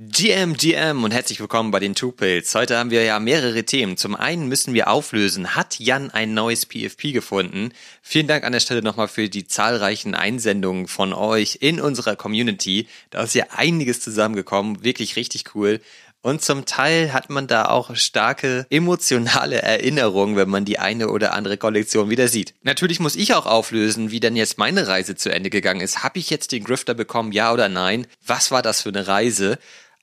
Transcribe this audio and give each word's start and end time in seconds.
GM, 0.00 0.54
GM 0.54 1.02
und 1.02 1.10
herzlich 1.10 1.40
willkommen 1.40 1.72
bei 1.72 1.80
den 1.80 1.96
Two 1.96 2.12
Pills. 2.12 2.54
Heute 2.54 2.78
haben 2.78 2.92
wir 2.92 3.02
ja 3.02 3.18
mehrere 3.18 3.64
Themen. 3.64 3.96
Zum 3.96 4.14
einen 4.14 4.46
müssen 4.46 4.72
wir 4.72 4.90
auflösen, 4.90 5.56
hat 5.56 5.80
Jan 5.80 6.12
ein 6.12 6.34
neues 6.34 6.66
PFP 6.66 7.10
gefunden? 7.10 7.72
Vielen 8.00 8.28
Dank 8.28 8.44
an 8.44 8.52
der 8.52 8.60
Stelle 8.60 8.80
nochmal 8.80 9.08
für 9.08 9.28
die 9.28 9.48
zahlreichen 9.48 10.14
Einsendungen 10.14 10.86
von 10.86 11.12
euch 11.12 11.58
in 11.62 11.80
unserer 11.80 12.14
Community. 12.14 12.86
Da 13.10 13.24
ist 13.24 13.34
ja 13.34 13.46
einiges 13.50 14.00
zusammengekommen, 14.00 14.84
wirklich 14.84 15.16
richtig 15.16 15.56
cool. 15.56 15.80
Und 16.20 16.42
zum 16.42 16.64
Teil 16.64 17.12
hat 17.12 17.28
man 17.28 17.48
da 17.48 17.64
auch 17.64 17.96
starke 17.96 18.66
emotionale 18.70 19.62
Erinnerungen, 19.62 20.36
wenn 20.36 20.48
man 20.48 20.64
die 20.64 20.78
eine 20.78 21.08
oder 21.08 21.34
andere 21.34 21.56
Kollektion 21.56 22.08
wieder 22.08 22.28
sieht. 22.28 22.54
Natürlich 22.62 23.00
muss 23.00 23.16
ich 23.16 23.34
auch 23.34 23.46
auflösen, 23.46 24.12
wie 24.12 24.20
denn 24.20 24.36
jetzt 24.36 24.58
meine 24.58 24.86
Reise 24.86 25.16
zu 25.16 25.32
Ende 25.32 25.50
gegangen 25.50 25.80
ist. 25.80 26.04
Habe 26.04 26.20
ich 26.20 26.30
jetzt 26.30 26.52
den 26.52 26.62
Grifter 26.62 26.94
bekommen, 26.94 27.32
ja 27.32 27.52
oder 27.52 27.68
nein? 27.68 28.06
Was 28.24 28.52
war 28.52 28.62
das 28.62 28.82
für 28.82 28.90
eine 28.90 29.08
Reise? 29.08 29.58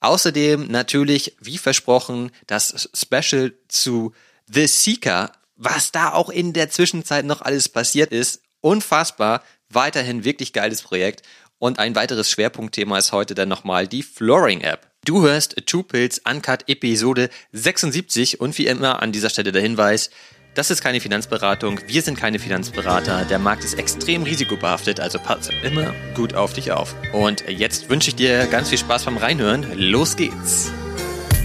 Außerdem 0.06 0.68
natürlich, 0.68 1.36
wie 1.42 1.58
versprochen, 1.58 2.30
das 2.46 2.92
Special 2.94 3.54
zu 3.68 4.14
The 4.46 4.68
Seeker, 4.68 5.32
was 5.56 5.92
da 5.92 6.14
auch 6.14 6.30
in 6.30 6.54
der 6.54 6.70
Zwischenzeit 6.70 7.26
noch 7.26 7.42
alles 7.42 7.70
passiert 7.70 8.12
ist. 8.12 8.44
Unfassbar. 8.62 9.42
Weiterhin 9.68 10.24
wirklich 10.24 10.54
geiles 10.54 10.84
Projekt. 10.84 11.24
Und 11.58 11.80
ein 11.80 11.96
weiteres 11.96 12.30
Schwerpunktthema 12.30 13.00
ist 13.00 13.14
heute 13.14 13.34
dann 13.34 13.50
nochmal 13.50 13.88
die 13.88 14.04
Flooring 14.04 14.62
App. 14.62 14.88
Du 15.06 15.24
hörst 15.24 15.56
Two 15.66 15.82
Pills 15.82 16.22
Uncut 16.24 16.70
Episode 16.70 17.32
76 17.54 18.40
und 18.40 18.56
wie 18.60 18.68
immer 18.68 19.02
an 19.02 19.12
dieser 19.12 19.32
Stelle 19.32 19.52
der 19.52 19.64
Hinweis, 19.64 20.12
das 20.56 20.72
ist 20.72 20.82
keine 20.82 21.02
Finanzberatung, 21.02 21.82
wir 21.86 22.02
sind 22.02 22.18
keine 22.18 22.40
Finanzberater, 22.40 23.26
der 23.26 23.40
Markt 23.40 23.64
ist 23.64 23.78
extrem 23.78 24.24
risikobehaftet, 24.24 25.00
also 25.00 25.20
pass 25.20 25.50
immer 25.64 25.94
gut 26.16 26.34
auf 26.34 26.54
dich 26.54 26.72
auf. 26.72 26.96
Und 27.14 27.44
jetzt 27.48 27.90
wünsche 27.90 28.10
ich 28.10 28.16
dir 28.16 28.48
ganz 28.48 28.70
viel 28.70 28.78
Spaß 28.78 29.04
beim 29.04 29.18
Reinhören. 29.18 29.66
Los 29.76 30.16
geht's! 30.16 30.72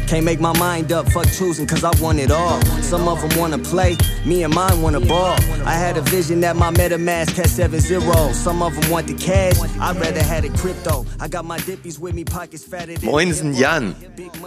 Can't 0.06 0.24
make 0.24 0.40
my 0.40 0.52
mind 0.58 0.92
up, 0.92 1.08
fuck 1.12 1.26
choosing, 1.38 1.68
cause 1.68 1.84
I 1.84 1.90
want 2.00 2.18
it 2.18 2.32
all. 2.32 2.60
Some 2.82 3.08
of 3.08 3.20
them 3.20 3.38
wanna 3.38 3.58
play, 3.58 3.96
me 4.24 4.44
and 4.44 4.52
mine 4.52 4.82
wanna 4.82 4.98
ball. 4.98 5.36
I 5.64 5.74
had 5.74 5.96
a 5.96 6.02
vision 6.02 6.40
that 6.40 6.56
my 6.56 6.70
MetaMask 6.72 7.36
had 7.36 7.48
seven 7.48 7.80
zeros. 7.80 8.36
Some 8.36 8.60
of 8.60 8.74
them 8.74 8.90
want 8.90 9.06
the 9.06 9.14
cash, 9.14 9.56
I'd 9.80 9.96
rather 10.00 10.22
had 10.22 10.44
it 10.44 10.52
crypto. 10.54 11.06
I 11.20 11.28
got 11.28 11.44
my 11.44 11.58
dippies 11.58 12.00
with 12.00 12.14
me, 12.14 12.24
pockets 12.24 12.64
fatter 12.64 12.94
Moinsen 13.02 13.54
Jan. 13.54 13.94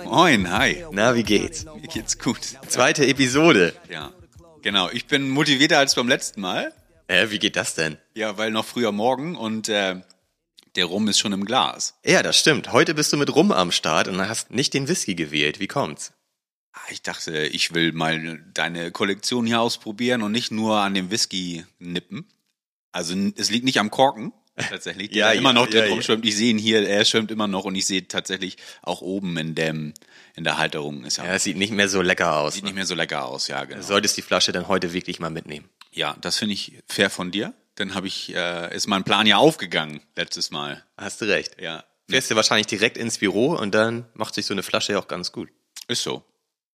Moin, 0.06 0.46
hi. 0.46 0.84
Na, 0.92 1.14
wie 1.16 1.24
geht's? 1.24 1.64
Mir 1.64 1.88
geht's 1.88 2.18
gut. 2.18 2.58
Zweite 2.68 3.06
Episode. 3.08 3.74
Ja. 3.90 4.12
Genau, 4.64 4.90
ich 4.90 5.08
bin 5.08 5.30
motivierter 5.30 5.78
als 5.78 5.94
beim 5.94 6.08
letzten 6.08 6.40
Mal. 6.40 6.74
Äh, 7.08 7.30
wie 7.32 7.40
geht 7.40 7.58
das 7.58 7.76
denn? 7.76 7.98
Ja, 8.16 8.38
weil 8.38 8.50
noch 8.50 8.64
früher 8.64 8.94
morgen 8.94 9.36
und 9.36 9.68
äh, 9.68 9.98
der 10.78 10.86
Rum 10.86 11.10
ist 11.10 11.20
schon 11.20 11.34
im 11.34 11.44
Glas. 11.44 12.00
Ja, 12.06 12.24
das 12.24 12.40
stimmt. 12.40 12.72
Heute 12.72 12.94
bist 12.94 13.12
du 13.12 13.18
mit 13.18 13.36
Rum 13.36 13.52
am 13.52 13.74
Start 13.74 14.08
und 14.08 14.26
hast 14.26 14.52
nicht 14.52 14.74
den 14.74 14.88
Whisky 14.88 15.16
gewählt. 15.16 15.60
Wie 15.60 15.68
kommt's? 15.68 16.14
Ah, 16.72 16.80
ich 16.90 17.02
dachte, 17.02 17.46
ich 17.46 17.74
will 17.74 17.92
mal 17.92 18.42
deine 18.54 18.92
Kollektion 18.92 19.46
hier 19.46 19.60
ausprobieren 19.60 20.22
und 20.22 20.32
nicht 20.32 20.52
nur 20.52 20.78
an 20.78 20.94
dem 20.94 21.12
Whisky 21.12 21.66
nippen. 21.80 22.26
Also 22.94 23.16
es 23.36 23.52
liegt 23.52 23.66
nicht 23.66 23.82
am 23.82 23.92
Korken, 23.92 24.32
tatsächlich, 24.56 25.10
der 25.12 25.18
ja, 25.18 25.32
immer 25.34 25.52
noch 25.52 25.68
drin 25.68 25.88
ja, 25.88 25.92
rumschwimmt. 25.92 26.26
Ich 26.26 26.38
sehe 26.38 26.52
ihn 26.52 26.58
hier, 26.58 26.88
er 26.88 27.04
schwimmt 27.04 27.32
immer 27.32 27.48
noch 27.48 27.66
und 27.66 27.76
ich 27.76 27.86
sehe 27.86 28.08
tatsächlich 28.08 28.56
auch 28.82 29.02
oben 29.02 29.36
in 29.38 29.56
dem 29.56 29.94
in 30.36 30.44
der 30.44 30.58
Halterung 30.58 31.06
ist 31.06 31.18
ja. 31.18 31.26
Ja, 31.26 31.34
es 31.34 31.44
sieht 31.44 31.58
nicht 31.58 31.72
mehr 31.72 31.90
so 31.90 32.02
lecker 32.02 32.38
aus. 32.38 32.56
Sieht 32.56 32.64
ne? 32.64 32.70
nicht 32.70 32.76
mehr 32.76 32.86
so 32.86 32.96
lecker 32.96 33.26
aus, 33.26 33.48
ja, 33.48 33.64
genau. 33.66 33.80
Du 33.80 33.86
solltest 33.86 34.18
die 34.18 34.22
Flasche 34.22 34.52
dann 34.52 34.68
heute 34.68 34.94
wirklich 34.94 35.20
mal 35.20 35.30
mitnehmen. 35.30 35.70
Ja, 35.92 36.16
das 36.22 36.38
finde 36.38 36.54
ich 36.54 36.74
fair 36.88 37.10
von 37.10 37.32
dir. 37.32 37.54
Dann 37.76 37.96
habe 37.96 38.08
ich, 38.08 38.34
äh, 38.36 38.76
ist 38.76 38.88
mein 38.88 39.04
Plan 39.04 39.26
ja 39.26 39.38
aufgegangen 39.38 40.02
letztes 40.16 40.52
Mal. 40.52 40.84
Hast 40.98 41.22
du 41.22 41.26
recht. 41.26 41.60
Ja. 41.62 41.84
Fährst 42.10 42.30
du 42.30 42.36
wahrscheinlich 42.36 42.68
direkt 42.68 42.98
ins 42.98 43.18
Büro 43.18 43.56
und 43.56 43.74
dann 43.74 44.06
macht 44.14 44.36
sich 44.36 44.46
so 44.46 44.54
eine 44.54 44.64
Flasche 44.64 44.94
ja 44.94 45.00
auch 45.00 45.08
ganz 45.08 45.32
gut. 45.32 45.50
Ist 45.88 46.04
so. 46.04 46.24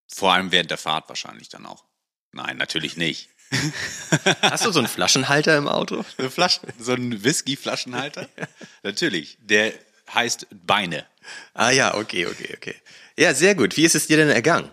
Vor 0.07 0.33
allem 0.33 0.51
während 0.51 0.71
der 0.71 0.77
Fahrt 0.77 1.07
wahrscheinlich 1.07 1.49
dann 1.49 1.65
auch. 1.65 1.85
Nein, 2.31 2.57
natürlich 2.57 2.97
nicht. 2.97 3.29
Hast 4.41 4.65
du 4.65 4.71
so 4.71 4.79
einen 4.79 4.87
Flaschenhalter 4.87 5.57
im 5.57 5.67
Auto? 5.67 6.05
So, 6.17 6.29
Flaschen, 6.29 6.69
so 6.79 6.93
einen 6.93 7.23
Whisky-Flaschenhalter? 7.23 8.27
natürlich. 8.83 9.37
Der 9.41 9.73
heißt 10.13 10.47
Beine. 10.65 11.05
Ah 11.53 11.71
ja, 11.71 11.95
okay, 11.95 12.27
okay, 12.27 12.53
okay. 12.55 12.75
Ja, 13.19 13.33
sehr 13.33 13.53
gut. 13.53 13.75
Wie 13.75 13.83
ist 13.83 13.95
es 13.95 14.07
dir 14.07 14.15
denn 14.15 14.29
ergangen? 14.29 14.71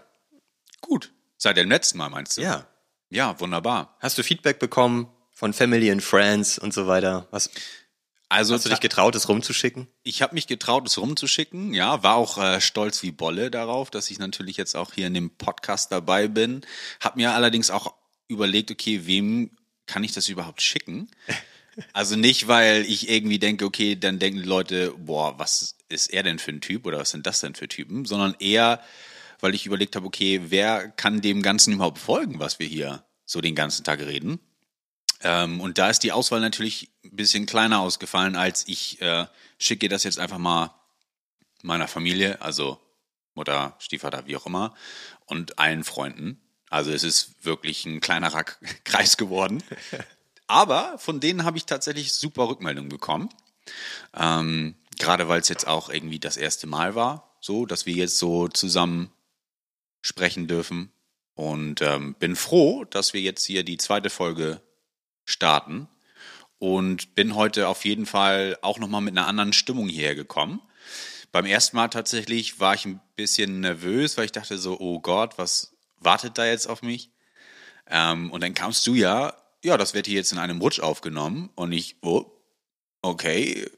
Gut. 0.80 1.12
Seit 1.36 1.56
dem 1.56 1.68
letzten 1.68 1.98
Mal 1.98 2.10
meinst 2.10 2.36
du? 2.36 2.42
Ja. 2.42 2.68
Ja, 3.10 3.40
wunderbar. 3.40 3.96
Hast 3.98 4.18
du 4.18 4.22
Feedback 4.22 4.60
bekommen 4.60 5.08
von 5.32 5.52
Family 5.52 5.90
and 5.90 6.00
Friends 6.00 6.56
und 6.56 6.72
so 6.72 6.86
weiter? 6.86 7.26
Was? 7.32 7.50
Also 8.28 8.54
hast 8.54 8.64
du 8.64 8.68
dich 8.68 8.78
getraut, 8.78 9.16
es 9.16 9.28
rumzuschicken? 9.28 9.88
Ich 10.04 10.22
habe 10.22 10.36
mich 10.36 10.46
getraut, 10.46 10.86
es 10.86 10.96
rumzuschicken. 10.96 11.74
Ja, 11.74 12.04
war 12.04 12.14
auch 12.14 12.38
äh, 12.38 12.60
stolz 12.60 13.02
wie 13.02 13.10
Bolle 13.10 13.50
darauf, 13.50 13.90
dass 13.90 14.12
ich 14.12 14.20
natürlich 14.20 14.56
jetzt 14.56 14.76
auch 14.76 14.92
hier 14.92 15.08
in 15.08 15.14
dem 15.14 15.30
Podcast 15.30 15.90
dabei 15.90 16.28
bin. 16.28 16.64
Hab 17.00 17.16
mir 17.16 17.32
allerdings 17.32 17.72
auch 17.72 17.94
überlegt, 18.28 18.70
okay, 18.70 19.06
wem 19.06 19.56
kann 19.86 20.04
ich 20.04 20.12
das 20.12 20.28
überhaupt 20.28 20.62
schicken? 20.62 21.10
Also 21.92 22.16
nicht, 22.16 22.48
weil 22.48 22.86
ich 22.86 23.10
irgendwie 23.10 23.38
denke, 23.38 23.66
okay, 23.66 23.96
dann 23.96 24.18
denken 24.18 24.38
die 24.38 24.48
Leute, 24.48 24.94
boah, 24.96 25.38
was 25.38 25.75
ist 25.88 26.08
er 26.08 26.22
denn 26.22 26.38
für 26.38 26.52
ein 26.52 26.60
Typ 26.60 26.86
oder 26.86 26.98
was 26.98 27.10
sind 27.10 27.26
das 27.26 27.40
denn 27.40 27.54
für 27.54 27.68
Typen, 27.68 28.04
sondern 28.04 28.34
eher, 28.38 28.82
weil 29.40 29.54
ich 29.54 29.66
überlegt 29.66 29.96
habe, 29.96 30.06
okay, 30.06 30.40
wer 30.46 30.88
kann 30.88 31.20
dem 31.20 31.42
Ganzen 31.42 31.74
überhaupt 31.74 31.98
folgen, 31.98 32.38
was 32.38 32.58
wir 32.58 32.66
hier 32.66 33.04
so 33.24 33.40
den 33.40 33.54
ganzen 33.54 33.84
Tag 33.84 34.00
reden? 34.00 34.40
Ähm, 35.22 35.60
und 35.60 35.78
da 35.78 35.88
ist 35.88 36.00
die 36.00 36.12
Auswahl 36.12 36.40
natürlich 36.40 36.90
ein 37.04 37.16
bisschen 37.16 37.46
kleiner 37.46 37.80
ausgefallen, 37.80 38.36
als 38.36 38.66
ich 38.68 39.00
äh, 39.00 39.26
schicke 39.58 39.88
das 39.88 40.04
jetzt 40.04 40.18
einfach 40.18 40.38
mal 40.38 40.74
meiner 41.62 41.88
Familie, 41.88 42.40
also 42.42 42.78
Mutter, 43.34 43.76
Stiefvater, 43.78 44.26
wie 44.26 44.36
auch 44.36 44.46
immer, 44.46 44.74
und 45.26 45.58
allen 45.58 45.84
Freunden. 45.84 46.40
Also 46.70 46.90
es 46.90 47.04
ist 47.04 47.44
wirklich 47.44 47.84
ein 47.84 48.00
kleinerer 48.00 48.44
Kreis 48.84 49.16
geworden. 49.16 49.62
Aber 50.46 50.98
von 50.98 51.20
denen 51.20 51.44
habe 51.44 51.58
ich 51.58 51.66
tatsächlich 51.66 52.12
super 52.12 52.48
Rückmeldungen 52.48 52.88
bekommen. 52.88 53.30
Ähm, 54.14 54.76
Gerade 54.98 55.28
weil 55.28 55.40
es 55.40 55.48
jetzt 55.48 55.66
auch 55.66 55.88
irgendwie 55.88 56.18
das 56.18 56.36
erste 56.36 56.66
Mal 56.66 56.94
war, 56.94 57.36
so, 57.40 57.66
dass 57.66 57.86
wir 57.86 57.94
jetzt 57.94 58.18
so 58.18 58.48
zusammen 58.48 59.10
sprechen 60.02 60.46
dürfen. 60.46 60.92
Und 61.34 61.82
ähm, 61.82 62.14
bin 62.14 62.34
froh, 62.34 62.84
dass 62.84 63.12
wir 63.12 63.20
jetzt 63.20 63.44
hier 63.44 63.62
die 63.62 63.76
zweite 63.76 64.08
Folge 64.08 64.62
starten. 65.24 65.88
Und 66.58 67.14
bin 67.14 67.34
heute 67.34 67.68
auf 67.68 67.84
jeden 67.84 68.06
Fall 68.06 68.56
auch 68.62 68.78
nochmal 68.78 69.02
mit 69.02 69.16
einer 69.16 69.26
anderen 69.26 69.52
Stimmung 69.52 69.88
hierher 69.88 70.14
gekommen. 70.14 70.62
Beim 71.30 71.44
ersten 71.44 71.76
Mal 71.76 71.88
tatsächlich 71.88 72.60
war 72.60 72.74
ich 72.74 72.86
ein 72.86 73.00
bisschen 73.14 73.60
nervös, 73.60 74.16
weil 74.16 74.24
ich 74.24 74.32
dachte 74.32 74.56
so, 74.56 74.80
oh 74.80 75.00
Gott, 75.00 75.36
was 75.36 75.76
wartet 75.98 76.38
da 76.38 76.46
jetzt 76.46 76.66
auf 76.66 76.80
mich? 76.80 77.10
Ähm, 77.88 78.30
und 78.30 78.42
dann 78.42 78.54
kamst 78.54 78.86
du 78.86 78.94
ja 78.94 79.34
ja, 79.66 79.76
das 79.76 79.94
wird 79.94 80.06
hier 80.06 80.16
jetzt 80.16 80.32
in 80.32 80.38
einem 80.38 80.60
Rutsch 80.60 80.80
aufgenommen 80.80 81.50
und 81.56 81.72
ich, 81.72 81.96
oh, 82.02 82.24
okay, 83.02 83.68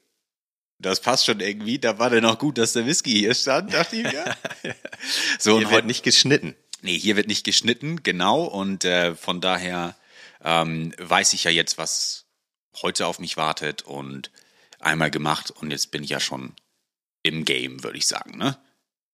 das 0.79 1.01
passt 1.01 1.27
schon 1.27 1.41
irgendwie. 1.41 1.79
Da 1.79 1.99
war 1.99 2.11
dann 2.11 2.25
auch 2.25 2.39
gut, 2.39 2.59
dass 2.59 2.73
der 2.73 2.87
Whisky 2.87 3.11
hier 3.11 3.35
stand, 3.35 3.73
dachte 3.73 3.97
ich 3.97 4.03
mir. 4.05 4.37
so, 5.39 5.59
hier 5.59 5.71
wird 5.71 5.87
nicht 5.87 6.03
geschnitten. 6.03 6.55
Nee, 6.83 6.99
hier 6.99 7.17
wird 7.17 7.27
nicht 7.27 7.45
geschnitten, 7.45 8.03
genau. 8.03 8.45
Und 8.45 8.85
äh, 8.85 9.15
von 9.15 9.41
daher 9.41 9.97
ähm, 10.45 10.95
weiß 10.99 11.33
ich 11.33 11.45
ja 11.45 11.51
jetzt, 11.51 11.79
was 11.79 12.27
heute 12.83 13.07
auf 13.07 13.19
mich 13.19 13.37
wartet 13.37 13.83
und 13.83 14.31
einmal 14.79 15.11
gemacht 15.11 15.51
und 15.51 15.73
jetzt 15.73 15.91
bin 15.91 16.05
ich 16.05 16.11
ja 16.11 16.21
schon 16.21 16.55
im 17.23 17.45
Game, 17.45 17.83
würde 17.83 17.99
ich 17.99 18.07
sagen, 18.07 18.39
ne? 18.39 18.57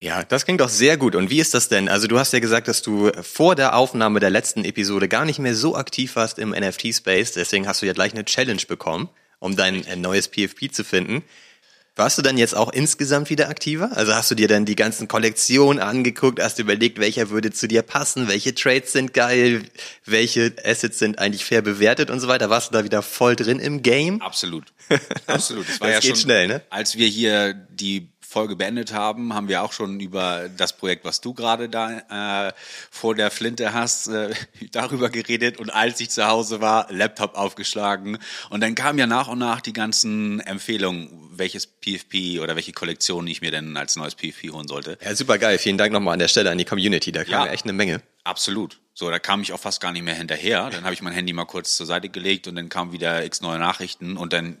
Ja, 0.01 0.23
das 0.23 0.45
klingt 0.45 0.61
doch 0.61 0.69
sehr 0.69 0.97
gut. 0.97 1.15
Und 1.15 1.29
wie 1.29 1.39
ist 1.39 1.53
das 1.53 1.69
denn? 1.69 1.89
Also 1.89 2.07
du 2.07 2.19
hast 2.19 2.33
ja 2.33 2.39
gesagt, 2.39 2.67
dass 2.67 2.81
du 2.81 3.11
vor 3.23 3.55
der 3.55 3.75
Aufnahme 3.75 4.19
der 4.19 4.29
letzten 4.29 4.63
Episode 4.63 5.07
gar 5.07 5.25
nicht 5.25 5.39
mehr 5.39 5.55
so 5.55 5.75
aktiv 5.75 6.15
warst 6.15 6.37
im 6.37 6.51
NFT-Space. 6.51 7.31
Deswegen 7.31 7.65
hast 7.65 7.81
du 7.81 7.87
ja 7.87 7.93
gleich 7.93 8.13
eine 8.13 8.25
Challenge 8.25 8.61
bekommen, 8.67 9.09
um 9.39 9.55
dein 9.55 9.83
äh, 9.85 9.95
neues 9.95 10.27
PFP 10.27 10.69
zu 10.71 10.83
finden. 10.83 11.23
Warst 11.97 12.17
du 12.17 12.21
dann 12.21 12.37
jetzt 12.37 12.55
auch 12.55 12.73
insgesamt 12.73 13.29
wieder 13.29 13.47
aktiver? 13.47 13.91
Also 13.95 14.13
hast 14.13 14.29
du 14.29 14.35
dir 14.35 14.49
dann 14.49 14.65
die 14.65 14.75
ganzen 14.75 15.07
Kollektionen 15.07 15.81
angeguckt, 15.81 16.41
hast 16.41 16.57
du 16.57 16.63
überlegt, 16.63 16.99
welcher 16.99 17.29
würde 17.29 17.51
zu 17.51 17.69
dir 17.69 17.83
passen, 17.83 18.27
welche 18.27 18.53
Trades 18.53 18.91
sind 18.91 19.13
geil, 19.13 19.63
welche 20.03 20.53
Assets 20.65 20.99
sind 20.99 21.19
eigentlich 21.19 21.45
fair 21.45 21.61
bewertet 21.61 22.09
und 22.09 22.19
so 22.19 22.27
weiter. 22.27 22.49
Warst 22.49 22.69
du 22.69 22.73
da 22.73 22.83
wieder 22.83 23.01
voll 23.01 23.37
drin 23.37 23.59
im 23.59 23.81
Game? 23.81 24.21
Absolut. 24.21 24.73
Absolut. 25.27 25.69
Das 25.69 25.79
war 25.79 25.87
das 25.87 25.95
ja 25.95 25.99
geht 26.01 26.17
schon, 26.17 26.23
schnell, 26.25 26.47
ne? 26.47 26.61
Als 26.69 26.97
wir 26.97 27.07
hier 27.07 27.53
die 27.53 28.09
Folge 28.27 28.55
beendet 28.55 28.93
haben, 28.93 29.33
haben 29.33 29.47
wir 29.47 29.63
auch 29.63 29.73
schon 29.73 29.99
über 29.99 30.49
das 30.57 30.75
Projekt, 30.75 31.05
was 31.05 31.21
du 31.21 31.33
gerade 31.33 31.69
da 31.69 32.47
äh, 32.47 32.53
vor 32.91 33.15
der 33.15 33.31
Flinte 33.31 33.73
hast, 33.73 34.07
äh, 34.07 34.33
darüber 34.71 35.09
geredet. 35.09 35.59
Und 35.59 35.69
als 35.69 35.99
ich 35.99 36.09
zu 36.09 36.27
Hause 36.27 36.61
war, 36.61 36.87
Laptop 36.91 37.35
aufgeschlagen. 37.35 38.17
Und 38.49 38.61
dann 38.61 38.75
kamen 38.75 38.99
ja 38.99 39.07
nach 39.07 39.27
und 39.27 39.39
nach 39.39 39.61
die 39.61 39.73
ganzen 39.73 40.39
Empfehlungen, 40.41 41.09
welches 41.31 41.67
PFP 41.67 42.39
oder 42.41 42.55
welche 42.55 42.73
Kollektion 42.73 43.27
ich 43.27 43.41
mir 43.41 43.51
denn 43.51 43.77
als 43.77 43.95
neues 43.95 44.15
PFP 44.15 44.51
holen 44.51 44.67
sollte. 44.67 44.97
Ja, 45.03 45.15
super 45.15 45.37
geil. 45.37 45.57
Vielen 45.57 45.77
Dank 45.77 45.93
nochmal 45.93 46.13
an 46.13 46.19
der 46.19 46.27
Stelle 46.27 46.51
an 46.51 46.57
die 46.57 46.65
Community. 46.65 47.11
Da 47.11 47.23
kam 47.23 47.45
ja, 47.45 47.51
echt 47.51 47.65
eine 47.65 47.73
Menge. 47.73 48.01
Absolut. 48.23 48.79
So, 48.97 49.09
da 49.09 49.19
kam 49.19 49.41
ich 49.41 49.51
auch 49.51 49.59
fast 49.59 49.81
gar 49.81 49.91
nicht 49.91 50.03
mehr 50.03 50.15
hinterher. 50.15 50.69
Dann 50.69 50.85
habe 50.85 50.93
ich 50.93 51.01
mein 51.01 51.11
Handy 51.11 51.33
mal 51.33 51.43
kurz 51.43 51.75
zur 51.75 51.85
Seite 51.85 52.07
gelegt 52.07 52.47
und 52.47 52.55
dann 52.55 52.69
kamen 52.69 52.93
wieder 52.93 53.25
x 53.25 53.41
neue 53.41 53.59
Nachrichten 53.59 54.15
und 54.15 54.31
dann 54.31 54.57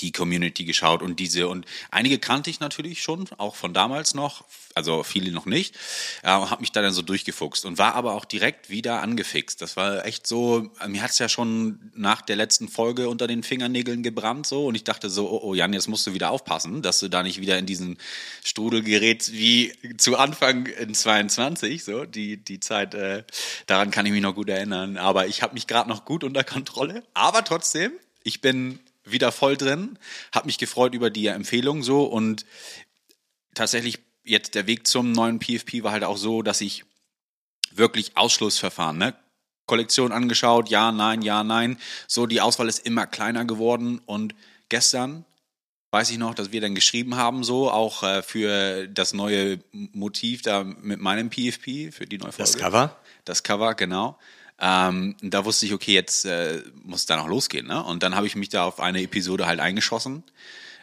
die 0.00 0.12
Community 0.12 0.64
geschaut 0.64 1.02
und 1.02 1.18
diese 1.18 1.48
und 1.48 1.66
einige 1.90 2.18
kannte 2.18 2.50
ich 2.50 2.60
natürlich 2.60 3.02
schon, 3.02 3.28
auch 3.38 3.56
von 3.56 3.74
damals 3.74 4.14
noch, 4.14 4.44
also 4.74 5.02
viele 5.02 5.32
noch 5.32 5.46
nicht, 5.46 5.74
äh, 6.22 6.28
habe 6.28 6.60
mich 6.60 6.72
da 6.72 6.82
dann 6.82 6.92
so 6.92 7.02
durchgefuchst 7.02 7.64
und 7.64 7.78
war 7.78 7.94
aber 7.94 8.14
auch 8.14 8.24
direkt 8.24 8.70
wieder 8.70 9.02
angefixt. 9.02 9.60
Das 9.60 9.76
war 9.76 10.06
echt 10.06 10.26
so, 10.26 10.70
mir 10.86 11.02
hat's 11.02 11.18
ja 11.18 11.28
schon 11.28 11.90
nach 11.94 12.22
der 12.22 12.36
letzten 12.36 12.68
Folge 12.68 13.08
unter 13.08 13.26
den 13.26 13.42
Fingernägeln 13.42 14.02
gebrannt 14.02 14.46
so 14.46 14.66
und 14.66 14.74
ich 14.74 14.84
dachte 14.84 15.10
so, 15.10 15.30
oh, 15.30 15.40
oh 15.42 15.54
Jan, 15.54 15.72
jetzt 15.72 15.88
musst 15.88 16.06
du 16.06 16.14
wieder 16.14 16.30
aufpassen, 16.30 16.82
dass 16.82 17.00
du 17.00 17.08
da 17.08 17.22
nicht 17.22 17.40
wieder 17.40 17.58
in 17.58 17.66
diesen 17.66 17.98
Strudel 18.44 18.82
gerätst 18.82 19.32
wie 19.32 19.72
zu 19.98 20.16
Anfang 20.16 20.66
in 20.66 20.94
22, 20.94 21.84
so 21.84 22.04
die 22.04 22.36
die 22.36 22.60
Zeit, 22.60 22.94
äh, 22.94 23.24
daran 23.66 23.90
kann 23.90 24.06
ich 24.06 24.12
mich 24.12 24.22
noch 24.22 24.34
gut 24.34 24.48
erinnern. 24.48 24.96
Aber 24.96 25.26
ich 25.26 25.42
habe 25.42 25.54
mich 25.54 25.66
gerade 25.66 25.88
noch 25.88 26.04
gut 26.04 26.24
unter 26.24 26.44
Kontrolle, 26.44 27.02
aber 27.14 27.44
trotzdem, 27.44 27.92
ich 28.22 28.40
bin 28.40 28.78
wieder 29.04 29.32
voll 29.32 29.56
drin, 29.56 29.98
habe 30.32 30.46
mich 30.46 30.58
gefreut 30.58 30.94
über 30.94 31.10
die 31.10 31.26
Empfehlung 31.26 31.82
so 31.82 32.04
und 32.04 32.44
tatsächlich 33.54 34.00
jetzt 34.24 34.54
der 34.54 34.66
Weg 34.66 34.86
zum 34.86 35.12
neuen 35.12 35.38
PFP 35.38 35.82
war 35.82 35.92
halt 35.92 36.04
auch 36.04 36.16
so, 36.16 36.42
dass 36.42 36.60
ich 36.60 36.84
wirklich 37.72 38.16
Ausschlussverfahren, 38.16 38.98
ne? 38.98 39.14
Kollektion 39.66 40.10
angeschaut, 40.10 40.68
ja, 40.68 40.90
nein, 40.90 41.22
ja, 41.22 41.44
nein. 41.44 41.78
So, 42.08 42.26
die 42.26 42.40
Auswahl 42.40 42.68
ist 42.68 42.80
immer 42.80 43.06
kleiner 43.06 43.44
geworden 43.44 44.00
und 44.04 44.34
gestern 44.68 45.24
weiß 45.92 46.10
ich 46.10 46.18
noch, 46.18 46.34
dass 46.34 46.52
wir 46.52 46.60
dann 46.60 46.74
geschrieben 46.74 47.16
haben, 47.16 47.44
so 47.44 47.70
auch 47.70 48.02
äh, 48.02 48.22
für 48.22 48.88
das 48.88 49.12
neue 49.12 49.60
Motiv 49.72 50.42
da 50.42 50.64
mit 50.64 51.00
meinem 51.00 51.30
PFP, 51.30 51.92
für 51.92 52.06
die 52.06 52.18
neue 52.18 52.32
Folge. 52.32 52.50
Das 52.50 52.58
Cover? 52.58 52.96
Das 53.24 53.42
Cover, 53.42 53.74
genau. 53.74 54.18
Ähm, 54.60 55.16
da 55.22 55.44
wusste 55.44 55.64
ich, 55.66 55.72
okay, 55.72 55.94
jetzt 55.94 56.26
äh, 56.26 56.62
muss 56.84 57.06
da 57.06 57.16
noch 57.16 57.28
losgehen. 57.28 57.66
Ne? 57.66 57.82
Und 57.82 58.02
dann 58.02 58.14
habe 58.14 58.26
ich 58.26 58.36
mich 58.36 58.50
da 58.50 58.64
auf 58.64 58.78
eine 58.78 59.02
Episode 59.02 59.46
halt 59.46 59.58
eingeschossen. 59.58 60.22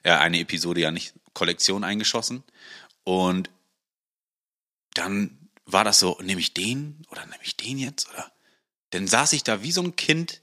Äh, 0.03 0.11
eine 0.11 0.39
Episode 0.39 0.81
ja 0.81 0.91
nicht, 0.91 1.13
Kollektion 1.33 1.83
eingeschossen. 1.83 2.43
Und 3.03 3.51
dann 4.95 5.37
war 5.65 5.83
das 5.83 5.99
so, 5.99 6.17
nehme 6.23 6.41
ich 6.41 6.53
den 6.53 7.03
oder 7.11 7.21
nehme 7.25 7.43
ich 7.43 7.55
den 7.55 7.77
jetzt? 7.77 8.09
Oder? 8.09 8.31
Dann 8.89 9.07
saß 9.07 9.33
ich 9.33 9.43
da 9.43 9.61
wie 9.61 9.71
so 9.71 9.83
ein 9.83 9.95
Kind 9.95 10.41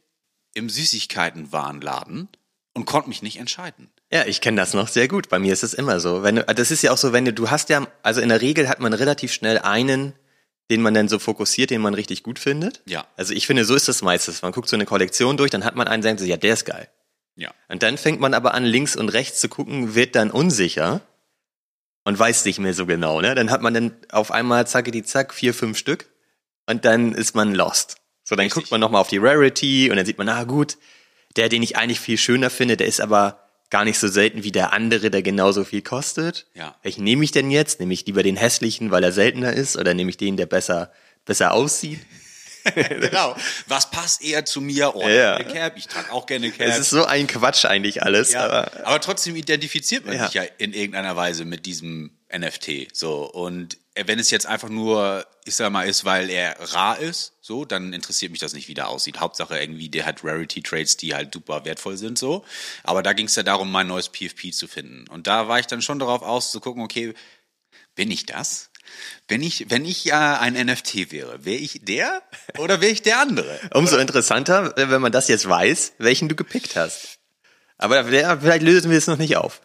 im 0.54 0.70
Süßigkeitenwarenladen 0.70 2.28
und 2.74 2.84
konnte 2.84 3.08
mich 3.08 3.22
nicht 3.22 3.38
entscheiden. 3.38 3.90
Ja, 4.12 4.26
ich 4.26 4.40
kenne 4.40 4.58
das 4.58 4.74
noch 4.74 4.86
sehr 4.86 5.08
gut. 5.08 5.28
Bei 5.28 5.40
mir 5.40 5.52
ist 5.52 5.64
es 5.64 5.74
immer 5.74 5.98
so. 5.98 6.22
Wenn 6.22 6.36
du, 6.36 6.44
das 6.44 6.70
ist 6.70 6.82
ja 6.82 6.92
auch 6.92 6.98
so, 6.98 7.12
wenn 7.12 7.24
du, 7.24 7.32
du 7.32 7.50
hast 7.50 7.68
ja, 7.68 7.86
also 8.02 8.20
in 8.20 8.28
der 8.28 8.42
Regel 8.42 8.68
hat 8.68 8.78
man 8.78 8.92
relativ 8.92 9.32
schnell 9.32 9.58
einen 9.58 10.12
den 10.70 10.80
man 10.80 10.94
dann 10.94 11.08
so 11.08 11.18
fokussiert, 11.18 11.70
den 11.70 11.80
man 11.80 11.94
richtig 11.94 12.22
gut 12.22 12.38
findet. 12.38 12.82
Ja. 12.86 13.06
Also 13.16 13.34
ich 13.34 13.46
finde, 13.46 13.64
so 13.64 13.74
ist 13.74 13.88
das 13.88 14.02
meistens. 14.02 14.42
Man 14.42 14.52
guckt 14.52 14.68
so 14.68 14.76
eine 14.76 14.86
Kollektion 14.86 15.36
durch, 15.36 15.50
dann 15.50 15.64
hat 15.64 15.76
man 15.76 15.88
einen, 15.88 16.02
der 16.02 16.16
sagt, 16.16 16.28
ja, 16.28 16.36
der 16.36 16.54
ist 16.54 16.64
geil. 16.64 16.88
Ja. 17.36 17.52
Und 17.68 17.82
dann 17.82 17.98
fängt 17.98 18.20
man 18.20 18.32
aber 18.32 18.54
an, 18.54 18.64
links 18.64 18.96
und 18.96 19.08
rechts 19.10 19.40
zu 19.40 19.48
gucken, 19.48 19.94
wird 19.94 20.14
dann 20.14 20.30
unsicher 20.30 21.02
und 22.04 22.18
weiß 22.18 22.44
nicht 22.44 22.58
mehr 22.58 22.74
so 22.74 22.86
genau. 22.86 23.20
Ne? 23.20 23.34
Dann 23.34 23.50
hat 23.50 23.60
man 23.60 23.74
dann 23.74 23.96
auf 24.10 24.30
einmal 24.30 24.66
zacke 24.66 24.90
die 24.90 25.02
zack 25.02 25.34
vier, 25.34 25.52
fünf 25.52 25.76
Stück 25.76 26.06
und 26.66 26.84
dann 26.84 27.12
ist 27.12 27.34
man 27.34 27.54
lost. 27.54 27.96
So, 28.22 28.36
dann 28.36 28.44
Richtig. 28.44 28.54
guckt 28.54 28.70
man 28.70 28.80
nochmal 28.80 29.00
auf 29.00 29.08
die 29.08 29.18
Rarity 29.18 29.90
und 29.90 29.96
dann 29.96 30.06
sieht 30.06 30.16
man, 30.16 30.28
na 30.28 30.44
gut, 30.44 30.78
der, 31.36 31.48
den 31.48 31.62
ich 31.62 31.76
eigentlich 31.76 32.00
viel 32.00 32.16
schöner 32.16 32.48
finde, 32.48 32.76
der 32.76 32.86
ist 32.86 33.00
aber 33.00 33.43
gar 33.74 33.84
nicht 33.84 33.98
so 33.98 34.06
selten 34.06 34.44
wie 34.44 34.52
der 34.52 34.72
andere, 34.72 35.10
der 35.10 35.20
genauso 35.20 35.64
viel 35.64 35.82
kostet. 35.82 36.46
Ja. 36.54 36.76
Welchen 36.84 37.02
nehme 37.02 37.24
ich 37.24 37.32
denn 37.32 37.50
jetzt? 37.50 37.80
Nehme 37.80 37.92
ich 37.92 38.06
lieber 38.06 38.22
den 38.22 38.36
hässlichen, 38.36 38.92
weil 38.92 39.02
er 39.02 39.10
seltener 39.10 39.52
ist, 39.52 39.76
oder 39.76 39.94
nehme 39.94 40.10
ich 40.10 40.16
den, 40.16 40.36
der 40.36 40.46
besser, 40.46 40.92
besser 41.24 41.50
aussieht? 41.52 41.98
genau. 42.74 43.34
Was 43.66 43.90
passt 43.90 44.22
eher 44.22 44.44
zu 44.44 44.60
mir? 44.60 44.94
Oh, 44.94 45.08
Ja. 45.08 45.34
eine 45.34 45.44
Cap. 45.52 45.72
Ich 45.76 45.88
trage 45.88 46.12
auch 46.12 46.26
gerne 46.26 46.52
Cap. 46.52 46.68
Es 46.68 46.78
ist 46.78 46.90
so 46.90 47.04
ein 47.04 47.26
Quatsch 47.26 47.64
eigentlich 47.64 48.04
alles, 48.04 48.32
ja, 48.32 48.44
aber 48.44 48.70
aber, 48.86 49.00
trotzdem 49.00 49.34
identifiziert 49.34 50.06
man 50.06 50.14
Ja. 50.14 50.26
sich 50.26 50.34
ja 50.34 50.44
in 50.58 50.72
irgendeiner 50.72 51.16
Weise 51.16 51.44
mit 51.44 51.66
diesem 51.66 52.12
NFT. 52.36 52.94
So 52.94 53.30
und 53.30 53.78
wenn 53.96 54.18
es 54.18 54.30
jetzt 54.30 54.46
einfach 54.46 54.68
nur, 54.68 55.24
ich 55.44 55.54
sag 55.54 55.70
mal, 55.70 55.86
ist, 55.86 56.04
weil 56.04 56.28
er 56.28 56.56
rar 56.72 56.98
ist, 56.98 57.34
so, 57.40 57.64
dann 57.64 57.92
interessiert 57.92 58.32
mich 58.32 58.40
das 58.40 58.52
nicht, 58.52 58.66
wie 58.66 58.74
der 58.74 58.88
aussieht. 58.88 59.20
Hauptsache 59.20 59.58
irgendwie, 59.58 59.88
der 59.88 60.04
hat 60.04 60.24
Rarity 60.24 60.62
Trades, 60.62 60.96
die 60.96 61.14
halt 61.14 61.32
super 61.32 61.64
wertvoll 61.64 61.96
sind, 61.96 62.18
so. 62.18 62.44
Aber 62.82 63.02
da 63.02 63.12
ging 63.12 63.26
es 63.26 63.36
ja 63.36 63.44
darum, 63.44 63.70
mein 63.70 63.86
neues 63.86 64.08
PFP 64.08 64.52
zu 64.52 64.66
finden. 64.66 65.06
Und 65.08 65.28
da 65.28 65.46
war 65.46 65.60
ich 65.60 65.66
dann 65.66 65.80
schon 65.80 66.00
darauf 66.00 66.22
aus, 66.22 66.50
zu 66.50 66.58
gucken, 66.58 66.82
okay, 66.82 67.14
bin 67.94 68.10
ich 68.10 68.26
das? 68.26 68.70
Wenn 69.28 69.42
ich, 69.42 69.70
wenn 69.70 69.84
ich 69.84 70.04
ja 70.04 70.40
ein 70.40 70.54
NFT 70.54 71.12
wäre, 71.12 71.44
wäre 71.44 71.56
ich 71.56 71.80
der 71.84 72.22
oder 72.58 72.80
wäre 72.80 72.92
ich 72.92 73.02
der 73.02 73.20
andere? 73.20 73.58
umso 73.74 73.96
interessanter, 73.96 74.74
wenn 74.76 75.00
man 75.00 75.12
das 75.12 75.28
jetzt 75.28 75.48
weiß, 75.48 75.94
welchen 75.98 76.28
du 76.28 76.34
gepickt 76.34 76.76
hast. 76.76 77.18
Aber 77.78 78.04
vielleicht 78.04 78.62
lösen 78.62 78.90
wir 78.90 78.98
es 78.98 79.06
noch 79.06 79.18
nicht 79.18 79.36
auf. 79.36 79.60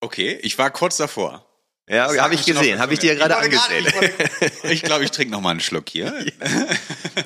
Okay, 0.00 0.38
ich 0.42 0.58
war 0.58 0.70
kurz 0.70 0.96
davor. 0.96 1.47
Ja, 1.88 2.14
habe 2.22 2.34
ich 2.34 2.44
gesehen, 2.44 2.78
habe 2.78 2.92
ich 2.92 2.98
dir 3.00 3.14
gerade 3.14 3.36
angesehen. 3.36 3.86
Ich, 4.64 4.82
glaube, 4.82 5.04
ich 5.04 5.10
trinke 5.10 5.32
noch 5.32 5.40
mal 5.40 5.50
einen 5.50 5.60
Schluck 5.60 5.88
hier. 5.88 6.12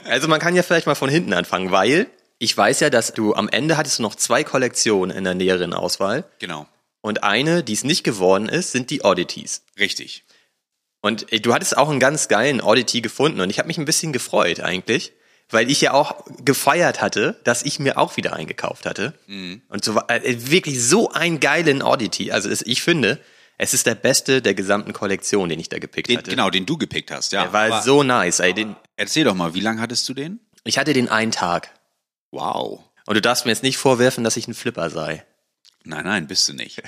Also 0.04 0.28
man 0.28 0.40
kann 0.40 0.54
ja 0.54 0.62
vielleicht 0.62 0.86
mal 0.86 0.94
von 0.94 1.08
hinten 1.08 1.32
anfangen, 1.32 1.70
weil 1.70 2.06
ich 2.38 2.56
weiß 2.56 2.80
ja, 2.80 2.90
dass 2.90 3.14
du 3.14 3.34
am 3.34 3.48
Ende 3.48 3.76
hattest 3.76 3.98
du 3.98 4.02
noch 4.02 4.14
zwei 4.14 4.44
Kollektionen 4.44 5.16
in 5.16 5.24
der 5.24 5.34
näheren 5.34 5.72
Auswahl. 5.72 6.24
Genau, 6.38 6.66
Und 7.00 7.22
eine, 7.22 7.62
die 7.62 7.72
es 7.72 7.84
nicht 7.84 8.04
geworden 8.04 8.48
ist, 8.48 8.72
sind 8.72 8.90
die 8.90 9.04
Oddities. 9.04 9.62
richtig. 9.78 10.24
Und 11.00 11.32
äh, 11.32 11.40
du 11.40 11.52
hattest 11.54 11.76
auch 11.76 11.88
einen 11.88 12.00
ganz 12.00 12.28
geilen 12.28 12.60
Oddity 12.60 13.00
gefunden 13.00 13.40
und 13.40 13.50
ich 13.50 13.58
habe 13.58 13.68
mich 13.68 13.78
ein 13.78 13.84
bisschen 13.84 14.12
gefreut 14.12 14.60
eigentlich, 14.60 15.12
weil 15.50 15.70
ich 15.70 15.80
ja 15.80 15.92
auch 15.92 16.24
gefeiert 16.44 17.00
hatte, 17.00 17.40
dass 17.44 17.62
ich 17.62 17.78
mir 17.78 17.98
auch 17.98 18.16
wieder 18.16 18.34
eingekauft 18.34 18.86
hatte. 18.86 19.14
Mhm. 19.26 19.62
Und 19.68 19.84
so 19.84 19.94
war 19.94 20.08
äh, 20.10 20.50
wirklich 20.50 20.82
so 20.82 21.10
einen 21.10 21.40
geilen 21.40 21.82
Oddity. 21.82 22.32
Also 22.32 22.48
es, 22.48 22.62
ich 22.62 22.82
finde, 22.82 23.18
es 23.62 23.74
ist 23.74 23.86
der 23.86 23.94
beste 23.94 24.42
der 24.42 24.54
gesamten 24.54 24.92
Kollektion, 24.92 25.48
den 25.48 25.60
ich 25.60 25.68
da 25.68 25.78
gepickt 25.78 26.08
Den, 26.08 26.18
hatte. 26.18 26.30
genau, 26.30 26.50
den 26.50 26.66
du 26.66 26.76
gepickt 26.76 27.10
hast, 27.10 27.32
ja. 27.32 27.44
Der 27.44 27.52
war 27.52 27.64
Aber 27.66 27.82
so 27.82 28.02
nice. 28.02 28.40
Ey, 28.40 28.52
den, 28.54 28.74
erzähl 28.96 29.24
doch 29.24 29.34
mal, 29.34 29.54
wie 29.54 29.60
lange 29.60 29.80
hattest 29.80 30.08
du 30.08 30.14
den? 30.14 30.40
ich 30.64 30.78
hatte 30.78 30.92
den 30.92 31.08
einen 31.08 31.32
Tag. 31.32 31.70
Wow. 32.30 32.80
Und 33.06 33.14
du 33.14 33.20
darfst 33.20 33.44
mir 33.44 33.52
jetzt 33.52 33.62
nicht 33.62 33.76
vorwerfen, 33.78 34.24
dass 34.24 34.36
ich 34.36 34.46
ein 34.48 34.54
Flipper 34.54 34.90
sei. 34.90 35.24
Nein, 35.84 36.04
nein, 36.04 36.26
bist 36.28 36.48
du 36.48 36.52
nicht. 36.52 36.80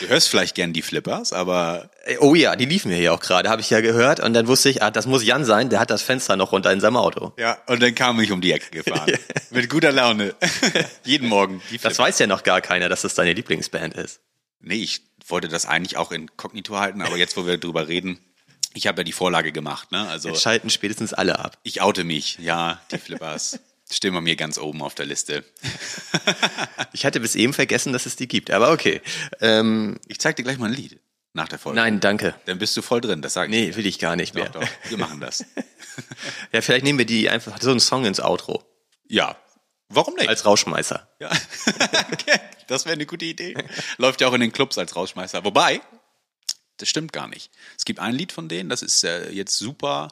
Du 0.00 0.08
hörst 0.08 0.28
vielleicht 0.28 0.54
gern 0.54 0.74
die 0.74 0.82
Flippers, 0.82 1.32
aber 1.32 1.90
Äh, 2.04 2.18
Oh 2.18 2.34
ja, 2.34 2.56
die 2.56 2.66
liefen 2.66 2.90
mir 2.90 2.96
hier 2.98 3.14
auch 3.14 3.20
gerade, 3.20 3.48
habe 3.48 3.62
ich 3.62 3.70
ja 3.70 3.80
gehört. 3.80 4.20
Und 4.20 4.34
dann 4.34 4.46
wusste 4.46 4.68
ich, 4.68 4.82
ah, 4.82 4.90
das 4.90 5.06
muss 5.06 5.24
Jan 5.24 5.44
sein, 5.46 5.70
der 5.70 5.80
hat 5.80 5.90
das 5.90 6.02
Fenster 6.02 6.36
noch 6.36 6.52
runter 6.52 6.70
in 6.72 6.80
seinem 6.80 6.96
Auto. 6.96 7.32
ja, 7.38 7.56
und 7.66 7.82
dann 7.82 7.94
kam 7.94 8.20
ich 8.20 8.30
um 8.32 8.40
die 8.42 8.52
Ecke 8.52 8.70
gefahren. 8.82 9.12
Mit 9.50 9.70
guter 9.70 9.92
Laune. 9.92 10.34
Jeden 11.04 11.28
Morgen. 11.28 11.62
Das 11.82 11.98
weiß 11.98 12.18
ja 12.18 12.26
noch 12.26 12.42
gar 12.42 12.60
keiner, 12.60 12.88
dass 12.90 13.02
das 13.02 13.14
deine 13.14 13.32
Lieblingsband 13.32 13.94
ist. 13.94 14.20
Nee, 14.60 14.74
ich 14.82 15.02
wollte 15.30 15.48
das 15.48 15.66
eigentlich 15.66 15.96
auch 15.96 16.12
inkognito 16.12 16.78
halten, 16.78 17.02
aber 17.02 17.16
jetzt, 17.16 17.36
wo 17.36 17.46
wir 17.46 17.58
drüber 17.58 17.88
reden, 17.88 18.18
ich 18.74 18.86
habe 18.86 19.00
ja 19.00 19.04
die 19.04 19.12
Vorlage 19.12 19.52
gemacht, 19.52 19.90
ne? 19.92 20.06
Also 20.08 20.28
Jetzt 20.28 20.42
schalten 20.42 20.70
spätestens 20.70 21.12
alle 21.12 21.38
ab. 21.38 21.58
ich 21.62 21.80
oute 21.80 22.04
mich, 22.04 22.38
ja, 22.38 22.80
die 22.92 22.98
Flippers. 22.98 23.58
Stehen 23.90 24.12
bei 24.12 24.20
mir 24.20 24.36
ganz 24.36 24.58
oben 24.58 24.82
auf 24.82 24.94
der 24.94 25.06
Liste. 25.06 25.44
Ich 26.92 27.04
hatte 27.06 27.20
bis 27.20 27.34
eben 27.34 27.52
vergessen, 27.52 27.92
dass 27.92 28.06
es 28.06 28.16
die 28.16 28.28
gibt, 28.28 28.50
aber 28.50 28.70
okay. 28.72 29.00
Ähm, 29.40 29.98
Ich 30.08 30.18
zeig 30.18 30.36
dir 30.36 30.42
gleich 30.42 30.58
mal 30.58 30.66
ein 30.66 30.72
Lied 30.74 30.98
nach 31.32 31.48
der 31.48 31.58
Folge. 31.58 31.76
nein, 31.78 32.00
danke. 32.00 32.34
Dann 32.46 32.58
bist 32.58 32.76
du 32.76 32.82
voll 32.82 33.00
drin, 33.00 33.22
das 33.22 33.34
sag 33.34 33.44
ich. 33.44 33.50
Nee, 33.50 33.76
will 33.76 33.86
ich 33.86 33.98
gar 33.98 34.16
nicht 34.16 34.34
mehr. 34.34 34.48
Doch, 34.48 34.60
doch, 34.60 34.68
wir 34.88 34.98
machen 34.98 35.20
das. 35.20 35.44
Ja, 36.52 36.60
vielleicht 36.62 36.84
nehmen 36.84 36.98
wir 36.98 37.06
die 37.06 37.28
einfach 37.28 37.60
so 37.60 37.70
einen 37.70 37.80
Song 37.80 38.04
ins 38.04 38.20
Outro. 38.20 38.62
Ja, 39.08 39.36
warum 39.88 40.14
nicht? 40.14 40.28
Als 40.28 40.44
Rauschmeißer. 40.44 41.08
ja. 41.20 41.30
okay. 42.12 42.40
Das 42.68 42.84
wäre 42.84 42.92
eine 42.94 43.06
gute 43.06 43.24
Idee. 43.24 43.54
Läuft 43.96 44.20
ja 44.20 44.28
auch 44.28 44.34
in 44.34 44.40
den 44.40 44.52
Clubs 44.52 44.76
als 44.78 44.94
Rausschmeißer. 44.94 45.44
Wobei, 45.44 45.80
das 46.76 46.88
stimmt 46.88 47.12
gar 47.12 47.26
nicht. 47.26 47.50
Es 47.76 47.84
gibt 47.84 47.98
ein 47.98 48.14
Lied 48.14 48.30
von 48.30 48.48
denen, 48.48 48.68
das 48.68 48.82
ist 48.82 49.04
äh, 49.04 49.30
jetzt 49.30 49.56
super, 49.56 50.08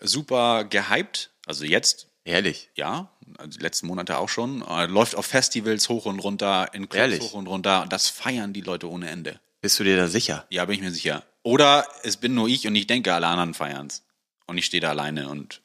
super 0.00 0.64
gehypt. 0.64 1.30
Also 1.46 1.64
jetzt, 1.64 2.08
Ehrlich. 2.24 2.70
ja, 2.74 3.12
also 3.38 3.58
die 3.58 3.62
letzten 3.62 3.86
Monate 3.86 4.18
auch 4.18 4.28
schon. 4.28 4.62
Äh, 4.62 4.86
läuft 4.86 5.14
auf 5.14 5.26
Festivals 5.26 5.88
hoch 5.88 6.06
und 6.06 6.18
runter, 6.18 6.68
in 6.74 6.88
Clubs 6.88 6.96
Ehrlich? 7.00 7.20
hoch 7.20 7.34
und 7.34 7.46
runter. 7.46 7.86
Das 7.88 8.08
feiern 8.08 8.52
die 8.52 8.60
Leute 8.62 8.90
ohne 8.90 9.08
Ende. 9.08 9.40
Bist 9.60 9.78
du 9.78 9.84
dir 9.84 9.96
da 9.96 10.08
sicher? 10.08 10.46
Ja, 10.50 10.64
bin 10.64 10.74
ich 10.74 10.82
mir 10.82 10.90
sicher. 10.92 11.24
Oder 11.44 11.86
es 12.02 12.16
bin 12.16 12.34
nur 12.34 12.48
ich 12.48 12.66
und 12.66 12.74
ich 12.74 12.88
denke, 12.88 13.14
alle 13.14 13.28
anderen 13.28 13.54
feiern's. 13.54 14.04
Und 14.46 14.58
ich 14.58 14.66
stehe 14.66 14.80
da 14.80 14.90
alleine 14.90 15.28
und 15.28 15.62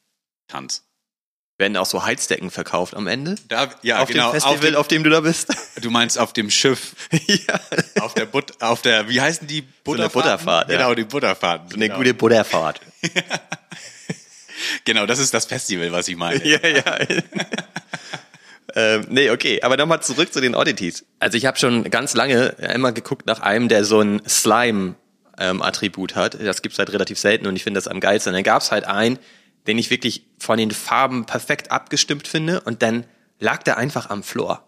tanz. 0.48 0.84
Werden 1.62 1.78
auch 1.78 1.86
so 1.86 2.04
Heizdecken 2.04 2.50
verkauft 2.50 2.96
am 2.96 3.06
Ende? 3.08 3.36
Da, 3.48 3.70
ja, 3.84 4.00
auf 4.00 4.10
genau. 4.10 4.32
dem 4.32 4.42
Festival, 4.42 4.56
auf 4.56 4.62
dem, 4.62 4.76
auf 4.76 4.88
dem 4.90 5.04
du 5.04 5.10
da 5.12 5.20
bist? 5.22 5.56
du 5.80 5.92
meinst 5.92 6.18
auf 6.18 6.34
dem 6.34 6.50
Schiff, 6.50 6.96
ja. 7.28 7.60
auf 8.02 8.16
der 8.16 8.26
But, 8.26 8.62
auf 8.62 8.82
der, 8.82 9.08
wie 9.08 9.22
heißen 9.22 9.48
die 9.48 9.62
Butterfahrten? 9.62 10.22
Butterfahrt, 10.22 10.70
ja. 10.72 10.78
Genau, 10.78 10.96
die 10.96 11.04
Butterfahrten. 11.04 11.74
Eine 11.74 11.86
genau. 11.86 11.98
gute 12.00 12.14
Butterfahrt. 12.16 12.82
Genau, 14.86 15.06
das 15.06 15.20
ist 15.20 15.34
das 15.34 15.46
Festival, 15.46 15.92
was 15.92 16.08
ich 16.08 16.16
meine. 16.16 16.46
Ja, 16.46 16.60
ja. 16.68 16.98
ähm, 18.76 19.06
nee, 19.10 19.30
okay, 19.30 19.62
aber 19.62 19.78
nochmal 19.78 20.02
zurück 20.02 20.32
zu 20.34 20.42
den 20.42 20.56
Oddities. 20.56 21.06
Also 21.20 21.38
ich 21.38 21.46
habe 21.46 21.58
schon 21.58 21.90
ganz 21.90 22.14
lange 22.14 22.56
immer 22.74 22.92
geguckt 22.92 23.26
nach 23.26 23.40
einem, 23.40 23.68
der 23.68 23.84
so 23.86 24.02
ein 24.02 24.22
Slime-Attribut 24.28 26.16
hat. 26.16 26.38
Das 26.40 26.62
gibt's 26.62 26.80
halt 26.80 26.92
relativ 26.94 27.20
selten 27.20 27.48
und 27.48 27.56
ich 27.56 27.64
finde 27.64 27.78
das 27.78 27.88
am 27.88 28.00
geilsten. 28.00 28.32
Und 28.32 28.36
dann 28.36 28.44
gab's 28.44 28.72
halt 28.72 28.86
einen, 28.86 29.20
den 29.68 29.78
ich 29.78 29.90
wirklich 29.90 30.26
von 30.38 30.58
den 30.58 30.72
Farben 30.72 31.26
perfekt 31.26 31.72
abgestimmt 31.72 32.28
finde 32.28 32.62
und 32.62 32.82
dann 32.82 33.06
lag 33.40 33.64
der 33.64 33.78
einfach 33.78 34.10
am 34.10 34.24
Floor. 34.24 34.64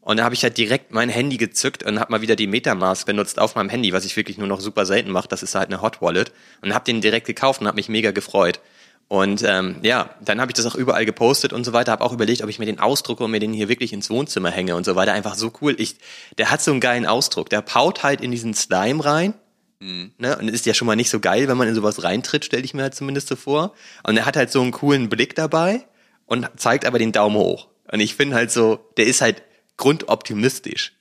Und 0.00 0.16
da 0.16 0.24
habe 0.24 0.34
ich 0.34 0.42
halt 0.42 0.56
direkt 0.56 0.92
mein 0.92 1.08
Handy 1.08 1.36
gezückt 1.36 1.82
und 1.82 2.00
habe 2.00 2.10
mal 2.10 2.22
wieder 2.22 2.34
die 2.34 2.46
Metamask 2.46 3.06
benutzt 3.06 3.38
auf 3.38 3.54
meinem 3.54 3.68
Handy, 3.68 3.92
was 3.92 4.04
ich 4.04 4.16
wirklich 4.16 4.38
nur 4.38 4.48
noch 4.48 4.60
super 4.60 4.86
selten 4.86 5.10
mache. 5.10 5.28
Das 5.28 5.42
ist 5.42 5.54
halt 5.54 5.68
eine 5.68 5.82
Hot 5.82 6.00
Wallet. 6.00 6.32
Und 6.62 6.74
habe 6.74 6.84
den 6.84 7.00
direkt 7.00 7.26
gekauft 7.26 7.60
und 7.60 7.66
habe 7.66 7.76
mich 7.76 7.88
mega 7.88 8.10
gefreut. 8.10 8.60
Und 9.08 9.42
ähm, 9.42 9.76
ja, 9.82 10.10
dann 10.20 10.40
habe 10.40 10.52
ich 10.52 10.54
das 10.54 10.66
auch 10.66 10.74
überall 10.74 11.04
gepostet 11.04 11.52
und 11.52 11.64
so 11.64 11.72
weiter. 11.72 11.92
Habe 11.92 12.04
auch 12.04 12.12
überlegt, 12.12 12.42
ob 12.42 12.48
ich 12.48 12.58
mir 12.58 12.66
den 12.66 12.80
ausdrucke 12.80 13.24
und 13.24 13.30
mir 13.30 13.40
den 13.40 13.52
hier 13.52 13.68
wirklich 13.68 13.92
ins 13.92 14.08
Wohnzimmer 14.08 14.50
hänge 14.50 14.74
und 14.74 14.84
so 14.84 14.96
weiter. 14.96 15.12
Einfach 15.12 15.34
so 15.34 15.52
cool. 15.60 15.74
Ich, 15.78 15.96
der 16.38 16.50
hat 16.50 16.62
so 16.62 16.70
einen 16.70 16.80
geilen 16.80 17.06
Ausdruck. 17.06 17.50
Der 17.50 17.60
paut 17.60 18.02
halt 18.02 18.20
in 18.20 18.30
diesen 18.30 18.54
Slime 18.54 19.04
rein. 19.04 19.34
Mhm. 19.80 20.12
Ne? 20.18 20.36
Und 20.38 20.48
ist 20.48 20.66
ja 20.66 20.74
schon 20.74 20.86
mal 20.86 20.96
nicht 20.96 21.10
so 21.10 21.20
geil, 21.20 21.48
wenn 21.48 21.56
man 21.56 21.68
in 21.68 21.74
sowas 21.74 22.04
reintritt, 22.04 22.44
stelle 22.44 22.64
ich 22.64 22.74
mir 22.74 22.82
halt 22.82 22.94
zumindest 22.94 23.28
so 23.28 23.36
vor. 23.36 23.74
Und 24.04 24.16
er 24.16 24.26
hat 24.26 24.36
halt 24.36 24.50
so 24.50 24.60
einen 24.60 24.72
coolen 24.72 25.08
Blick 25.08 25.34
dabei 25.34 25.86
und 26.26 26.48
zeigt 26.56 26.84
aber 26.84 26.98
den 26.98 27.12
Daumen 27.12 27.36
hoch. 27.36 27.68
Und 27.90 28.00
ich 28.00 28.14
finde 28.14 28.36
halt 28.36 28.50
so, 28.50 28.78
der 28.96 29.06
ist 29.06 29.20
halt 29.20 29.42
grundoptimistisch. 29.76 30.92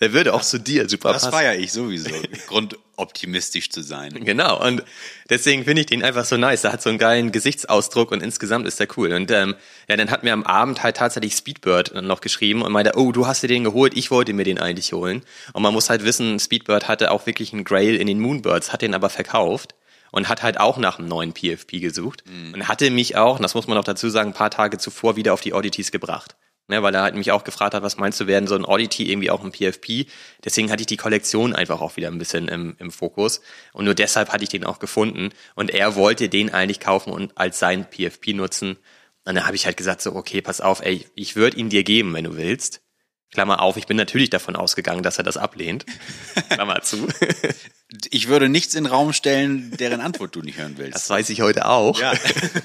Der 0.00 0.12
würde 0.12 0.34
auch 0.34 0.42
zu 0.42 0.58
dir 0.58 0.88
super 0.88 1.12
das 1.12 1.22
passen. 1.22 1.32
Das 1.32 1.40
feiere 1.40 1.58
ich 1.58 1.72
sowieso, 1.72 2.10
grundoptimistisch 2.48 3.70
zu 3.70 3.80
sein. 3.82 4.12
Genau, 4.24 4.62
und 4.62 4.82
deswegen 5.30 5.64
finde 5.64 5.80
ich 5.80 5.86
den 5.86 6.04
einfach 6.04 6.26
so 6.26 6.36
nice. 6.36 6.64
Er 6.64 6.72
hat 6.72 6.82
so 6.82 6.90
einen 6.90 6.98
geilen 6.98 7.32
Gesichtsausdruck 7.32 8.12
und 8.12 8.22
insgesamt 8.22 8.66
ist 8.66 8.78
der 8.78 8.88
cool. 8.98 9.12
Und 9.12 9.30
ähm, 9.30 9.54
ja, 9.88 9.96
dann 9.96 10.10
hat 10.10 10.22
mir 10.22 10.34
am 10.34 10.44
Abend 10.44 10.82
halt 10.82 10.98
tatsächlich 10.98 11.34
Speedbird 11.34 11.94
noch 12.02 12.20
geschrieben 12.20 12.60
und 12.60 12.72
meinte, 12.72 12.92
oh, 12.96 13.10
du 13.10 13.26
hast 13.26 13.42
dir 13.42 13.48
den 13.48 13.64
geholt, 13.64 13.96
ich 13.96 14.10
wollte 14.10 14.34
mir 14.34 14.44
den 14.44 14.58
eigentlich 14.58 14.92
holen. 14.92 15.22
Und 15.54 15.62
man 15.62 15.72
muss 15.72 15.88
halt 15.88 16.04
wissen, 16.04 16.38
Speedbird 16.38 16.88
hatte 16.88 17.10
auch 17.10 17.24
wirklich 17.24 17.54
einen 17.54 17.64
Grail 17.64 17.96
in 17.96 18.06
den 18.06 18.20
Moonbirds, 18.20 18.74
hat 18.74 18.82
den 18.82 18.94
aber 18.94 19.08
verkauft 19.08 19.74
und 20.12 20.28
hat 20.28 20.42
halt 20.42 20.60
auch 20.60 20.76
nach 20.76 20.98
einem 20.98 21.08
neuen 21.08 21.32
PFP 21.32 21.80
gesucht 21.80 22.22
mhm. 22.26 22.52
und 22.54 22.68
hatte 22.68 22.90
mich 22.90 23.16
auch, 23.16 23.38
das 23.38 23.54
muss 23.54 23.66
man 23.66 23.78
auch 23.78 23.84
dazu 23.84 24.10
sagen, 24.10 24.30
ein 24.30 24.34
paar 24.34 24.50
Tage 24.50 24.76
zuvor 24.76 25.16
wieder 25.16 25.32
auf 25.32 25.40
die 25.40 25.54
Oddities 25.54 25.90
gebracht. 25.90 26.36
Ne, 26.68 26.82
weil 26.82 26.94
er 26.96 27.02
halt 27.02 27.14
mich 27.14 27.30
auch 27.30 27.44
gefragt 27.44 27.74
hat, 27.74 27.84
was 27.84 27.96
meinst 27.96 28.18
du, 28.18 28.26
werden 28.26 28.48
so 28.48 28.56
ein 28.56 28.64
Oddity 28.64 29.08
irgendwie 29.08 29.30
auch 29.30 29.44
ein 29.44 29.52
PFP? 29.52 30.06
Deswegen 30.44 30.70
hatte 30.72 30.80
ich 30.80 30.88
die 30.88 30.96
Kollektion 30.96 31.54
einfach 31.54 31.80
auch 31.80 31.96
wieder 31.96 32.08
ein 32.08 32.18
bisschen 32.18 32.48
im, 32.48 32.74
im 32.80 32.90
Fokus. 32.90 33.40
Und 33.72 33.84
nur 33.84 33.94
deshalb 33.94 34.30
hatte 34.32 34.42
ich 34.42 34.50
den 34.50 34.64
auch 34.64 34.80
gefunden. 34.80 35.30
Und 35.54 35.70
er 35.70 35.94
wollte 35.94 36.28
den 36.28 36.52
eigentlich 36.52 36.80
kaufen 36.80 37.12
und 37.12 37.38
als 37.38 37.60
sein 37.60 37.88
PFP 37.88 38.34
nutzen. 38.34 38.78
Und 39.24 39.34
dann 39.36 39.46
habe 39.46 39.54
ich 39.54 39.66
halt 39.66 39.76
gesagt, 39.76 40.02
so, 40.02 40.14
okay, 40.16 40.40
pass 40.42 40.60
auf, 40.60 40.80
ey, 40.80 41.06
ich 41.14 41.36
würde 41.36 41.56
ihn 41.56 41.68
dir 41.68 41.84
geben, 41.84 42.12
wenn 42.14 42.24
du 42.24 42.36
willst. 42.36 42.80
Klammer 43.32 43.60
auf, 43.60 43.76
ich 43.76 43.86
bin 43.86 43.96
natürlich 43.96 44.30
davon 44.30 44.56
ausgegangen, 44.56 45.02
dass 45.02 45.18
er 45.18 45.24
das 45.24 45.36
ablehnt. 45.36 45.84
Klammer 46.48 46.80
zu. 46.82 47.08
Ich 48.10 48.28
würde 48.28 48.48
nichts 48.48 48.74
in 48.74 48.84
den 48.84 48.92
Raum 48.92 49.12
stellen, 49.12 49.72
deren 49.76 50.00
Antwort 50.00 50.34
du 50.34 50.40
nicht 50.40 50.58
hören 50.58 50.74
willst. 50.76 50.94
Das 50.94 51.10
weiß 51.10 51.28
ich 51.30 51.40
heute 51.40 51.66
auch. 51.66 52.00
Ja. 52.00 52.12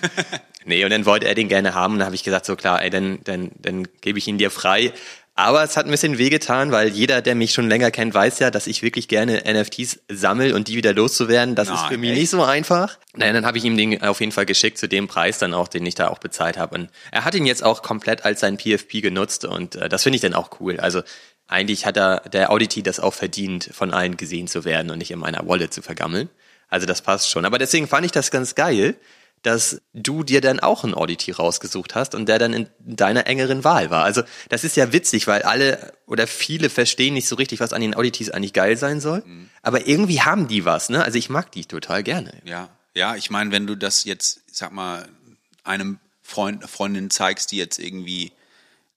nee, 0.66 0.84
und 0.84 0.92
dann 0.92 1.06
wollte 1.06 1.28
er 1.28 1.36
den 1.36 1.50
gerne 1.50 1.74
haben 1.74 1.94
und 1.94 2.00
dann 2.00 2.06
habe 2.06 2.16
ich 2.16 2.24
gesagt, 2.24 2.46
so 2.46 2.56
klar, 2.56 2.82
ey, 2.82 2.90
dann, 2.90 3.20
dann, 3.24 3.52
dann 3.56 3.88
gebe 4.02 4.20
ich 4.20 4.28
ihn 4.28 4.38
dir 4.38 4.52
frei. 4.52 4.94
Aber 5.34 5.64
es 5.64 5.78
hat 5.78 5.86
ein 5.86 5.92
bisschen 5.92 6.18
wehgetan, 6.18 6.72
weil 6.72 6.90
jeder, 6.90 7.22
der 7.22 7.36
mich 7.36 7.54
schon 7.54 7.70
länger 7.70 7.90
kennt, 7.90 8.14
weiß 8.14 8.40
ja, 8.40 8.52
dass 8.52 8.68
ich 8.68 8.84
wirklich 8.84 9.08
gerne 9.08 9.44
NFTs 9.48 10.02
sammel 10.10 10.54
und 10.54 10.68
die 10.68 10.76
wieder 10.76 10.94
loszuwerden, 10.94 11.56
das 11.56 11.70
Nein, 11.70 11.78
ist 11.78 11.86
für 11.86 11.98
mich 11.98 12.12
echt? 12.12 12.20
nicht 12.20 12.30
so 12.32 12.44
einfach. 12.44 12.98
Nein, 13.16 13.34
dann 13.34 13.46
habe 13.46 13.58
ich 13.58 13.64
ihm 13.64 13.78
den 13.78 14.04
auf 14.04 14.20
jeden 14.20 14.34
Fall 14.34 14.46
geschickt 14.46 14.78
zu 14.78 14.90
dem 14.90 15.08
Preis 15.08 15.40
dann 15.40 15.54
auch, 15.54 15.70
den 15.70 15.86
ich 15.86 15.96
da 15.96 16.10
auch 16.10 16.20
bezahlt 16.20 16.58
habe. 16.58 16.76
Und 16.76 16.90
er 17.12 17.24
hat 17.24 17.34
ihn 17.34 17.46
jetzt 17.46 17.64
auch 17.64 17.82
komplett 17.82 18.26
als 18.26 18.42
sein 18.42 18.58
PFP 18.58 19.02
genutzt 19.02 19.46
und 19.46 19.76
äh, 19.76 19.88
das 19.88 20.04
finde 20.04 20.18
ich 20.18 20.22
dann 20.22 20.34
auch 20.34 20.60
cool. 20.60 20.80
Also 20.80 21.02
eigentlich 21.48 21.86
hat 21.86 21.98
er 21.98 22.22
der 22.32 22.52
Audity 22.52 22.84
das 22.84 23.00
auch 23.00 23.14
verdient, 23.14 23.70
von 23.74 23.94
allen 23.94 24.18
gesehen 24.18 24.48
zu 24.48 24.66
werden 24.66 24.92
und 24.92 24.98
nicht 24.98 25.12
in 25.12 25.20
meiner 25.20 25.48
Wallet 25.48 25.74
zu 25.74 25.82
vergammeln. 25.82 26.30
Also 26.68 26.86
das 26.86 27.02
passt 27.02 27.30
schon. 27.30 27.46
Aber 27.46 27.58
deswegen 27.58 27.88
fand 27.88 28.06
ich 28.06 28.12
das 28.12 28.32
ganz 28.32 28.56
geil, 28.56 28.96
dass 29.42 29.82
du 29.94 30.24
dir 30.24 30.40
dann 30.42 30.60
auch 30.60 30.84
einen 30.84 30.94
Audity 30.94 31.32
rausgesucht 31.32 31.96
hast 31.96 32.14
und 32.14 32.28
der 32.28 32.38
dann 32.38 32.54
in 32.54 32.68
deiner 32.80 33.26
engeren 33.28 33.64
Wahl 33.64 33.90
war. 33.90 34.04
Also 34.04 34.22
das 34.50 34.64
ist 34.64 34.76
ja 34.78 34.94
witzig, 34.94 35.28
weil 35.28 35.42
alle 35.44 35.94
oder 36.06 36.28
viele 36.28 36.70
verstehen 36.70 37.16
nicht 37.16 37.28
so 37.28 37.36
richtig, 37.36 37.60
was 37.60 37.74
an 37.74 37.82
den 37.82 37.96
Audities 37.96 38.30
eigentlich 38.30 38.54
geil 38.54 38.78
sein 38.78 39.00
soll. 39.00 39.24
Mhm. 39.26 39.50
Aber 39.62 39.88
irgendwie 39.88 40.22
haben 40.22 40.48
die 40.48 40.66
was, 40.66 40.90
ne? 40.90 41.04
Also 41.04 41.18
ich 41.18 41.30
mag 41.30 41.52
die 41.52 41.66
total 41.66 42.04
gerne. 42.04 42.34
Ja, 42.44 42.70
ja, 42.94 43.16
ich 43.16 43.30
meine, 43.30 43.52
wenn 43.52 43.68
du 43.68 43.76
das 43.76 44.04
jetzt, 44.04 44.42
sag 44.52 44.72
mal, 44.72 45.08
einem 45.64 46.00
Freund, 46.22 46.70
Freundin 46.70 47.10
zeigst, 47.10 47.52
die 47.52 47.58
jetzt 47.58 47.80
irgendwie 47.80 48.32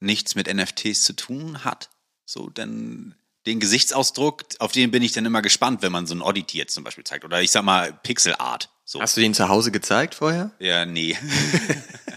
nichts 0.01 0.35
mit 0.35 0.53
NFTs 0.53 1.05
zu 1.05 1.15
tun 1.15 1.65
hat, 1.65 1.89
so, 2.27 2.51
dann 2.51 3.15
den 3.47 3.61
Gesichtsausdruck, 3.61 4.45
auf 4.59 4.73
den 4.73 4.91
bin 4.91 5.03
ich 5.03 5.13
dann 5.13 5.27
immer 5.27 5.43
gespannt, 5.43 5.83
wenn 5.83 5.93
man 5.93 6.07
so 6.07 6.15
ein 6.15 6.23
Oddity 6.23 6.59
jetzt 6.59 6.75
zum 6.75 6.85
Beispiel 6.85 7.05
zeigt. 7.05 7.25
Oder 7.25 7.43
ich 7.43 7.51
sag 7.51 7.63
mal 7.63 7.93
Pixel 7.93 8.35
Art. 8.39 8.71
So. 8.85 9.01
Hast 9.01 9.17
du 9.17 9.21
den 9.21 9.35
zu 9.35 9.49
Hause 9.49 9.71
gezeigt 9.71 10.15
vorher? 10.15 10.51
Ja, 10.59 10.87
nee. 10.87 11.17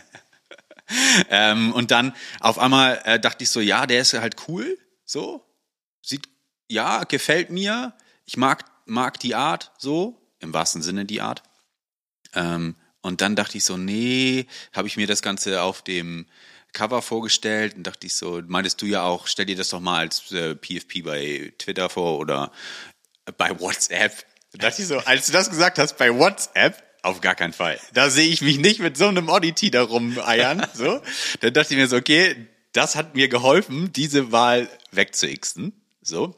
ähm, 1.30 1.74
und 1.74 1.92
dann 1.92 2.14
auf 2.40 2.60
einmal 2.60 3.02
äh, 3.04 3.20
dachte 3.20 3.44
ich 3.44 3.50
so, 3.50 3.60
ja, 3.60 3.86
der 3.86 4.02
ist 4.02 4.14
halt 4.14 4.36
cool. 4.48 4.78
So. 5.06 5.46
Sieht, 6.02 6.30
ja, 6.70 7.04
gefällt 7.04 7.50
mir. 7.50 7.94
Ich 8.26 8.38
mag, 8.38 8.66
mag 8.86 9.20
die 9.20 9.36
Art 9.36 9.72
so. 9.78 10.22
Im 10.40 10.54
wahrsten 10.54 10.82
Sinne 10.82 11.06
die 11.06 11.22
Art. 11.22 11.44
Ähm, 12.34 12.76
und 13.02 13.22
dann 13.22 13.36
dachte 13.36 13.58
ich 13.58 13.64
so, 13.64 13.78
nee, 13.78 14.48
habe 14.74 14.88
ich 14.88 14.98
mir 14.98 15.08
das 15.08 15.22
Ganze 15.22 15.62
auf 15.62 15.82
dem 15.82 16.28
Cover 16.74 17.02
vorgestellt 17.02 17.76
und 17.76 17.84
dachte 17.84 18.08
ich 18.08 18.16
so, 18.16 18.42
meintest 18.48 18.82
du 18.82 18.86
ja 18.86 19.04
auch, 19.04 19.28
stell 19.28 19.46
dir 19.46 19.56
das 19.56 19.70
doch 19.70 19.80
mal 19.80 20.00
als 20.00 20.32
äh, 20.32 20.56
PFP 20.56 21.04
bei 21.04 21.54
Twitter 21.58 21.90
vor 21.90 22.20
oder 22.20 22.52
bei 23.38 23.60
WhatsApp. 23.60 24.26
Da 24.54 24.70
dachte 24.70 24.82
ich 24.82 24.88
so, 24.88 25.00
als 25.00 25.28
du 25.28 25.32
das 25.32 25.50
gesagt 25.50 25.80
hast, 25.80 25.98
bei 25.98 26.14
WhatsApp, 26.14 26.84
auf 27.04 27.22
gar 27.22 27.36
keinen 27.36 27.54
Fall. 27.54 27.80
Da 27.94 28.10
sehe 28.10 28.28
ich 28.28 28.42
mich 28.42 28.58
nicht 28.58 28.80
mit 28.80 28.98
so 28.98 29.08
einem 29.08 29.30
Oddity 29.30 29.72
da 29.72 29.84
rumeiern. 29.84 30.66
So. 30.74 31.02
Dann 31.40 31.54
dachte 31.54 31.74
ich 31.74 31.80
mir 31.80 31.88
so, 31.88 31.96
okay, 31.96 32.48
das 32.74 32.96
hat 32.96 33.16
mir 33.16 33.28
geholfen, 33.30 33.92
diese 33.94 34.32
Wahl 34.32 34.70
wegzuixen. 34.92 35.74
So. 36.02 36.36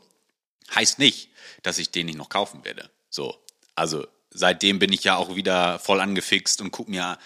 Heißt 0.74 1.00
nicht, 1.00 1.30
dass 1.64 1.80
ich 1.80 1.92
den 1.92 2.06
nicht 2.06 2.18
noch 2.18 2.30
kaufen 2.30 2.64
werde. 2.64 2.90
So. 3.10 3.36
Also, 3.76 4.06
seitdem 4.30 4.80
bin 4.80 4.94
ich 4.94 5.04
ja 5.04 5.16
auch 5.16 5.36
wieder 5.36 5.80
voll 5.80 6.00
angefixt 6.00 6.62
und 6.62 6.72
guck 6.72 6.88
mir 6.88 7.18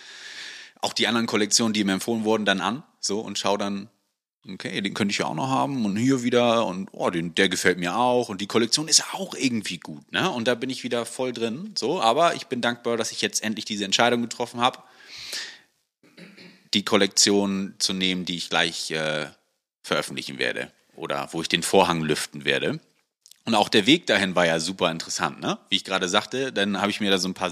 auch 0.81 0.93
die 0.93 1.07
anderen 1.07 1.27
Kollektionen, 1.27 1.73
die 1.73 1.83
mir 1.83 1.93
empfohlen 1.93 2.23
wurden, 2.23 2.45
dann 2.45 2.61
an. 2.61 2.83
So, 3.05 3.19
und 3.19 3.37
schau 3.37 3.57
dann, 3.57 3.89
okay, 4.49 4.79
den 4.79 4.93
könnte 4.93 5.11
ich 5.11 5.17
ja 5.17 5.25
auch 5.25 5.35
noch 5.35 5.49
haben 5.49 5.85
und 5.85 5.97
hier 5.97 6.23
wieder 6.23 6.65
und 6.65 6.89
oh, 6.93 7.09
den, 7.09 7.35
der 7.35 7.49
gefällt 7.49 7.77
mir 7.77 7.97
auch 7.97 8.29
und 8.29 8.39
die 8.39 8.47
Kollektion 8.47 8.87
ist 8.87 9.13
auch 9.13 9.35
irgendwie 9.35 9.77
gut, 9.77 10.09
ne? 10.11 10.31
Und 10.31 10.47
da 10.47 10.55
bin 10.55 10.69
ich 10.69 10.83
wieder 10.83 11.05
voll 11.05 11.33
drin, 11.33 11.73
so, 11.77 12.01
aber 12.01 12.35
ich 12.35 12.47
bin 12.47 12.61
dankbar, 12.61 12.95
dass 12.95 13.11
ich 13.11 13.21
jetzt 13.21 13.43
endlich 13.43 13.65
diese 13.65 13.83
Entscheidung 13.83 14.21
getroffen 14.21 14.61
habe, 14.61 14.79
die 16.73 16.85
Kollektion 16.85 17.75
zu 17.77 17.93
nehmen, 17.93 18.23
die 18.25 18.37
ich 18.37 18.49
gleich 18.49 18.91
äh, 18.91 19.27
veröffentlichen 19.81 20.39
werde 20.39 20.71
oder 20.95 21.27
wo 21.31 21.41
ich 21.41 21.49
den 21.49 21.63
Vorhang 21.63 22.01
lüften 22.01 22.45
werde. 22.45 22.79
Und 23.45 23.55
auch 23.55 23.67
der 23.67 23.85
Weg 23.85 24.07
dahin 24.07 24.35
war 24.35 24.45
ja 24.45 24.61
super 24.61 24.89
interessant, 24.89 25.41
ne? 25.41 25.59
Wie 25.67 25.75
ich 25.75 25.83
gerade 25.83 26.07
sagte, 26.07 26.53
dann 26.53 26.79
habe 26.79 26.89
ich 26.89 27.01
mir 27.01 27.11
da 27.11 27.17
so 27.17 27.27
ein 27.27 27.33
paar 27.33 27.51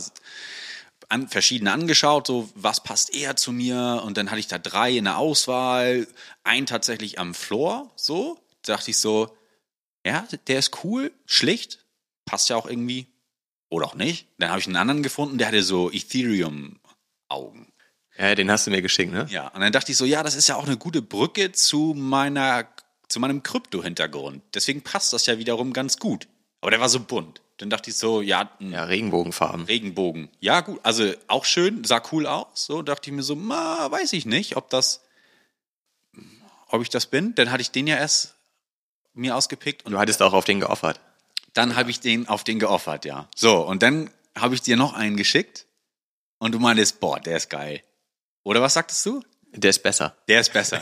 an, 1.11 1.27
verschiedene 1.27 1.71
angeschaut, 1.71 2.27
so 2.27 2.49
was 2.55 2.83
passt 2.83 3.13
eher 3.13 3.35
zu 3.35 3.51
mir 3.51 4.01
und 4.05 4.17
dann 4.17 4.29
hatte 4.29 4.39
ich 4.39 4.47
da 4.47 4.57
drei 4.57 4.91
in 4.97 5.05
der 5.05 5.17
Auswahl, 5.17 6.07
einen 6.43 6.65
tatsächlich 6.65 7.19
am 7.19 7.33
Floor, 7.33 7.91
so, 7.95 8.39
dachte 8.63 8.91
ich 8.91 8.97
so, 8.97 9.35
ja, 10.05 10.27
der 10.47 10.59
ist 10.59 10.83
cool, 10.83 11.11
schlicht, 11.25 11.85
passt 12.25 12.49
ja 12.49 12.55
auch 12.55 12.65
irgendwie 12.65 13.07
oder 13.69 13.85
auch 13.85 13.95
nicht. 13.95 14.27
Dann 14.37 14.49
habe 14.49 14.59
ich 14.59 14.67
einen 14.67 14.75
anderen 14.75 15.03
gefunden, 15.03 15.37
der 15.37 15.47
hatte 15.47 15.63
so 15.63 15.91
Ethereum 15.91 16.79
Augen. 17.29 17.71
Ja, 18.17 18.35
den 18.35 18.51
hast 18.51 18.67
du 18.67 18.71
mir 18.71 18.81
geschickt, 18.81 19.11
ne? 19.11 19.25
Ja, 19.29 19.47
und 19.49 19.61
dann 19.61 19.71
dachte 19.71 19.91
ich 19.91 19.97
so, 19.97 20.05
ja, 20.05 20.21
das 20.21 20.35
ist 20.35 20.47
ja 20.47 20.55
auch 20.55 20.67
eine 20.67 20.77
gute 20.77 21.01
Brücke 21.01 21.51
zu 21.53 21.93
meiner 21.95 22.67
zu 23.07 23.19
meinem 23.19 23.43
Krypto-Hintergrund. 23.43 24.41
Deswegen 24.53 24.81
passt 24.81 25.13
das 25.13 25.25
ja 25.25 25.37
wiederum 25.37 25.73
ganz 25.73 25.97
gut. 25.97 26.27
Aber 26.61 26.71
der 26.71 26.79
war 26.79 26.89
so 26.89 27.01
bunt. 27.01 27.41
Dann 27.61 27.69
dachte 27.69 27.91
ich 27.91 27.95
so, 27.95 28.21
ja. 28.21 28.49
Ja, 28.59 28.85
Regenbogenfarben. 28.85 29.65
Regenbogen. 29.65 30.29
Ja, 30.39 30.61
gut. 30.61 30.79
Also 30.81 31.13
auch 31.27 31.45
schön, 31.45 31.83
sah 31.83 32.01
cool 32.11 32.25
aus. 32.25 32.47
So 32.65 32.81
dachte 32.81 33.11
ich 33.11 33.15
mir 33.15 33.21
so, 33.21 33.35
ma, 33.35 33.91
weiß 33.91 34.13
ich 34.13 34.25
nicht, 34.25 34.57
ob 34.57 34.71
das, 34.71 35.01
ob 36.69 36.81
ich 36.81 36.89
das 36.89 37.05
bin. 37.05 37.35
Dann 37.35 37.51
hatte 37.51 37.61
ich 37.61 37.69
den 37.69 37.85
ja 37.85 37.97
erst 37.97 38.33
mir 39.13 39.35
ausgepickt. 39.35 39.85
Und 39.85 39.91
du 39.91 39.99
hattest 39.99 40.23
auch 40.23 40.33
auf 40.33 40.43
den 40.43 40.59
geoffert. 40.59 40.99
Dann 41.53 41.75
habe 41.75 41.91
ich 41.91 41.99
den 41.99 42.27
auf 42.27 42.43
den 42.43 42.57
geoffert, 42.57 43.05
ja. 43.05 43.29
So, 43.35 43.61
und 43.61 43.83
dann 43.83 44.09
habe 44.35 44.55
ich 44.55 44.63
dir 44.63 44.75
noch 44.75 44.93
einen 44.93 45.15
geschickt. 45.15 45.67
Und 46.39 46.53
du 46.53 46.59
meintest, 46.59 46.99
boah, 46.99 47.19
der 47.19 47.37
ist 47.37 47.51
geil. 47.51 47.83
Oder 48.43 48.63
was 48.63 48.73
sagtest 48.73 49.05
du? 49.05 49.21
Der 49.53 49.69
ist 49.69 49.83
besser. 49.83 50.15
Der 50.27 50.39
ist 50.39 50.53
besser. 50.53 50.81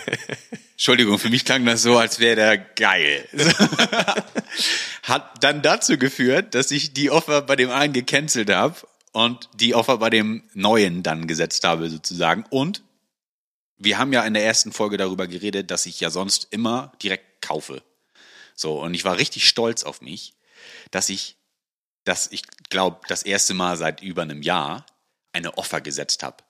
Entschuldigung, 0.72 1.18
für 1.18 1.30
mich 1.30 1.44
klang 1.44 1.66
das 1.66 1.82
so, 1.82 1.98
als 1.98 2.20
wäre 2.20 2.36
der 2.36 2.58
geil. 2.58 3.28
Hat 5.04 5.44
dann 5.44 5.62
dazu 5.62 5.98
geführt, 5.98 6.54
dass 6.54 6.70
ich 6.72 6.94
die 6.94 7.10
Offer 7.10 7.42
bei 7.42 7.56
dem 7.56 7.72
einen 7.72 7.94
gecancelt 7.94 8.50
habe 8.52 8.76
und 9.12 9.50
die 9.56 9.74
Offer 9.74 9.98
bei 9.98 10.12
dem 10.12 10.44
neuen 10.54 11.02
dann 11.02 11.28
gesetzt 11.28 11.64
habe 11.64 11.90
sozusagen. 11.90 12.46
Und 12.52 12.84
wir 13.78 13.98
haben 13.98 14.14
ja 14.14 14.24
in 14.24 14.36
der 14.36 14.46
ersten 14.46 14.72
Folge 14.72 14.98
darüber 14.98 15.28
geredet, 15.28 15.72
dass 15.72 15.88
ich 15.88 16.00
ja 16.00 16.12
sonst 16.12 16.48
immer 16.52 16.92
direkt 17.02 17.42
kaufe. 17.42 17.82
So, 18.54 18.80
und 18.80 18.94
ich 18.94 19.04
war 19.04 19.18
richtig 19.18 19.48
stolz 19.48 19.84
auf 19.84 20.02
mich, 20.02 20.36
dass 20.92 21.10
ich, 21.10 21.38
dass 22.04 22.32
ich 22.32 22.44
glaube, 22.70 23.00
das 23.08 23.24
erste 23.24 23.56
Mal 23.56 23.78
seit 23.78 24.04
über 24.04 24.22
einem 24.22 24.44
Jahr 24.44 24.86
eine 25.34 25.58
Offer 25.58 25.82
gesetzt 25.82 26.22
habe 26.22 26.44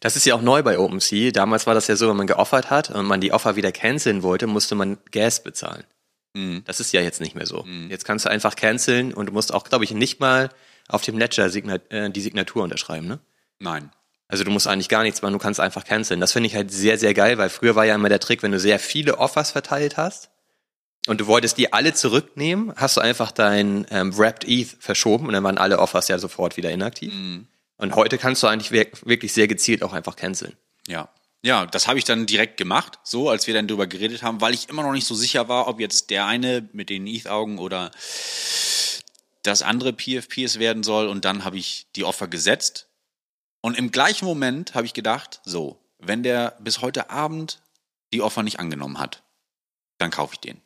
Das 0.00 0.16
ist 0.16 0.24
ja 0.24 0.34
auch 0.34 0.42
neu 0.42 0.62
bei 0.62 0.78
OpenSea. 0.78 1.30
Damals 1.30 1.66
war 1.66 1.74
das 1.74 1.86
ja 1.86 1.96
so, 1.96 2.08
wenn 2.08 2.16
man 2.16 2.26
geoffert 2.26 2.70
hat 2.70 2.90
und 2.90 3.06
man 3.06 3.20
die 3.20 3.32
Offer 3.32 3.56
wieder 3.56 3.72
canceln 3.72 4.22
wollte, 4.22 4.46
musste 4.46 4.74
man 4.74 4.98
Gas 5.10 5.42
bezahlen. 5.42 5.84
Mhm. 6.34 6.62
Das 6.64 6.80
ist 6.80 6.92
ja 6.92 7.00
jetzt 7.00 7.20
nicht 7.20 7.34
mehr 7.34 7.46
so. 7.46 7.64
Jetzt 7.90 8.04
kannst 8.04 8.24
du 8.24 8.30
einfach 8.30 8.56
canceln 8.56 9.12
und 9.12 9.26
du 9.26 9.32
musst 9.32 9.52
auch, 9.52 9.64
glaube 9.64 9.84
ich, 9.84 9.92
nicht 9.92 10.20
mal 10.20 10.50
auf 10.88 11.02
dem 11.02 11.18
Ledger 11.18 11.50
Signat 11.50 11.90
äh, 11.90 12.10
die 12.10 12.20
Signatur 12.20 12.62
unterschreiben, 12.64 13.06
ne? 13.06 13.20
Nein. 13.58 13.90
Also 14.28 14.44
du 14.44 14.50
musst 14.50 14.68
eigentlich 14.68 14.88
gar 14.88 15.02
nichts 15.02 15.22
machen, 15.22 15.32
du 15.32 15.38
kannst 15.38 15.58
einfach 15.58 15.84
canceln. 15.84 16.20
Das 16.20 16.32
finde 16.32 16.46
ich 16.46 16.54
halt 16.54 16.70
sehr, 16.70 16.98
sehr 16.98 17.14
geil, 17.14 17.36
weil 17.36 17.50
früher 17.50 17.74
war 17.74 17.84
ja 17.84 17.96
immer 17.96 18.08
der 18.08 18.20
Trick, 18.20 18.42
wenn 18.42 18.52
du 18.52 18.60
sehr 18.60 18.78
viele 18.78 19.18
Offers 19.18 19.50
verteilt 19.50 19.96
hast 19.96 20.30
und 21.08 21.20
du 21.20 21.26
wolltest 21.26 21.58
die 21.58 21.72
alle 21.72 21.94
zurücknehmen, 21.94 22.72
hast 22.76 22.96
du 22.96 23.00
einfach 23.00 23.32
dein 23.32 23.86
ähm, 23.90 24.16
Wrapped 24.16 24.44
ETH 24.46 24.76
verschoben 24.78 25.26
und 25.26 25.32
dann 25.32 25.42
waren 25.42 25.58
alle 25.58 25.80
Offers 25.80 26.06
ja 26.08 26.18
sofort 26.18 26.56
wieder 26.56 26.70
inaktiv. 26.70 27.12
Und 27.80 27.94
heute 27.94 28.18
kannst 28.18 28.42
du 28.42 28.46
eigentlich 28.46 28.70
wirk- 28.72 29.06
wirklich 29.06 29.32
sehr 29.32 29.48
gezielt 29.48 29.82
auch 29.82 29.92
einfach 29.92 30.16
canceln. 30.16 30.56
Ja. 30.86 31.08
Ja, 31.42 31.64
das 31.64 31.88
habe 31.88 31.98
ich 31.98 32.04
dann 32.04 32.26
direkt 32.26 32.58
gemacht, 32.58 32.98
so 33.02 33.30
als 33.30 33.46
wir 33.46 33.54
dann 33.54 33.66
drüber 33.66 33.86
geredet 33.86 34.22
haben, 34.22 34.42
weil 34.42 34.52
ich 34.52 34.68
immer 34.68 34.82
noch 34.82 34.92
nicht 34.92 35.06
so 35.06 35.14
sicher 35.14 35.48
war, 35.48 35.68
ob 35.68 35.80
jetzt 35.80 36.10
der 36.10 36.26
eine 36.26 36.68
mit 36.72 36.90
den 36.90 37.06
ETH-Augen 37.06 37.58
oder 37.58 37.90
das 39.42 39.62
andere 39.62 39.94
PFP 39.94 40.44
es 40.44 40.58
werden 40.58 40.82
soll. 40.82 41.08
Und 41.08 41.24
dann 41.24 41.44
habe 41.44 41.56
ich 41.56 41.86
die 41.96 42.04
Offer 42.04 42.28
gesetzt. 42.28 42.88
Und 43.62 43.78
im 43.78 43.90
gleichen 43.90 44.26
Moment 44.26 44.74
habe 44.74 44.84
ich 44.84 44.92
gedacht, 44.92 45.40
so, 45.44 45.80
wenn 45.98 46.22
der 46.22 46.56
bis 46.60 46.82
heute 46.82 47.08
Abend 47.08 47.62
die 48.12 48.20
Offer 48.20 48.42
nicht 48.42 48.60
angenommen 48.60 48.98
hat, 48.98 49.22
dann 49.96 50.10
kaufe 50.10 50.34
ich 50.34 50.40
den. 50.40 50.60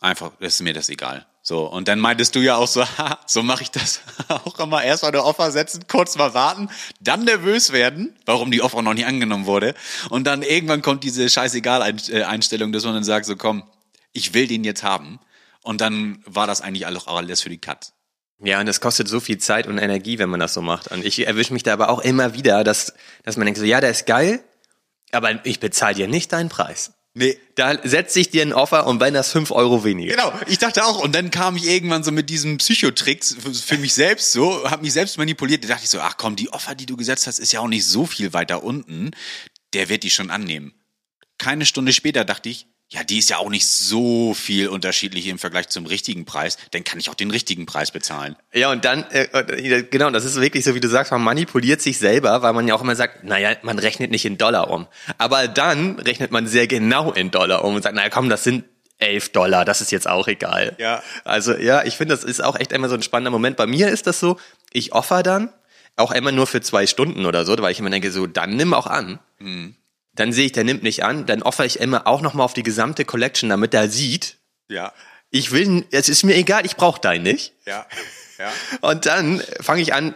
Einfach, 0.00 0.38
ist 0.40 0.60
mir 0.60 0.74
das 0.74 0.90
egal. 0.90 1.26
So, 1.46 1.66
und 1.66 1.88
dann 1.88 2.00
meintest 2.00 2.34
du 2.34 2.40
ja 2.40 2.56
auch 2.56 2.66
so, 2.66 2.84
ha, 2.98 3.20
so 3.26 3.42
mache 3.42 3.62
ich 3.62 3.70
das 3.70 4.00
auch 4.28 4.58
immer. 4.58 4.82
Erst 4.82 5.02
mal 5.02 5.10
eine 5.10 5.22
Offer 5.22 5.52
setzen, 5.52 5.84
kurz 5.86 6.16
mal 6.16 6.32
warten, 6.32 6.70
dann 7.00 7.24
nervös 7.24 7.70
werden, 7.70 8.16
warum 8.24 8.50
die 8.50 8.62
Offer 8.62 8.80
noch 8.80 8.94
nicht 8.94 9.06
angenommen 9.06 9.44
wurde. 9.44 9.74
Und 10.08 10.26
dann 10.26 10.42
irgendwann 10.42 10.80
kommt 10.80 11.04
diese 11.04 11.28
Scheißegal-Einstellung, 11.28 12.72
dass 12.72 12.84
man 12.84 12.94
dann 12.94 13.04
sagt, 13.04 13.26
so 13.26 13.36
komm, 13.36 13.62
ich 14.12 14.32
will 14.32 14.46
den 14.46 14.64
jetzt 14.64 14.82
haben. 14.82 15.20
Und 15.62 15.82
dann 15.82 16.22
war 16.24 16.46
das 16.46 16.62
eigentlich 16.62 16.86
auch 16.86 17.06
alles 17.06 17.42
für 17.42 17.50
die 17.50 17.58
Cut. 17.58 17.92
Ja, 18.42 18.60
und 18.60 18.66
das 18.66 18.80
kostet 18.80 19.08
so 19.08 19.20
viel 19.20 19.38
Zeit 19.38 19.66
und 19.66 19.76
Energie, 19.78 20.18
wenn 20.18 20.30
man 20.30 20.40
das 20.40 20.54
so 20.54 20.62
macht. 20.62 20.88
Und 20.88 21.04
ich 21.04 21.26
erwische 21.26 21.52
mich 21.52 21.62
da 21.62 21.74
aber 21.74 21.90
auch 21.90 22.00
immer 22.00 22.32
wieder, 22.32 22.64
dass, 22.64 22.94
dass 23.22 23.36
man 23.36 23.44
denkt 23.44 23.60
so, 23.60 23.66
ja, 23.66 23.82
der 23.82 23.90
ist 23.90 24.06
geil, 24.06 24.42
aber 25.12 25.44
ich 25.44 25.60
bezahle 25.60 25.94
dir 25.94 26.08
nicht 26.08 26.32
deinen 26.32 26.48
Preis. 26.48 26.94
Nee, 27.16 27.38
Da 27.54 27.78
setze 27.84 28.18
ich 28.18 28.30
dir 28.30 28.42
ein 28.42 28.52
Offer 28.52 28.88
und 28.88 28.98
wenn 28.98 29.14
das 29.14 29.30
fünf 29.30 29.52
Euro 29.52 29.84
weniger. 29.84 30.16
Genau, 30.16 30.32
ich 30.48 30.58
dachte 30.58 30.84
auch. 30.84 30.98
Und 30.98 31.14
dann 31.14 31.30
kam 31.30 31.56
ich 31.56 31.64
irgendwann 31.64 32.02
so 32.02 32.10
mit 32.10 32.28
diesem 32.28 32.58
Psychotricks 32.58 33.36
für, 33.64 33.78
mich 33.78 33.94
selbst 33.94 34.32
so, 34.32 34.68
habe 34.68 34.82
mich 34.82 34.92
selbst 34.92 35.16
manipuliert. 35.16 35.62
Da 35.62 35.68
dachte 35.68 35.84
ich 35.84 35.90
so, 35.90 36.00
ach 36.00 36.16
komm, 36.16 36.34
die 36.34 36.52
Offer, 36.52 36.74
die 36.74 36.86
du 36.86 36.96
gesetzt 36.96 37.28
hast, 37.28 37.38
ist 37.38 37.52
ja 37.52 37.60
auch 37.60 37.68
nicht 37.68 37.86
so 37.86 38.04
viel 38.04 38.32
weiter 38.32 38.64
unten. 38.64 39.12
Der 39.74 39.88
wird 39.88 40.02
die 40.02 40.10
schon 40.10 40.30
annehmen. 40.30 40.74
Keine 41.38 41.66
Stunde 41.66 41.92
später 41.92 42.24
dachte 42.24 42.48
ich, 42.48 42.66
ja, 42.90 43.02
die 43.02 43.18
ist 43.18 43.30
ja 43.30 43.38
auch 43.38 43.50
nicht 43.50 43.66
so 43.66 44.34
viel 44.34 44.68
unterschiedlich 44.68 45.26
im 45.26 45.38
Vergleich 45.38 45.68
zum 45.68 45.86
richtigen 45.86 46.24
Preis. 46.24 46.58
Dann 46.70 46.84
kann 46.84 47.00
ich 47.00 47.10
auch 47.10 47.14
den 47.14 47.30
richtigen 47.30 47.66
Preis 47.66 47.90
bezahlen. 47.90 48.36
Ja, 48.52 48.70
und 48.70 48.84
dann, 48.84 49.04
äh, 49.10 49.24
äh, 49.32 49.82
genau, 49.82 50.10
das 50.10 50.24
ist 50.24 50.40
wirklich 50.40 50.64
so, 50.64 50.74
wie 50.74 50.80
du 50.80 50.88
sagst, 50.88 51.10
man 51.10 51.22
manipuliert 51.22 51.82
sich 51.82 51.98
selber, 51.98 52.42
weil 52.42 52.52
man 52.52 52.68
ja 52.68 52.74
auch 52.74 52.82
immer 52.82 52.94
sagt, 52.94 53.24
naja, 53.24 53.56
man 53.62 53.78
rechnet 53.78 54.10
nicht 54.10 54.24
in 54.24 54.38
Dollar 54.38 54.70
um. 54.70 54.86
Aber 55.18 55.48
dann 55.48 55.98
rechnet 55.98 56.30
man 56.30 56.46
sehr 56.46 56.66
genau 56.66 57.10
in 57.12 57.30
Dollar 57.30 57.64
um 57.64 57.74
und 57.74 57.82
sagt, 57.82 57.96
naja, 57.96 58.10
komm, 58.10 58.28
das 58.28 58.44
sind 58.44 58.64
11 58.98 59.30
Dollar, 59.30 59.64
das 59.64 59.80
ist 59.80 59.90
jetzt 59.90 60.08
auch 60.08 60.28
egal. 60.28 60.76
Ja. 60.78 61.02
Also, 61.24 61.54
ja, 61.54 61.84
ich 61.84 61.96
finde, 61.96 62.14
das 62.14 62.22
ist 62.22 62.44
auch 62.44 62.58
echt 62.58 62.70
immer 62.70 62.88
so 62.88 62.94
ein 62.94 63.02
spannender 63.02 63.32
Moment. 63.32 63.56
Bei 63.56 63.66
mir 63.66 63.88
ist 63.88 64.06
das 64.06 64.20
so, 64.20 64.38
ich 64.72 64.92
offer 64.92 65.22
dann, 65.22 65.52
auch 65.96 66.12
immer 66.12 66.32
nur 66.32 66.46
für 66.46 66.60
zwei 66.60 66.86
Stunden 66.86 67.26
oder 67.26 67.44
so, 67.44 67.56
weil 67.58 67.72
ich 67.72 67.78
immer 67.78 67.90
denke, 67.90 68.10
so, 68.10 68.26
dann 68.26 68.56
nimm 68.56 68.74
auch 68.74 68.86
an. 68.86 69.18
Dann 70.14 70.32
sehe 70.32 70.46
ich, 70.46 70.52
der 70.52 70.64
nimmt 70.64 70.82
nicht 70.82 71.04
an, 71.04 71.26
dann 71.26 71.42
offer 71.42 71.64
ich 71.64 71.80
immer 71.80 72.06
auch 72.06 72.20
nochmal 72.20 72.44
auf 72.44 72.54
die 72.54 72.62
gesamte 72.62 73.04
Collection, 73.04 73.48
damit 73.50 73.74
er 73.74 73.88
sieht, 73.88 74.38
Ja, 74.68 74.92
ich 75.30 75.50
will, 75.50 75.84
es 75.90 76.08
ist 76.08 76.22
mir 76.22 76.36
egal, 76.36 76.64
ich 76.64 76.76
brauche 76.76 77.00
deinen 77.00 77.24
nicht. 77.24 77.52
ja, 77.66 77.86
ja. 78.38 78.52
Und 78.80 79.06
dann 79.06 79.42
fange 79.60 79.82
ich 79.82 79.92
an 79.94 80.14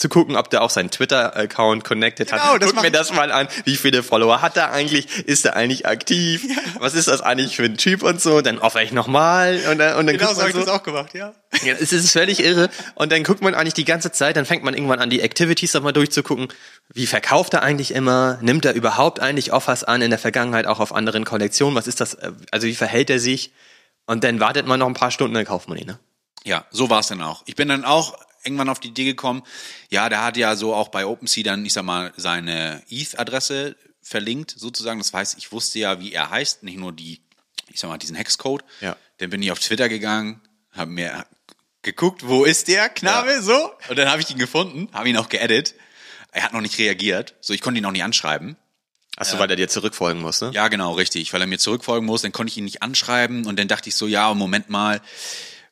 zu 0.00 0.08
gucken, 0.08 0.34
ob 0.34 0.48
der 0.48 0.62
auch 0.62 0.70
seinen 0.70 0.90
Twitter-Account 0.90 1.84
connected 1.84 2.30
Genau, 2.30 2.42
hat. 2.42 2.62
Guck 2.62 2.80
mir 2.80 2.90
das 2.90 3.12
mal 3.12 3.30
an. 3.30 3.48
Wie 3.64 3.76
viele 3.76 4.02
Follower 4.02 4.40
hat 4.40 4.56
er 4.56 4.72
eigentlich? 4.72 5.18
Ist 5.26 5.44
er 5.44 5.56
eigentlich 5.56 5.86
aktiv? 5.86 6.42
Was 6.78 6.94
ist 6.94 7.06
das 7.06 7.20
eigentlich 7.20 7.56
für 7.56 7.64
ein 7.64 7.76
Typ 7.76 8.02
und 8.02 8.18
so? 8.20 8.40
Dann 8.40 8.58
offer 8.58 8.82
ich 8.82 8.92
nochmal 8.92 9.60
und 9.70 9.76
dann, 9.78 9.96
und 9.98 10.06
dann 10.06 10.16
Genau 10.16 10.32
so 10.32 10.40
habe 10.40 10.48
ich 10.48 10.54
so. 10.54 10.60
das 10.64 10.70
auch 10.70 10.82
gemacht, 10.82 11.12
ja. 11.12 11.34
Ja, 11.62 11.74
es 11.78 11.92
ist 11.92 12.10
völlig 12.12 12.42
irre. 12.42 12.70
Und 12.94 13.12
dann 13.12 13.22
guckt 13.24 13.42
man 13.42 13.54
eigentlich 13.54 13.74
die 13.74 13.84
ganze 13.84 14.10
Zeit, 14.10 14.36
dann 14.36 14.46
fängt 14.46 14.64
man 14.64 14.72
irgendwann 14.72 15.00
an, 15.00 15.10
die 15.10 15.20
Activities 15.20 15.74
nochmal 15.74 15.92
durchzugucken. 15.92 16.48
Wie 16.94 17.06
verkauft 17.06 17.52
er 17.52 17.62
eigentlich 17.62 17.92
immer? 17.94 18.38
Nimmt 18.40 18.64
er 18.64 18.72
überhaupt 18.72 19.20
eigentlich 19.20 19.52
Offers 19.52 19.84
an 19.84 20.00
in 20.00 20.08
der 20.10 20.18
Vergangenheit 20.18 20.66
auch 20.66 20.80
auf 20.80 20.94
anderen 20.94 21.24
Kollektionen? 21.26 21.74
Was 21.76 21.86
ist 21.86 22.00
das? 22.00 22.14
äh, 22.14 22.32
Also 22.50 22.66
wie 22.66 22.74
verhält 22.74 23.10
er 23.10 23.18
sich? 23.20 23.52
Und 24.06 24.24
dann 24.24 24.40
wartet 24.40 24.66
man 24.66 24.80
noch 24.80 24.86
ein 24.86 24.94
paar 24.94 25.10
Stunden, 25.10 25.34
dann 25.34 25.44
kauft 25.44 25.68
man 25.68 25.76
ihn, 25.76 25.86
ne? 25.86 25.98
Ja, 26.44 26.64
so 26.70 26.88
war 26.88 27.00
es 27.00 27.08
dann 27.08 27.20
auch. 27.20 27.42
Ich 27.44 27.54
bin 27.54 27.68
dann 27.68 27.84
auch 27.84 28.16
irgendwann 28.44 28.68
auf 28.68 28.80
die 28.80 28.88
Idee 28.88 29.04
gekommen, 29.04 29.42
ja, 29.90 30.08
der 30.08 30.24
hat 30.24 30.36
ja 30.36 30.56
so 30.56 30.74
auch 30.74 30.88
bei 30.88 31.06
OpenSea 31.06 31.42
dann, 31.44 31.64
ich 31.64 31.72
sag 31.72 31.84
mal, 31.84 32.12
seine 32.16 32.82
ETH-Adresse 32.88 33.76
verlinkt, 34.02 34.54
sozusagen. 34.56 34.98
Das 34.98 35.12
heißt, 35.12 35.36
ich 35.38 35.52
wusste 35.52 35.78
ja, 35.78 36.00
wie 36.00 36.12
er 36.12 36.30
heißt, 36.30 36.62
nicht 36.62 36.78
nur 36.78 36.92
die, 36.92 37.20
ich 37.68 37.80
sag 37.80 37.88
mal, 37.88 37.98
diesen 37.98 38.16
Hexcode. 38.16 38.64
Ja. 38.80 38.96
Dann 39.18 39.30
bin 39.30 39.42
ich 39.42 39.52
auf 39.52 39.58
Twitter 39.58 39.88
gegangen, 39.88 40.40
habe 40.72 40.90
mir 40.90 41.26
geguckt, 41.82 42.26
wo 42.26 42.44
ist 42.44 42.68
der 42.68 42.88
Knabe, 42.88 43.30
Ja. 43.32 43.42
so. 43.42 43.70
Und 43.88 43.98
dann 43.98 44.08
habe 44.10 44.20
ich 44.22 44.30
ihn 44.30 44.38
gefunden, 44.38 44.88
habe 44.92 45.08
ihn 45.08 45.16
auch 45.16 45.28
geedit. 45.28 45.74
Er 46.32 46.42
hat 46.44 46.52
noch 46.52 46.60
nicht 46.60 46.78
reagiert, 46.78 47.34
so 47.40 47.52
ich 47.52 47.60
konnte 47.60 47.78
ihn 47.78 47.86
auch 47.86 47.90
nicht 47.92 48.04
anschreiben. 48.04 48.56
Achso, 49.16 49.38
weil 49.38 49.50
er 49.50 49.56
dir 49.56 49.68
zurückfolgen 49.68 50.22
muss, 50.22 50.40
ne? 50.40 50.50
Ja, 50.54 50.68
genau, 50.68 50.92
richtig, 50.92 51.32
weil 51.32 51.40
er 51.42 51.46
mir 51.46 51.58
zurückfolgen 51.58 52.06
muss, 52.06 52.22
dann 52.22 52.32
konnte 52.32 52.50
ich 52.52 52.56
ihn 52.56 52.64
nicht 52.64 52.82
anschreiben 52.82 53.44
und 53.44 53.58
dann 53.58 53.68
dachte 53.68 53.88
ich 53.90 53.94
so, 53.96 54.06
ja, 54.06 54.32
Moment 54.32 54.70
mal, 54.70 55.02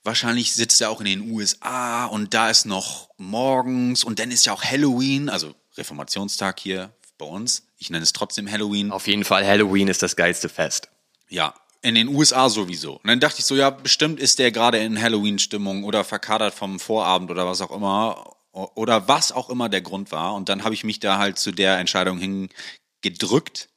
wahrscheinlich 0.09 0.55
sitzt 0.55 0.81
er 0.81 0.88
auch 0.88 1.01
in 1.01 1.07
den 1.07 1.31
USA 1.31 2.07
und 2.07 2.33
da 2.33 2.49
ist 2.49 2.64
noch 2.64 3.11
morgens 3.18 4.05
und 4.05 4.18
dann 4.18 4.31
ist 4.31 4.47
ja 4.47 4.55
auch 4.55 4.64
Halloween, 4.64 5.29
also 5.29 5.55
Reformationstag 5.77 6.59
hier 6.59 6.90
bei 7.18 7.27
uns. 7.27 7.64
Ich 7.77 7.90
nenne 7.90 8.03
es 8.03 8.14
trotzdem 8.14 8.51
Halloween. 8.51 8.90
Auf 8.90 9.07
jeden 9.07 9.25
Fall, 9.25 9.47
Halloween 9.47 9.87
ist 9.87 10.03
das 10.03 10.16
geilste 10.16 10.49
Fest. 10.49 10.88
Ja, 11.29 11.55
in 11.83 11.94
den 11.94 12.09
USA 12.09 12.49
sowieso. 12.49 12.94
Und 12.94 13.07
dann 13.07 13.21
dachte 13.21 13.40
ich 13.40 13.44
so, 13.44 13.55
ja, 13.55 13.68
bestimmt 13.68 14.18
ist 14.18 14.38
der 14.38 14.51
gerade 14.51 14.79
in 14.79 15.01
Halloween-Stimmung 15.01 15.85
oder 15.85 16.05
verkadert 16.05 16.55
vom 16.55 16.81
Vorabend 16.81 17.31
oder 17.31 17.47
was 17.47 17.61
auch 17.61 17.71
immer. 17.71 18.35
Oder 18.53 19.07
was 19.07 19.31
auch 19.31 19.51
immer 19.51 19.68
der 19.68 19.83
Grund 19.83 20.11
war. 20.11 20.35
Und 20.35 20.49
dann 20.49 20.64
habe 20.64 20.75
ich 20.75 20.83
mich 20.83 20.99
da 20.99 21.18
halt 21.18 21.38
zu 21.38 21.53
der 21.53 21.79
Entscheidung 21.79 22.18
hingedrückt, 22.18 23.68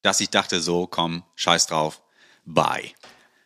dass 0.00 0.18
ich 0.18 0.30
dachte 0.30 0.60
so, 0.60 0.86
komm, 0.86 1.22
scheiß 1.36 1.66
drauf, 1.66 2.02
bye. 2.44 2.90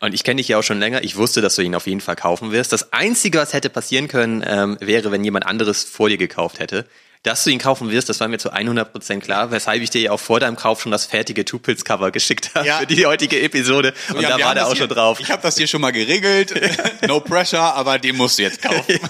Und 0.01 0.15
ich 0.15 0.25
kenne 0.25 0.37
dich 0.39 0.49
ja 0.49 0.59
auch 0.59 0.63
schon 0.63 0.79
länger. 0.79 1.03
Ich 1.05 1.17
wusste, 1.17 1.41
dass 1.41 1.57
du 1.57 1.63
ihn 1.63 1.75
auf 1.75 1.87
jeden 1.87 2.01
Fall 2.03 2.17
kaufen 2.17 2.53
wirst. 2.53 2.73
Das 2.73 2.93
Einzige, 2.93 3.39
was 3.39 3.53
hätte 3.55 3.71
passieren 3.71 4.09
können, 4.09 4.45
ähm, 4.47 4.77
wäre, 4.81 5.11
wenn 5.11 5.25
jemand 5.25 5.47
anderes 5.47 5.85
vor 5.85 6.09
dir 6.11 6.19
gekauft 6.19 6.59
hätte. 6.59 6.87
Dass 7.23 7.43
du 7.43 7.51
ihn 7.51 7.59
kaufen 7.59 7.91
wirst, 7.91 8.09
das 8.09 8.21
war 8.21 8.29
mir 8.29 8.39
zu 8.39 8.53
100% 8.53 9.21
klar, 9.21 9.51
weshalb 9.51 9.83
ich 9.83 9.91
dir 9.91 10.01
ja 10.03 10.11
auch 10.13 10.21
vor 10.21 10.39
deinem 10.39 10.55
Kauf 10.55 10.81
schon 10.83 10.93
das 10.93 11.07
fertige 11.07 11.45
Two-Pills-Cover 11.45 12.13
geschickt 12.13 12.51
habe 12.55 12.67
Ja. 12.69 12.79
für 12.79 12.87
die 12.87 13.05
heutige 13.05 13.41
Episode. 13.41 13.95
Und 14.11 14.21
Ja, 14.21 14.37
da 14.37 14.45
war 14.45 14.55
der 14.55 14.67
auch 14.67 14.73
hier, 14.73 14.77
schon 14.83 14.89
drauf. 14.91 15.19
Ich 15.19 15.31
habe 15.31 15.43
das 15.43 15.57
hier 15.57 15.67
schon 15.67 15.81
mal 15.81 15.91
geregelt. 15.93 16.55
no 17.09 17.19
pressure, 17.21 17.59
aber 17.75 17.99
den 17.99 18.17
musst 18.17 18.39
du 18.39 18.43
jetzt 18.43 18.63
kaufen. 18.63 19.01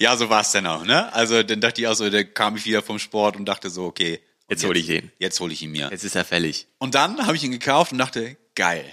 ja, 0.00 0.16
so 0.16 0.28
war 0.30 0.40
es 0.40 0.50
dann 0.52 0.66
auch, 0.66 0.84
ne? 0.84 1.12
Also 1.12 1.42
dann 1.42 1.60
dachte 1.60 1.80
ich 1.80 1.86
auch 1.86 1.94
so, 1.94 2.08
da 2.10 2.24
kam 2.24 2.56
ich 2.56 2.64
wieder 2.64 2.82
vom 2.82 2.98
Sport 2.98 3.36
und 3.36 3.44
dachte 3.44 3.70
so, 3.70 3.84
okay. 3.84 4.14
und 4.48 4.50
Jetzt 4.56 4.64
hol 4.64 4.76
ich 4.76 4.88
ihn. 4.88 5.12
Jetzt 5.18 5.38
hole 5.38 5.52
ich 5.52 5.62
ihn 5.62 5.70
mir. 5.70 5.88
Jetzt 5.90 6.02
ist 6.04 6.16
er 6.16 6.24
fällig. 6.24 6.66
Und 6.78 6.94
dann 6.94 7.24
habe 7.26 7.36
ich 7.36 7.44
ihn 7.44 7.52
gekauft 7.52 7.92
und 7.92 7.98
dachte, 7.98 8.36
geil. 8.54 8.84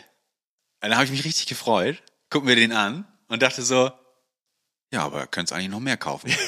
Und 0.81 0.89
dann 0.89 0.95
habe 0.95 1.05
ich 1.05 1.11
mich 1.11 1.25
richtig 1.25 1.47
gefreut, 1.47 2.01
gucken 2.29 2.47
wir 2.47 2.55
den 2.55 2.71
an 2.71 3.05
und 3.27 3.41
dachte 3.41 3.61
so, 3.63 3.91
ja, 4.91 5.03
aber 5.03 5.27
könntest 5.27 5.53
eigentlich 5.53 5.69
noch 5.69 5.79
mehr 5.79 5.97
kaufen. 5.97 6.31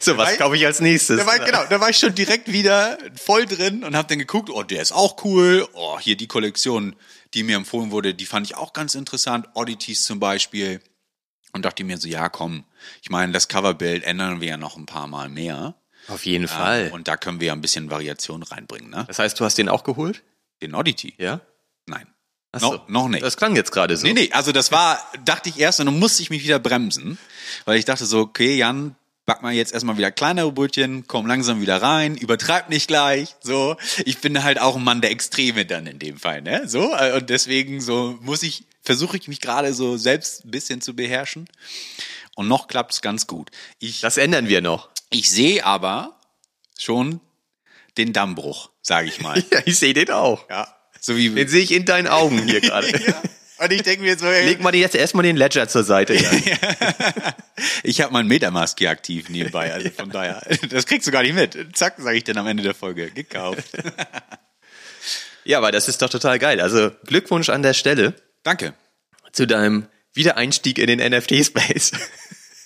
So, 0.00 0.18
was 0.18 0.36
kaufe 0.36 0.54
ich 0.56 0.66
als 0.66 0.80
nächstes? 0.80 1.18
Da 1.18 1.24
war, 1.26 1.36
ich- 1.36 1.44
genau, 1.44 1.64
da 1.66 1.80
war 1.80 1.88
ich 1.88 1.96
schon 1.96 2.14
direkt 2.14 2.52
wieder 2.52 2.98
voll 3.16 3.46
drin 3.46 3.84
und 3.84 3.96
habe 3.96 4.06
dann 4.08 4.18
geguckt, 4.18 4.50
oh, 4.50 4.62
der 4.62 4.82
ist 4.82 4.92
auch 4.92 5.24
cool. 5.24 5.66
Oh, 5.72 5.98
hier 5.98 6.14
die 6.16 6.26
Kollektion, 6.26 6.94
die 7.32 7.42
mir 7.42 7.56
empfohlen 7.56 7.90
wurde, 7.90 8.12
die 8.12 8.26
fand 8.26 8.46
ich 8.46 8.54
auch 8.56 8.74
ganz 8.74 8.94
interessant. 8.94 9.48
Oddities 9.54 10.04
zum 10.04 10.20
Beispiel. 10.20 10.82
Und 11.52 11.64
dachte 11.64 11.84
mir 11.84 11.96
so, 11.96 12.06
ja, 12.08 12.28
komm, 12.28 12.64
ich 13.02 13.08
meine, 13.08 13.32
das 13.32 13.48
Coverbild 13.48 14.04
ändern 14.04 14.40
wir 14.42 14.48
ja 14.48 14.56
noch 14.58 14.76
ein 14.76 14.84
paar 14.86 15.06
Mal 15.06 15.30
mehr. 15.30 15.74
Auf 16.08 16.26
jeden 16.26 16.48
Fall. 16.48 16.90
Und 16.92 17.08
da 17.08 17.16
können 17.16 17.40
wir 17.40 17.46
ja 17.48 17.52
ein 17.54 17.62
bisschen 17.62 17.90
Variation 17.90 18.42
reinbringen, 18.42 18.90
ne? 18.90 19.04
das 19.06 19.18
heißt, 19.18 19.38
du 19.40 19.44
hast 19.44 19.56
den 19.56 19.70
auch 19.70 19.84
geholt? 19.84 20.22
Den 20.60 20.74
Oddity. 20.74 21.14
Ja? 21.16 21.40
Nein. 21.86 22.12
Ach 22.54 22.60
No, 22.60 22.80
noch 22.88 23.08
nicht. 23.08 23.22
Das 23.22 23.36
klang 23.36 23.56
jetzt 23.56 23.72
gerade 23.72 23.96
so. 23.96 24.06
Nee, 24.06 24.12
nee, 24.14 24.30
also 24.32 24.52
das 24.52 24.72
war, 24.72 24.98
dachte 25.24 25.48
ich 25.48 25.58
erst 25.58 25.80
und 25.80 25.86
dann 25.86 25.98
musste 25.98 26.22
ich 26.22 26.30
mich 26.30 26.42
wieder 26.44 26.58
bremsen, 26.58 27.18
weil 27.64 27.78
ich 27.78 27.84
dachte 27.84 28.06
so, 28.06 28.20
okay, 28.20 28.56
Jan, 28.56 28.94
back 29.26 29.42
mal 29.42 29.52
jetzt 29.54 29.72
erstmal 29.72 29.96
wieder 29.96 30.10
kleinere 30.10 30.52
Brötchen, 30.52 31.06
komm 31.06 31.26
langsam 31.26 31.60
wieder 31.60 31.80
rein, 31.80 32.14
übertreib 32.16 32.68
nicht 32.68 32.88
gleich, 32.88 33.34
so. 33.42 33.76
Ich 34.04 34.18
bin 34.18 34.42
halt 34.44 34.60
auch 34.60 34.76
ein 34.76 34.84
Mann 34.84 35.00
der 35.00 35.10
Extreme 35.10 35.64
dann 35.66 35.86
in 35.86 35.98
dem 35.98 36.18
Fall, 36.18 36.42
ne, 36.42 36.68
so. 36.68 36.94
äh, 36.94 37.16
Und 37.16 37.30
deswegen 37.30 37.80
so 37.80 38.18
muss 38.20 38.42
ich, 38.42 38.64
versuche 38.82 39.16
ich 39.16 39.28
mich 39.28 39.40
gerade 39.40 39.72
so 39.74 39.96
selbst 39.96 40.44
ein 40.44 40.50
bisschen 40.50 40.80
zu 40.80 40.94
beherrschen. 40.94 41.48
Und 42.36 42.48
noch 42.48 42.66
klappt's 42.66 43.00
ganz 43.00 43.26
gut. 43.26 43.50
Ich, 43.78 44.00
Das 44.00 44.16
ändern 44.16 44.48
wir 44.48 44.60
noch. 44.60 44.88
ich 45.10 45.30
sehe 45.30 45.64
aber 45.64 46.18
schon 46.78 47.20
den 47.96 48.12
Dammbruch, 48.12 48.70
sage 48.82 49.06
ich 49.08 49.20
mal. 49.20 49.42
Ja, 49.52 49.60
ich 49.64 49.78
sehe 49.78 49.94
den 49.94 50.10
auch. 50.10 50.50
ja. 50.50 50.73
So 51.04 51.18
wie 51.18 51.28
Den 51.28 51.48
sehe 51.48 51.62
ich 51.62 51.70
in 51.70 51.84
deinen 51.84 52.06
Augen 52.06 52.48
hier 52.48 52.62
gerade. 52.62 52.88
ja. 53.06 53.22
Und 53.58 53.70
ich 53.72 53.82
denke 53.82 54.02
mir 54.02 54.16
so, 54.18 54.24
Leg 54.24 54.62
mal 54.62 54.74
jetzt 54.74 54.94
erstmal 54.94 55.22
den 55.22 55.36
Ledger 55.36 55.68
zur 55.68 55.84
Seite. 55.84 56.14
Ja. 56.14 56.30
ich 57.82 58.00
habe 58.00 58.10
mein 58.10 58.26
Metamask 58.26 58.78
hier 58.78 58.88
aktiv 58.88 59.28
nebenbei, 59.28 59.70
also 59.74 59.90
von 59.90 60.08
daher, 60.08 60.40
das 60.70 60.86
kriegst 60.86 61.06
du 61.06 61.12
gar 61.12 61.22
nicht 61.22 61.34
mit. 61.34 61.76
Zack, 61.76 61.96
sage 61.98 62.16
ich 62.16 62.24
dann 62.24 62.38
am 62.38 62.46
Ende 62.46 62.62
der 62.62 62.74
Folge, 62.74 63.10
gekauft. 63.10 63.64
ja, 65.44 65.58
aber 65.58 65.72
das 65.72 65.88
ist 65.88 66.00
doch 66.00 66.08
total 66.08 66.38
geil. 66.38 66.58
Also 66.62 66.90
Glückwunsch 67.06 67.50
an 67.50 67.62
der 67.62 67.74
Stelle 67.74 68.14
Danke. 68.42 68.72
zu 69.32 69.46
deinem 69.46 69.86
Wiedereinstieg 70.14 70.78
in 70.78 70.86
den 70.86 71.00
NFT-Space. 71.00 71.92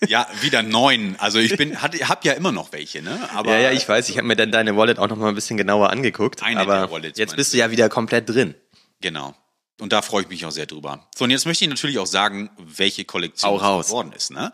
Ja, 0.07 0.29
wieder 0.41 0.63
neun. 0.63 1.17
Also 1.19 1.39
ich 1.39 1.57
bin, 1.57 1.83
hatte, 1.83 2.09
hab 2.09 2.25
ja 2.25 2.33
immer 2.33 2.53
noch 2.53 2.73
welche, 2.73 3.03
ne? 3.03 3.29
Aber 3.35 3.53
Ja, 3.53 3.59
ja, 3.59 3.73
ich 3.73 3.89
weiß. 3.89 4.09
Ich 4.09 4.17
habe 4.19 4.27
mir 4.27 4.37
dann 4.37 4.53
deine 4.53 4.77
Wallet 4.77 4.99
auch 4.99 5.09
noch 5.09 5.17
mal 5.17 5.29
ein 5.29 5.35
bisschen 5.35 5.57
genauer 5.57 5.91
angeguckt. 5.91 6.43
Eine 6.43 6.61
aber 6.61 6.79
der 6.79 6.91
Wallets, 6.91 7.19
jetzt 7.19 7.37
bist 7.37 7.53
du 7.53 7.59
ja 7.59 7.71
wieder 7.71 7.89
komplett 7.89 8.29
drin. 8.29 8.55
Genau. 9.01 9.35
Und 9.81 9.93
da 9.93 10.03
freue 10.03 10.23
ich 10.23 10.29
mich 10.29 10.45
auch 10.45 10.51
sehr 10.51 10.67
drüber. 10.67 11.09
So, 11.17 11.25
und 11.25 11.31
jetzt 11.31 11.47
möchte 11.47 11.65
ich 11.65 11.71
natürlich 11.71 11.99
auch 11.99 12.07
sagen, 12.07 12.51
welche 12.59 13.05
Kollektion 13.05 13.57
es 13.57 13.63
raus. 13.63 13.87
geworden 13.87 14.13
ist, 14.13 14.31
ne? 14.31 14.53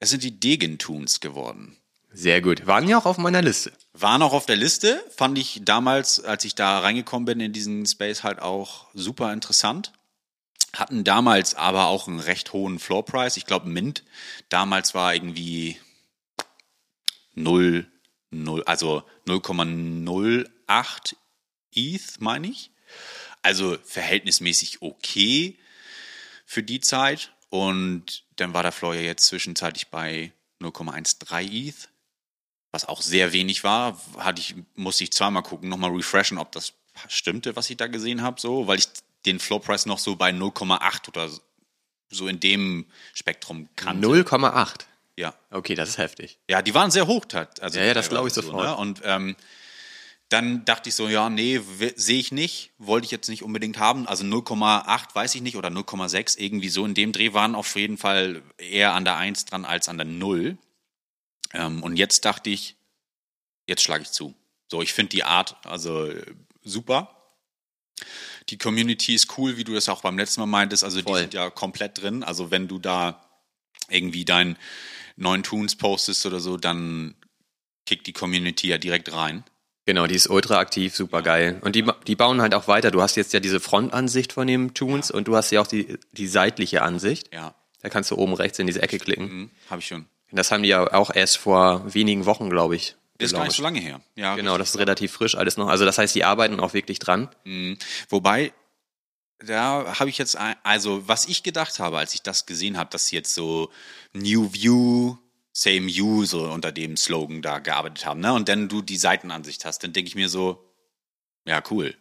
Es 0.00 0.10
sind 0.10 0.22
die 0.22 0.38
Degentunes 0.38 1.20
geworden. 1.20 1.76
Sehr 2.12 2.40
gut. 2.40 2.66
Waren 2.66 2.88
ja 2.88 2.98
auch 2.98 3.06
auf 3.06 3.18
meiner 3.18 3.42
Liste. 3.42 3.72
Waren 3.92 4.22
auch 4.22 4.32
auf 4.32 4.46
der 4.46 4.56
Liste, 4.56 5.04
fand 5.14 5.38
ich 5.38 5.60
damals, 5.64 6.22
als 6.22 6.44
ich 6.44 6.54
da 6.54 6.80
reingekommen 6.80 7.24
bin 7.24 7.40
in 7.40 7.52
diesen 7.52 7.86
Space 7.86 8.24
halt 8.24 8.40
auch 8.40 8.86
super 8.94 9.32
interessant. 9.32 9.92
Hatten 10.74 11.04
damals 11.04 11.54
aber 11.54 11.86
auch 11.86 12.06
einen 12.06 12.20
recht 12.20 12.52
hohen 12.52 12.78
Floorpreis. 12.78 13.36
Ich 13.36 13.46
glaube, 13.46 13.68
Mint 13.68 14.04
damals 14.48 14.94
war 14.94 15.14
irgendwie 15.14 15.78
0, 17.34 17.86
0 18.30 18.62
also 18.64 19.02
0,08 19.26 21.16
ETH, 21.72 22.20
meine 22.20 22.48
ich. 22.48 22.70
Also 23.42 23.78
verhältnismäßig 23.84 24.82
okay 24.82 25.58
für 26.46 26.62
die 26.62 26.80
Zeit. 26.80 27.32
Und 27.48 28.24
dann 28.36 28.54
war 28.54 28.62
der 28.62 28.72
Floor 28.72 28.94
ja 28.94 29.00
jetzt 29.00 29.26
zwischenzeitlich 29.26 29.88
bei 29.88 30.32
0,13 30.60 31.68
ETH 31.68 31.88
was 32.72 32.84
auch 32.84 33.02
sehr 33.02 33.32
wenig 33.32 33.64
war, 33.64 34.00
hatte 34.18 34.40
ich, 34.40 34.54
musste 34.74 35.04
ich 35.04 35.12
zweimal 35.12 35.42
gucken, 35.42 35.68
nochmal 35.68 35.90
refreshen, 35.90 36.38
ob 36.38 36.52
das 36.52 36.74
stimmte, 37.08 37.56
was 37.56 37.70
ich 37.70 37.76
da 37.76 37.86
gesehen 37.86 38.22
habe, 38.22 38.40
so, 38.40 38.66
weil 38.66 38.78
ich 38.78 38.88
den 39.26 39.38
Floor 39.38 39.60
Price 39.60 39.86
noch 39.86 39.98
so 39.98 40.16
bei 40.16 40.30
0,8 40.30 41.08
oder 41.08 41.30
so 42.08 42.28
in 42.28 42.40
dem 42.40 42.86
Spektrum 43.14 43.68
kannte. 43.76 44.06
0,8. 44.06 44.86
Ja. 45.16 45.34
Okay, 45.50 45.74
das 45.74 45.90
ist 45.90 45.98
heftig. 45.98 46.38
Ja, 46.48 46.62
die 46.62 46.74
waren 46.74 46.90
sehr 46.90 47.06
hoch. 47.06 47.26
Also 47.60 47.78
Ja, 47.78 47.86
ja, 47.86 47.94
das 47.94 48.08
glaube 48.08 48.28
ich 48.28 48.34
sofort. 48.34 48.64
ne? 48.64 48.76
Und 48.76 49.02
ähm, 49.04 49.36
dann 50.30 50.64
dachte 50.64 50.88
ich 50.88 50.94
so, 50.94 51.08
ja, 51.08 51.28
nee, 51.28 51.60
sehe 51.96 52.20
ich 52.20 52.32
nicht, 52.32 52.70
wollte 52.78 53.04
ich 53.04 53.10
jetzt 53.10 53.28
nicht 53.28 53.42
unbedingt 53.42 53.78
haben. 53.78 54.06
Also 54.06 54.24
0,8 54.24 55.14
weiß 55.14 55.34
ich 55.34 55.42
nicht 55.42 55.56
oder 55.56 55.68
0,6, 55.68 56.38
irgendwie 56.38 56.68
so 56.68 56.84
in 56.86 56.94
dem 56.94 57.12
Dreh 57.12 57.32
waren 57.32 57.54
auf 57.54 57.74
jeden 57.76 57.98
Fall 57.98 58.42
eher 58.56 58.94
an 58.94 59.04
der 59.04 59.16
1 59.16 59.44
dran 59.46 59.64
als 59.64 59.88
an 59.88 59.98
der 59.98 60.06
0. 60.06 60.56
Ähm, 61.52 61.82
und 61.82 61.96
jetzt 61.96 62.24
dachte 62.24 62.48
ich, 62.48 62.76
jetzt 63.66 63.82
schlage 63.82 64.04
ich 64.04 64.12
zu. 64.12 64.34
So, 64.68 64.82
ich 64.82 64.92
finde 64.92 65.10
die 65.10 65.24
Art 65.24 65.56
also 65.66 66.08
super. 66.62 67.19
Die 68.48 68.58
Community 68.58 69.14
ist 69.14 69.36
cool, 69.38 69.56
wie 69.56 69.64
du 69.64 69.74
das 69.74 69.88
auch 69.88 70.02
beim 70.02 70.18
letzten 70.18 70.40
Mal 70.40 70.46
meintest. 70.46 70.84
Also 70.84 71.00
Voll. 71.02 71.14
die 71.14 71.20
sind 71.22 71.34
ja 71.34 71.50
komplett 71.50 72.00
drin. 72.00 72.22
Also 72.24 72.50
wenn 72.50 72.68
du 72.68 72.78
da 72.78 73.24
irgendwie 73.88 74.24
deinen 74.24 74.56
neuen 75.16 75.42
Tunes 75.42 75.76
postest 75.76 76.26
oder 76.26 76.40
so, 76.40 76.56
dann 76.56 77.14
kickt 77.86 78.06
die 78.06 78.12
Community 78.12 78.68
ja 78.68 78.78
direkt 78.78 79.12
rein. 79.12 79.44
Genau, 79.86 80.06
die 80.06 80.14
ist 80.14 80.28
ultra 80.28 80.58
aktiv, 80.58 80.94
super 80.94 81.22
geil. 81.22 81.58
Und 81.62 81.74
die, 81.74 81.84
die 82.06 82.14
bauen 82.14 82.40
halt 82.40 82.54
auch 82.54 82.68
weiter. 82.68 82.90
Du 82.90 83.02
hast 83.02 83.16
jetzt 83.16 83.32
ja 83.32 83.40
diese 83.40 83.60
Frontansicht 83.60 84.32
von 84.32 84.46
dem 84.46 84.74
Tunes 84.74 85.10
und 85.10 85.26
du 85.26 85.36
hast 85.36 85.50
ja 85.50 85.60
auch 85.60 85.66
die, 85.66 85.98
die 86.12 86.28
seitliche 86.28 86.82
Ansicht. 86.82 87.32
Ja, 87.34 87.54
Da 87.82 87.88
kannst 87.88 88.10
du 88.10 88.16
oben 88.16 88.34
rechts 88.34 88.58
in 88.58 88.66
diese 88.66 88.82
Ecke 88.82 88.98
klicken. 88.98 89.24
mhm, 89.24 89.50
habe 89.68 89.80
ich 89.80 89.88
schon. 89.88 90.06
Das 90.32 90.52
haben 90.52 90.62
die 90.62 90.68
ja 90.68 90.92
auch 90.92 91.12
erst 91.12 91.38
vor 91.38 91.92
wenigen 91.92 92.24
Wochen, 92.26 92.50
glaube 92.50 92.76
ich. 92.76 92.94
Ist 93.24 93.34
gar 93.34 93.44
nicht 93.44 93.56
so 93.56 93.62
lange 93.62 93.80
her. 93.80 94.00
Ja, 94.14 94.34
Genau, 94.36 94.58
das 94.58 94.70
ist 94.70 94.78
relativ 94.78 95.12
frisch 95.12 95.34
alles 95.34 95.56
noch. 95.56 95.68
Also 95.68 95.84
das 95.84 95.98
heißt, 95.98 96.14
die 96.14 96.24
arbeiten 96.24 96.60
auch 96.60 96.74
wirklich 96.74 96.98
dran. 96.98 97.28
Mhm. 97.44 97.78
Wobei, 98.08 98.52
da 99.38 99.98
habe 99.98 100.10
ich 100.10 100.18
jetzt, 100.18 100.36
ein, 100.36 100.56
also 100.62 101.06
was 101.08 101.26
ich 101.26 101.42
gedacht 101.42 101.78
habe, 101.78 101.98
als 101.98 102.14
ich 102.14 102.22
das 102.22 102.46
gesehen 102.46 102.76
habe, 102.76 102.90
dass 102.90 103.06
sie 103.06 103.16
jetzt 103.16 103.34
so 103.34 103.70
New 104.12 104.52
View, 104.52 105.16
Same 105.52 105.88
You 105.88 106.24
so 106.24 106.50
unter 106.50 106.72
dem 106.72 106.96
Slogan 106.96 107.42
da 107.42 107.58
gearbeitet 107.58 108.06
haben, 108.06 108.20
ne? 108.20 108.32
Und 108.32 108.48
dann 108.48 108.68
du 108.68 108.82
die 108.82 108.96
Seitenansicht 108.96 109.64
hast, 109.64 109.82
dann 109.82 109.92
denke 109.92 110.08
ich 110.08 110.14
mir 110.14 110.28
so, 110.28 110.64
ja, 111.44 111.62
cool. 111.70 111.96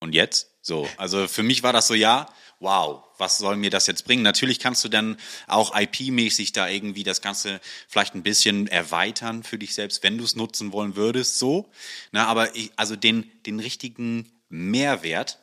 Und 0.00 0.14
jetzt? 0.14 0.53
So, 0.66 0.88
also 0.96 1.28
für 1.28 1.42
mich 1.42 1.62
war 1.62 1.74
das 1.74 1.86
so, 1.86 1.92
ja, 1.92 2.26
wow, 2.58 3.02
was 3.18 3.36
soll 3.36 3.56
mir 3.56 3.68
das 3.68 3.86
jetzt 3.86 4.06
bringen? 4.06 4.22
Natürlich 4.22 4.58
kannst 4.58 4.82
du 4.82 4.88
dann 4.88 5.18
auch 5.46 5.76
IP-mäßig 5.76 6.52
da 6.52 6.68
irgendwie 6.68 7.02
das 7.02 7.20
Ganze 7.20 7.60
vielleicht 7.86 8.14
ein 8.14 8.22
bisschen 8.22 8.66
erweitern 8.66 9.42
für 9.42 9.58
dich 9.58 9.74
selbst, 9.74 10.02
wenn 10.02 10.16
du 10.16 10.24
es 10.24 10.36
nutzen 10.36 10.72
wollen 10.72 10.96
würdest, 10.96 11.38
so. 11.38 11.70
Na, 12.12 12.26
aber 12.28 12.56
ich, 12.56 12.72
also 12.76 12.96
den, 12.96 13.30
den 13.44 13.60
richtigen 13.60 14.32
Mehrwert 14.48 15.38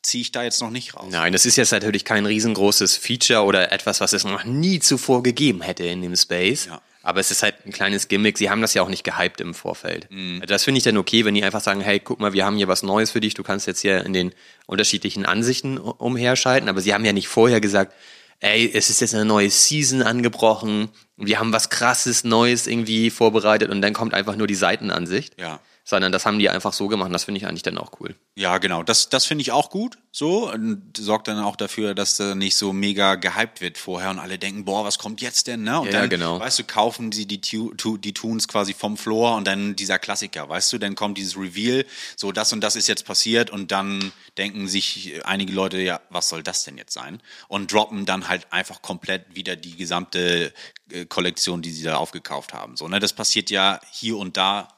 ziehe 0.00 0.22
ich 0.22 0.32
da 0.32 0.42
jetzt 0.42 0.62
noch 0.62 0.70
nicht 0.70 0.94
raus. 0.94 1.08
Nein, 1.10 1.34
das 1.34 1.44
ist 1.44 1.56
jetzt 1.56 1.72
natürlich 1.72 2.06
kein 2.06 2.24
riesengroßes 2.24 2.96
Feature 2.96 3.42
oder 3.44 3.72
etwas, 3.72 4.00
was 4.00 4.14
es 4.14 4.24
noch 4.24 4.44
nie 4.44 4.80
zuvor 4.80 5.22
gegeben 5.22 5.60
hätte 5.60 5.84
in 5.84 6.00
dem 6.00 6.16
Space. 6.16 6.64
Ja. 6.64 6.80
Aber 7.04 7.20
es 7.20 7.30
ist 7.30 7.42
halt 7.42 7.54
ein 7.66 7.72
kleines 7.72 8.08
Gimmick. 8.08 8.38
Sie 8.38 8.48
haben 8.48 8.62
das 8.62 8.72
ja 8.72 8.82
auch 8.82 8.88
nicht 8.88 9.04
gehypt 9.04 9.42
im 9.42 9.52
Vorfeld. 9.52 10.10
Mhm. 10.10 10.38
Also 10.40 10.46
Das 10.54 10.64
finde 10.64 10.78
ich 10.78 10.84
dann 10.84 10.96
okay, 10.96 11.24
wenn 11.26 11.34
die 11.34 11.44
einfach 11.44 11.60
sagen, 11.60 11.82
hey, 11.82 12.00
guck 12.00 12.18
mal, 12.18 12.32
wir 12.32 12.46
haben 12.46 12.56
hier 12.56 12.66
was 12.66 12.82
Neues 12.82 13.10
für 13.10 13.20
dich. 13.20 13.34
Du 13.34 13.42
kannst 13.42 13.66
jetzt 13.66 13.80
hier 13.80 14.04
in 14.04 14.14
den 14.14 14.32
unterschiedlichen 14.66 15.26
Ansichten 15.26 15.76
umherschalten. 15.76 16.68
Aber 16.68 16.80
sie 16.80 16.94
haben 16.94 17.04
ja 17.04 17.12
nicht 17.12 17.28
vorher 17.28 17.60
gesagt, 17.60 17.92
ey, 18.40 18.70
es 18.72 18.88
ist 18.88 19.02
jetzt 19.02 19.14
eine 19.14 19.26
neue 19.26 19.50
Season 19.50 20.02
angebrochen. 20.02 20.88
Wir 21.18 21.38
haben 21.38 21.52
was 21.52 21.68
krasses 21.68 22.24
Neues 22.24 22.66
irgendwie 22.66 23.10
vorbereitet 23.10 23.70
und 23.70 23.82
dann 23.82 23.92
kommt 23.92 24.14
einfach 24.14 24.36
nur 24.36 24.46
die 24.46 24.54
Seitenansicht. 24.54 25.38
Ja. 25.38 25.60
Sondern 25.86 26.12
das 26.12 26.24
haben 26.24 26.38
die 26.38 26.48
einfach 26.48 26.72
so 26.72 26.88
gemacht. 26.88 27.08
und 27.08 27.12
Das 27.12 27.24
finde 27.24 27.38
ich 27.38 27.46
eigentlich 27.46 27.62
dann 27.62 27.76
auch 27.76 27.92
cool. 28.00 28.14
Ja, 28.36 28.56
genau. 28.56 28.82
Das, 28.82 29.10
das 29.10 29.26
finde 29.26 29.42
ich 29.42 29.52
auch 29.52 29.68
gut. 29.68 29.98
So 30.12 30.50
und 30.50 30.96
sorgt 30.96 31.28
dann 31.28 31.38
auch 31.40 31.56
dafür, 31.56 31.94
dass 31.94 32.16
da 32.16 32.34
nicht 32.34 32.56
so 32.56 32.72
mega 32.72 33.16
gehypt 33.16 33.60
wird 33.60 33.76
vorher 33.76 34.08
und 34.10 34.18
alle 34.18 34.38
denken, 34.38 34.64
boah, 34.64 34.84
was 34.84 34.98
kommt 34.98 35.20
jetzt 35.20 35.46
denn? 35.46 35.62
Ne? 35.62 35.78
Und 35.80 35.86
Ja, 35.92 36.00
dann, 36.00 36.08
genau. 36.08 36.40
weißt 36.40 36.58
du, 36.60 36.64
kaufen 36.64 37.12
sie 37.12 37.26
die, 37.26 37.40
Tu- 37.42 37.74
die 37.98 38.14
Tunes 38.14 38.48
quasi 38.48 38.72
vom 38.72 38.96
Floor 38.96 39.36
und 39.36 39.46
dann 39.46 39.76
dieser 39.76 39.98
Klassiker, 39.98 40.48
weißt 40.48 40.72
du, 40.72 40.78
dann 40.78 40.94
kommt 40.94 41.18
dieses 41.18 41.36
Reveal, 41.36 41.84
so 42.16 42.32
das 42.32 42.52
und 42.54 42.62
das 42.62 42.76
ist 42.76 42.86
jetzt 42.88 43.04
passiert 43.04 43.50
und 43.50 43.70
dann 43.70 44.10
denken 44.38 44.68
sich 44.68 45.20
einige 45.26 45.52
Leute, 45.52 45.78
ja, 45.80 46.00
was 46.08 46.30
soll 46.30 46.42
das 46.42 46.64
denn 46.64 46.78
jetzt 46.78 46.94
sein? 46.94 47.20
Und 47.48 47.72
droppen 47.72 48.06
dann 48.06 48.28
halt 48.28 48.46
einfach 48.52 48.80
komplett 48.80 49.34
wieder 49.34 49.56
die 49.56 49.76
gesamte 49.76 50.52
äh, 50.90 51.04
Kollektion, 51.04 51.60
die 51.60 51.72
sie 51.72 51.82
da 51.82 51.96
aufgekauft 51.96 52.54
haben. 52.54 52.76
So, 52.78 52.88
ne? 52.88 53.00
Das 53.00 53.12
passiert 53.12 53.50
ja 53.50 53.80
hier 53.90 54.16
und 54.16 54.36
da 54.38 54.68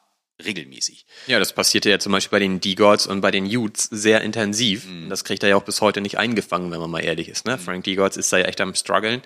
regelmäßig. 0.44 1.06
Ja, 1.26 1.38
das 1.38 1.52
passierte 1.52 1.90
ja 1.90 1.98
zum 1.98 2.12
Beispiel 2.12 2.36
bei 2.36 2.40
den 2.40 2.60
D-Gods 2.60 3.06
und 3.06 3.20
bei 3.20 3.30
den 3.30 3.46
Utes 3.46 3.84
sehr 3.84 4.20
intensiv. 4.20 4.86
Und 4.86 5.08
Das 5.08 5.24
kriegt 5.24 5.42
er 5.42 5.48
ja 5.48 5.56
auch 5.56 5.64
bis 5.64 5.80
heute 5.80 6.00
nicht 6.00 6.18
eingefangen, 6.18 6.70
wenn 6.70 6.80
man 6.80 6.90
mal 6.90 7.04
ehrlich 7.04 7.28
ist. 7.28 7.46
Ne? 7.46 7.58
Frank 7.58 7.84
D-Gods 7.84 8.16
ist 8.16 8.32
da 8.32 8.38
ja 8.38 8.44
echt 8.44 8.60
am 8.60 8.74
struggeln. 8.74 9.22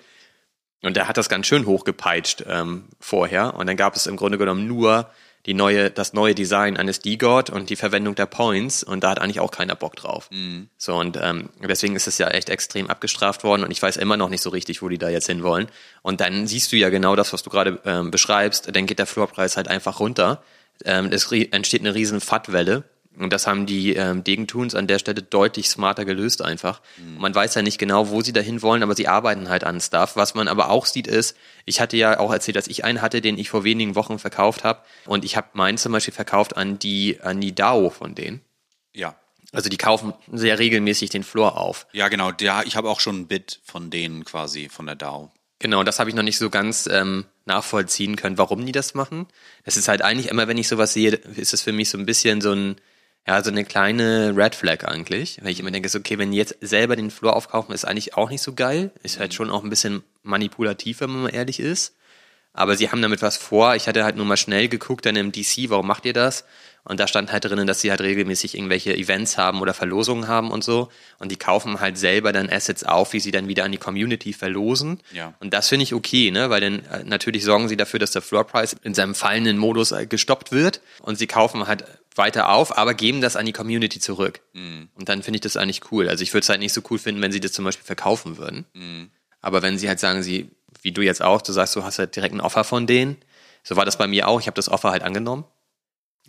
Und 0.83 0.95
der 0.95 1.07
hat 1.07 1.17
das 1.17 1.29
ganz 1.29 1.45
schön 1.47 1.65
hochgepeitscht 1.65 2.45
ähm, 2.47 2.85
vorher. 2.99 3.53
Und 3.55 3.67
dann 3.67 3.77
gab 3.77 3.95
es 3.95 4.07
im 4.07 4.15
Grunde 4.15 4.37
genommen 4.37 4.67
nur 4.67 5.11
die 5.45 5.53
neue, 5.53 5.89
das 5.89 6.13
neue 6.13 6.35
Design 6.35 6.77
eines 6.77 6.99
D-God 6.99 7.49
und 7.49 7.69
die 7.69 7.75
Verwendung 7.75 8.15
der 8.15 8.25
Points. 8.27 8.83
Und 8.83 9.03
da 9.03 9.11
hat 9.11 9.19
eigentlich 9.19 9.39
auch 9.39 9.51
keiner 9.51 9.75
Bock 9.75 9.95
drauf. 9.95 10.29
So, 10.77 10.95
und 10.95 11.17
ähm, 11.21 11.49
deswegen 11.61 11.95
ist 11.95 12.07
es 12.07 12.17
ja 12.17 12.27
echt 12.29 12.49
extrem 12.49 12.89
abgestraft 12.89 13.43
worden. 13.43 13.63
Und 13.63 13.71
ich 13.71 13.81
weiß 13.81 13.97
immer 13.97 14.17
noch 14.17 14.29
nicht 14.29 14.41
so 14.41 14.49
richtig, 14.49 14.81
wo 14.81 14.89
die 14.89 14.97
da 14.97 15.09
jetzt 15.09 15.27
hinwollen. 15.27 15.67
Und 16.03 16.21
dann 16.21 16.47
siehst 16.47 16.71
du 16.71 16.77
ja 16.77 16.89
genau 16.89 17.15
das, 17.15 17.33
was 17.33 17.43
du 17.43 17.49
gerade 17.49 17.79
ähm, 17.85 18.11
beschreibst. 18.11 18.75
Dann 18.75 18.85
geht 18.85 18.99
der 18.99 19.07
Floorpreis 19.07 19.57
halt 19.57 19.67
einfach 19.67 19.99
runter. 19.99 20.43
Ähm, 20.85 21.09
es 21.11 21.31
entsteht 21.31 21.81
eine 21.81 21.95
riesen 21.95 22.21
Fattwelle. 22.21 22.83
Und 23.17 23.33
das 23.33 23.45
haben 23.45 23.65
die 23.65 23.93
ähm, 23.93 24.23
Degentuns 24.23 24.73
an 24.73 24.87
der 24.87 24.97
Stelle 24.97 25.21
deutlich 25.21 25.67
smarter 25.67 26.05
gelöst 26.05 26.41
einfach. 26.41 26.81
Man 27.19 27.35
weiß 27.35 27.55
ja 27.55 27.61
nicht 27.61 27.77
genau, 27.77 28.09
wo 28.09 28.21
sie 28.21 28.31
dahin 28.31 28.61
wollen, 28.61 28.83
aber 28.83 28.95
sie 28.95 29.09
arbeiten 29.09 29.49
halt 29.49 29.65
an 29.65 29.81
Stuff. 29.81 30.15
Was 30.15 30.33
man 30.33 30.47
aber 30.47 30.69
auch 30.69 30.85
sieht 30.85 31.07
ist, 31.07 31.35
ich 31.65 31.81
hatte 31.81 31.97
ja 31.97 32.19
auch 32.19 32.31
erzählt, 32.31 32.55
dass 32.55 32.67
ich 32.67 32.85
einen 32.85 33.01
hatte, 33.01 33.19
den 33.19 33.37
ich 33.37 33.49
vor 33.49 33.65
wenigen 33.65 33.95
Wochen 33.95 34.17
verkauft 34.17 34.63
habe. 34.63 34.79
Und 35.05 35.25
ich 35.25 35.35
habe 35.35 35.49
meinen 35.53 35.77
zum 35.77 35.91
Beispiel 35.91 36.13
verkauft 36.13 36.55
an 36.55 36.79
die, 36.79 37.19
an 37.21 37.41
die 37.41 37.53
DAO 37.53 37.89
von 37.89 38.15
denen. 38.15 38.41
Ja. 38.93 39.15
Also 39.51 39.69
die 39.69 39.77
kaufen 39.77 40.13
sehr 40.31 40.59
regelmäßig 40.59 41.09
den 41.09 41.23
Floor 41.23 41.57
auf. 41.57 41.87
Ja, 41.91 42.07
genau. 42.07 42.31
Der, 42.31 42.63
ich 42.65 42.77
habe 42.77 42.89
auch 42.89 43.01
schon 43.01 43.21
ein 43.21 43.27
Bit 43.27 43.59
von 43.65 43.89
denen 43.89 44.23
quasi, 44.23 44.69
von 44.69 44.85
der 44.85 44.95
DAO. 44.95 45.31
Genau, 45.61 45.83
das 45.83 45.99
habe 45.99 46.09
ich 46.09 46.15
noch 46.15 46.23
nicht 46.23 46.39
so 46.39 46.49
ganz 46.49 46.89
ähm, 46.91 47.25
nachvollziehen 47.45 48.15
können, 48.15 48.39
warum 48.39 48.65
die 48.65 48.71
das 48.71 48.95
machen. 48.95 49.27
Es 49.63 49.77
ist 49.77 49.89
halt 49.89 50.01
eigentlich 50.01 50.31
immer, 50.31 50.47
wenn 50.47 50.57
ich 50.57 50.67
sowas 50.67 50.91
sehe, 50.91 51.11
ist 51.11 51.53
es 51.53 51.61
für 51.61 51.71
mich 51.71 51.91
so 51.91 51.99
ein 51.99 52.07
bisschen 52.07 52.41
so 52.41 52.51
ein, 52.51 52.77
ja, 53.27 53.43
so 53.43 53.51
eine 53.51 53.63
kleine 53.63 54.33
Red 54.35 54.55
Flag 54.55 54.85
eigentlich. 54.85 55.37
Wenn 55.39 55.51
ich 55.51 55.59
immer 55.59 55.69
denke, 55.69 55.95
okay, 55.95 56.17
wenn 56.17 56.31
die 56.31 56.39
jetzt 56.39 56.57
selber 56.61 56.95
den 56.95 57.11
Floor 57.11 57.35
aufkaufen, 57.35 57.75
ist 57.75 57.85
eigentlich 57.85 58.15
auch 58.15 58.31
nicht 58.31 58.41
so 58.41 58.53
geil. 58.53 58.89
Ist 59.03 59.19
halt 59.19 59.35
schon 59.35 59.51
auch 59.51 59.63
ein 59.63 59.69
bisschen 59.69 60.01
manipulativ, 60.23 61.01
wenn 61.01 61.11
man 61.11 61.21
mal 61.21 61.29
ehrlich 61.35 61.59
ist. 61.59 61.95
Aber 62.53 62.75
sie 62.75 62.89
haben 62.89 63.03
damit 63.03 63.21
was 63.21 63.37
vor. 63.37 63.75
Ich 63.75 63.87
hatte 63.87 64.03
halt 64.03 64.15
nur 64.15 64.25
mal 64.25 64.37
schnell 64.37 64.67
geguckt 64.67 65.05
dann 65.05 65.15
im 65.15 65.31
DC, 65.31 65.69
warum 65.69 65.85
macht 65.85 66.07
ihr 66.07 66.13
das? 66.13 66.43
Und 66.83 66.99
da 66.99 67.07
stand 67.07 67.31
halt 67.31 67.45
drinnen, 67.45 67.67
dass 67.67 67.81
sie 67.81 67.91
halt 67.91 68.01
regelmäßig 68.01 68.55
irgendwelche 68.55 68.95
Events 68.95 69.37
haben 69.37 69.61
oder 69.61 69.73
Verlosungen 69.73 70.27
haben 70.27 70.49
und 70.51 70.63
so. 70.63 70.89
Und 71.19 71.31
die 71.31 71.35
kaufen 71.35 71.79
halt 71.79 71.97
selber 71.97 72.33
dann 72.33 72.49
Assets 72.49 72.83
auf, 72.83 73.13
wie 73.13 73.19
sie 73.19 73.31
dann 73.31 73.47
wieder 73.47 73.63
an 73.63 73.71
die 73.71 73.77
Community 73.77 74.33
verlosen. 74.33 74.99
Ja. 75.11 75.33
Und 75.39 75.53
das 75.53 75.69
finde 75.69 75.83
ich 75.83 75.93
okay, 75.93 76.31
ne? 76.31 76.49
Weil 76.49 76.61
dann 76.61 76.85
äh, 76.85 77.03
natürlich 77.03 77.43
sorgen 77.43 77.67
sie 77.69 77.77
dafür, 77.77 77.99
dass 77.99 78.11
der 78.11 78.21
Floor 78.21 78.45
Price 78.45 78.75
in 78.83 78.93
seinem 78.93 79.13
fallenden 79.13 79.57
Modus 79.57 79.91
äh, 79.91 80.07
gestoppt 80.07 80.51
wird. 80.51 80.81
Und 81.01 81.17
sie 81.17 81.27
kaufen 81.27 81.67
halt 81.67 81.85
weiter 82.15 82.49
auf, 82.49 82.77
aber 82.77 82.93
geben 82.93 83.21
das 83.21 83.35
an 83.35 83.45
die 83.45 83.53
Community 83.53 83.99
zurück. 83.99 84.41
Mhm. 84.53 84.89
Und 84.95 85.07
dann 85.07 85.23
finde 85.23 85.37
ich 85.37 85.41
das 85.41 85.57
eigentlich 85.57 85.91
cool. 85.91 86.09
Also 86.09 86.23
ich 86.23 86.33
würde 86.33 86.43
es 86.43 86.49
halt 86.49 86.59
nicht 86.59 86.73
so 86.73 86.81
cool 86.89 86.99
finden, 86.99 87.21
wenn 87.21 87.31
sie 87.31 87.39
das 87.39 87.53
zum 87.53 87.65
Beispiel 87.65 87.85
verkaufen 87.85 88.37
würden. 88.37 88.65
Mhm. 88.73 89.11
Aber 89.41 89.61
wenn 89.61 89.77
sie 89.77 89.87
halt 89.87 89.99
sagen, 89.99 90.23
sie, 90.23 90.49
wie 90.81 90.91
du 90.91 91.01
jetzt 91.01 91.21
auch, 91.21 91.41
du 91.41 91.51
sagst, 91.51 91.75
du 91.75 91.83
hast 91.83 91.99
halt 91.99 92.15
direkt 92.15 92.35
ein 92.35 92.41
Offer 92.41 92.63
von 92.63 92.87
denen. 92.87 93.17
So 93.63 93.75
war 93.75 93.85
das 93.85 93.97
bei 93.97 94.07
mir 94.07 94.27
auch. 94.27 94.39
Ich 94.39 94.47
habe 94.47 94.55
das 94.55 94.69
Offer 94.69 94.91
halt 94.91 95.03
angenommen, 95.03 95.45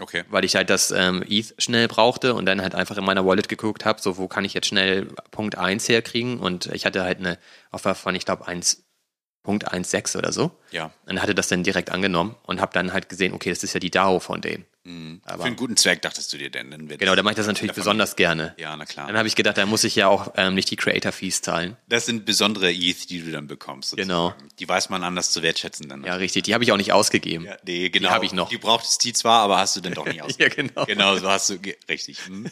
Okay. 0.01 0.25
weil 0.31 0.45
ich 0.45 0.57
halt 0.57 0.71
das 0.71 0.91
ähm, 0.91 1.23
ETH 1.29 1.55
schnell 1.59 1.87
brauchte 1.87 2.35
und 2.35 2.47
dann 2.47 2.63
halt 2.63 2.75
einfach 2.75 2.97
in 2.97 3.05
meiner 3.05 3.27
Wallet 3.27 3.49
geguckt 3.49 3.85
habe, 3.85 4.01
so 4.01 4.17
wo 4.17 4.27
kann 4.27 4.45
ich 4.45 4.55
jetzt 4.55 4.67
schnell 4.67 5.07
Punkt 5.31 5.59
1 5.59 5.89
herkriegen. 5.89 6.39
Und 6.39 6.67
ich 6.67 6.87
hatte 6.87 7.03
halt 7.03 7.19
eine 7.19 7.39
Offer 7.71 7.95
von, 7.95 8.15
ich 8.15 8.25
glaube, 8.25 8.49
1.16 8.49 10.17
oder 10.17 10.33
so. 10.33 10.51
Ja. 10.71 10.93
Und 11.07 11.21
hatte 11.21 11.35
das 11.35 11.49
dann 11.49 11.63
direkt 11.63 11.91
angenommen 11.91 12.37
und 12.45 12.61
habe 12.61 12.73
dann 12.73 12.93
halt 12.93 13.09
gesehen, 13.09 13.35
okay, 13.35 13.51
das 13.51 13.63
ist 13.63 13.75
ja 13.75 13.81
die 13.81 13.91
DAO 13.91 14.19
von 14.19 14.41
denen. 14.41 14.65
Für 14.85 15.45
einen 15.45 15.55
guten 15.55 15.77
Zweck 15.77 16.03
dachtest 16.03 16.33
du 16.33 16.39
dir 16.39 16.51
denn? 16.51 16.73
Dann 16.73 16.89
wird 16.89 16.99
Genau, 16.99 17.15
da 17.15 17.23
mache 17.23 17.33
ich 17.33 17.37
das 17.37 17.47
natürlich 17.47 17.73
besonders 17.73 18.17
gerne. 18.17 18.55
Ja, 18.59 18.77
na 18.77 18.85
klar. 18.85 19.07
Dann 19.07 19.17
habe 19.17 19.29
ich 19.29 19.37
gedacht, 19.37 19.57
da 19.57 19.65
muss 19.65 19.85
ich 19.85 19.95
ja 19.95 20.09
auch 20.09 20.33
ähm, 20.37 20.55
nicht 20.55 20.71
die 20.73 20.77
Creator-Fees 20.77 21.41
zahlen. 21.41 21.77
Das 21.89 22.07
sind 22.07 22.25
besondere 22.25 22.73
ETH, 22.73 23.09
die 23.09 23.23
du 23.23 23.31
dann 23.31 23.47
bekommst. 23.47 23.91
Sozusagen. 23.91 24.09
Genau. 24.09 24.35
Die 24.59 24.69
weiß 24.69 24.91
man 24.91 25.05
anders 25.05 25.31
zu 25.31 25.43
wertschätzen 25.43 25.89
dann. 25.89 26.03
Ja, 26.03 26.17
richtig. 26.17 26.43
Die 26.45 26.55
habe 26.55 26.65
ich 26.65 26.73
auch 26.73 26.77
nicht 26.77 26.93
ausgegeben. 26.93 27.45
Ja, 27.45 27.57
nee, 27.65 27.91
genau. 27.91 28.11
hab 28.11 28.25
ich 28.25 28.33
noch. 28.33 28.49
Die 28.49 28.59
brauchtest 28.59 29.05
die 29.05 29.13
zwar, 29.13 29.43
aber 29.43 29.59
hast 29.59 29.77
du 29.77 29.81
dann 29.81 29.95
doch 29.95 30.07
nicht 30.07 30.23
aus. 30.23 30.33
Ja, 30.39 30.49
genau. 30.49 30.87
Genau, 30.87 31.17
so 31.17 31.31
hast 31.31 31.51
du 31.51 31.59
richtig. 31.89 32.27
Hm. 32.27 32.51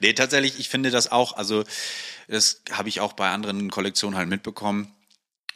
Nee, 0.00 0.12
tatsächlich, 0.12 0.60
ich 0.60 0.68
finde 0.68 0.92
das 0.92 1.10
auch, 1.10 1.36
also 1.36 1.64
das 2.28 2.62
habe 2.70 2.88
ich 2.88 3.00
auch 3.00 3.14
bei 3.14 3.30
anderen 3.30 3.70
Kollektionen 3.70 4.16
halt 4.16 4.28
mitbekommen, 4.28 4.94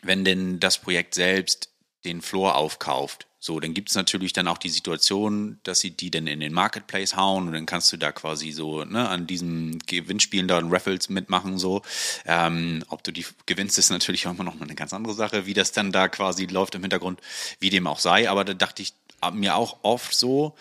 wenn 0.03 0.25
denn 0.25 0.59
das 0.59 0.79
Projekt 0.79 1.15
selbst 1.15 1.71
den 2.05 2.23
Floor 2.23 2.57
aufkauft. 2.57 3.28
So, 3.41 3.61
dann 3.61 3.73
gibt's 3.73 3.95
natürlich 3.95 4.33
dann 4.33 4.49
auch 4.49 4.59
die 4.59 4.69
Situation, 4.69 5.61
dass 5.63 5.79
sie 5.79 5.93
die 5.93 6.11
dann 6.11 6.27
in 6.27 6.41
den 6.41 6.53
Marketplace 6.53 7.15
hauen 7.15 7.47
und 7.47 7.53
dann 7.53 7.67
kannst 7.67 7.93
du 7.93 7.97
da 7.97 8.11
quasi 8.11 8.51
so 8.51 8.85
ne, 8.85 9.09
an 9.09 9.29
diesen 9.29 9.79
Gewinnspielen 9.79 10.49
da 10.49 10.59
und 10.59 10.73
Raffles 10.73 11.09
mitmachen. 11.09 11.57
So, 11.57 11.83
ähm, 12.27 12.85
ob 12.89 13.05
du 13.05 13.13
die 13.13 13.25
gewinnst, 13.47 13.79
ist 13.79 13.91
natürlich 13.91 14.27
auch 14.27 14.33
immer 14.33 14.43
noch 14.43 14.57
mal 14.57 14.65
eine 14.65 14.75
ganz 14.75 14.93
andere 14.93 15.15
Sache, 15.15 15.47
wie 15.47 15.55
das 15.55 15.71
dann 15.71 15.93
da 15.93 16.09
quasi 16.09 16.47
läuft 16.47 16.75
im 16.75 16.83
Hintergrund, 16.83 17.21
wie 17.61 17.71
dem 17.71 17.87
auch 17.87 18.01
sei. 18.01 18.29
Aber 18.29 18.45
da 18.45 18.55
dachte 18.55 18.83
ich 18.83 18.93
mir 19.33 19.55
auch 19.55 19.79
oft 19.83 20.15
so, 20.15 20.57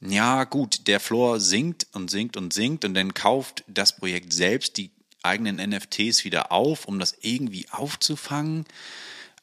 ja, 0.00 0.44
gut, 0.44 0.86
der 0.86 1.00
Floor 1.00 1.40
sinkt 1.40 1.86
und 1.92 2.10
sinkt 2.10 2.36
und 2.36 2.52
sinkt 2.52 2.84
und 2.84 2.92
dann 2.92 3.14
kauft 3.14 3.64
das 3.66 3.96
Projekt 3.96 4.34
selbst 4.34 4.76
die 4.76 4.90
eigenen 5.22 5.56
NFTs 5.56 6.24
wieder 6.24 6.52
auf, 6.52 6.84
um 6.84 6.98
das 6.98 7.16
irgendwie 7.22 7.66
aufzufangen. 7.70 8.66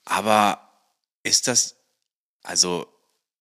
Aber 0.06 0.70
ist 1.24 1.48
das 1.48 1.81
also 2.44 2.88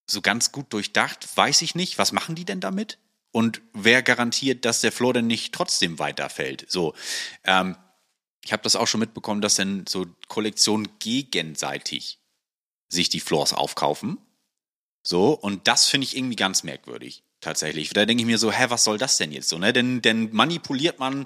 so 0.07 0.21
ganz 0.21 0.53
gut 0.53 0.73
durchdacht? 0.73 1.29
Weiß 1.37 1.63
ich 1.63 1.75
nicht. 1.75 1.99
Was 1.99 2.13
machen 2.13 2.35
die 2.35 2.45
denn 2.45 2.61
damit? 2.61 2.99
Und 3.33 3.63
wer 3.73 4.03
garantiert, 4.03 4.65
dass 4.65 4.81
der 4.81 4.93
Floor 4.93 5.15
denn 5.15 5.27
nicht 5.27 5.55
trotzdem 5.55 5.99
weiterfällt? 5.99 6.67
So, 6.69 6.95
ähm, 7.45 7.77
ich 8.45 8.53
habe 8.53 8.63
das 8.63 8.77
auch 8.77 8.87
schon 8.87 9.01
mitbekommen, 9.01 9.41
dass 9.41 9.57
dann 9.57 9.85
so 9.87 10.07
Kollektionen 10.29 10.89
gegenseitig 10.99 12.19
sich 12.89 13.09
die 13.09 13.21
Floors 13.21 13.53
aufkaufen. 13.53 14.19
So, 15.03 15.33
und 15.33 15.69
das 15.69 15.87
finde 15.87 16.07
ich 16.07 16.17
irgendwie 16.17 16.37
ganz 16.37 16.63
merkwürdig. 16.63 17.23
Tatsächlich. 17.41 17.89
Da 17.91 18.05
denke 18.05 18.21
ich 18.21 18.27
mir 18.27 18.37
so, 18.37 18.53
hä, 18.53 18.67
was 18.69 18.85
soll 18.85 18.99
das 18.99 19.17
denn 19.17 19.33
jetzt 19.33 19.49
so, 19.49 19.57
ne? 19.57 19.73
Denn, 19.73 20.03
denn 20.03 20.31
manipuliert 20.31 20.99
man 20.99 21.25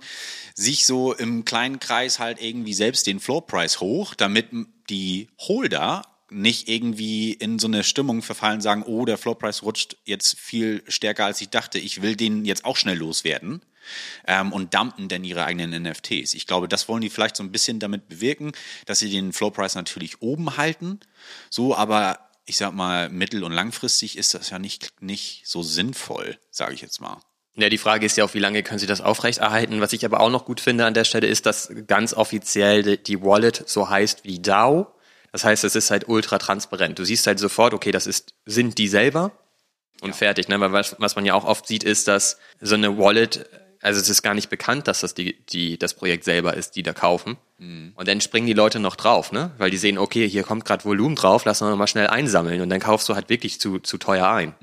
sich 0.54 0.87
so 0.87 1.12
im 1.12 1.44
kleinen 1.44 1.80
Kreis 1.80 2.20
halt 2.20 2.40
irgendwie 2.40 2.74
selbst 2.74 3.08
den 3.08 3.18
Floorpreis 3.18 3.80
hoch, 3.80 4.14
damit 4.14 4.50
die 4.88 5.28
Holder 5.40 6.13
nicht 6.35 6.68
irgendwie 6.68 7.33
in 7.33 7.59
so 7.59 7.66
eine 7.66 7.85
Stimmung 7.85 8.23
verfallen, 8.23 8.61
sagen, 8.61 8.83
oh, 8.83 9.05
der 9.05 9.18
Floorpreis 9.18 9.62
rutscht 9.62 9.97
jetzt 10.05 10.38
viel 10.38 10.83
stärker 10.88 11.25
als 11.25 11.40
ich 11.40 11.49
dachte, 11.49 11.79
ich 11.79 12.03
will 12.03 12.16
den 12.16 12.44
jetzt 12.44 12.64
auch 12.64 12.77
schnell 12.77 12.99
loswerden 12.99 13.62
ähm, 14.27 14.53
und 14.53 14.75
dumpen 14.75 15.09
dann 15.09 15.25
ihre 15.25 15.44
eigenen 15.44 15.83
NFTs. 15.83 16.35
Ich 16.35 16.47
glaube, 16.47 16.68
das 16.68 16.88
wollen 16.88 17.03
die 17.03 17.11
vielleicht 17.11 17.37
so 17.37 17.42
ein 17.42 17.53
bisschen 17.53 17.79
damit 17.79 18.09
bewirken, 18.09 18.53
dass 18.87 18.99
sie 18.99 19.11
den 19.11 19.33
Floorpreis 19.33 19.75
natürlich 19.75 20.23
oben 20.23 20.57
halten, 20.57 21.01
so, 21.51 21.75
aber 21.75 22.18
ich 22.47 22.57
sag 22.57 22.75
mal, 22.75 23.09
mittel- 23.09 23.44
und 23.44 23.53
langfristig 23.53 24.18
ist 24.18 24.35
das 24.35 24.51
ja 24.51 24.59
nicht, 24.59 25.01
nicht 25.01 25.42
so 25.47 25.62
sinnvoll, 25.62 26.38
sage 26.51 26.75
ich 26.75 26.83
jetzt 26.83 27.01
mal. 27.01 27.20
Ja, 27.57 27.68
die 27.68 27.79
Frage 27.79 28.05
ist 28.05 28.16
ja 28.16 28.25
auch, 28.25 28.35
wie 28.35 28.40
lange 28.40 28.62
können 28.64 28.81
sie 28.81 28.87
das 28.87 29.01
aufrechterhalten? 29.01 29.81
Was 29.81 29.92
ich 29.92 30.05
aber 30.05 30.20
auch 30.20 30.31
noch 30.31 30.44
gut 30.44 30.61
finde 30.61 30.87
an 30.87 30.94
der 30.94 31.05
Stelle 31.05 31.29
ist, 31.29 31.47
dass 31.47 31.73
ganz 31.87 32.12
offiziell 32.12 32.97
die 32.97 33.23
Wallet 33.23 33.62
so 33.66 33.88
heißt 33.88 34.25
wie 34.25 34.40
DAO. 34.40 34.93
Das 35.35 35.42
heißt, 35.42 35.64
es 35.64 35.75
ist 35.75 35.90
halt 35.90 36.07
ultra 36.07 36.38
transparent. 36.38 36.97
Du 36.97 37.05
siehst 37.05 37.27
halt 37.27 37.40
sofort, 37.40 37.75
okay, 37.75 37.90
das 37.90 38.07
ist, 38.07 38.35
sind 38.47 38.79
die 38.79 38.87
selber 38.87 39.33
und 40.01 40.14
fertig. 40.14 40.47
Ne? 40.47 40.61
Weil 40.61 40.70
was, 40.70 40.94
was 41.01 41.16
man 41.16 41.27
ja 41.27 41.35
auch 41.35 41.44
oft 41.44 41.66
sieht, 41.66 41.83
ist, 41.83 42.07
dass 42.07 42.38
so 42.61 42.77
eine 42.77 42.99
Wallet, 42.99 43.44
also 43.83 44.01
es 44.01 44.09
ist 44.09 44.23
gar 44.23 44.35
nicht 44.35 44.49
bekannt, 44.49 44.87
dass 44.87 45.01
das 45.01 45.12
die, 45.12 45.44
die, 45.47 45.77
das 45.77 45.94
Projekt 45.94 46.23
selber 46.23 46.55
ist, 46.55 46.77
die 46.77 46.85
da 46.85 46.92
kaufen. 46.92 47.37
Und 47.97 48.07
dann 48.07 48.20
springen 48.20 48.47
die 48.47 48.53
Leute 48.53 48.79
noch 48.79 48.94
drauf, 48.94 49.33
ne? 49.33 49.51
Weil 49.59 49.73
die 49.73 49.77
sehen, 49.77 49.99
okay, 49.99 50.29
hier 50.29 50.44
kommt 50.44 50.64
gerade 50.64 50.85
Volumen 50.85 51.16
drauf, 51.16 51.44
lass 51.44 51.61
uns 51.61 51.77
mal 51.77 51.88
schnell 51.88 52.07
einsammeln. 52.07 52.61
Und 52.61 52.70
dann 52.70 52.79
kaufst 52.79 53.09
du 53.09 53.16
halt 53.16 53.29
wirklich 53.29 53.59
zu, 53.59 53.81
zu 53.81 53.99
teuer 53.99 54.29
ein. 54.29 54.55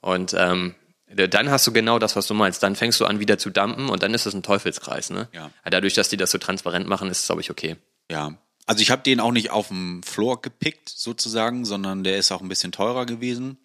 Und 0.00 0.32
ähm, 0.38 0.76
dann 1.08 1.50
hast 1.50 1.66
du 1.66 1.72
genau 1.72 1.98
das, 1.98 2.14
was 2.14 2.28
du 2.28 2.34
meinst. 2.34 2.62
Dann 2.62 2.76
fängst 2.76 3.00
du 3.00 3.06
an, 3.06 3.18
wieder 3.18 3.36
zu 3.36 3.50
dumpen 3.50 3.88
und 3.88 4.04
dann 4.04 4.14
ist 4.14 4.26
es 4.26 4.34
ein 4.34 4.44
Teufelskreis. 4.44 5.10
Ne? 5.10 5.26
Ja. 5.32 5.50
Dadurch, 5.68 5.94
dass 5.94 6.08
die 6.08 6.16
das 6.16 6.30
so 6.30 6.38
transparent 6.38 6.86
machen, 6.86 7.10
ist 7.10 7.22
es, 7.22 7.26
glaube 7.26 7.40
ich, 7.40 7.50
okay. 7.50 7.74
Ja. 8.08 8.34
Also 8.66 8.80
ich 8.80 8.90
habe 8.90 9.02
den 9.02 9.20
auch 9.20 9.32
nicht 9.32 9.50
auf 9.50 9.68
dem 9.68 10.02
Floor 10.02 10.40
gepickt, 10.40 10.88
sozusagen, 10.88 11.64
sondern 11.64 12.04
der 12.04 12.16
ist 12.16 12.32
auch 12.32 12.40
ein 12.40 12.48
bisschen 12.48 12.72
teurer 12.72 13.06
gewesen. 13.06 13.58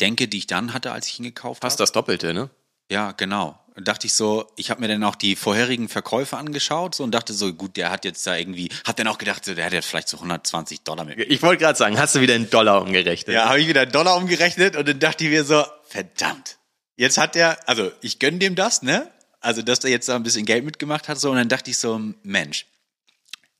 Denke, 0.00 0.28
die 0.28 0.38
ich 0.38 0.46
dann 0.46 0.72
hatte, 0.72 0.92
als 0.92 1.08
ich 1.08 1.18
ihn 1.18 1.24
gekauft 1.24 1.62
habe. 1.62 1.70
Fast 1.70 1.80
das 1.80 1.92
Doppelte, 1.92 2.32
ne? 2.32 2.50
Ja, 2.90 3.12
genau. 3.12 3.58
Da 3.74 3.82
dachte 3.82 4.06
ich 4.06 4.14
so, 4.14 4.50
ich 4.56 4.70
habe 4.70 4.80
mir 4.80 4.88
dann 4.88 5.04
auch 5.04 5.14
die 5.14 5.36
vorherigen 5.36 5.88
Verkäufe 5.88 6.36
angeschaut 6.36 6.94
so, 6.94 7.04
und 7.04 7.12
dachte 7.12 7.32
so, 7.32 7.52
gut, 7.52 7.76
der 7.76 7.90
hat 7.90 8.04
jetzt 8.04 8.26
da 8.26 8.34
irgendwie, 8.34 8.70
hat 8.84 8.98
dann 8.98 9.06
auch 9.06 9.18
gedacht, 9.18 9.44
so, 9.44 9.54
der 9.54 9.66
hat 9.66 9.72
jetzt 9.72 9.86
vielleicht 9.86 10.08
so 10.08 10.16
120 10.16 10.82
Dollar 10.82 11.04
mit. 11.04 11.18
Ich 11.18 11.42
wollte 11.42 11.62
gerade 11.62 11.78
sagen, 11.78 11.98
hast 11.98 12.14
du 12.14 12.20
wieder 12.20 12.34
in 12.34 12.50
Dollar 12.50 12.82
umgerechnet? 12.82 13.34
Ja, 13.34 13.48
habe 13.48 13.60
ich 13.60 13.68
wieder 13.68 13.82
einen 13.82 13.92
Dollar 13.92 14.16
umgerechnet 14.16 14.74
und 14.74 14.88
dann 14.88 14.98
dachte 14.98 15.24
ich 15.24 15.30
mir 15.30 15.44
so, 15.44 15.64
verdammt. 15.84 16.56
Jetzt 16.96 17.18
hat 17.18 17.36
der, 17.36 17.68
also 17.68 17.92
ich 18.00 18.18
gönn 18.18 18.40
dem 18.40 18.56
das, 18.56 18.82
ne? 18.82 19.10
Also, 19.40 19.62
dass 19.62 19.78
der 19.78 19.90
jetzt 19.90 20.08
da 20.08 20.16
ein 20.16 20.24
bisschen 20.24 20.44
Geld 20.44 20.64
mitgemacht 20.64 21.08
hat, 21.08 21.20
so, 21.20 21.30
und 21.30 21.36
dann 21.36 21.48
dachte 21.48 21.70
ich 21.70 21.78
so, 21.78 22.00
Mensch, 22.24 22.66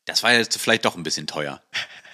das 0.08 0.22
war 0.22 0.32
jetzt 0.32 0.56
vielleicht 0.56 0.84
doch 0.84 0.96
ein 0.96 1.02
bisschen 1.02 1.26
teuer. 1.26 1.62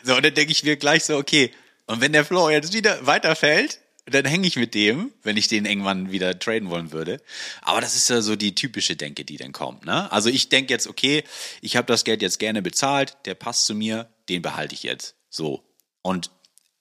So, 0.03 0.15
und 0.15 0.25
dann 0.25 0.35
denke 0.35 0.53
ich 0.53 0.65
mir 0.65 0.77
gleich 0.77 1.05
so, 1.05 1.17
okay, 1.17 1.51
und 1.87 2.01
wenn 2.01 2.13
der 2.13 2.25
Floor 2.25 2.51
jetzt 2.51 2.75
wieder 2.75 3.07
weiterfällt, 3.07 3.81
dann 4.07 4.27
hänge 4.27 4.47
ich 4.47 4.57
mit 4.57 4.75
dem, 4.75 5.13
wenn 5.23 5.37
ich 5.37 5.49
den 5.49 5.65
irgendwann 5.65 6.13
wieder 6.13 6.39
traden 6.39 6.69
wollen 6.69 6.93
würde. 6.93 7.23
Aber 7.63 7.81
das 7.81 7.97
ist 7.97 8.11
ja 8.11 8.21
so 8.21 8.37
die 8.37 8.55
typische 8.55 8.97
Denke, 8.97 9.25
die 9.25 9.39
dann 9.39 9.53
kommt. 9.53 9.87
Ne? 9.87 10.11
Also 10.13 10.29
ich 10.29 10.51
denke 10.51 10.73
jetzt, 10.73 10.87
okay, 10.87 11.25
ich 11.63 11.77
habe 11.77 11.87
das 11.87 12.05
Geld 12.05 12.21
jetzt 12.21 12.39
gerne 12.39 12.61
bezahlt, 12.61 13.17
der 13.25 13.35
passt 13.35 13.65
zu 13.65 13.75
mir, 13.75 14.11
den 14.29 14.43
behalte 14.43 14.75
ich 14.75 14.83
jetzt. 14.83 15.15
So. 15.31 15.65
Und 16.03 16.31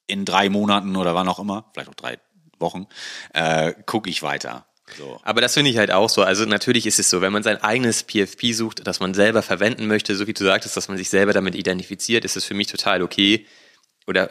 in 0.08 0.26
drei 0.26 0.50
Monaten 0.50 0.98
oder 0.98 1.16
wann 1.16 1.30
auch 1.30 1.40
immer, 1.40 1.70
vielleicht 1.74 1.90
auch 1.90 1.96
drei 1.96 2.20
Wochen, 2.60 2.88
äh, 3.34 3.74
gucke 3.86 4.10
ich 4.10 4.22
weiter. 4.22 4.66
So. 4.98 5.20
Aber 5.24 5.42
das 5.42 5.54
finde 5.54 5.72
ich 5.72 5.78
halt 5.78 5.92
auch 5.92 6.10
so. 6.10 6.24
Also 6.24 6.46
natürlich 6.46 6.86
ist 6.86 7.00
es 7.00 7.10
so, 7.10 7.22
wenn 7.22 7.34
man 7.34 7.44
sein 7.44 7.62
eigenes 7.62 8.04
PFP 8.04 8.54
sucht, 8.54 8.86
das 8.86 9.00
man 9.00 9.14
selber 9.14 9.42
verwenden 9.42 9.88
möchte, 9.88 10.16
so 10.16 10.28
wie 10.28 10.34
du 10.34 10.44
sagtest, 10.44 10.76
dass 10.76 10.88
man 10.88 10.98
sich 10.98 11.10
selber 11.10 11.34
damit 11.34 11.56
identifiziert, 11.56 12.26
ist 12.26 12.36
es 12.36 12.46
für 12.46 12.54
mich 12.54 12.68
total 12.68 13.02
okay. 13.02 13.46
Oder 14.08 14.30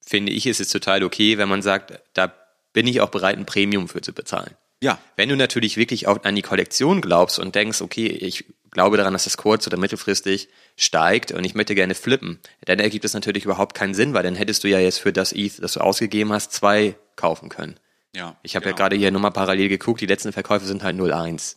finde 0.00 0.32
ich, 0.32 0.46
ist 0.46 0.60
es 0.60 0.70
total 0.70 1.04
okay, 1.04 1.38
wenn 1.38 1.48
man 1.48 1.62
sagt, 1.62 2.00
da 2.14 2.34
bin 2.72 2.86
ich 2.86 3.00
auch 3.00 3.10
bereit, 3.10 3.36
ein 3.36 3.46
Premium 3.46 3.88
für 3.88 4.00
zu 4.00 4.12
bezahlen. 4.12 4.54
Ja. 4.82 4.98
Wenn 5.16 5.28
du 5.28 5.36
natürlich 5.36 5.76
wirklich 5.76 6.06
auch 6.08 6.24
an 6.24 6.34
die 6.34 6.42
Kollektion 6.42 7.02
glaubst 7.02 7.38
und 7.38 7.54
denkst, 7.54 7.82
okay, 7.82 8.06
ich 8.06 8.46
glaube 8.70 8.96
daran, 8.96 9.12
dass 9.12 9.24
das 9.24 9.36
kurz- 9.36 9.66
oder 9.66 9.76
mittelfristig 9.76 10.48
steigt 10.76 11.32
und 11.32 11.44
ich 11.44 11.54
möchte 11.54 11.74
gerne 11.74 11.94
flippen, 11.94 12.38
dann 12.64 12.78
ergibt 12.78 13.04
es 13.04 13.12
natürlich 13.12 13.44
überhaupt 13.44 13.74
keinen 13.74 13.94
Sinn, 13.94 14.14
weil 14.14 14.22
dann 14.22 14.36
hättest 14.36 14.64
du 14.64 14.68
ja 14.68 14.78
jetzt 14.78 14.98
für 14.98 15.12
das 15.12 15.32
ETH, 15.32 15.62
das 15.62 15.74
du 15.74 15.80
ausgegeben 15.80 16.32
hast, 16.32 16.52
zwei 16.52 16.94
kaufen 17.16 17.50
können. 17.50 17.78
Ja. 18.14 18.36
Ich 18.42 18.56
habe 18.56 18.64
ja 18.66 18.70
genau. 18.72 18.78
gerade 18.78 18.96
hier 18.96 19.10
nochmal 19.10 19.30
parallel 19.30 19.68
geguckt, 19.68 20.00
die 20.00 20.06
letzten 20.06 20.32
Verkäufe 20.32 20.66
sind 20.66 20.82
halt 20.82 20.96
0,1. 20.96 21.56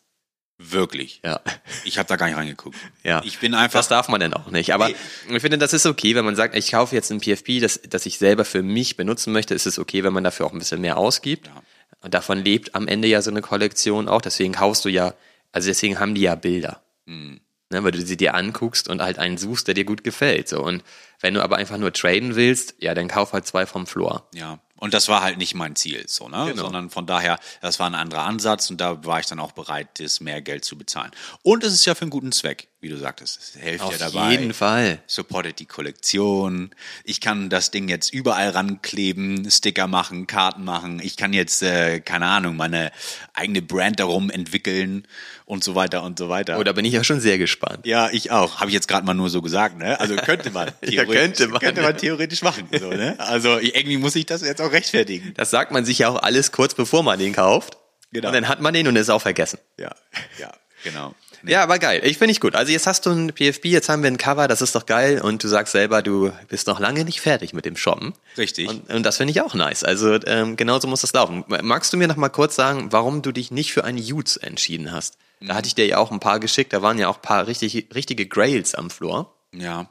Wirklich. 0.59 1.19
Ja. 1.25 1.41
Ich 1.83 1.97
habe 1.97 2.07
da 2.07 2.15
gar 2.15 2.27
nicht 2.27 2.37
reingeguckt. 2.37 2.77
Ja. 3.03 3.21
Ich 3.25 3.39
bin 3.39 3.53
einfach. 3.55 3.79
Das 3.79 3.87
darf 3.87 4.07
man 4.07 4.19
dann 4.21 4.33
auch 4.33 4.51
nicht. 4.51 4.73
Aber 4.73 4.87
Nee. 4.89 4.95
ich 5.29 5.41
finde, 5.41 5.57
das 5.57 5.73
ist 5.73 5.85
okay, 5.85 6.15
wenn 6.15 6.23
man 6.23 6.35
sagt, 6.35 6.55
ich 6.55 6.71
kaufe 6.71 6.95
jetzt 6.95 7.11
ein 7.11 7.19
PFP, 7.19 7.59
das, 7.59 7.81
das 7.89 8.05
ich 8.05 8.17
selber 8.19 8.45
für 8.45 8.61
mich 8.61 8.95
benutzen 8.95 9.33
möchte, 9.33 9.55
ist 9.55 9.65
es 9.65 9.79
okay, 9.79 10.03
wenn 10.03 10.13
man 10.13 10.23
dafür 10.23 10.45
auch 10.45 10.53
ein 10.53 10.59
bisschen 10.59 10.79
mehr 10.79 10.97
ausgibt. 10.97 11.47
Ja. 11.47 11.63
Und 12.01 12.13
davon 12.13 12.37
lebt 12.37 12.75
am 12.75 12.87
Ende 12.87 13.07
ja 13.07 13.21
so 13.21 13.31
eine 13.31 13.41
Kollektion 13.41 14.07
auch. 14.07 14.21
Deswegen 14.21 14.53
kaufst 14.53 14.85
du 14.85 14.89
ja, 14.89 15.15
also 15.51 15.67
deswegen 15.67 15.99
haben 15.99 16.13
die 16.15 16.21
ja 16.21 16.35
Bilder. 16.35 16.81
Hm. 17.07 17.41
Ne, 17.71 17.83
weil 17.83 17.91
du 17.91 18.01
sie 18.05 18.17
dir 18.17 18.35
anguckst 18.35 18.87
und 18.87 19.01
halt 19.01 19.17
einen 19.17 19.37
suchst, 19.39 19.67
der 19.67 19.73
dir 19.73 19.85
gut 19.85 20.03
gefällt. 20.03 20.47
So. 20.47 20.61
Und 20.61 20.83
Wenn 21.19 21.33
du 21.33 21.41
aber 21.41 21.55
einfach 21.55 21.77
nur 21.77 21.91
traden 21.91 22.35
willst, 22.35 22.75
ja, 22.79 22.93
dann 22.93 23.07
kauf 23.07 23.33
halt 23.33 23.47
zwei 23.47 23.65
vom 23.65 23.87
Floor. 23.87 24.27
Ja. 24.35 24.59
Und 24.77 24.93
das 24.93 25.07
war 25.07 25.21
halt 25.21 25.37
nicht 25.37 25.53
mein 25.53 25.75
Ziel, 25.75 26.05
so, 26.07 26.27
ne? 26.27 26.45
Genau. 26.49 26.63
Sondern 26.63 26.89
von 26.89 27.05
daher, 27.05 27.39
das 27.61 27.79
war 27.79 27.87
ein 27.87 27.95
anderer 27.95 28.23
Ansatz 28.23 28.69
und 28.69 28.81
da 28.81 29.05
war 29.05 29.19
ich 29.19 29.27
dann 29.27 29.39
auch 29.39 29.51
bereit, 29.51 29.99
das 29.99 30.19
mehr 30.19 30.41
Geld 30.41 30.65
zu 30.65 30.77
bezahlen. 30.77 31.11
Und 31.41 31.63
es 31.63 31.73
ist 31.73 31.85
ja 31.85 31.95
für 31.95 32.01
einen 32.01 32.11
guten 32.11 32.31
Zweck, 32.31 32.67
wie 32.83 32.89
du 32.89 32.97
sagtest. 32.97 33.39
Es 33.55 33.61
hilft 33.61 33.83
Auf 33.83 33.99
ja 33.99 34.09
dabei. 34.09 34.31
jeden 34.31 34.53
Fall. 34.53 34.99
Supportet 35.07 35.59
die 35.59 35.65
Kollektion. 35.65 36.71
Ich 37.03 37.21
kann 37.21 37.49
das 37.49 37.71
Ding 37.71 37.87
jetzt 37.87 38.13
überall 38.13 38.49
rankleben, 38.49 39.49
Sticker 39.49 39.87
machen, 39.87 40.27
Karten 40.27 40.63
machen. 40.63 41.01
Ich 41.03 41.17
kann 41.17 41.33
jetzt, 41.33 41.63
äh, 41.63 42.01
keine 42.01 42.27
Ahnung, 42.27 42.55
meine 42.55 42.91
eigene 43.33 43.61
Brand 43.61 43.99
darum 43.99 44.29
entwickeln 44.29 45.07
und 45.45 45.63
so 45.63 45.75
weiter 45.75 46.03
und 46.03 46.19
so 46.19 46.29
weiter. 46.29 46.59
Oh, 46.59 46.63
da 46.63 46.73
bin 46.73 46.85
ich 46.85 46.93
ja 46.93 47.03
schon 47.03 47.19
sehr 47.19 47.37
gespannt. 47.37 47.85
Ja, 47.85 48.09
ich 48.11 48.31
auch. 48.31 48.59
Habe 48.59 48.69
ich 48.69 48.73
jetzt 48.75 48.87
gerade 48.87 49.05
mal 49.05 49.13
nur 49.13 49.29
so 49.29 49.41
gesagt, 49.41 49.77
ne? 49.77 49.99
Also 49.99 50.15
könnte 50.15 50.51
man. 50.51 50.71
Ja, 50.83 51.05
könnte 51.05 51.47
man. 51.47 51.59
Könnte 51.59 51.81
man 51.81 51.97
theoretisch 51.97 52.41
machen. 52.43 52.67
So, 52.77 52.89
ne? 52.89 53.15
Also 53.17 53.57
irgendwie 53.57 53.97
muss 53.97 54.15
ich 54.15 54.25
das 54.25 54.41
jetzt 54.41 54.61
auch 54.61 54.71
rechtfertigen. 54.71 55.33
Das 55.35 55.49
sagt 55.49 55.71
man 55.71 55.85
sich 55.85 55.99
ja 55.99 56.09
auch 56.09 56.21
alles 56.21 56.51
kurz 56.51 56.75
bevor 56.75 57.01
man 57.03 57.17
den 57.17 57.33
kauft. 57.33 57.77
Genau. 58.11 58.27
Und 58.27 58.33
dann 58.35 58.47
hat 58.47 58.61
man 58.61 58.73
den 58.73 58.87
und 58.87 58.95
ist 58.95 59.09
auch 59.09 59.21
vergessen. 59.21 59.59
Ja, 59.79 59.95
ja, 60.39 60.51
genau. 60.83 61.15
Ja, 61.45 61.61
aber 61.63 61.77
geil. 61.77 62.01
Ich 62.03 62.17
finde 62.17 62.31
ich 62.31 62.39
gut. 62.39 62.55
Also 62.55 62.71
jetzt 62.71 62.87
hast 62.87 63.05
du 63.05 63.11
ein 63.11 63.33
PFP, 63.33 63.65
jetzt 63.65 63.89
haben 63.89 64.01
wir 64.01 64.09
ein 64.09 64.17
Cover, 64.17 64.47
das 64.47 64.61
ist 64.61 64.75
doch 64.75 64.85
geil. 64.85 65.21
Und 65.21 65.43
du 65.43 65.47
sagst 65.47 65.73
selber, 65.73 66.01
du 66.01 66.31
bist 66.47 66.67
noch 66.67 66.79
lange 66.79 67.03
nicht 67.03 67.21
fertig 67.21 67.53
mit 67.53 67.65
dem 67.65 67.75
Shoppen. 67.75 68.13
Richtig. 68.37 68.69
Und, 68.69 68.89
und 68.89 69.03
das 69.03 69.17
finde 69.17 69.31
ich 69.31 69.41
auch 69.41 69.53
nice. 69.53 69.83
Also 69.83 70.13
ähm, 70.25 70.55
genauso 70.55 70.87
muss 70.87 71.01
das 71.01 71.13
laufen. 71.13 71.43
Magst 71.61 71.91
du 71.91 71.97
mir 71.97 72.07
noch 72.07 72.15
mal 72.15 72.29
kurz 72.29 72.55
sagen, 72.55 72.91
warum 72.91 73.21
du 73.21 73.31
dich 73.31 73.51
nicht 73.51 73.73
für 73.73 73.83
einen 73.83 73.99
Utes 73.99 74.37
entschieden 74.37 74.91
hast? 74.91 75.17
Da 75.41 75.55
hatte 75.55 75.67
ich 75.67 75.75
dir 75.75 75.85
ja 75.85 75.97
auch 75.97 76.11
ein 76.11 76.21
paar 76.21 76.39
geschickt. 76.39 76.71
Da 76.71 76.81
waren 76.81 76.97
ja 76.97 77.09
auch 77.09 77.17
ein 77.17 77.21
paar 77.21 77.47
richtig, 77.47 77.89
richtige 77.93 78.25
Grails 78.25 78.75
am 78.75 78.89
Floor. 78.89 79.35
Ja. 79.53 79.89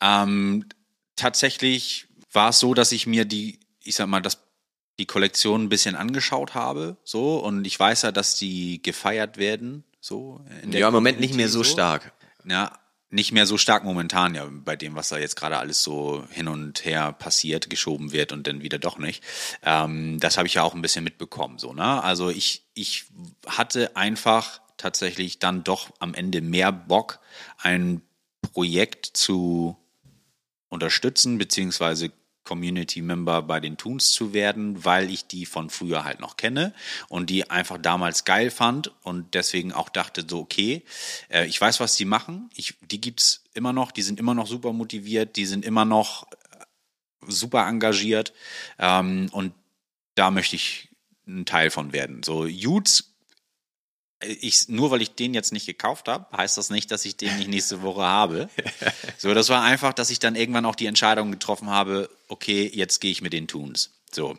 Ähm, 0.00 0.66
tatsächlich 1.16 2.06
war 2.32 2.50
es 2.50 2.60
so, 2.60 2.74
dass 2.74 2.92
ich 2.92 3.06
mir 3.06 3.24
die, 3.24 3.58
ich 3.82 3.96
sag 3.96 4.06
mal, 4.06 4.20
das, 4.20 4.38
die 4.98 5.06
Kollektion 5.06 5.64
ein 5.64 5.68
bisschen 5.68 5.96
angeschaut 5.96 6.54
habe, 6.54 6.96
so, 7.02 7.38
und 7.38 7.64
ich 7.64 7.78
weiß 7.78 8.02
ja, 8.02 8.12
dass 8.12 8.36
die 8.36 8.80
gefeiert 8.82 9.38
werden, 9.38 9.84
so. 10.04 10.44
Ja, 10.70 10.88
im 10.88 10.94
Moment 10.94 11.18
nicht 11.18 11.34
mehr 11.34 11.48
so 11.48 11.64
stark. 11.64 12.12
Ja, 12.44 12.78
nicht 13.08 13.32
mehr 13.32 13.46
so 13.46 13.56
stark 13.56 13.84
momentan, 13.84 14.34
ja, 14.34 14.46
bei 14.50 14.76
dem, 14.76 14.96
was 14.96 15.08
da 15.08 15.18
jetzt 15.18 15.36
gerade 15.36 15.56
alles 15.56 15.82
so 15.82 16.24
hin 16.30 16.48
und 16.48 16.84
her 16.84 17.12
passiert, 17.12 17.70
geschoben 17.70 18.12
wird 18.12 18.32
und 18.32 18.46
dann 18.46 18.60
wieder 18.60 18.78
doch 18.78 18.98
nicht. 18.98 19.22
Ähm, 19.62 20.18
das 20.20 20.36
habe 20.36 20.46
ich 20.46 20.54
ja 20.54 20.62
auch 20.62 20.74
ein 20.74 20.82
bisschen 20.82 21.04
mitbekommen, 21.04 21.58
so, 21.58 21.72
ne? 21.72 22.02
Also 22.02 22.28
ich, 22.28 22.66
ich 22.74 23.06
hatte 23.46 23.96
einfach 23.96 24.60
tatsächlich 24.76 25.38
dann 25.38 25.64
doch 25.64 25.90
am 26.00 26.12
Ende 26.12 26.40
mehr 26.40 26.72
Bock, 26.72 27.20
ein 27.58 28.02
Projekt 28.42 29.06
zu 29.06 29.76
unterstützen, 30.68 31.38
beziehungsweise 31.38 32.10
Community 32.44 33.02
Member 33.02 33.42
bei 33.42 33.60
den 33.60 33.76
Toons 33.76 34.12
zu 34.12 34.32
werden, 34.32 34.84
weil 34.84 35.10
ich 35.10 35.26
die 35.26 35.46
von 35.46 35.70
früher 35.70 36.04
halt 36.04 36.20
noch 36.20 36.36
kenne 36.36 36.74
und 37.08 37.30
die 37.30 37.50
einfach 37.50 37.78
damals 37.78 38.24
geil 38.24 38.50
fand 38.50 38.92
und 39.02 39.34
deswegen 39.34 39.72
auch 39.72 39.88
dachte 39.88 40.24
so, 40.28 40.40
okay, 40.40 40.82
äh, 41.30 41.46
ich 41.46 41.60
weiß, 41.60 41.80
was 41.80 41.96
die 41.96 42.04
machen, 42.04 42.50
ich, 42.54 42.74
die 42.82 43.00
gibt's 43.00 43.44
immer 43.54 43.72
noch, 43.72 43.92
die 43.92 44.02
sind 44.02 44.20
immer 44.20 44.34
noch 44.34 44.46
super 44.46 44.72
motiviert, 44.72 45.36
die 45.36 45.46
sind 45.46 45.64
immer 45.64 45.84
noch 45.84 46.30
äh, 46.32 46.64
super 47.26 47.66
engagiert 47.66 48.32
ähm, 48.78 49.28
und 49.32 49.52
da 50.14 50.30
möchte 50.30 50.56
ich 50.56 50.88
ein 51.26 51.46
Teil 51.46 51.70
von 51.70 51.92
werden. 51.92 52.22
So, 52.22 52.42
Utes 52.44 53.13
ich, 54.26 54.68
nur 54.68 54.90
weil 54.90 55.02
ich 55.02 55.14
den 55.14 55.34
jetzt 55.34 55.52
nicht 55.52 55.66
gekauft 55.66 56.08
habe, 56.08 56.26
heißt 56.36 56.56
das 56.56 56.70
nicht, 56.70 56.90
dass 56.90 57.04
ich 57.04 57.16
den 57.16 57.36
nicht 57.38 57.48
nächste 57.48 57.82
Woche 57.82 58.02
habe. 58.02 58.48
So, 59.18 59.32
das 59.32 59.48
war 59.48 59.62
einfach, 59.62 59.94
dass 59.94 60.10
ich 60.10 60.18
dann 60.18 60.34
irgendwann 60.34 60.66
auch 60.66 60.74
die 60.74 60.86
Entscheidung 60.86 61.30
getroffen 61.30 61.70
habe, 61.70 62.10
okay, 62.28 62.70
jetzt 62.72 63.00
gehe 63.00 63.10
ich 63.10 63.22
mit 63.22 63.32
den 63.32 63.48
Toons. 63.48 63.90
So. 64.12 64.36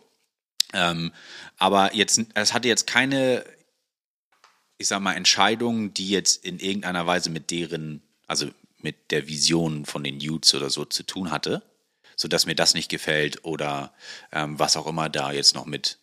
Ähm, 0.74 1.12
aber 1.58 1.95
jetzt, 1.95 2.21
es 2.36 2.54
hatte 2.54 2.67
jetzt 2.67 2.86
keine, 2.86 3.45
ich 4.78 4.88
sag 4.88 5.00
mal, 5.00 5.13
Entscheidung, 5.13 5.93
die 5.93 6.10
jetzt 6.10 6.43
in 6.45 6.60
irgendeiner 6.60 7.08
Weise 7.08 7.30
mit 7.30 7.50
deren, 7.50 8.04
also 8.28 8.50
mit 8.82 9.12
der 9.12 9.28
Vision 9.28 9.86
von 9.86 10.04
den 10.04 10.17
Utes 10.17 10.54
oder 10.54 10.69
so 10.69 10.86
zu 10.86 11.04
tun 11.04 11.32
hatte, 11.32 11.63
so 12.15 12.28
dass 12.28 12.45
mir 12.45 12.56
das 12.56 12.74
nicht 12.74 12.89
gefällt 12.89 13.43
oder 13.43 13.93
ähm, 14.32 14.60
was 14.60 14.78
auch 14.78 14.88
immer 14.88 15.10
da 15.10 15.32
jetzt 15.32 15.56
noch 15.56 15.65
mit 15.65 16.00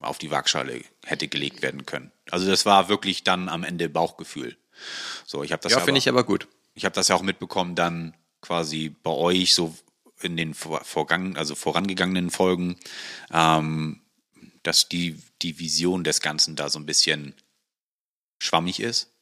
auf 0.00 0.18
die 0.18 0.30
Waagschale 0.30 0.82
hätte 1.04 1.28
gelegt 1.28 1.62
werden 1.62 1.86
können. 1.86 2.12
Also 2.30 2.46
das 2.46 2.66
war 2.66 2.88
wirklich 2.88 3.24
dann 3.24 3.48
am 3.48 3.64
Ende 3.64 3.88
Bauchgefühl. 3.88 4.56
So, 5.26 5.42
ich 5.42 5.52
habe 5.52 5.62
das 5.62 5.72
Ja, 5.72 5.78
aber- 5.78 5.86
finde 5.86 5.98
ich 5.98 6.08
aber 6.08 6.24
gut. 6.24 6.46
ich 6.74 6.84
habe 6.84 6.94
das 6.94 7.08
ja 7.08 7.16
auch 7.16 7.22
mitbekommen 7.22 7.74
dann 7.74 8.14
quasi 8.40 8.94
bei 9.02 9.10
euch 9.10 9.54
so 9.54 9.76
in 10.20 10.36
den 10.36 10.54
vor, 10.54 10.84
vorgang, 10.84 11.36
also 11.36 11.54
vorangegangenen 11.54 12.30
Folgen, 12.30 12.76
ähm, 13.32 14.00
dass 14.62 14.88
die, 14.88 15.20
die 15.42 15.58
Vision 15.58 16.04
des 16.04 16.20
Ganzen 16.20 16.54
da 16.56 16.68
so 16.70 16.78
ein 16.78 16.86
bisschen 16.86 17.34
schwammig 18.40 18.80
ist, 18.80 19.12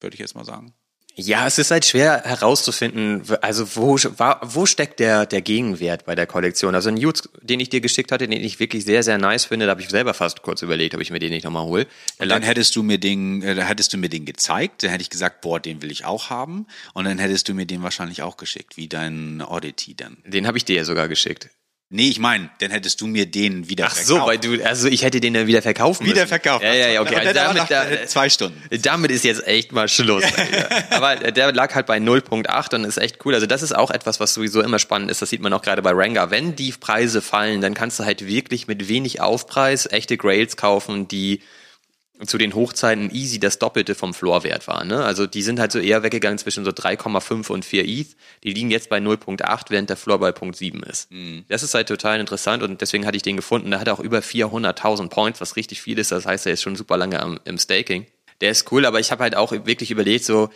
würde 0.00 0.14
ich 0.14 0.20
jetzt 0.20 0.34
mal 0.34 0.44
sagen. 0.44 0.74
Ja, 1.16 1.46
es 1.46 1.58
ist 1.58 1.70
halt 1.70 1.84
schwer 1.84 2.22
herauszufinden, 2.24 3.22
also 3.40 3.76
wo, 3.76 3.96
wo 4.42 4.66
steckt 4.66 4.98
der, 4.98 5.26
der 5.26 5.42
Gegenwert 5.42 6.06
bei 6.06 6.16
der 6.16 6.26
Kollektion? 6.26 6.74
Also 6.74 6.88
ein 6.88 7.04
Utes, 7.04 7.28
den 7.40 7.60
ich 7.60 7.68
dir 7.68 7.80
geschickt 7.80 8.10
hatte, 8.10 8.26
den 8.26 8.42
ich 8.42 8.58
wirklich 8.58 8.84
sehr, 8.84 9.04
sehr 9.04 9.16
nice 9.18 9.44
finde, 9.44 9.66
da 9.66 9.70
habe 9.70 9.80
ich 9.80 9.88
selber 9.90 10.12
fast 10.12 10.42
kurz 10.42 10.62
überlegt, 10.62 10.94
ob 10.94 11.00
ich 11.00 11.12
mir 11.12 11.20
den 11.20 11.30
nicht 11.30 11.44
nochmal 11.44 11.64
hole. 11.64 11.86
Dann 12.18 12.42
hättest 12.42 12.74
du 12.74 12.82
mir 12.82 12.98
den, 12.98 13.42
äh, 13.42 13.54
hättest 13.62 13.92
du 13.92 13.96
mir 13.96 14.08
den 14.08 14.24
gezeigt, 14.24 14.82
dann 14.82 14.90
hätte 14.90 15.02
ich 15.02 15.10
gesagt, 15.10 15.40
boah, 15.40 15.60
den 15.60 15.82
will 15.82 15.92
ich 15.92 16.04
auch 16.04 16.30
haben. 16.30 16.66
Und 16.94 17.04
dann 17.04 17.18
hättest 17.18 17.48
du 17.48 17.54
mir 17.54 17.66
den 17.66 17.84
wahrscheinlich 17.84 18.22
auch 18.22 18.36
geschickt, 18.36 18.76
wie 18.76 18.88
dein 18.88 19.40
Oddity 19.40 19.94
dann. 19.94 20.16
Den 20.26 20.48
habe 20.48 20.58
ich 20.58 20.64
dir 20.64 20.76
ja 20.76 20.84
sogar 20.84 21.06
geschickt. 21.06 21.48
Nee, 21.90 22.08
ich 22.08 22.18
meine, 22.18 22.50
dann 22.58 22.70
hättest 22.70 23.00
du 23.02 23.06
mir 23.06 23.26
den 23.26 23.68
wieder 23.68 23.86
Ach 23.86 23.94
so, 23.94 24.18
weil 24.26 24.38
du, 24.38 24.60
also 24.64 24.88
ich 24.88 25.02
hätte 25.04 25.20
den 25.20 25.34
dann 25.34 25.46
wieder 25.46 25.62
verkaufen 25.62 26.04
wieder 26.04 26.22
müssen. 26.22 26.28
verkauft. 26.28 26.64
Ja, 26.64 26.72
ja, 26.72 26.88
ja, 26.88 27.00
okay. 27.02 27.14
Also 27.14 27.32
damit, 27.32 27.70
da, 27.70 28.06
zwei 28.06 28.28
Stunden. 28.28 28.60
damit 28.82 29.10
ist 29.10 29.22
jetzt 29.22 29.46
echt 29.46 29.70
mal 29.70 29.86
Schluss. 29.86 30.24
Aber 30.90 31.14
der 31.16 31.52
lag 31.52 31.74
halt 31.74 31.86
bei 31.86 31.98
0.8 31.98 32.74
und 32.74 32.84
ist 32.84 32.96
echt 32.96 33.24
cool. 33.24 33.34
Also 33.34 33.46
das 33.46 33.62
ist 33.62 33.76
auch 33.76 33.90
etwas, 33.90 34.18
was 34.18 34.34
sowieso 34.34 34.60
immer 34.62 34.78
spannend 34.78 35.10
ist. 35.10 35.22
Das 35.22 35.30
sieht 35.30 35.40
man 35.40 35.52
auch 35.52 35.62
gerade 35.62 35.82
bei 35.82 35.92
Ranga. 35.92 36.30
Wenn 36.30 36.56
die 36.56 36.72
Preise 36.72 37.22
fallen, 37.22 37.60
dann 37.60 37.74
kannst 37.74 38.00
du 38.00 38.04
halt 38.04 38.26
wirklich 38.26 38.66
mit 38.66 38.88
wenig 38.88 39.20
Aufpreis 39.20 39.86
echte 39.90 40.16
Grails 40.16 40.56
kaufen, 40.56 41.06
die 41.06 41.42
zu 42.24 42.38
den 42.38 42.54
Hochzeiten 42.54 43.10
easy 43.10 43.40
das 43.40 43.58
Doppelte 43.58 43.94
vom 43.94 44.14
Floorwert 44.14 44.68
waren. 44.68 44.88
Ne? 44.88 45.04
Also 45.04 45.26
die 45.26 45.42
sind 45.42 45.58
halt 45.58 45.72
so 45.72 45.80
eher 45.80 46.02
weggegangen 46.02 46.38
zwischen 46.38 46.64
so 46.64 46.70
3,5 46.70 47.50
und 47.50 47.64
4 47.64 47.84
ETH. 47.84 48.16
Die 48.44 48.52
liegen 48.52 48.70
jetzt 48.70 48.88
bei 48.88 48.98
0.8, 48.98 49.66
während 49.70 49.90
der 49.90 49.96
Floor 49.96 50.20
bei 50.20 50.30
0.7 50.30 50.88
ist. 50.88 51.10
Das 51.48 51.62
ist 51.62 51.74
halt 51.74 51.88
total 51.88 52.20
interessant 52.20 52.62
und 52.62 52.80
deswegen 52.80 53.04
hatte 53.04 53.16
ich 53.16 53.22
den 53.22 53.36
gefunden. 53.36 53.70
Da 53.72 53.80
hat 53.80 53.88
er 53.88 53.94
auch 53.94 54.00
über 54.00 54.20
400.000 54.20 55.08
Points, 55.08 55.40
was 55.40 55.56
richtig 55.56 55.82
viel 55.82 55.98
ist. 55.98 56.12
Das 56.12 56.24
heißt, 56.24 56.46
er 56.46 56.52
ist 56.52 56.62
schon 56.62 56.76
super 56.76 56.96
lange 56.96 57.20
am, 57.20 57.40
im 57.44 57.58
Staking. 57.58 58.06
Der 58.40 58.50
ist 58.50 58.70
cool, 58.72 58.86
aber 58.86 59.00
ich 59.00 59.10
habe 59.10 59.22
halt 59.22 59.36
auch 59.36 59.52
wirklich 59.52 59.90
überlegt, 59.90 60.24
so, 60.24 60.50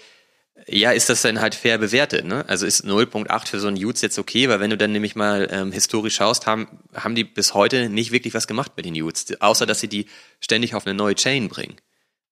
ja, 0.66 0.90
ist 0.90 1.08
das 1.08 1.22
denn 1.22 1.40
halt 1.40 1.54
fair 1.54 1.78
bewertet? 1.78 2.24
Ne? 2.24 2.44
Also 2.48 2.66
ist 2.66 2.84
0.8 2.84 3.46
für 3.46 3.60
so 3.60 3.68
einen 3.68 3.82
Utes 3.82 4.02
jetzt 4.02 4.18
okay, 4.18 4.48
weil 4.48 4.60
wenn 4.60 4.70
du 4.70 4.76
dann 4.76 4.92
nämlich 4.92 5.16
mal 5.16 5.48
ähm, 5.50 5.72
historisch 5.72 6.16
schaust, 6.16 6.46
haben, 6.46 6.68
haben 6.94 7.14
die 7.14 7.24
bis 7.24 7.54
heute 7.54 7.88
nicht 7.88 8.12
wirklich 8.12 8.34
was 8.34 8.46
gemacht 8.46 8.72
mit 8.76 8.84
den 8.84 9.00
Utes, 9.00 9.40
außer 9.40 9.66
dass 9.66 9.80
sie 9.80 9.88
die 9.88 10.06
ständig 10.40 10.74
auf 10.74 10.86
eine 10.86 10.94
neue 10.94 11.14
Chain 11.14 11.48
bringen. 11.48 11.76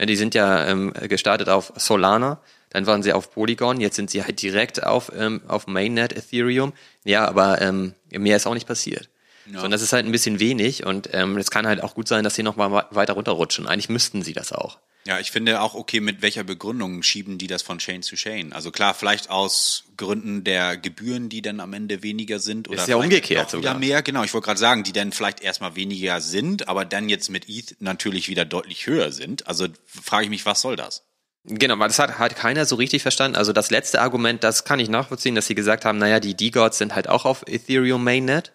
Ja, 0.01 0.07
die 0.07 0.17
sind 0.17 0.35
ja 0.35 0.67
ähm, 0.67 0.93
gestartet 1.09 1.49
auf 1.49 1.73
Solana, 1.77 2.41
dann 2.71 2.87
waren 2.87 3.03
sie 3.03 3.13
auf 3.13 3.33
Polygon, 3.33 3.81
jetzt 3.81 3.97
sind 3.97 4.11
sie 4.11 4.23
halt 4.23 4.43
direkt 4.43 4.85
auf, 4.85 5.11
ähm, 5.17 5.41
auf 5.49 5.67
Mainnet 5.67 6.13
Ethereum. 6.13 6.73
Ja, 7.05 7.27
aber 7.27 7.63
ähm, 7.63 7.95
mehr 8.11 8.37
ist 8.37 8.47
auch 8.47 8.55
nicht 8.55 8.67
passiert. 8.67 9.09
So, 9.53 9.65
und 9.65 9.71
das 9.71 9.81
ist 9.81 9.93
halt 9.93 10.05
ein 10.05 10.13
bisschen 10.13 10.41
wenig 10.41 10.85
und 10.85 11.09
ähm, 11.13 11.37
es 11.37 11.51
kann 11.51 11.67
halt 11.67 11.83
auch 11.83 11.95
gut 11.95 12.09
sein, 12.09 12.25
dass 12.25 12.35
sie 12.35 12.43
noch 12.43 12.57
mal 12.57 12.87
weiter 12.91 13.13
runterrutschen. 13.13 13.67
Eigentlich 13.67 13.89
müssten 13.89 14.23
sie 14.23 14.33
das 14.33 14.53
auch. 14.53 14.79
Ja, 15.07 15.21
ich 15.21 15.31
finde 15.31 15.61
auch 15.61 15.75
okay, 15.75 16.01
mit 16.01 16.21
welcher 16.21 16.43
Begründung 16.43 17.01
schieben 17.05 17.39
die 17.39 17.47
das 17.47 17.63
von 17.63 17.79
Chain 17.79 18.03
zu 18.03 18.17
Chain? 18.17 18.53
Also 18.53 18.73
klar, 18.73 18.93
vielleicht 18.93 19.31
aus 19.31 19.85
Gründen 19.97 20.43
der 20.43 20.77
Gebühren, 20.77 21.29
die 21.29 21.43
dann 21.43 21.61
am 21.61 21.73
Ende 21.75 22.03
weniger 22.03 22.41
sind 22.41 22.69
oder 22.69 22.79
Ist 22.79 22.89
ja 22.89 22.97
umgekehrt 22.97 23.47
auch 23.47 23.53
wieder 23.53 23.69
sogar. 23.71 23.79
mehr. 23.79 24.03
Genau, 24.03 24.25
ich 24.25 24.35
wollte 24.35 24.47
gerade 24.47 24.59
sagen, 24.59 24.83
die 24.83 24.93
dann 24.93 25.13
vielleicht 25.13 25.41
erstmal 25.41 25.77
weniger 25.77 26.21
sind, 26.21 26.67
aber 26.67 26.85
dann 26.85 27.09
jetzt 27.09 27.31
mit 27.31 27.49
ETH 27.49 27.77
natürlich 27.79 28.29
wieder 28.29 28.45
deutlich 28.45 28.89
höher 28.89 29.13
sind. 29.13 29.47
Also 29.47 29.69
frage 29.87 30.25
ich 30.25 30.31
mich, 30.31 30.45
was 30.45 30.61
soll 30.61 30.75
das? 30.75 31.05
Genau, 31.45 31.79
weil 31.79 31.87
das 31.87 32.01
hat 32.01 32.19
halt 32.19 32.35
keiner 32.35 32.67
so 32.67 32.75
richtig 32.75 33.03
verstanden. 33.03 33.37
Also 33.37 33.53
das 33.53 33.71
letzte 33.71 34.01
Argument, 34.01 34.43
das 34.43 34.65
kann 34.65 34.81
ich 34.81 34.89
nachvollziehen, 34.89 35.37
dass 35.37 35.47
sie 35.47 35.55
gesagt 35.55 35.85
haben, 35.85 35.99
naja, 35.99 36.19
die 36.19 36.35
D-Gods 36.35 36.79
sind 36.79 36.97
halt 36.97 37.09
auch 37.09 37.25
auf 37.25 37.45
Ethereum 37.47 38.03
Mainnet. 38.03 38.53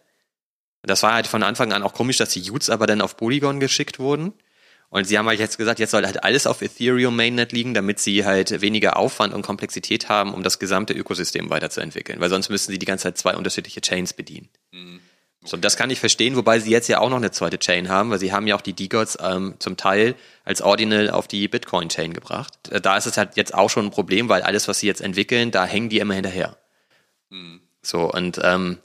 Das 0.84 1.02
war 1.02 1.14
halt 1.14 1.28
von 1.28 1.44
Anfang 1.44 1.72
an 1.72 1.84
auch 1.84 1.94
komisch, 1.94 2.18
dass 2.18 2.32
die 2.32 2.52
Utes 2.52 2.70
aber 2.70 2.88
dann 2.88 3.00
auf 3.00 3.16
Polygon 3.16 3.62
geschickt 3.62 4.00
wurden. 4.00 4.34
Und 4.92 5.06
sie 5.06 5.18
haben 5.18 5.28
halt 5.28 5.40
jetzt 5.40 5.58
gesagt, 5.58 5.80
jetzt 5.80 5.92
soll 5.92 6.06
halt 6.06 6.24
alles 6.24 6.46
auf 6.46 6.62
Ethereum 6.62 7.16
Mainnet 7.16 7.54
liegen, 7.54 7.74
damit 7.74 8.00
sie 8.00 8.26
halt 8.26 8.60
weniger 8.60 8.98
Aufwand 8.98 9.34
und 9.34 9.42
Komplexität 9.42 10.10
haben, 10.10 10.34
um 10.34 10.44
das 10.44 10.60
gesamte 10.60 10.94
Ökosystem 10.94 11.50
weiterzuentwickeln. 11.50 12.20
Weil 12.20 12.30
sonst 12.30 12.50
müssten 12.50 12.74
sie 12.74 12.78
die 12.78 12.86
ganze 12.86 13.04
Zeit 13.04 13.18
zwei 13.18 13.36
unterschiedliche 13.36 13.80
Chains 13.80 14.12
bedienen. 14.12 14.50
So, 15.46 15.56
das 15.58 15.78
kann 15.78 15.90
ich 15.90 16.00
verstehen, 16.00 16.36
wobei 16.36 16.60
sie 16.60 16.70
jetzt 16.70 16.90
ja 16.90 17.00
auch 17.00 17.10
noch 17.10 17.18
eine 17.18 17.32
zweite 17.32 17.58
Chain 17.58 17.88
haben, 17.90 18.12
weil 18.12 18.20
sie 18.20 18.34
haben 18.34 18.46
ja 18.48 18.56
auch 18.56 18.62
die 18.62 18.74
D-Gods 18.74 19.18
ähm, 19.22 19.56
zum 19.60 19.78
Teil 19.78 20.14
als 20.44 20.62
Ordinal 20.62 21.10
auf 21.10 21.28
die 21.28 21.48
Bitcoin-Chain 21.48 22.14
gebracht. 22.14 22.54
Äh, 22.70 22.82
Da 22.82 22.98
ist 22.98 23.08
es 23.08 23.18
halt 23.18 23.38
jetzt 23.38 23.54
auch 23.54 23.70
schon 23.70 23.86
ein 23.86 23.92
Problem, 23.92 24.28
weil 24.28 24.44
alles, 24.44 24.68
was 24.68 24.80
sie 24.80 24.88
jetzt 24.88 25.02
entwickeln, 25.02 25.52
da 25.52 25.66
hängen 25.66 25.90
die 25.90 26.00
immer 26.00 26.14
hinterher. 26.14 26.58
So, 27.82 28.12
und 28.12 28.40
ähm, 28.44 28.78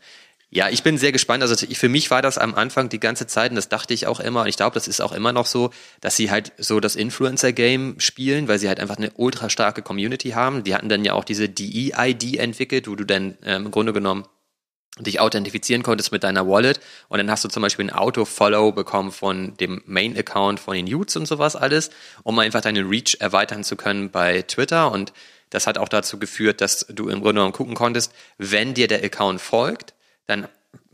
ja, 0.48 0.68
ich 0.68 0.82
bin 0.82 0.96
sehr 0.96 1.12
gespannt. 1.12 1.42
Also 1.42 1.66
für 1.66 1.88
mich 1.88 2.10
war 2.10 2.22
das 2.22 2.38
am 2.38 2.54
Anfang 2.54 2.88
die 2.88 3.00
ganze 3.00 3.26
Zeit, 3.26 3.50
und 3.50 3.56
das 3.56 3.68
dachte 3.68 3.94
ich 3.94 4.06
auch 4.06 4.20
immer, 4.20 4.42
und 4.42 4.48
ich 4.48 4.56
glaube, 4.56 4.74
das 4.74 4.86
ist 4.86 5.00
auch 5.00 5.12
immer 5.12 5.32
noch 5.32 5.46
so, 5.46 5.70
dass 6.00 6.16
sie 6.16 6.30
halt 6.30 6.52
so 6.56 6.78
das 6.78 6.94
Influencer-Game 6.94 7.98
spielen, 7.98 8.46
weil 8.46 8.58
sie 8.58 8.68
halt 8.68 8.78
einfach 8.78 8.96
eine 8.96 9.10
ultra 9.16 9.50
starke 9.50 9.82
Community 9.82 10.30
haben. 10.30 10.62
Die 10.62 10.74
hatten 10.74 10.88
dann 10.88 11.04
ja 11.04 11.14
auch 11.14 11.24
diese 11.24 11.48
DE-ID 11.48 12.36
entwickelt, 12.38 12.88
wo 12.88 12.94
du 12.94 13.04
dann 13.04 13.36
ähm, 13.44 13.66
im 13.66 13.70
Grunde 13.70 13.92
genommen 13.92 14.26
dich 14.98 15.20
authentifizieren 15.20 15.82
konntest 15.82 16.10
mit 16.10 16.24
deiner 16.24 16.48
Wallet 16.48 16.80
und 17.08 17.18
dann 17.18 17.30
hast 17.30 17.44
du 17.44 17.48
zum 17.48 17.62
Beispiel 17.62 17.84
ein 17.84 17.92
Auto-Follow 17.92 18.72
bekommen 18.72 19.12
von 19.12 19.54
dem 19.58 19.82
Main-Account 19.84 20.58
von 20.58 20.74
den 20.74 20.86
Youths 20.86 21.16
und 21.16 21.26
sowas 21.26 21.54
alles, 21.54 21.90
um 22.22 22.38
einfach 22.38 22.62
deine 22.62 22.88
Reach 22.88 23.18
erweitern 23.20 23.62
zu 23.62 23.76
können 23.76 24.10
bei 24.10 24.40
Twitter 24.42 24.90
und 24.90 25.12
das 25.50 25.66
hat 25.66 25.76
auch 25.76 25.88
dazu 25.88 26.18
geführt, 26.18 26.60
dass 26.60 26.86
du 26.88 27.08
im 27.08 27.20
Grunde 27.20 27.40
genommen 27.40 27.52
gucken 27.52 27.74
konntest, 27.74 28.12
wenn 28.38 28.72
dir 28.72 28.88
der 28.88 29.04
Account 29.04 29.40
folgt, 29.40 29.94
dann 30.26 30.48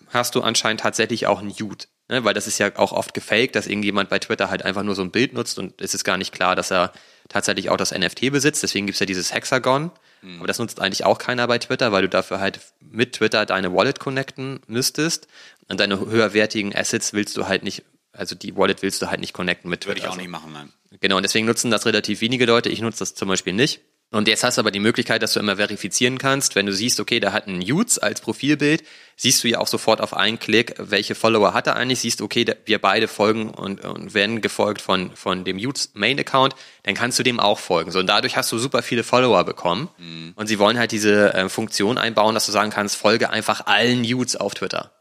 hast 0.08 0.34
du 0.34 0.42
anscheinend 0.42 0.80
tatsächlich 0.80 1.26
auch 1.26 1.40
einen 1.40 1.50
Youth. 1.50 1.88
Ne? 2.08 2.24
Weil 2.24 2.34
das 2.34 2.46
ist 2.46 2.58
ja 2.58 2.76
auch 2.76 2.92
oft 2.92 3.14
gefaked, 3.14 3.56
dass 3.56 3.66
irgendjemand 3.66 4.10
bei 4.10 4.18
Twitter 4.18 4.50
halt 4.50 4.64
einfach 4.64 4.82
nur 4.82 4.94
so 4.94 5.02
ein 5.02 5.10
Bild 5.10 5.32
nutzt 5.32 5.58
und 5.58 5.80
es 5.80 5.94
ist 5.94 6.04
gar 6.04 6.18
nicht 6.18 6.32
klar, 6.32 6.54
dass 6.54 6.70
er 6.70 6.92
tatsächlich 7.28 7.70
auch 7.70 7.76
das 7.76 7.92
NFT 7.92 8.30
besitzt. 8.30 8.62
Deswegen 8.62 8.86
gibt's 8.86 9.00
ja 9.00 9.06
dieses 9.06 9.32
Hexagon. 9.32 9.90
Mhm. 10.20 10.38
Aber 10.38 10.46
das 10.46 10.58
nutzt 10.58 10.80
eigentlich 10.80 11.04
auch 11.04 11.18
keiner 11.18 11.46
bei 11.46 11.58
Twitter, 11.58 11.92
weil 11.92 12.02
du 12.02 12.08
dafür 12.08 12.40
halt 12.40 12.60
mit 12.80 13.14
Twitter 13.14 13.46
deine 13.46 13.72
Wallet 13.74 13.98
connecten 13.98 14.60
müsstest. 14.66 15.28
Und 15.68 15.80
deine 15.80 15.98
höherwertigen 15.98 16.74
Assets 16.74 17.12
willst 17.12 17.36
du 17.36 17.46
halt 17.46 17.62
nicht, 17.62 17.84
also 18.12 18.34
die 18.34 18.56
Wallet 18.56 18.82
willst 18.82 19.00
du 19.00 19.06
halt 19.06 19.20
nicht 19.20 19.32
connecten 19.32 19.70
mit 19.70 19.82
Twitter. 19.82 19.96
Würde 19.96 20.06
ich 20.06 20.12
auch 20.12 20.16
nicht 20.16 20.28
machen, 20.28 20.52
nein. 20.52 20.72
Genau, 21.00 21.16
und 21.16 21.22
deswegen 21.22 21.46
nutzen 21.46 21.70
das 21.70 21.86
relativ 21.86 22.20
wenige 22.20 22.44
Leute. 22.44 22.68
Ich 22.68 22.82
nutze 22.82 22.98
das 22.98 23.14
zum 23.14 23.28
Beispiel 23.28 23.54
nicht. 23.54 23.80
Und 24.12 24.28
jetzt 24.28 24.44
hast 24.44 24.58
du 24.58 24.60
aber 24.60 24.70
die 24.70 24.78
Möglichkeit, 24.78 25.22
dass 25.22 25.32
du 25.32 25.40
immer 25.40 25.56
verifizieren 25.56 26.18
kannst. 26.18 26.54
Wenn 26.54 26.66
du 26.66 26.72
siehst, 26.72 27.00
okay, 27.00 27.18
da 27.18 27.32
hat 27.32 27.46
ein 27.46 27.62
Utes 27.62 27.98
als 27.98 28.20
Profilbild, 28.20 28.84
siehst 29.16 29.42
du 29.42 29.48
ja 29.48 29.58
auch 29.58 29.66
sofort 29.66 30.02
auf 30.02 30.14
einen 30.14 30.38
Klick, 30.38 30.74
welche 30.78 31.14
Follower 31.14 31.54
hat 31.54 31.66
er 31.66 31.76
eigentlich. 31.76 32.00
Siehst, 32.00 32.20
okay, 32.20 32.44
wir 32.66 32.78
beide 32.78 33.08
folgen 33.08 33.50
und, 33.50 33.84
und 33.84 34.12
werden 34.12 34.42
gefolgt 34.42 34.82
von, 34.82 35.16
von 35.16 35.44
dem 35.44 35.56
Utes 35.56 35.92
Main 35.94 36.20
Account, 36.20 36.54
dann 36.82 36.94
kannst 36.94 37.18
du 37.18 37.22
dem 37.22 37.40
auch 37.40 37.58
folgen. 37.58 37.90
So, 37.90 38.00
und 38.00 38.06
dadurch 38.06 38.36
hast 38.36 38.52
du 38.52 38.58
super 38.58 38.82
viele 38.82 39.02
Follower 39.02 39.44
bekommen. 39.44 39.88
Mhm. 39.96 40.34
Und 40.36 40.46
sie 40.46 40.58
wollen 40.58 40.78
halt 40.78 40.92
diese 40.92 41.32
äh, 41.32 41.48
Funktion 41.48 41.96
einbauen, 41.96 42.34
dass 42.34 42.44
du 42.44 42.52
sagen 42.52 42.70
kannst, 42.70 42.96
folge 42.96 43.30
einfach 43.30 43.66
allen 43.66 44.04
Utes 44.04 44.36
auf 44.36 44.54
Twitter. 44.54 44.92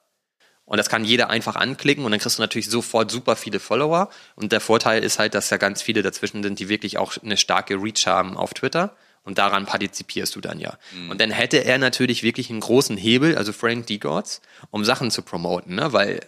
Und 0.71 0.77
das 0.77 0.87
kann 0.87 1.03
jeder 1.03 1.29
einfach 1.29 1.57
anklicken 1.57 2.05
und 2.05 2.11
dann 2.11 2.21
kriegst 2.21 2.37
du 2.37 2.41
natürlich 2.41 2.69
sofort 2.69 3.11
super 3.11 3.35
viele 3.35 3.59
Follower. 3.59 4.09
Und 4.35 4.53
der 4.53 4.61
Vorteil 4.61 5.03
ist 5.03 5.19
halt, 5.19 5.33
dass 5.35 5.49
ja 5.49 5.57
ganz 5.57 5.81
viele 5.81 6.01
dazwischen 6.01 6.43
sind, 6.43 6.59
die 6.59 6.69
wirklich 6.69 6.97
auch 6.97 7.17
eine 7.21 7.35
starke 7.35 7.73
Reach 7.75 8.07
haben 8.07 8.37
auf 8.37 8.53
Twitter. 8.53 8.95
Und 9.25 9.37
daran 9.37 9.65
partizipierst 9.65 10.33
du 10.33 10.39
dann 10.39 10.61
ja. 10.61 10.77
Mhm. 10.93 11.09
Und 11.09 11.19
dann 11.19 11.29
hätte 11.29 11.57
er 11.57 11.77
natürlich 11.77 12.23
wirklich 12.23 12.49
einen 12.49 12.61
großen 12.61 12.95
Hebel, 12.95 13.37
also 13.37 13.51
Frank 13.51 13.87
Degots, 13.87 14.41
um 14.69 14.85
Sachen 14.85 15.11
zu 15.11 15.23
promoten, 15.23 15.75
ne? 15.75 15.91
weil 15.91 16.21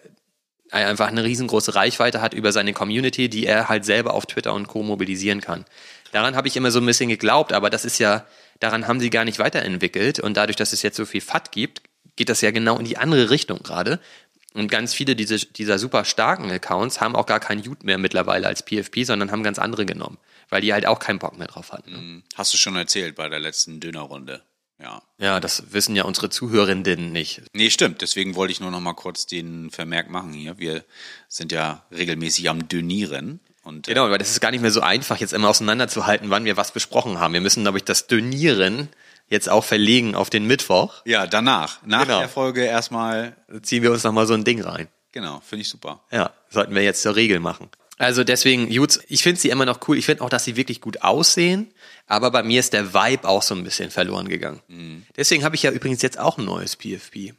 er 0.72 0.90
einfach 0.90 1.08
eine 1.08 1.24
riesengroße 1.24 1.76
Reichweite 1.76 2.20
hat 2.20 2.34
über 2.34 2.52
seine 2.52 2.74
Community, 2.74 3.30
die 3.30 3.46
er 3.46 3.70
halt 3.70 3.86
selber 3.86 4.14
auf 4.14 4.26
Twitter 4.26 4.54
und 4.54 4.68
Co. 4.68 4.84
mobilisieren 4.84 5.40
kann. 5.40 5.64
Daran 6.12 6.36
habe 6.36 6.50
ich 6.50 6.58
immer 6.58 6.70
so 6.70 6.82
ein 6.82 6.86
bisschen 6.86 7.08
geglaubt, 7.08 7.54
aber 7.54 7.70
das 7.70 7.86
ist 7.86 7.98
ja, 7.98 8.26
daran 8.60 8.90
haben 8.90 9.00
sie 9.00 9.10
gar 9.10 9.24
nicht 9.24 9.40
weiterentwickelt. 9.40 10.20
Und 10.20 10.36
dadurch, 10.36 10.58
dass 10.58 10.74
es 10.74 10.82
jetzt 10.82 10.98
so 10.98 11.06
viel 11.06 11.22
FAT 11.22 11.54
gibt, 11.54 11.82
geht 12.16 12.30
das 12.30 12.42
ja 12.42 12.52
genau 12.52 12.78
in 12.78 12.86
die 12.86 12.98
andere 12.98 13.30
Richtung 13.30 13.64
gerade. 13.64 14.00
Und 14.54 14.70
ganz 14.70 14.94
viele 14.94 15.16
diese, 15.16 15.38
dieser 15.38 15.80
super 15.80 16.06
starken 16.06 16.52
Accounts 16.52 17.02
haben 17.02 17.16
auch 17.16 17.26
gar 17.26 17.40
kein 17.40 17.60
Jute 17.60 17.86
mehr 17.86 17.98
mittlerweile 17.98 18.48
als 18.48 18.64
PFP, 18.64 19.04
sondern 19.04 19.32
haben 19.32 19.44
ganz 19.44 19.58
andere 19.58 19.86
genommen, 19.86 20.18
weil 20.50 20.62
die 20.62 20.74
halt 20.74 20.86
auch 20.86 21.00
keinen 21.00 21.20
Bock 21.20 21.38
mehr 21.38 21.48
drauf 21.48 21.72
hatten. 21.72 21.92
Ne? 21.92 21.98
Mhm. 21.98 22.24
Hast 22.36 22.54
du 22.54 22.58
schon 22.58 22.76
erzählt 22.76 23.16
bei 23.16 23.30
der 23.30 23.40
letzten 23.40 23.80
Dönerrunde. 23.80 24.44
Ja. 24.80 25.02
Ja, 25.18 25.40
das 25.40 25.72
wissen 25.72 25.96
ja 25.96 26.04
unsere 26.04 26.30
Zuhörenden 26.30 27.12
nicht. 27.12 27.42
Nee, 27.54 27.70
stimmt. 27.70 28.02
Deswegen 28.02 28.36
wollte 28.36 28.52
ich 28.52 28.60
nur 28.60 28.72
noch 28.72 28.82
mal 28.82 28.94
kurz 28.94 29.26
den 29.26 29.72
Vermerk 29.72 30.10
machen 30.10 30.34
hier. 30.34 30.60
Wir 30.60 30.84
sind 31.30 31.52
ja 31.52 31.86
regelmäßig 31.92 32.50
am 32.50 32.68
Dönieren. 32.68 33.40
Und, 33.64 33.88
genau, 33.88 34.10
weil 34.10 34.18
das 34.18 34.32
ist 34.32 34.42
gar 34.42 34.52
nicht 34.52 34.62
mehr 34.62 34.72
so 34.72 34.82
einfach, 34.82 35.18
jetzt 35.18 35.32
immer 35.32 35.48
auseinanderzuhalten, 35.48 36.30
wann 36.30 36.44
wir 36.44 36.58
was 36.58 36.74
besprochen 36.74 37.20
haben. 37.20 37.34
Wir 37.34 37.40
müssen, 37.40 37.64
glaube 37.64 37.78
ich, 37.78 37.86
das 37.86 38.08
Dönieren 38.08 38.90
jetzt 39.28 39.50
auch 39.50 39.64
verlegen 39.64 40.16
auf 40.16 40.30
den 40.30 40.46
Mittwoch. 40.46 41.02
Ja, 41.06 41.28
danach. 41.28 41.80
Nach 41.86 42.04
genau. 42.04 42.20
der 42.20 42.30
Folge 42.30 42.64
erstmal. 42.64 43.36
Ziehen 43.62 43.84
wir 43.84 43.92
uns 43.92 44.04
nochmal 44.04 44.28
so 44.28 44.34
ein 44.34 44.44
Ding 44.44 44.62
rein. 44.62 44.88
Genau, 45.12 45.42
finde 45.46 45.62
ich 45.62 45.70
super. 45.70 46.02
Ja, 46.12 46.32
sollten 46.50 46.74
wir 46.76 46.84
jetzt 46.84 47.02
zur 47.02 47.16
Regel 47.16 47.40
machen. 47.40 47.70
Also 47.98 48.24
deswegen, 48.24 48.70
Jutes, 48.72 49.02
ich 49.08 49.22
finde 49.22 49.40
sie 49.40 49.50
immer 49.50 49.66
noch 49.66 49.88
cool. 49.88 49.98
Ich 49.98 50.06
finde 50.06 50.24
auch, 50.24 50.30
dass 50.30 50.44
sie 50.44 50.56
wirklich 50.56 50.82
gut 50.82 51.04
aussehen. 51.04 51.72
Aber 52.08 52.32
bei 52.32 52.44
mir 52.44 52.60
ist 52.60 52.74
der 52.74 52.94
Vibe 52.94 53.28
auch 53.28 53.44
so 53.44 53.56
ein 53.56 53.64
bisschen 53.64 53.92
verloren 53.92 54.28
gegangen. 54.28 54.62
Mhm. 54.68 55.06
Deswegen 55.16 55.44
habe 55.44 55.56
ich 55.56 55.64
ja 55.64 55.72
übrigens 55.72 56.02
jetzt 56.02 56.20
auch 56.20 56.38
ein 56.38 56.46
neues 56.46 56.76
PFP. 56.76 57.34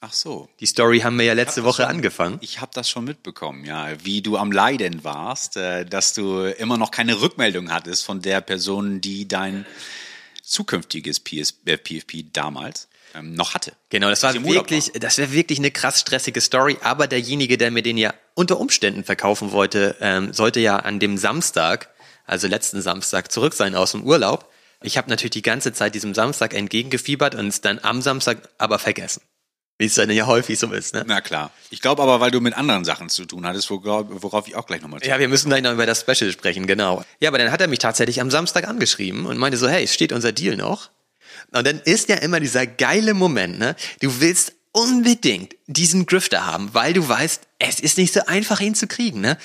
Ach 0.00 0.12
so. 0.12 0.48
Die 0.60 0.66
Story 0.66 1.00
haben 1.00 1.18
wir 1.18 1.24
ja 1.24 1.32
letzte 1.32 1.64
Woche 1.64 1.82
schon, 1.82 1.90
angefangen. 1.90 2.38
Ich 2.40 2.60
habe 2.60 2.70
das 2.74 2.88
schon 2.88 3.04
mitbekommen, 3.04 3.64
ja, 3.64 3.88
wie 4.04 4.22
du 4.22 4.36
am 4.36 4.52
Leiden 4.52 5.02
warst, 5.04 5.56
äh, 5.56 5.84
dass 5.84 6.12
du 6.14 6.42
immer 6.44 6.76
noch 6.76 6.90
keine 6.90 7.20
Rückmeldung 7.20 7.72
hattest 7.72 8.04
von 8.04 8.20
der 8.20 8.40
Person, 8.40 9.00
die 9.00 9.26
dein 9.26 9.66
zukünftiges 10.46 11.20
PS, 11.20 11.54
äh, 11.66 11.76
PFP 11.76 12.26
damals 12.32 12.88
ähm, 13.14 13.34
noch 13.34 13.54
hatte. 13.54 13.72
Genau, 13.90 14.08
das 14.08 14.22
war 14.22 14.34
wirklich, 14.34 14.94
war. 14.94 15.00
das 15.00 15.18
wäre 15.18 15.32
wirklich 15.32 15.58
eine 15.58 15.70
krass 15.70 16.00
stressige 16.00 16.40
Story, 16.40 16.78
aber 16.82 17.06
derjenige, 17.06 17.58
der 17.58 17.70
mir 17.70 17.82
den 17.82 17.98
ja 17.98 18.14
unter 18.34 18.58
Umständen 18.60 19.04
verkaufen 19.04 19.52
wollte, 19.52 19.96
ähm, 20.00 20.32
sollte 20.32 20.60
ja 20.60 20.76
an 20.76 21.00
dem 21.00 21.18
Samstag, 21.18 21.90
also 22.24 22.46
letzten 22.46 22.80
Samstag, 22.80 23.32
zurück 23.32 23.54
sein 23.54 23.74
aus 23.74 23.92
dem 23.92 24.04
Urlaub. 24.04 24.50
Ich 24.82 24.96
habe 24.96 25.10
natürlich 25.10 25.32
die 25.32 25.42
ganze 25.42 25.72
Zeit 25.72 25.94
diesem 25.94 26.14
Samstag 26.14 26.54
entgegengefiebert 26.54 27.34
und 27.34 27.48
es 27.48 27.60
dann 27.60 27.80
am 27.82 28.02
Samstag 28.02 28.48
aber 28.58 28.78
vergessen. 28.78 29.22
Wie 29.78 29.84
es 29.84 29.94
dann 29.94 30.10
ja 30.10 30.26
häufig 30.26 30.58
so 30.58 30.72
ist, 30.72 30.94
ne? 30.94 31.04
Na 31.06 31.20
klar. 31.20 31.50
Ich 31.70 31.82
glaube 31.82 32.02
aber, 32.02 32.18
weil 32.20 32.30
du 32.30 32.40
mit 32.40 32.54
anderen 32.54 32.86
Sachen 32.86 33.10
zu 33.10 33.26
tun 33.26 33.46
hattest, 33.46 33.70
worauf 33.70 34.48
ich 34.48 34.56
auch 34.56 34.66
gleich 34.66 34.80
nochmal 34.80 35.00
Ja, 35.04 35.18
wir 35.18 35.28
müssen 35.28 35.50
gleich 35.50 35.62
noch 35.62 35.72
über 35.72 35.84
das 35.84 36.00
Special 36.00 36.32
sprechen, 36.32 36.66
genau. 36.66 37.04
Ja, 37.20 37.28
aber 37.28 37.36
dann 37.36 37.52
hat 37.52 37.60
er 37.60 37.68
mich 37.68 37.78
tatsächlich 37.78 38.20
am 38.22 38.30
Samstag 38.30 38.66
angeschrieben 38.66 39.26
und 39.26 39.36
meinte 39.36 39.58
so, 39.58 39.68
hey, 39.68 39.86
steht 39.86 40.12
unser 40.12 40.32
Deal 40.32 40.56
noch? 40.56 40.88
Und 41.52 41.66
dann 41.66 41.80
ist 41.84 42.08
ja 42.08 42.16
immer 42.16 42.40
dieser 42.40 42.66
geile 42.66 43.12
Moment, 43.12 43.58
ne? 43.58 43.76
Du 44.00 44.20
willst 44.20 44.54
unbedingt 44.72 45.54
diesen 45.66 46.06
Grifter 46.06 46.46
haben, 46.46 46.70
weil 46.72 46.94
du 46.94 47.06
weißt, 47.06 47.42
es 47.58 47.80
ist 47.80 47.98
nicht 47.98 48.14
so 48.14 48.20
einfach, 48.26 48.60
ihn 48.60 48.74
zu 48.74 48.86
kriegen, 48.86 49.20
ne? 49.20 49.36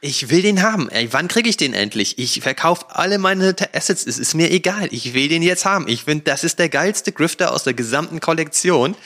Ich 0.00 0.28
will 0.28 0.42
den 0.42 0.62
haben. 0.62 0.90
Ey, 0.90 1.10
wann 1.12 1.28
kriege 1.28 1.48
ich 1.48 1.56
den 1.56 1.72
endlich? 1.72 2.18
Ich 2.18 2.40
verkaufe 2.42 2.86
alle 2.90 3.18
meine 3.18 3.56
Assets. 3.72 4.06
Es 4.06 4.18
ist 4.18 4.34
mir 4.34 4.50
egal. 4.50 4.88
Ich 4.90 5.14
will 5.14 5.28
den 5.28 5.42
jetzt 5.42 5.64
haben. 5.64 5.88
Ich 5.88 6.04
finde, 6.04 6.24
das 6.24 6.44
ist 6.44 6.58
der 6.58 6.68
geilste 6.68 7.12
Grifter 7.12 7.52
aus 7.52 7.64
der 7.64 7.72
gesamten 7.72 8.20
Kollektion 8.20 8.96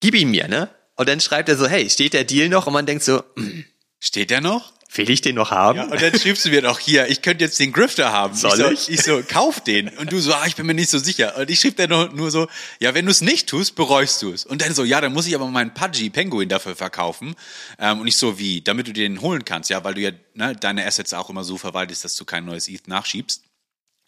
gib 0.00 0.14
ihn 0.14 0.30
mir, 0.30 0.48
ne? 0.48 0.70
Und 0.96 1.08
dann 1.08 1.20
schreibt 1.20 1.48
er 1.48 1.56
so, 1.56 1.66
hey, 1.66 1.88
steht 1.90 2.14
der 2.14 2.24
Deal 2.24 2.48
noch? 2.48 2.66
Und 2.66 2.72
man 2.72 2.86
denkt 2.86 3.04
so, 3.04 3.22
mm, 3.36 3.64
steht 4.00 4.30
der 4.30 4.40
noch? 4.40 4.72
Will 4.94 5.10
ich 5.10 5.20
den 5.20 5.34
noch 5.34 5.50
haben? 5.50 5.78
Ja, 5.78 5.84
und 5.86 6.00
dann 6.00 6.18
schriebst 6.18 6.46
du 6.46 6.50
mir 6.50 6.62
doch 6.62 6.78
hier, 6.78 7.08
ich 7.08 7.20
könnte 7.20 7.44
jetzt 7.44 7.58
den 7.58 7.72
Grifter 7.72 8.12
haben. 8.12 8.34
Soll 8.34 8.72
ich? 8.72 8.80
So, 8.80 8.92
ich 8.92 9.02
so, 9.02 9.20
kauf 9.26 9.60
den. 9.60 9.88
Und 9.88 10.12
du 10.12 10.20
so, 10.20 10.32
ah, 10.32 10.44
ich 10.46 10.56
bin 10.56 10.64
mir 10.64 10.74
nicht 10.74 10.90
so 10.90 10.98
sicher. 10.98 11.36
Und 11.36 11.50
ich 11.50 11.60
schrieb 11.60 11.76
dann 11.76 11.90
nur, 11.90 12.08
nur 12.10 12.30
so, 12.30 12.48
ja, 12.78 12.94
wenn 12.94 13.04
du 13.04 13.10
es 13.10 13.20
nicht 13.20 13.48
tust, 13.48 13.74
bereust 13.74 14.22
du 14.22 14.32
es. 14.32 14.46
Und 14.46 14.62
dann 14.62 14.74
so, 14.74 14.84
ja, 14.84 15.00
dann 15.00 15.12
muss 15.12 15.26
ich 15.26 15.34
aber 15.34 15.46
meinen 15.48 15.74
Pudgy 15.74 16.08
Penguin 16.08 16.48
dafür 16.48 16.76
verkaufen. 16.76 17.34
Ähm, 17.78 18.00
und 18.00 18.06
ich 18.06 18.16
so, 18.16 18.38
wie? 18.38 18.62
Damit 18.62 18.86
du 18.86 18.92
den 18.92 19.20
holen 19.20 19.44
kannst, 19.44 19.68
ja, 19.68 19.84
weil 19.84 19.94
du 19.94 20.00
ja 20.00 20.12
ne, 20.34 20.56
deine 20.56 20.86
Assets 20.86 21.12
auch 21.12 21.28
immer 21.28 21.44
so 21.44 21.58
verwaltest, 21.58 22.04
dass 22.04 22.16
du 22.16 22.24
kein 22.24 22.44
neues 22.44 22.68
ETH 22.68 22.88
nachschiebst 22.88 23.42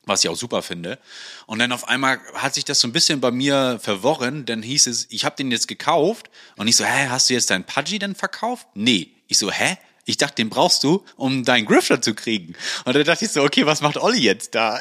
was 0.08 0.24
ich 0.24 0.30
auch 0.30 0.36
super 0.36 0.62
finde. 0.62 0.98
Und 1.46 1.58
dann 1.58 1.72
auf 1.72 1.86
einmal 1.86 2.18
hat 2.34 2.54
sich 2.54 2.64
das 2.64 2.80
so 2.80 2.88
ein 2.88 2.92
bisschen 2.92 3.20
bei 3.20 3.30
mir 3.30 3.78
verworren, 3.80 4.46
dann 4.46 4.62
hieß 4.62 4.86
es, 4.86 5.06
ich 5.10 5.24
habe 5.24 5.36
den 5.36 5.50
jetzt 5.50 5.68
gekauft 5.68 6.30
und 6.56 6.66
ich 6.68 6.76
so, 6.76 6.84
hä, 6.84 7.08
hast 7.08 7.30
du 7.30 7.34
jetzt 7.34 7.50
deinen 7.50 7.64
Pudgy 7.64 7.98
denn 7.98 8.14
verkauft? 8.14 8.66
Nee. 8.74 9.12
Ich 9.26 9.38
so, 9.38 9.50
hä? 9.50 9.76
Ich 10.06 10.16
dachte, 10.16 10.36
den 10.36 10.48
brauchst 10.48 10.82
du, 10.84 11.04
um 11.16 11.44
deinen 11.44 11.66
Grifter 11.66 12.00
zu 12.00 12.14
kriegen. 12.14 12.54
Und 12.86 12.96
dann 12.96 13.04
dachte 13.04 13.26
ich 13.26 13.30
so, 13.30 13.42
okay, 13.42 13.66
was 13.66 13.82
macht 13.82 13.98
Olli 13.98 14.20
jetzt 14.20 14.54
da? 14.54 14.80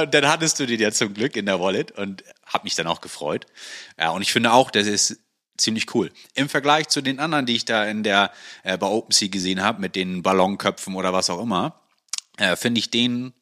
Und 0.00 0.14
dann 0.14 0.26
hattest 0.26 0.58
du 0.58 0.66
den 0.66 0.80
ja 0.80 0.90
zum 0.90 1.12
Glück 1.12 1.36
in 1.36 1.44
der 1.44 1.60
Wallet 1.60 1.92
und 1.92 2.24
hab 2.46 2.64
mich 2.64 2.74
dann 2.74 2.86
auch 2.86 3.02
gefreut. 3.02 3.46
Ja, 3.98 4.10
und 4.10 4.22
ich 4.22 4.32
finde 4.32 4.52
auch, 4.52 4.70
das 4.70 4.86
ist 4.86 5.18
ziemlich 5.58 5.94
cool. 5.94 6.10
Im 6.34 6.48
Vergleich 6.48 6.88
zu 6.88 7.02
den 7.02 7.18
anderen, 7.18 7.44
die 7.44 7.54
ich 7.54 7.66
da 7.66 7.84
in 7.84 8.02
der 8.02 8.32
äh, 8.62 8.78
bei 8.78 8.86
OpenSea 8.86 9.28
gesehen 9.28 9.62
habe, 9.62 9.78
mit 9.80 9.94
den 9.94 10.22
Ballonköpfen 10.22 10.94
oder 10.94 11.12
was 11.12 11.28
auch 11.28 11.42
immer, 11.42 11.82
äh, 12.38 12.56
finde 12.56 12.78
ich 12.78 12.90
den 12.90 13.34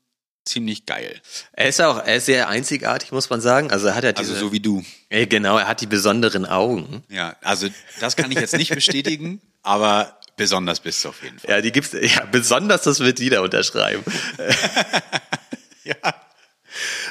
ziemlich 0.50 0.86
geil. 0.86 1.20
Er 1.52 1.68
ist 1.68 1.80
auch, 1.80 2.04
er 2.04 2.16
ist 2.16 2.26
sehr 2.26 2.48
einzigartig, 2.48 3.12
muss 3.12 3.30
man 3.30 3.40
sagen. 3.40 3.70
Also 3.70 3.88
er 3.88 3.94
hat 3.94 4.04
ja 4.04 4.12
diese, 4.12 4.32
Also 4.32 4.46
so 4.46 4.52
wie 4.52 4.60
du. 4.60 4.84
Ey, 5.08 5.26
genau, 5.26 5.58
er 5.58 5.68
hat 5.68 5.80
die 5.80 5.86
besonderen 5.86 6.44
Augen. 6.44 7.02
Ja, 7.08 7.36
also 7.42 7.68
das 8.00 8.16
kann 8.16 8.30
ich 8.30 8.38
jetzt 8.38 8.56
nicht 8.56 8.74
bestätigen, 8.74 9.40
aber 9.62 10.18
besonders 10.36 10.80
bist 10.80 11.04
du 11.04 11.10
auf 11.10 11.22
jeden 11.22 11.38
Fall. 11.38 11.50
Ja, 11.50 11.60
die 11.60 11.72
gibt's, 11.72 11.92
ja, 11.92 12.24
besonders, 12.30 12.82
das 12.82 13.00
wird 13.00 13.20
jeder 13.20 13.42
unterschreiben. 13.42 14.04
ja. 15.84 15.94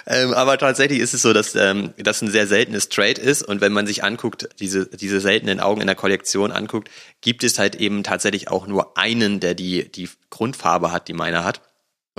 Ähm, 0.05 0.33
aber 0.33 0.57
tatsächlich 0.57 0.99
ist 0.99 1.13
es 1.13 1.21
so, 1.21 1.33
dass 1.33 1.53
ähm, 1.55 1.93
das 1.97 2.21
ein 2.21 2.31
sehr 2.31 2.47
seltenes 2.47 2.89
Trade 2.89 3.21
ist 3.21 3.43
und 3.43 3.61
wenn 3.61 3.73
man 3.73 3.85
sich 3.85 4.03
anguckt, 4.03 4.49
diese, 4.59 4.87
diese 4.87 5.19
seltenen 5.19 5.59
Augen 5.59 5.81
in 5.81 5.87
der 5.87 5.95
Kollektion 5.95 6.51
anguckt, 6.51 6.89
gibt 7.21 7.43
es 7.43 7.59
halt 7.59 7.75
eben 7.75 8.03
tatsächlich 8.03 8.47
auch 8.49 8.67
nur 8.67 8.97
einen, 8.97 9.39
der 9.39 9.53
die, 9.53 9.91
die 9.91 10.09
Grundfarbe 10.29 10.91
hat, 10.91 11.07
die 11.07 11.13
meiner 11.13 11.43
hat. 11.43 11.61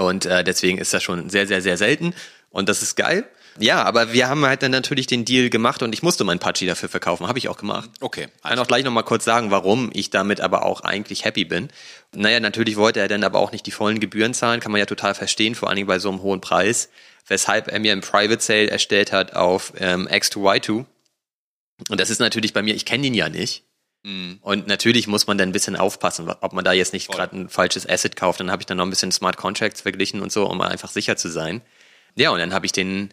Und 0.01 0.25
äh, 0.27 0.43
deswegen 0.43 0.79
ist 0.79 0.95
das 0.95 1.03
schon 1.03 1.29
sehr, 1.29 1.47
sehr, 1.47 1.61
sehr 1.61 1.77
selten. 1.77 2.15
Und 2.51 2.69
das 2.69 2.83
ist 2.83 2.97
geil. 2.97 3.29
Ja, 3.59 3.83
aber 3.83 4.13
wir 4.13 4.29
haben 4.29 4.47
halt 4.47 4.63
dann 4.63 4.71
natürlich 4.71 5.07
den 5.07 5.25
Deal 5.25 5.51
gemacht 5.51 5.83
und 5.83 5.93
ich 5.93 6.03
musste 6.03 6.25
mein 6.25 6.39
Pachi 6.39 6.67
dafür 6.67 6.89
verkaufen. 6.89 7.29
Habe 7.29 7.39
ich 7.39 7.49
auch 7.49 7.59
gemacht. 7.59 7.91
Okay. 8.01 8.29
Kann 8.43 8.59
auch 8.59 8.67
gleich 8.67 8.85
nochmal 8.85 9.05
kurz 9.05 9.25
sagen, 9.25 9.51
warum 9.51 9.91
ich 9.93 10.11
damit 10.11 10.41
aber 10.41 10.65
auch 10.65 10.83
eigentlich 10.83 11.25
happy 11.25 11.45
bin. 11.45 11.69
Naja, 12.15 12.41
natürlich 12.41 12.77
wollte 12.77 13.01
er 13.01 13.09
dann 13.09 13.25
aber 13.25 13.39
auch 13.41 13.53
nicht 13.53 13.67
die 13.67 13.71
vollen 13.73 14.01
Gebühren 14.01 14.33
zahlen, 14.33 14.61
kann 14.61 14.73
man 14.73 14.79
ja 14.79 14.87
total 14.87 15.15
verstehen, 15.15 15.55
vor 15.55 15.69
allen 15.69 15.77
Dingen 15.77 15.89
bei 15.89 15.99
so 15.99 16.09
einem 16.09 16.23
hohen 16.23 16.41
Preis, 16.41 16.89
weshalb 17.27 17.69
er 17.69 17.81
mir 17.81 17.93
ein 17.93 18.01
Private 18.01 18.41
Sale 18.41 18.71
erstellt 18.71 19.13
hat 19.13 19.37
auf 19.37 19.73
ähm, 19.79 20.09
X2Y2. 20.09 20.87
Und 21.89 22.01
das 22.01 22.09
ist 22.09 22.21
natürlich 22.21 22.53
bei 22.53 22.63
mir, 22.63 22.75
ich 22.75 22.85
kenne 22.87 23.07
ihn 23.07 23.15
ja 23.15 23.29
nicht. 23.29 23.65
Und 24.03 24.67
natürlich 24.67 25.07
muss 25.07 25.27
man 25.27 25.37
dann 25.37 25.51
ein 25.51 25.53
bisschen 25.53 25.77
aufpassen, 25.77 26.29
ob 26.41 26.53
man 26.55 26.65
da 26.65 26.73
jetzt 26.73 26.95
nicht 26.95 27.11
gerade 27.11 27.37
ein 27.37 27.49
falsches 27.51 27.87
Asset 27.87 28.17
kauft. 28.17 28.41
Dann 28.41 28.51
habe 28.51 28.63
ich 28.63 28.67
dann 28.67 28.79
noch 28.79 28.87
ein 28.87 28.91
bisschen 28.91 29.13
Smart 29.13 29.37
Contracts 29.37 29.83
verglichen 29.83 30.23
und 30.23 30.33
so, 30.33 30.47
um 30.49 30.61
einfach 30.63 30.91
sicher 30.91 31.17
zu 31.17 31.29
sein. 31.29 31.61
Ja, 32.17 32.31
und 32.31 32.39
dann 32.39 32.55
habe 32.55 32.65
ich 32.65 32.73
den 32.73 33.13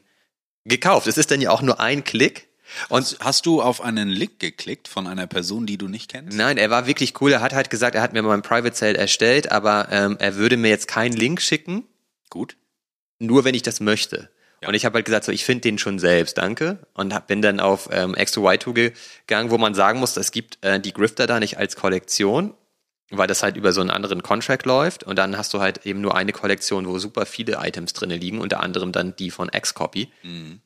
gekauft. 0.64 1.08
Es 1.08 1.18
ist 1.18 1.30
dann 1.30 1.42
ja 1.42 1.52
auch 1.52 1.62
nur 1.62 1.80
ein 1.82 2.04
Klick. 2.06 2.48
Und 2.90 3.18
Hast 3.20 3.46
du 3.46 3.62
auf 3.62 3.82
einen 3.82 4.10
Link 4.10 4.40
geklickt 4.40 4.88
von 4.88 5.08
einer 5.08 5.28
Person, 5.28 5.66
die 5.66 5.78
du 5.78 5.88
nicht 5.88 6.12
kennst? 6.12 6.38
nein, 6.38 6.58
er 6.58 6.70
war 6.70 6.88
wirklich 6.88 7.20
cool. 7.22 7.32
Er 7.32 7.42
hat 7.42 7.54
halt 7.54 7.70
gesagt, 7.70 7.96
er 7.96 8.02
hat 8.02 8.14
mir 8.14 8.22
mal 8.22 8.34
ein 8.34 8.42
Private 8.42 8.76
Sale 8.76 8.98
erstellt, 8.98 9.52
aber 9.52 9.88
ähm, 9.92 10.18
er 10.20 10.36
würde 10.36 10.58
mir 10.58 10.70
jetzt 10.70 10.88
keinen 10.88 11.14
Link 11.14 11.42
schicken, 11.42 11.86
Gut. 12.30 12.58
nur 13.20 13.46
wenn 13.46 13.56
ich 13.56 13.62
das 13.62 13.80
möchte. 13.80 14.30
Ja. 14.62 14.70
Und 14.70 14.74
ich 14.74 14.86
habe 14.86 14.96
halt 14.96 15.06
gesagt, 15.06 15.26
so 15.26 15.32
ich 15.32 15.46
finde 15.46 15.62
den 15.62 15.78
schon 15.78 16.00
selbst, 16.00 16.38
danke. 16.38 16.80
Und 16.94 17.14
hab, 17.14 17.28
bin 17.28 17.42
dann 17.42 17.60
auf 17.60 17.90
ähm, 17.92 18.16
X2Y2 18.16 18.94
gegangen, 19.28 19.52
wo 19.52 19.58
man 19.58 19.74
sagen 19.74 20.00
muss, 20.00 20.18
es 20.18 20.32
gibt 20.32 20.58
äh, 20.62 20.80
die 20.80 20.94
Grifter 20.94 21.28
da 21.28 21.40
nicht 21.40 21.58
als 21.58 21.76
Kollektion, 21.76 22.54
weil 23.12 23.28
das 23.28 23.44
halt 23.44 23.56
über 23.56 23.72
so 23.72 23.82
einen 23.82 23.92
anderen 23.92 24.24
Contract 24.24 24.66
läuft. 24.66 25.04
Und 25.04 25.18
dann 25.18 25.38
hast 25.38 25.54
du 25.54 25.60
halt 25.60 25.86
eben 25.86 26.02
nur 26.02 26.16
eine 26.16 26.32
Kollektion, 26.32 26.88
wo 26.88 26.98
super 27.00 27.26
viele 27.26 27.60
Items 27.62 27.94
drinne 27.94 28.18
liegen, 28.18 28.40
unter 28.42 28.62
anderem 28.62 28.92
dann 28.92 29.16
die 29.16 29.32
von 29.32 29.50
X-Copy. 29.54 30.10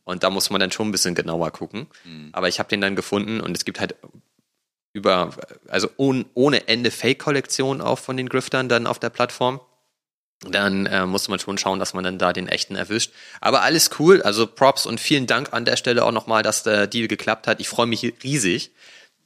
Und 0.05 0.23
da 0.23 0.29
muss 0.29 0.49
man 0.49 0.61
dann 0.61 0.71
schon 0.71 0.87
ein 0.87 0.91
bisschen 0.91 1.13
genauer 1.13 1.51
gucken. 1.51 1.87
Aber 2.31 2.47
ich 2.47 2.59
habe 2.59 2.69
den 2.69 2.81
dann 2.81 2.95
gefunden 2.95 3.41
und 3.41 3.55
es 3.55 3.65
gibt 3.65 3.79
halt 3.79 3.95
über, 4.93 5.31
also 5.67 5.89
ohne, 5.97 6.25
ohne 6.33 6.67
Ende 6.67 6.91
Fake-Kollektionen 6.91 7.81
auch 7.81 7.99
von 7.99 8.17
den 8.17 8.27
Griftern 8.27 8.69
dann 8.69 8.87
auf 8.87 8.99
der 8.99 9.09
Plattform 9.09 9.59
dann 10.49 10.87
äh, 10.87 11.05
muss 11.05 11.27
man 11.27 11.39
schon 11.39 11.57
schauen, 11.57 11.79
dass 11.79 11.93
man 11.93 12.03
dann 12.03 12.17
da 12.17 12.33
den 12.33 12.47
echten 12.47 12.75
erwischt. 12.75 13.11
Aber 13.41 13.61
alles 13.61 13.91
cool, 13.99 14.21
also 14.23 14.47
Props 14.47 14.85
und 14.85 14.99
vielen 14.99 15.27
Dank 15.27 15.53
an 15.53 15.65
der 15.65 15.77
Stelle 15.77 16.03
auch 16.03 16.11
nochmal, 16.11 16.41
dass 16.41 16.63
der 16.63 16.87
Deal 16.87 17.07
geklappt 17.07 17.47
hat. 17.47 17.59
Ich 17.59 17.69
freue 17.69 17.85
mich 17.85 18.13
riesig. 18.23 18.71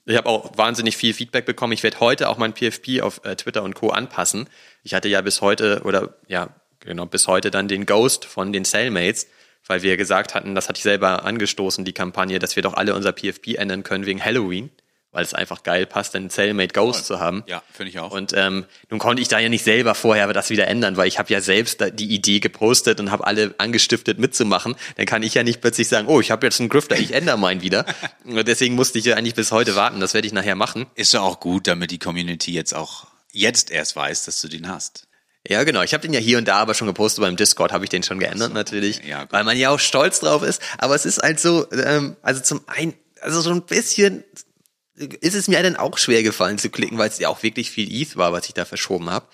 Ich 0.05 0.17
habe 0.17 0.29
auch 0.29 0.57
wahnsinnig 0.57 0.97
viel 0.97 1.13
Feedback 1.13 1.45
bekommen. 1.45 1.73
Ich 1.73 1.83
werde 1.83 1.99
heute 1.99 2.29
auch 2.29 2.37
mein 2.37 2.53
PFP 2.53 3.01
auf 3.01 3.21
äh, 3.23 3.35
Twitter 3.35 3.63
und 3.63 3.73
Co. 3.75 3.89
anpassen. 3.89 4.49
Ich 4.83 4.93
hatte 4.93 5.07
ja 5.07 5.21
bis 5.21 5.41
heute 5.41 5.81
oder 5.83 6.15
ja, 6.27 6.49
genau, 6.81 7.05
bis 7.05 7.27
heute 7.27 7.49
dann 7.49 7.67
den 7.67 7.85
Ghost 7.85 8.25
von 8.25 8.51
den 8.51 8.65
Cellmates, 8.65 9.27
weil 9.65 9.81
wir 9.81 9.97
gesagt 9.97 10.35
hatten, 10.35 10.53
das 10.53 10.69
hatte 10.69 10.77
ich 10.77 10.83
selber 10.83 11.23
angestoßen, 11.25 11.85
die 11.85 11.93
Kampagne, 11.93 12.39
dass 12.39 12.55
wir 12.55 12.61
doch 12.61 12.73
alle 12.73 12.93
unser 12.93 13.13
PFP 13.13 13.55
ändern 13.55 13.83
können 13.83 14.05
wegen 14.05 14.23
Halloween, 14.23 14.69
weil 15.15 15.23
es 15.23 15.33
einfach 15.33 15.63
geil 15.63 15.85
passt, 15.85 16.15
einen 16.15 16.29
Cellmate 16.29 16.73
Ghost 16.73 17.05
zu 17.05 17.19
haben. 17.19 17.43
Ja, 17.47 17.63
finde 17.71 17.89
ich 17.89 17.99
auch. 17.99 18.11
Und 18.11 18.33
ähm, 18.35 18.65
nun 18.89 18.99
konnte 18.99 19.21
ich 19.21 19.27
da 19.27 19.39
ja 19.39 19.49
nicht 19.49 19.63
selber 19.63 19.95
vorher 19.95 20.31
das 20.33 20.49
wieder 20.49 20.67
ändern, 20.67 20.97
weil 20.97 21.07
ich 21.07 21.17
habe 21.17 21.31
ja 21.31 21.41
selbst 21.41 21.83
die 21.93 22.13
Idee 22.13 22.39
gepostet 22.39 22.99
und 22.99 23.11
habe 23.11 23.25
alle 23.25 23.55
angestiftet 23.57 24.19
mitzumachen. 24.19 24.75
Dann 24.97 25.05
kann 25.05 25.23
ich 25.23 25.33
ja 25.33 25.43
nicht 25.43 25.61
plötzlich 25.61 25.87
sagen, 25.87 26.07
oh, 26.07 26.19
ich 26.19 26.31
habe 26.31 26.45
jetzt 26.45 26.59
einen 26.59 26.69
Grifter, 26.69 26.97
ich 26.97 27.13
ändere 27.13 27.37
meinen 27.37 27.61
wieder. 27.61 27.85
Und 28.25 28.47
deswegen 28.47 28.75
musste 28.75 28.99
ich 28.99 29.05
ja 29.05 29.15
eigentlich 29.15 29.35
bis 29.35 29.51
heute 29.51 29.75
warten. 29.75 29.99
Das 29.99 30.13
werde 30.13 30.27
ich 30.27 30.33
nachher 30.33 30.55
machen. 30.55 30.87
Ist 30.95 31.13
ja 31.13 31.21
auch 31.21 31.39
gut, 31.39 31.67
damit 31.67 31.91
die 31.91 31.99
Community 31.99 32.51
jetzt 32.51 32.73
auch 32.73 33.07
jetzt 33.31 33.71
erst 33.71 33.95
weiß, 33.95 34.25
dass 34.25 34.41
du 34.41 34.47
den 34.47 34.67
hast. 34.67 35.07
Ja, 35.47 35.63
genau. 35.63 35.83
Ich 35.83 35.93
habe 35.93 36.01
den 36.01 36.13
ja 36.13 36.19
hier 36.19 36.37
und 36.37 36.47
da 36.47 36.57
aber 36.57 36.73
schon 36.73 36.87
gepostet 36.87 37.21
beim 37.21 37.35
Discord, 37.35 37.71
habe 37.71 37.83
ich 37.83 37.89
den 37.89 38.03
schon 38.03 38.19
geändert 38.19 38.53
natürlich, 38.53 39.03
ja, 39.05 39.21
gut. 39.21 39.33
weil 39.33 39.43
man 39.43 39.57
ja 39.57 39.69
auch 39.69 39.79
stolz 39.79 40.19
drauf 40.19 40.41
ist. 40.41 40.61
Aber 40.79 40.95
es 40.95 41.05
ist 41.05 41.21
halt 41.21 41.39
so, 41.39 41.71
ähm, 41.71 42.15
also 42.23 42.41
zum 42.41 42.61
einen, 42.67 42.93
also 43.21 43.41
so 43.41 43.51
ein 43.51 43.61
bisschen 43.61 44.23
ist 44.95 45.35
es 45.35 45.47
mir 45.47 45.61
dann 45.61 45.75
auch 45.75 45.97
schwer 45.97 46.23
gefallen 46.23 46.57
zu 46.57 46.69
klicken, 46.69 46.97
weil 46.97 47.09
es 47.09 47.19
ja 47.19 47.29
auch 47.29 47.43
wirklich 47.43 47.71
viel 47.71 47.91
ETH 47.91 48.15
war, 48.15 48.31
was 48.31 48.47
ich 48.47 48.53
da 48.53 48.65
verschoben 48.65 49.09
habe. 49.09 49.27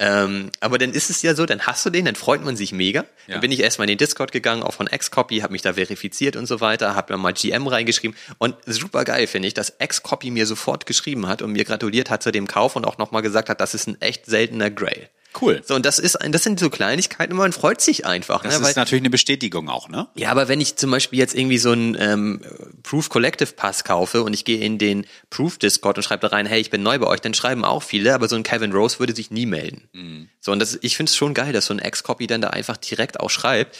Ähm, 0.00 0.50
aber 0.58 0.78
dann 0.78 0.90
ist 0.90 1.08
es 1.08 1.22
ja 1.22 1.36
so, 1.36 1.46
dann 1.46 1.60
hast 1.62 1.86
du 1.86 1.90
den, 1.90 2.04
dann 2.04 2.16
freut 2.16 2.44
man 2.44 2.56
sich 2.56 2.72
mega. 2.72 3.04
Ja. 3.26 3.34
Dann 3.34 3.40
bin 3.40 3.52
ich 3.52 3.60
erstmal 3.60 3.84
in 3.84 3.92
den 3.92 3.98
Discord 3.98 4.32
gegangen, 4.32 4.64
auch 4.64 4.74
von 4.74 4.86
Xcopy, 4.86 5.38
habe 5.38 5.52
mich 5.52 5.62
da 5.62 5.74
verifiziert 5.74 6.34
und 6.34 6.46
so 6.46 6.60
weiter, 6.60 6.96
habe 6.96 7.12
mir 7.12 7.18
mal 7.18 7.32
GM 7.32 7.66
reingeschrieben 7.66 8.16
und 8.38 8.56
super 8.66 9.04
geil 9.04 9.28
finde 9.28 9.46
ich, 9.48 9.54
dass 9.54 9.78
Xcopy 9.78 10.30
mir 10.30 10.46
sofort 10.46 10.86
geschrieben 10.86 11.28
hat 11.28 11.42
und 11.42 11.52
mir 11.52 11.64
gratuliert 11.64 12.10
hat 12.10 12.24
zu 12.24 12.32
dem 12.32 12.48
Kauf 12.48 12.74
und 12.74 12.84
auch 12.84 12.98
nochmal 12.98 13.22
gesagt 13.22 13.48
hat, 13.48 13.60
das 13.60 13.74
ist 13.74 13.86
ein 13.86 14.00
echt 14.00 14.26
seltener 14.26 14.70
Grail. 14.70 15.08
Cool. 15.40 15.62
So, 15.64 15.74
und 15.74 15.84
das 15.84 15.98
ist 15.98 16.18
das 16.20 16.42
sind 16.42 16.60
so 16.60 16.70
Kleinigkeiten, 16.70 17.34
man 17.34 17.52
freut 17.52 17.80
sich 17.80 18.06
einfach. 18.06 18.42
Das 18.42 18.60
ne? 18.60 18.68
ist 18.68 18.76
natürlich 18.76 19.02
eine 19.02 19.10
Bestätigung 19.10 19.68
auch, 19.68 19.88
ne? 19.88 20.08
Ja, 20.14 20.30
aber 20.30 20.48
wenn 20.48 20.60
ich 20.60 20.76
zum 20.76 20.90
Beispiel 20.90 21.18
jetzt 21.18 21.34
irgendwie 21.34 21.58
so 21.58 21.72
einen 21.72 21.96
ähm, 21.98 22.40
Proof 22.82 23.08
Collective 23.08 23.52
Pass 23.52 23.84
kaufe 23.84 24.22
und 24.22 24.32
ich 24.32 24.44
gehe 24.44 24.60
in 24.60 24.78
den 24.78 25.06
Proof 25.30 25.58
Discord 25.58 25.96
und 25.96 26.02
schreibe 26.04 26.20
da 26.20 26.28
rein, 26.28 26.46
hey, 26.46 26.60
ich 26.60 26.70
bin 26.70 26.82
neu 26.82 26.98
bei 26.98 27.06
euch, 27.06 27.20
dann 27.20 27.34
schreiben 27.34 27.64
auch 27.64 27.82
viele, 27.82 28.14
aber 28.14 28.28
so 28.28 28.36
ein 28.36 28.42
Kevin 28.42 28.72
Rose 28.72 28.98
würde 28.98 29.14
sich 29.14 29.30
nie 29.30 29.46
melden. 29.46 29.88
Mhm. 29.92 30.28
So, 30.40 30.52
und 30.52 30.60
das, 30.60 30.78
ich 30.80 30.96
finde 30.96 31.10
es 31.10 31.16
schon 31.16 31.34
geil, 31.34 31.52
dass 31.52 31.66
so 31.66 31.74
ein 31.74 31.80
Ex-Copy 31.80 32.26
dann 32.26 32.40
da 32.40 32.50
einfach 32.50 32.76
direkt 32.76 33.20
auch 33.20 33.30
schreibt. 33.30 33.76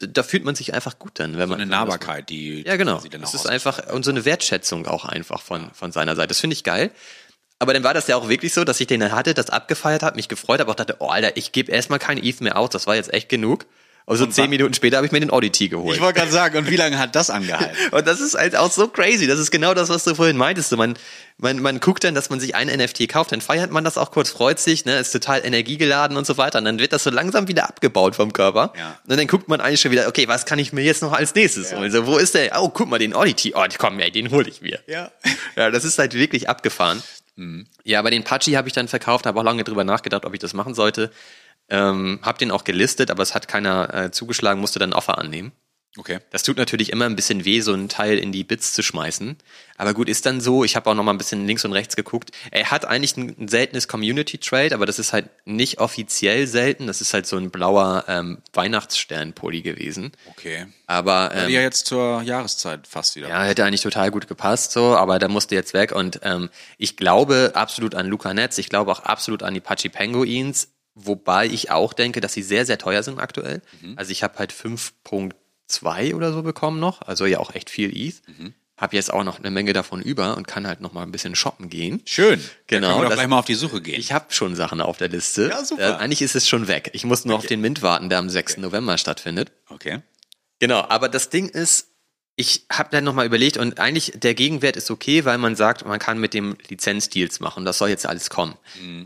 Da 0.00 0.22
fühlt 0.22 0.44
man 0.44 0.54
sich 0.54 0.72
einfach 0.72 0.98
gut 0.98 1.12
dann, 1.14 1.36
wenn 1.36 1.48
man. 1.48 1.60
Eine 1.60 1.70
Nahbarkeit, 1.70 2.30
die 2.30 2.62
Ja, 2.66 2.76
genau. 2.76 2.96
auch 2.96 3.34
ist 3.34 3.46
einfach, 3.46 3.92
und 3.92 4.04
so 4.04 4.10
eine 4.10 4.24
Wertschätzung 4.24 4.86
auch 4.86 5.04
einfach 5.04 5.42
von, 5.42 5.70
von 5.74 5.92
seiner 5.92 6.16
Seite. 6.16 6.28
Das 6.28 6.40
finde 6.40 6.54
ich 6.54 6.64
geil. 6.64 6.90
Aber 7.60 7.74
dann 7.74 7.84
war 7.84 7.92
das 7.92 8.08
ja 8.08 8.16
auch 8.16 8.28
wirklich 8.28 8.54
so, 8.54 8.64
dass 8.64 8.80
ich 8.80 8.86
den 8.86 9.00
dann 9.00 9.12
hatte, 9.12 9.34
das 9.34 9.50
abgefeiert 9.50 10.02
habe, 10.02 10.16
mich 10.16 10.28
gefreut 10.28 10.60
habe, 10.60 10.70
auch 10.70 10.74
dachte, 10.74 10.96
oh 10.98 11.08
Alter, 11.08 11.36
ich 11.36 11.52
gebe 11.52 11.70
erstmal 11.70 11.98
keine 11.98 12.24
ETH 12.24 12.40
mehr 12.40 12.56
aus, 12.56 12.70
das 12.70 12.86
war 12.86 12.96
jetzt 12.96 13.12
echt 13.12 13.28
genug. 13.28 13.66
Und 14.06 14.16
so 14.16 14.26
zehn 14.26 14.50
Minuten 14.50 14.74
später 14.74 14.96
habe 14.96 15.06
ich 15.06 15.12
mir 15.12 15.20
den 15.20 15.30
Oddity 15.30 15.68
geholt. 15.68 15.94
Ich 15.94 16.02
wollte 16.02 16.18
gerade 16.18 16.32
sagen, 16.32 16.56
und 16.56 16.68
wie 16.68 16.74
lange 16.74 16.98
hat 16.98 17.14
das 17.14 17.30
angehalten? 17.30 17.76
Und 17.92 18.08
das 18.08 18.20
ist 18.20 18.34
halt 18.34 18.56
auch 18.56 18.72
so 18.72 18.88
crazy. 18.88 19.28
Das 19.28 19.38
ist 19.38 19.52
genau 19.52 19.72
das, 19.72 19.88
was 19.88 20.02
du 20.02 20.16
vorhin 20.16 20.36
meintest. 20.36 20.74
Man, 20.76 20.94
man, 21.38 21.60
man 21.60 21.78
guckt 21.78 22.02
dann, 22.02 22.16
dass 22.16 22.28
man 22.28 22.40
sich 22.40 22.56
ein 22.56 22.66
NFT 22.66 23.08
kauft, 23.08 23.30
dann 23.30 23.40
feiert 23.40 23.70
man 23.70 23.84
das 23.84 23.96
auch 23.98 24.10
kurz, 24.10 24.30
freut 24.30 24.58
sich, 24.58 24.84
ne, 24.84 24.98
ist 24.98 25.12
total 25.12 25.44
energiegeladen 25.46 26.16
und 26.16 26.26
so 26.26 26.38
weiter. 26.38 26.58
Und 26.58 26.64
dann 26.64 26.80
wird 26.80 26.92
das 26.92 27.04
so 27.04 27.10
langsam 27.10 27.46
wieder 27.46 27.68
abgebaut 27.68 28.16
vom 28.16 28.32
Körper. 28.32 28.72
Ja. 28.76 28.98
Und 29.06 29.16
dann 29.16 29.26
guckt 29.28 29.48
man 29.48 29.60
eigentlich 29.60 29.80
schon 29.80 29.92
wieder, 29.92 30.08
okay, 30.08 30.26
was 30.26 30.44
kann 30.44 30.58
ich 30.58 30.72
mir 30.72 30.82
jetzt 30.82 31.02
noch 31.02 31.12
als 31.12 31.34
nächstes 31.36 31.72
holen? 31.72 31.92
So, 31.92 32.06
wo 32.06 32.16
ist 32.16 32.34
der? 32.34 32.60
Oh, 32.60 32.70
guck 32.70 32.88
mal, 32.88 32.98
den 32.98 33.14
Oddity. 33.14 33.52
Oh, 33.54 33.64
komm, 33.78 34.00
ey, 34.00 34.10
den 34.10 34.32
hole 34.32 34.48
ich 34.48 34.60
mir. 34.60 34.80
Ja. 34.88 35.12
Ja, 35.54 35.70
das 35.70 35.84
ist 35.84 36.00
halt 36.00 36.14
wirklich 36.14 36.48
abgefahren. 36.48 37.00
Ja, 37.84 38.02
bei 38.02 38.10
den 38.10 38.24
Pachi 38.24 38.52
habe 38.52 38.68
ich 38.68 38.74
dann 38.74 38.88
verkauft, 38.88 39.26
habe 39.26 39.38
auch 39.38 39.44
lange 39.44 39.64
drüber 39.64 39.84
nachgedacht, 39.84 40.24
ob 40.24 40.34
ich 40.34 40.40
das 40.40 40.54
machen 40.54 40.74
sollte. 40.74 41.10
Ähm, 41.68 42.18
habe 42.22 42.38
den 42.38 42.50
auch 42.50 42.64
gelistet, 42.64 43.10
aber 43.10 43.22
es 43.22 43.34
hat 43.34 43.48
keiner 43.48 43.94
äh, 43.94 44.10
zugeschlagen, 44.10 44.60
musste 44.60 44.78
dann 44.78 44.92
Offer 44.92 45.18
annehmen. 45.18 45.52
Okay. 45.98 46.20
Das 46.30 46.44
tut 46.44 46.56
natürlich 46.56 46.92
immer 46.92 47.06
ein 47.06 47.16
bisschen 47.16 47.44
weh, 47.44 47.60
so 47.60 47.72
einen 47.72 47.88
Teil 47.88 48.16
in 48.18 48.30
die 48.30 48.44
Bits 48.44 48.74
zu 48.74 48.82
schmeißen. 48.82 49.36
Aber 49.76 49.92
gut, 49.92 50.08
ist 50.08 50.24
dann 50.24 50.40
so. 50.40 50.62
Ich 50.62 50.76
habe 50.76 50.88
auch 50.88 50.94
noch 50.94 51.02
mal 51.02 51.10
ein 51.10 51.18
bisschen 51.18 51.48
links 51.48 51.64
und 51.64 51.72
rechts 51.72 51.96
geguckt. 51.96 52.30
Er 52.52 52.70
hat 52.70 52.84
eigentlich 52.84 53.16
ein, 53.16 53.48
seltenes 53.48 53.88
Community 53.88 54.38
Trade, 54.38 54.72
aber 54.72 54.86
das 54.86 55.00
ist 55.00 55.12
halt 55.12 55.30
nicht 55.46 55.80
offiziell 55.80 56.46
selten. 56.46 56.86
Das 56.86 57.00
ist 57.00 57.12
halt 57.12 57.26
so 57.26 57.36
ein 57.36 57.50
blauer 57.50 58.04
ähm, 58.06 58.38
Weihnachtsstern-Pulli 58.52 59.62
gewesen. 59.62 60.12
Okay. 60.30 60.66
Aber 60.86 61.32
ähm, 61.34 61.50
ja 61.50 61.60
jetzt 61.60 61.86
zur 61.86 62.22
Jahreszeit 62.22 62.86
fast 62.86 63.16
wieder. 63.16 63.28
ja, 63.28 63.42
hätte 63.42 63.64
eigentlich 63.64 63.82
total 63.82 64.12
gut 64.12 64.28
gepasst, 64.28 64.70
so, 64.70 64.96
aber 64.96 65.18
der 65.18 65.28
musste 65.28 65.56
jetzt 65.56 65.74
weg. 65.74 65.90
Und 65.90 66.20
ähm, 66.22 66.50
ich 66.78 66.96
glaube 66.96 67.52
absolut 67.54 67.96
an 67.96 68.06
Luca 68.06 68.32
Netz, 68.32 68.58
ich 68.58 68.68
glaube 68.68 68.92
auch 68.92 69.00
absolut 69.00 69.42
an 69.42 69.54
die 69.54 69.60
Pachi 69.60 69.88
Penguins, 69.88 70.68
wobei 70.94 71.46
ich 71.46 71.72
auch 71.72 71.94
denke, 71.94 72.20
dass 72.20 72.32
sie 72.32 72.42
sehr, 72.42 72.64
sehr 72.64 72.78
teuer 72.78 73.02
sind 73.02 73.18
aktuell. 73.18 73.62
Also 73.96 74.12
ich 74.12 74.22
habe 74.22 74.38
halt 74.38 74.52
5.2 75.70 76.14
oder 76.14 76.32
so 76.32 76.42
bekommen 76.42 76.80
noch, 76.80 77.02
also 77.02 77.26
ja 77.26 77.38
auch 77.38 77.54
echt 77.54 77.70
viel 77.70 77.94
ETH. 77.96 78.22
Habe 78.76 78.96
jetzt 78.96 79.12
auch 79.12 79.24
noch 79.24 79.38
eine 79.38 79.50
Menge 79.50 79.74
davon 79.74 80.00
über 80.00 80.38
und 80.38 80.46
kann 80.46 80.66
halt 80.66 80.80
noch 80.80 80.94
mal 80.94 81.02
ein 81.02 81.12
bisschen 81.12 81.34
shoppen 81.34 81.68
gehen. 81.68 82.00
Schön. 82.06 82.40
Genau, 82.66 82.86
Da 82.88 82.92
können 82.94 83.00
wir 83.00 83.02
doch 83.02 83.08
das- 83.10 83.18
gleich 83.18 83.28
mal 83.28 83.38
auf 83.38 83.44
die 83.44 83.54
Suche 83.54 83.82
gehen. 83.82 84.00
Ich 84.00 84.12
habe 84.12 84.26
schon 84.30 84.54
Sachen 84.56 84.80
auf 84.80 84.96
der 84.96 85.08
Liste. 85.08 85.48
Ja, 85.50 85.62
super. 85.64 85.96
Äh, 85.96 86.02
eigentlich 86.02 86.22
ist 86.22 86.34
es 86.34 86.48
schon 86.48 86.66
weg. 86.66 86.88
Ich 86.94 87.04
muss 87.04 87.26
nur 87.26 87.36
auf 87.36 87.44
den 87.44 87.60
Mint 87.60 87.82
warten, 87.82 88.08
der 88.08 88.18
am 88.18 88.30
6. 88.30 88.56
November 88.56 88.96
stattfindet. 88.96 89.52
okay. 89.68 90.00
Genau, 90.60 90.80
aber 90.88 91.08
das 91.08 91.28
Ding 91.30 91.48
ist, 91.48 91.88
ich 92.40 92.64
habe 92.72 92.88
dann 92.90 93.04
nochmal 93.04 93.26
überlegt 93.26 93.58
und 93.58 93.78
eigentlich 93.78 94.12
der 94.14 94.32
Gegenwert 94.32 94.74
ist 94.76 94.90
okay, 94.90 95.26
weil 95.26 95.36
man 95.36 95.56
sagt, 95.56 95.84
man 95.84 95.98
kann 95.98 96.18
mit 96.18 96.32
dem 96.32 96.56
Lizenzdeals 96.68 97.38
machen. 97.38 97.66
Das 97.66 97.76
soll 97.76 97.90
jetzt 97.90 98.06
alles 98.06 98.30
kommen. 98.30 98.54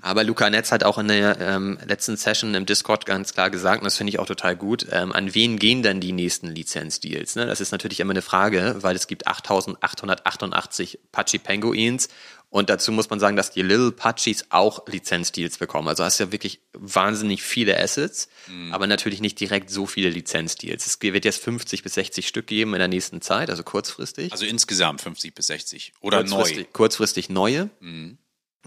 Aber 0.02 0.22
Luca 0.22 0.48
Netz 0.48 0.70
hat 0.70 0.84
auch 0.84 0.98
in 0.98 1.08
der 1.08 1.40
ähm, 1.40 1.76
letzten 1.84 2.16
Session 2.16 2.54
im 2.54 2.64
Discord 2.64 3.06
ganz 3.06 3.34
klar 3.34 3.50
gesagt, 3.50 3.80
und 3.80 3.86
das 3.86 3.96
finde 3.96 4.10
ich 4.10 4.20
auch 4.20 4.26
total 4.26 4.54
gut, 4.54 4.86
ähm, 4.92 5.12
an 5.12 5.34
wen 5.34 5.58
gehen 5.58 5.82
denn 5.82 5.98
die 5.98 6.12
nächsten 6.12 6.46
Lizenzdeals? 6.46 7.34
Ne? 7.34 7.46
Das 7.46 7.60
ist 7.60 7.72
natürlich 7.72 7.98
immer 7.98 8.12
eine 8.12 8.22
Frage, 8.22 8.76
weil 8.82 8.94
es 8.94 9.08
gibt 9.08 9.26
8888 9.26 11.00
Pachi 11.10 11.38
Penguins 11.38 12.08
und 12.54 12.70
dazu 12.70 12.92
muss 12.92 13.10
man 13.10 13.18
sagen, 13.18 13.36
dass 13.36 13.50
die 13.50 13.62
Little 13.62 13.90
Pachis 13.90 14.44
auch 14.50 14.86
Lizenzdeals 14.86 15.58
bekommen. 15.58 15.88
Also 15.88 16.04
hast 16.04 16.20
du 16.20 16.24
ja 16.24 16.30
wirklich 16.30 16.60
wahnsinnig 16.72 17.42
viele 17.42 17.76
Assets, 17.80 18.28
aber 18.70 18.86
natürlich 18.86 19.20
nicht 19.20 19.40
direkt 19.40 19.70
so 19.70 19.86
viele 19.86 20.08
Lizenzdeals. 20.08 20.86
Es 20.86 21.02
wird 21.02 21.24
jetzt 21.24 21.42
50 21.42 21.82
bis 21.82 21.94
60 21.94 22.28
Stück 22.28 22.46
geben 22.46 22.72
in 22.74 22.78
der 22.78 22.86
nächsten 22.86 23.20
Zeit, 23.20 23.50
also 23.50 23.64
kurzfristig. 23.64 24.30
Also 24.30 24.46
insgesamt 24.46 25.00
50 25.00 25.34
bis 25.34 25.48
60. 25.48 25.94
Oder 26.00 26.22
neu. 26.22 26.36
kurzfristig, 26.36 26.72
kurzfristig 26.72 27.28
neue. 27.28 27.70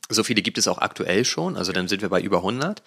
So 0.09 0.23
viele 0.23 0.41
gibt 0.41 0.57
es 0.57 0.67
auch 0.67 0.77
aktuell 0.77 1.25
schon, 1.25 1.57
also 1.57 1.73
dann 1.73 1.87
sind 1.87 2.01
wir 2.01 2.09
bei 2.09 2.21
über 2.21 2.37
100. 2.37 2.81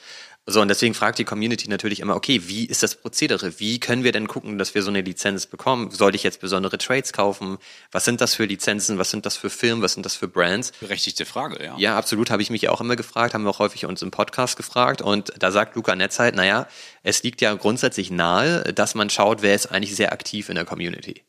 So, 0.46 0.62
und 0.62 0.68
deswegen 0.68 0.94
fragt 0.94 1.18
die 1.18 1.24
Community 1.24 1.68
natürlich 1.68 2.00
immer, 2.00 2.16
okay, 2.16 2.42
wie 2.46 2.64
ist 2.64 2.82
das 2.82 2.94
Prozedere? 2.96 3.60
Wie 3.60 3.78
können 3.78 4.04
wir 4.04 4.12
denn 4.12 4.26
gucken, 4.26 4.56
dass 4.56 4.74
wir 4.74 4.82
so 4.82 4.88
eine 4.88 5.02
Lizenz 5.02 5.46
bekommen? 5.46 5.90
Sollte 5.90 6.16
ich 6.16 6.22
jetzt 6.22 6.40
besondere 6.40 6.78
Trades 6.78 7.12
kaufen? 7.12 7.58
Was 7.92 8.06
sind 8.06 8.22
das 8.22 8.34
für 8.34 8.46
Lizenzen? 8.46 8.96
Was 8.96 9.10
sind 9.10 9.26
das 9.26 9.36
für 9.36 9.50
Firmen? 9.50 9.82
Was 9.82 9.92
sind 9.92 10.06
das 10.06 10.16
für 10.16 10.28
Brands? 10.28 10.72
Berechtigte 10.80 11.26
Frage, 11.26 11.62
ja. 11.62 11.76
Ja, 11.76 11.98
absolut, 11.98 12.30
habe 12.30 12.40
ich 12.40 12.48
mich 12.48 12.68
auch 12.70 12.80
immer 12.80 12.96
gefragt, 12.96 13.34
haben 13.34 13.44
wir 13.44 13.50
auch 13.50 13.58
häufig 13.58 13.84
uns 13.84 14.00
im 14.00 14.10
Podcast 14.10 14.56
gefragt. 14.56 15.02
Und 15.02 15.32
da 15.38 15.52
sagt 15.52 15.76
Luca 15.76 15.94
Netzheit, 15.94 16.34
naja, 16.34 16.66
es 17.02 17.22
liegt 17.22 17.42
ja 17.42 17.52
grundsätzlich 17.54 18.10
nahe, 18.10 18.62
dass 18.72 18.94
man 18.94 19.10
schaut, 19.10 19.42
wer 19.42 19.54
ist 19.54 19.66
eigentlich 19.66 19.94
sehr 19.94 20.12
aktiv 20.12 20.48
in 20.48 20.54
der 20.54 20.64
Community. 20.64 21.22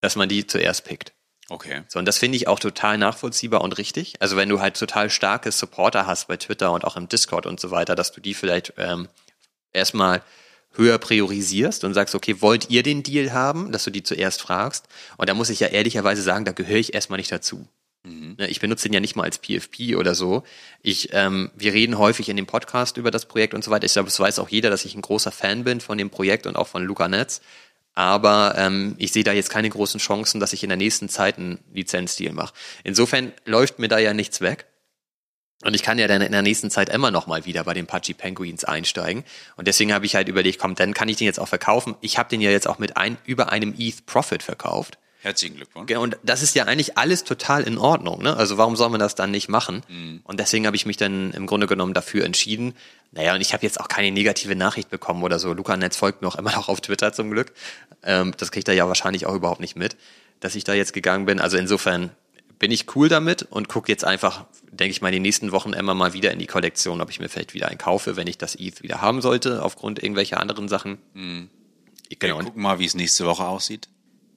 Dass 0.00 0.16
man 0.16 0.28
die 0.28 0.46
zuerst 0.46 0.84
pickt. 0.84 1.12
Okay. 1.50 1.82
So, 1.88 1.98
und 1.98 2.06
das 2.06 2.16
finde 2.16 2.36
ich 2.36 2.46
auch 2.46 2.60
total 2.60 2.96
nachvollziehbar 2.96 3.60
und 3.62 3.76
richtig. 3.76 4.14
Also 4.20 4.36
wenn 4.36 4.48
du 4.48 4.60
halt 4.60 4.78
total 4.78 5.10
starke 5.10 5.50
Supporter 5.50 6.06
hast 6.06 6.28
bei 6.28 6.36
Twitter 6.36 6.70
und 6.70 6.84
auch 6.84 6.96
im 6.96 7.08
Discord 7.08 7.44
und 7.44 7.58
so 7.58 7.72
weiter, 7.72 7.96
dass 7.96 8.12
du 8.12 8.20
die 8.20 8.34
vielleicht 8.34 8.74
ähm, 8.78 9.08
erstmal 9.72 10.22
höher 10.74 10.98
priorisierst 10.98 11.82
und 11.82 11.92
sagst, 11.92 12.14
okay, 12.14 12.40
wollt 12.40 12.70
ihr 12.70 12.84
den 12.84 13.02
Deal 13.02 13.32
haben, 13.32 13.72
dass 13.72 13.82
du 13.82 13.90
die 13.90 14.04
zuerst 14.04 14.40
fragst? 14.40 14.86
Und 15.16 15.28
da 15.28 15.34
muss 15.34 15.50
ich 15.50 15.58
ja 15.58 15.66
ehrlicherweise 15.66 16.22
sagen, 16.22 16.44
da 16.44 16.52
gehöre 16.52 16.78
ich 16.78 16.94
erstmal 16.94 17.18
nicht 17.18 17.32
dazu. 17.32 17.66
Mhm. 18.04 18.36
Ich 18.38 18.60
benutze 18.60 18.88
den 18.88 18.94
ja 18.94 19.00
nicht 19.00 19.16
mal 19.16 19.24
als 19.24 19.38
PFP 19.38 19.96
oder 19.96 20.14
so. 20.14 20.44
Ich, 20.82 21.08
ähm, 21.12 21.50
wir 21.56 21.72
reden 21.72 21.98
häufig 21.98 22.28
in 22.28 22.36
dem 22.36 22.46
Podcast 22.46 22.96
über 22.96 23.10
das 23.10 23.26
Projekt 23.26 23.54
und 23.54 23.64
so 23.64 23.72
weiter. 23.72 23.86
Ich 23.86 23.92
glaube, 23.92 24.08
es 24.08 24.20
weiß 24.20 24.38
auch 24.38 24.48
jeder, 24.48 24.70
dass 24.70 24.84
ich 24.84 24.94
ein 24.94 25.02
großer 25.02 25.32
Fan 25.32 25.64
bin 25.64 25.80
von 25.80 25.98
dem 25.98 26.10
Projekt 26.10 26.46
und 26.46 26.54
auch 26.54 26.68
von 26.68 26.84
Luca 26.84 27.08
Netz. 27.08 27.40
Aber 27.94 28.54
ähm, 28.56 28.94
ich 28.98 29.12
sehe 29.12 29.24
da 29.24 29.32
jetzt 29.32 29.50
keine 29.50 29.68
großen 29.68 30.00
Chancen, 30.00 30.40
dass 30.40 30.52
ich 30.52 30.62
in 30.62 30.68
der 30.68 30.76
nächsten 30.76 31.08
Zeit 31.08 31.38
einen 31.38 31.58
Lizenzdeal 31.72 32.32
mache. 32.32 32.54
Insofern 32.84 33.32
läuft 33.44 33.78
mir 33.78 33.88
da 33.88 33.98
ja 33.98 34.14
nichts 34.14 34.40
weg. 34.40 34.66
Und 35.62 35.74
ich 35.74 35.82
kann 35.82 35.98
ja 35.98 36.08
dann 36.08 36.22
in 36.22 36.32
der 36.32 36.42
nächsten 36.42 36.70
Zeit 36.70 36.88
immer 36.88 37.10
noch 37.10 37.26
mal 37.26 37.44
wieder 37.44 37.64
bei 37.64 37.74
den 37.74 37.86
Pudgy 37.86 38.14
Penguins 38.14 38.64
einsteigen. 38.64 39.24
Und 39.56 39.68
deswegen 39.68 39.92
habe 39.92 40.06
ich 40.06 40.14
halt 40.14 40.28
überlegt, 40.28 40.58
komm, 40.58 40.74
dann 40.74 40.94
kann 40.94 41.08
ich 41.08 41.18
den 41.18 41.26
jetzt 41.26 41.38
auch 41.38 41.48
verkaufen. 41.48 41.96
Ich 42.00 42.16
habe 42.16 42.30
den 42.30 42.40
ja 42.40 42.50
jetzt 42.50 42.66
auch 42.66 42.78
mit 42.78 42.96
ein, 42.96 43.18
über 43.26 43.52
einem 43.52 43.74
ETH 43.76 44.06
Profit 44.06 44.42
verkauft. 44.42 44.98
Herzlichen 45.22 45.56
Glückwunsch. 45.56 45.86
Genau, 45.86 46.02
und 46.02 46.18
das 46.22 46.42
ist 46.42 46.54
ja 46.54 46.64
eigentlich 46.64 46.96
alles 46.96 47.24
total 47.24 47.64
in 47.64 47.76
Ordnung. 47.76 48.22
Ne? 48.22 48.34
Also 48.34 48.56
warum 48.56 48.74
soll 48.74 48.88
man 48.88 49.00
das 49.00 49.14
dann 49.14 49.30
nicht 49.30 49.48
machen? 49.48 49.82
Mhm. 49.88 50.20
Und 50.24 50.40
deswegen 50.40 50.66
habe 50.66 50.76
ich 50.76 50.86
mich 50.86 50.96
dann 50.96 51.32
im 51.32 51.46
Grunde 51.46 51.66
genommen 51.66 51.92
dafür 51.92 52.24
entschieden. 52.24 52.74
Naja, 53.12 53.34
und 53.34 53.42
ich 53.42 53.52
habe 53.52 53.62
jetzt 53.62 53.80
auch 53.80 53.88
keine 53.88 54.12
negative 54.12 54.56
Nachricht 54.56 54.88
bekommen 54.88 55.22
oder 55.22 55.38
so. 55.38 55.52
Luca 55.52 55.76
Netz 55.76 55.96
folgt 55.96 56.22
mir 56.22 56.28
auch 56.28 56.36
immer 56.36 56.52
noch 56.52 56.68
auf 56.68 56.80
Twitter 56.80 57.12
zum 57.12 57.30
Glück. 57.30 57.52
Ähm, 58.02 58.32
das 58.38 58.50
kriegt 58.50 58.66
er 58.68 58.74
ja 58.74 58.88
wahrscheinlich 58.88 59.26
auch 59.26 59.34
überhaupt 59.34 59.60
nicht 59.60 59.76
mit, 59.76 59.96
dass 60.40 60.54
ich 60.54 60.64
da 60.64 60.72
jetzt 60.72 60.94
gegangen 60.94 61.26
bin. 61.26 61.38
Also 61.38 61.58
insofern 61.58 62.10
bin 62.58 62.70
ich 62.70 62.94
cool 62.94 63.10
damit 63.10 63.42
und 63.42 63.68
gucke 63.68 63.92
jetzt 63.92 64.04
einfach, 64.04 64.46
denke 64.70 64.92
ich 64.92 65.02
mal, 65.02 65.08
in 65.08 65.14
den 65.14 65.22
nächsten 65.22 65.52
Wochen 65.52 65.74
immer 65.74 65.94
mal 65.94 66.14
wieder 66.14 66.30
in 66.30 66.38
die 66.38 66.46
Kollektion, 66.46 67.00
ob 67.02 67.10
ich 67.10 67.20
mir 67.20 67.28
vielleicht 67.28 67.52
wieder 67.52 67.68
einen 67.68 67.78
kaufe, 67.78 68.16
wenn 68.16 68.26
ich 68.26 68.38
das 68.38 68.54
ETH 68.54 68.82
wieder 68.82 69.02
haben 69.02 69.20
sollte, 69.20 69.62
aufgrund 69.62 70.02
irgendwelcher 70.02 70.40
anderen 70.40 70.68
Sachen. 70.68 70.98
Mhm. 71.12 71.50
Genau. 72.18 72.38
Wir 72.38 72.44
gucken 72.44 72.62
mal, 72.62 72.78
wie 72.78 72.86
es 72.86 72.94
nächste 72.94 73.24
Woche 73.24 73.44
aussieht. 73.44 73.88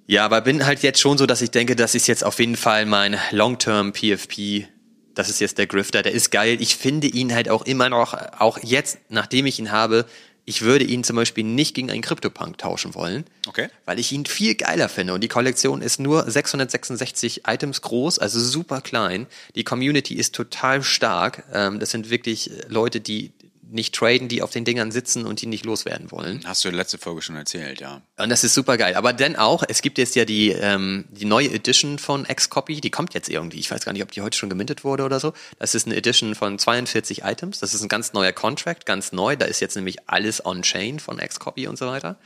Ja, 0.06 0.26
aber 0.26 0.42
bin 0.42 0.66
halt 0.66 0.84
jetzt 0.84 1.00
schon 1.00 1.18
so, 1.18 1.26
dass 1.26 1.42
ich 1.42 1.52
denke, 1.52 1.76
das 1.76 1.96
ist 1.96 2.08
jetzt 2.08 2.24
auf 2.24 2.40
jeden 2.40 2.58
Fall 2.58 2.86
mein 2.86 3.18
Long-Term 3.32 3.94
PFP. 3.94 4.68
Das 5.16 5.30
ist 5.30 5.40
jetzt 5.40 5.58
der 5.58 5.68
Grifter, 5.68 6.02
der 6.02 6.12
ist 6.12 6.32
geil. 6.32 6.58
Ich 6.60 6.76
finde 6.76 7.08
ihn 7.08 7.34
halt 7.34 7.50
auch 7.50 7.66
immer 7.66 7.90
noch, 7.90 8.14
auch 8.40 8.58
jetzt, 8.62 8.98
nachdem 9.10 9.46
ich 9.46 9.60
ihn 9.60 9.72
habe, 9.72 10.06
ich 10.46 10.62
würde 10.62 10.84
ihn 10.84 11.04
zum 11.04 11.16
Beispiel 11.16 11.44
nicht 11.46 11.74
gegen 11.74 11.90
einen 11.90 12.02
CryptoPunk 12.02 12.58
tauschen 12.58 12.96
wollen. 12.96 13.24
Okay. 13.48 13.70
Weil 13.86 13.98
ich 13.98 14.12
ihn 14.12 14.26
viel 14.26 14.56
geiler 14.56 14.90
finde. 14.90 15.14
Und 15.14 15.22
die 15.22 15.30
Kollektion 15.30 15.82
ist 15.82 16.00
nur 16.00 16.30
666 16.30 17.44
Items 17.48 17.82
groß, 17.82 18.20
also 18.20 18.40
super 18.42 18.82
klein. 18.82 19.28
Die 19.56 19.64
Community 19.64 20.16
ist 20.16 20.36
total 20.36 20.84
stark. 20.84 21.44
Ähm, 21.54 21.80
das 21.80 21.92
sind 21.92 22.10
wirklich 22.10 22.52
Leute, 22.68 23.00
die 23.00 23.32
nicht 23.74 23.96
traden, 23.96 24.28
die 24.28 24.42
auf 24.42 24.52
den 24.52 24.66
Dingern 24.66 24.92
sitzen 24.92 25.26
und 25.26 25.42
die 25.42 25.48
nicht 25.48 25.66
loswerden 25.66 26.12
wollen. 26.12 26.42
Hast 26.46 26.64
du 26.64 26.70
in 26.70 26.76
der 26.76 26.84
letzten 26.84 27.00
Folge 27.00 27.22
schon 27.22 27.36
erzählt, 27.36 27.82
ja. 27.82 28.02
Und 28.18 28.30
das 28.30 28.44
ist 28.44 28.54
super 28.54 28.78
geil. 28.78 28.96
Aber 28.96 29.14
dann 29.14 29.36
auch, 29.36 29.64
es 29.68 29.82
gibt 29.82 29.98
jetzt 29.98 30.16
ja 30.16 30.26
die, 30.26 30.50
ähm, 30.50 31.06
die 31.10 31.26
neue 31.26 31.52
Edition 31.52 32.00
von 32.00 32.24
Xcopy, 32.24 32.82
die 32.82 32.92
kommt 32.92 33.14
jetzt 33.14 33.30
irgendwie. 33.30 33.60
Ich 33.60 33.72
weiß 33.72 33.84
gar 33.84 33.94
nicht, 33.94 34.04
ob 34.04 34.12
die 34.12 34.22
heute 34.22 34.38
schon 34.38 34.50
gemintet 34.50 34.84
wurde 34.84 35.04
oder 35.04 35.20
so. 35.20 35.34
Das 35.60 35.76
ist 35.76 35.88
eine 35.88 35.96
Edition 35.96 36.36
von 36.36 36.60
42 36.60 37.24
Items. 37.24 37.60
Das 37.60 37.74
ist 37.74 37.82
ein 37.82 37.90
ganz 37.90 38.14
neuer 38.14 38.32
Contract, 38.32 38.86
ganz 38.86 39.12
neu. 39.12 39.36
Da 39.36 39.46
ist 39.46 39.60
jetzt 39.60 39.76
nämlich 39.76 40.08
alles 40.08 40.46
on-chain 40.46 41.00
von 41.00 41.18
Xcopy 41.18 41.68
und 41.68 41.78
so 41.78 41.88
weiter. 41.88 42.18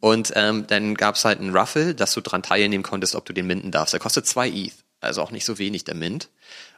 Und 0.00 0.32
ähm, 0.34 0.66
dann 0.66 0.94
gab 0.94 1.14
es 1.14 1.24
halt 1.24 1.40
einen 1.40 1.56
Ruffle, 1.56 1.94
dass 1.94 2.12
du 2.12 2.20
dran 2.20 2.42
teilnehmen 2.42 2.84
konntest, 2.84 3.14
ob 3.14 3.24
du 3.24 3.32
den 3.32 3.46
minten 3.46 3.70
darfst. 3.70 3.94
Der 3.94 4.00
kostet 4.00 4.26
zwei 4.26 4.48
ETH, 4.48 4.74
also 5.00 5.22
auch 5.22 5.30
nicht 5.30 5.44
so 5.44 5.58
wenig 5.58 5.84
der 5.84 5.94
Mint. 5.94 6.28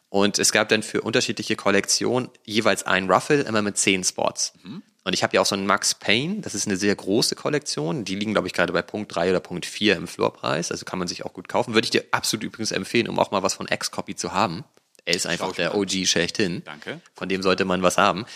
Und 0.08 0.38
es 0.38 0.52
gab 0.52 0.68
dann 0.68 0.82
für 0.82 1.02
unterschiedliche 1.02 1.56
Kollektionen 1.56 2.28
jeweils 2.44 2.84
ein 2.84 3.10
Ruffle, 3.10 3.42
immer 3.42 3.62
mit 3.62 3.76
zehn 3.76 4.04
Spots. 4.04 4.52
Mhm. 4.62 4.82
Und 5.04 5.12
ich 5.12 5.22
habe 5.22 5.36
ja 5.36 5.40
auch 5.40 5.46
so 5.46 5.54
einen 5.54 5.66
Max 5.66 5.94
Payne, 5.94 6.40
das 6.40 6.56
ist 6.56 6.66
eine 6.66 6.76
sehr 6.76 6.94
große 6.96 7.36
Kollektion. 7.36 8.04
Die 8.04 8.16
liegen, 8.16 8.32
glaube 8.32 8.48
ich, 8.48 8.52
gerade 8.52 8.72
bei 8.72 8.82
Punkt 8.82 9.14
3 9.14 9.30
oder 9.30 9.38
Punkt 9.38 9.64
4 9.64 9.94
im 9.94 10.08
Floorpreis. 10.08 10.72
Also 10.72 10.84
kann 10.84 10.98
man 10.98 11.06
sich 11.06 11.24
auch 11.24 11.32
gut 11.32 11.48
kaufen. 11.48 11.74
Würde 11.74 11.86
ich 11.86 11.92
dir 11.92 12.04
absolut 12.10 12.42
übrigens 12.42 12.72
empfehlen, 12.72 13.08
um 13.08 13.20
auch 13.20 13.30
mal 13.30 13.44
was 13.44 13.54
von 13.54 13.68
X-Copy 13.68 14.16
zu 14.16 14.32
haben. 14.32 14.64
Er 15.04 15.14
ist 15.14 15.26
einfach 15.26 15.52
der 15.52 15.76
OG 15.76 16.06
schlechthin. 16.06 16.62
Danke. 16.64 17.00
Von 17.14 17.28
dem 17.28 17.40
sollte 17.42 17.64
man 17.64 17.82
was 17.82 17.98
haben. 17.98 18.26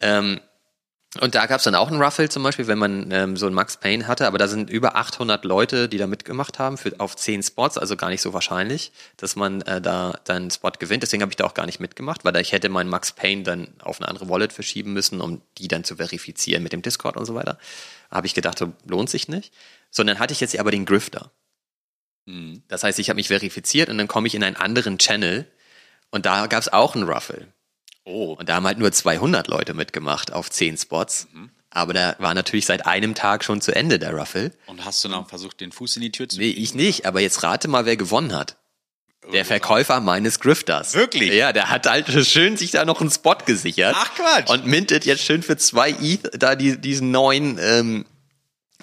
Ähm, 0.00 0.40
und 1.20 1.34
da 1.34 1.46
gab 1.46 1.58
es 1.58 1.64
dann 1.64 1.74
auch 1.74 1.90
einen 1.90 2.02
Ruffle 2.02 2.28
zum 2.28 2.42
Beispiel, 2.42 2.66
wenn 2.66 2.76
man 2.76 3.10
ähm, 3.12 3.36
so 3.38 3.46
einen 3.46 3.54
Max 3.54 3.78
Payne 3.78 4.06
hatte, 4.06 4.26
aber 4.26 4.36
da 4.36 4.46
sind 4.46 4.68
über 4.68 4.94
800 4.94 5.42
Leute, 5.46 5.88
die 5.88 5.96
da 5.96 6.06
mitgemacht 6.06 6.58
haben 6.58 6.76
für 6.76 7.00
auf 7.00 7.16
10 7.16 7.42
Spots, 7.42 7.78
also 7.78 7.96
gar 7.96 8.10
nicht 8.10 8.20
so 8.20 8.34
wahrscheinlich, 8.34 8.92
dass 9.16 9.34
man 9.34 9.62
äh, 9.62 9.80
da 9.80 10.20
dann 10.24 10.36
einen 10.36 10.50
Spot 10.50 10.70
gewinnt. 10.78 11.02
Deswegen 11.02 11.22
habe 11.22 11.32
ich 11.32 11.36
da 11.36 11.44
auch 11.44 11.54
gar 11.54 11.64
nicht 11.64 11.80
mitgemacht, 11.80 12.26
weil 12.26 12.32
da 12.32 12.40
ich 12.40 12.52
hätte 12.52 12.68
meinen 12.68 12.90
Max 12.90 13.12
Payne 13.12 13.42
dann 13.42 13.68
auf 13.80 14.00
eine 14.00 14.08
andere 14.08 14.28
Wallet 14.28 14.52
verschieben 14.52 14.92
müssen, 14.92 15.22
um 15.22 15.40
die 15.56 15.68
dann 15.68 15.82
zu 15.82 15.96
verifizieren 15.96 16.62
mit 16.62 16.74
dem 16.74 16.82
Discord 16.82 17.16
und 17.16 17.24
so 17.24 17.34
weiter. 17.34 17.58
Habe 18.10 18.26
ich 18.26 18.34
gedacht, 18.34 18.58
so, 18.58 18.74
lohnt 18.86 19.08
sich 19.08 19.28
nicht. 19.28 19.54
Sondern 19.90 20.18
hatte 20.18 20.34
ich 20.34 20.40
jetzt 20.40 20.58
aber 20.58 20.70
den 20.70 20.84
Grifter. 20.84 21.32
Mhm. 22.26 22.62
Das 22.68 22.84
heißt, 22.84 22.98
ich 22.98 23.08
habe 23.08 23.16
mich 23.16 23.28
verifiziert 23.28 23.88
und 23.88 23.96
dann 23.96 24.08
komme 24.08 24.26
ich 24.26 24.34
in 24.34 24.44
einen 24.44 24.56
anderen 24.56 24.98
Channel 24.98 25.50
und 26.10 26.26
da 26.26 26.46
gab 26.48 26.60
es 26.60 26.70
auch 26.70 26.94
einen 26.94 27.08
Ruffle. 27.08 27.48
Oh. 28.08 28.32
Und 28.32 28.48
da 28.48 28.54
haben 28.56 28.66
halt 28.66 28.78
nur 28.78 28.90
200 28.90 29.48
Leute 29.48 29.74
mitgemacht 29.74 30.32
auf 30.32 30.50
10 30.50 30.78
Spots. 30.78 31.28
Mhm. 31.32 31.50
Aber 31.70 31.92
da 31.92 32.16
war 32.18 32.32
natürlich 32.32 32.64
seit 32.64 32.86
einem 32.86 33.14
Tag 33.14 33.44
schon 33.44 33.60
zu 33.60 33.74
Ende 33.74 33.98
der 33.98 34.12
Ruffle. 34.14 34.52
Und 34.66 34.84
hast 34.86 35.04
du 35.04 35.08
noch 35.08 35.28
versucht, 35.28 35.60
den 35.60 35.70
Fuß 35.70 35.96
in 35.96 36.02
die 36.02 36.10
Tür 36.10 36.28
zu 36.28 36.38
Nee, 36.38 36.48
ich 36.48 36.74
nicht. 36.74 37.04
Aber 37.04 37.20
jetzt 37.20 37.42
rate 37.42 37.68
mal, 37.68 37.84
wer 37.84 37.96
gewonnen 37.96 38.34
hat. 38.34 38.56
Der 39.32 39.44
Verkäufer 39.44 40.00
meines 40.00 40.40
Grifters. 40.40 40.94
Wirklich? 40.94 41.34
Ja, 41.34 41.52
der 41.52 41.68
hat 41.68 41.86
halt 41.86 42.08
schön 42.26 42.56
sich 42.56 42.70
da 42.70 42.86
noch 42.86 43.02
einen 43.02 43.10
Spot 43.10 43.36
gesichert. 43.44 43.94
Ach 43.98 44.14
Quatsch. 44.14 44.48
Und 44.48 44.64
mintet 44.64 45.04
jetzt 45.04 45.22
schön 45.22 45.42
für 45.42 45.58
zwei 45.58 45.90
ETH 45.90 46.30
da 46.38 46.56
die, 46.56 46.80
diesen 46.80 47.10
neuen 47.10 47.58
ähm, 47.60 48.06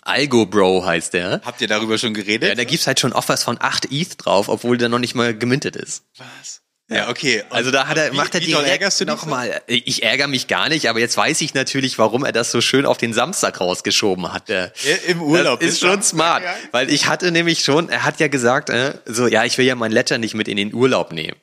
Algo 0.04 0.46
Bro 0.46 0.86
heißt 0.86 1.16
der. 1.16 1.42
Habt 1.44 1.62
ihr 1.62 1.68
darüber 1.68 1.98
schon 1.98 2.14
geredet? 2.14 2.50
Ja, 2.50 2.54
da 2.54 2.64
gibt's 2.64 2.86
halt 2.86 3.00
schon 3.00 3.12
Offers 3.12 3.44
von 3.44 3.58
8 3.60 3.92
ETH 3.92 4.24
drauf, 4.24 4.50
obwohl 4.50 4.78
der 4.78 4.90
noch 4.90 5.00
nicht 5.00 5.16
mal 5.16 5.36
gemintet 5.36 5.76
ist. 5.76 6.04
Was? 6.18 6.62
Ja, 6.88 7.10
okay. 7.10 7.44
Und 7.50 7.56
also 7.56 7.72
da 7.72 7.88
hat 7.88 7.98
er, 7.98 8.12
wie, 8.12 8.16
macht 8.16 8.36
er 8.36 8.42
wie 8.42 8.46
direkt 8.46 9.06
nochmal. 9.08 9.62
Ich 9.66 10.04
ärgere 10.04 10.28
mich 10.28 10.48
gar 10.48 10.70
nicht, 10.70 10.88
aber 10.88 11.00
jetzt 11.00 11.18
weiß 11.18 11.42
ich 11.42 11.56
natürlich, 11.56 11.98
warum 11.98 12.24
er 12.24 12.32
das 12.32 12.52
so 12.52 12.62
schön 12.62 12.86
auf 12.86 12.98
den 12.98 13.12
Samstag 13.12 13.60
rausgeschoben 13.60 14.32
hat. 14.32 14.50
Der, 14.50 14.72
Im 15.08 15.22
Urlaub. 15.22 15.64
Ist 15.64 15.80
schon 15.80 16.04
smart, 16.04 16.44
ja. 16.44 16.56
weil 16.72 16.92
ich 16.92 17.08
hatte 17.08 17.32
nämlich 17.32 17.64
schon, 17.64 17.90
er 17.90 18.04
hat 18.04 18.20
ja 18.20 18.28
gesagt, 18.28 18.70
äh, 18.70 18.94
so, 19.06 19.28
ja, 19.28 19.46
ich 19.46 19.58
will 19.58 19.66
ja 19.66 19.74
mein 19.74 19.92
Ledger 19.92 20.20
nicht 20.20 20.36
mit 20.36 20.48
in 20.48 20.58
den 20.58 20.74
Urlaub 20.76 21.12
nehmen. 21.12 21.38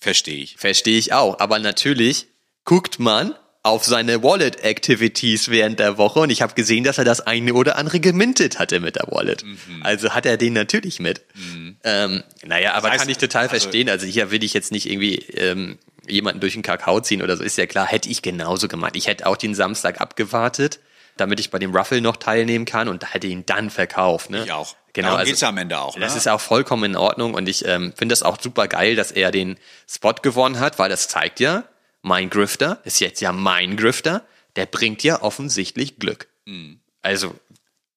Verstehe 0.00 0.42
ich. 0.42 0.56
Verstehe 0.56 0.98
ich 0.98 1.12
auch, 1.12 1.38
aber 1.38 1.58
natürlich 1.58 2.26
guckt 2.64 2.98
man, 2.98 3.34
auf 3.68 3.84
seine 3.84 4.22
Wallet 4.22 4.64
Activities 4.64 5.50
während 5.50 5.78
der 5.78 5.98
Woche 5.98 6.20
und 6.20 6.30
ich 6.30 6.42
habe 6.42 6.54
gesehen, 6.54 6.84
dass 6.84 6.98
er 6.98 7.04
das 7.04 7.20
eine 7.20 7.52
oder 7.52 7.76
andere 7.76 8.00
gemintet 8.00 8.58
hatte 8.58 8.80
mit 8.80 8.96
der 8.96 9.06
Wallet. 9.08 9.44
Mhm. 9.44 9.82
Also 9.82 10.10
hat 10.10 10.26
er 10.26 10.36
den 10.36 10.54
natürlich 10.54 11.00
mit. 11.00 11.22
Mhm. 11.34 11.76
Ähm, 11.84 12.22
naja, 12.44 12.72
aber 12.72 12.88
das 12.88 12.92
heißt, 12.92 13.00
kann 13.02 13.10
ich 13.10 13.18
total 13.18 13.42
also, 13.42 13.50
verstehen. 13.50 13.88
Also 13.88 14.06
hier 14.06 14.30
will 14.30 14.42
ich 14.42 14.54
jetzt 14.54 14.72
nicht 14.72 14.90
irgendwie 14.90 15.16
ähm, 15.34 15.78
jemanden 16.08 16.40
durch 16.40 16.54
den 16.54 16.62
Kakao 16.62 17.00
ziehen 17.00 17.22
oder 17.22 17.36
so. 17.36 17.44
Ist 17.44 17.58
ja 17.58 17.66
klar, 17.66 17.86
hätte 17.86 18.08
ich 18.08 18.22
genauso 18.22 18.68
gemacht. 18.68 18.96
Ich 18.96 19.06
hätte 19.06 19.26
auch 19.26 19.36
den 19.36 19.54
Samstag 19.54 20.00
abgewartet, 20.00 20.80
damit 21.18 21.38
ich 21.38 21.50
bei 21.50 21.58
dem 21.58 21.74
Ruffle 21.74 22.00
noch 22.00 22.16
teilnehmen 22.16 22.64
kann 22.64 22.88
und 22.88 23.12
hätte 23.12 23.26
ihn 23.26 23.44
dann 23.44 23.70
verkauft. 23.70 24.30
Ne? 24.30 24.44
Ich 24.44 24.52
auch. 24.52 24.76
Genau, 24.94 25.08
Darum 25.08 25.20
also, 25.20 25.30
geht's 25.30 25.42
am 25.42 25.58
Ende 25.58 25.78
auch. 25.78 25.96
Ne? 25.96 26.00
Das 26.00 26.16
ist 26.16 26.26
auch 26.26 26.40
vollkommen 26.40 26.84
in 26.84 26.96
Ordnung 26.96 27.34
und 27.34 27.48
ich 27.48 27.64
ähm, 27.66 27.92
finde 27.96 28.14
das 28.14 28.22
auch 28.22 28.40
super 28.40 28.66
geil, 28.66 28.96
dass 28.96 29.12
er 29.12 29.30
den 29.30 29.58
Spot 29.88 30.14
gewonnen 30.14 30.58
hat, 30.58 30.78
weil 30.78 30.88
das 30.88 31.08
zeigt 31.08 31.38
ja, 31.38 31.64
mein 32.02 32.30
Grifter 32.30 32.80
ist 32.84 33.00
jetzt 33.00 33.20
ja 33.20 33.32
mein 33.32 33.76
Grifter, 33.76 34.26
der 34.56 34.66
bringt 34.66 35.02
ja 35.02 35.22
offensichtlich 35.22 35.98
Glück. 35.98 36.28
Mhm. 36.46 36.80
Also, 37.02 37.34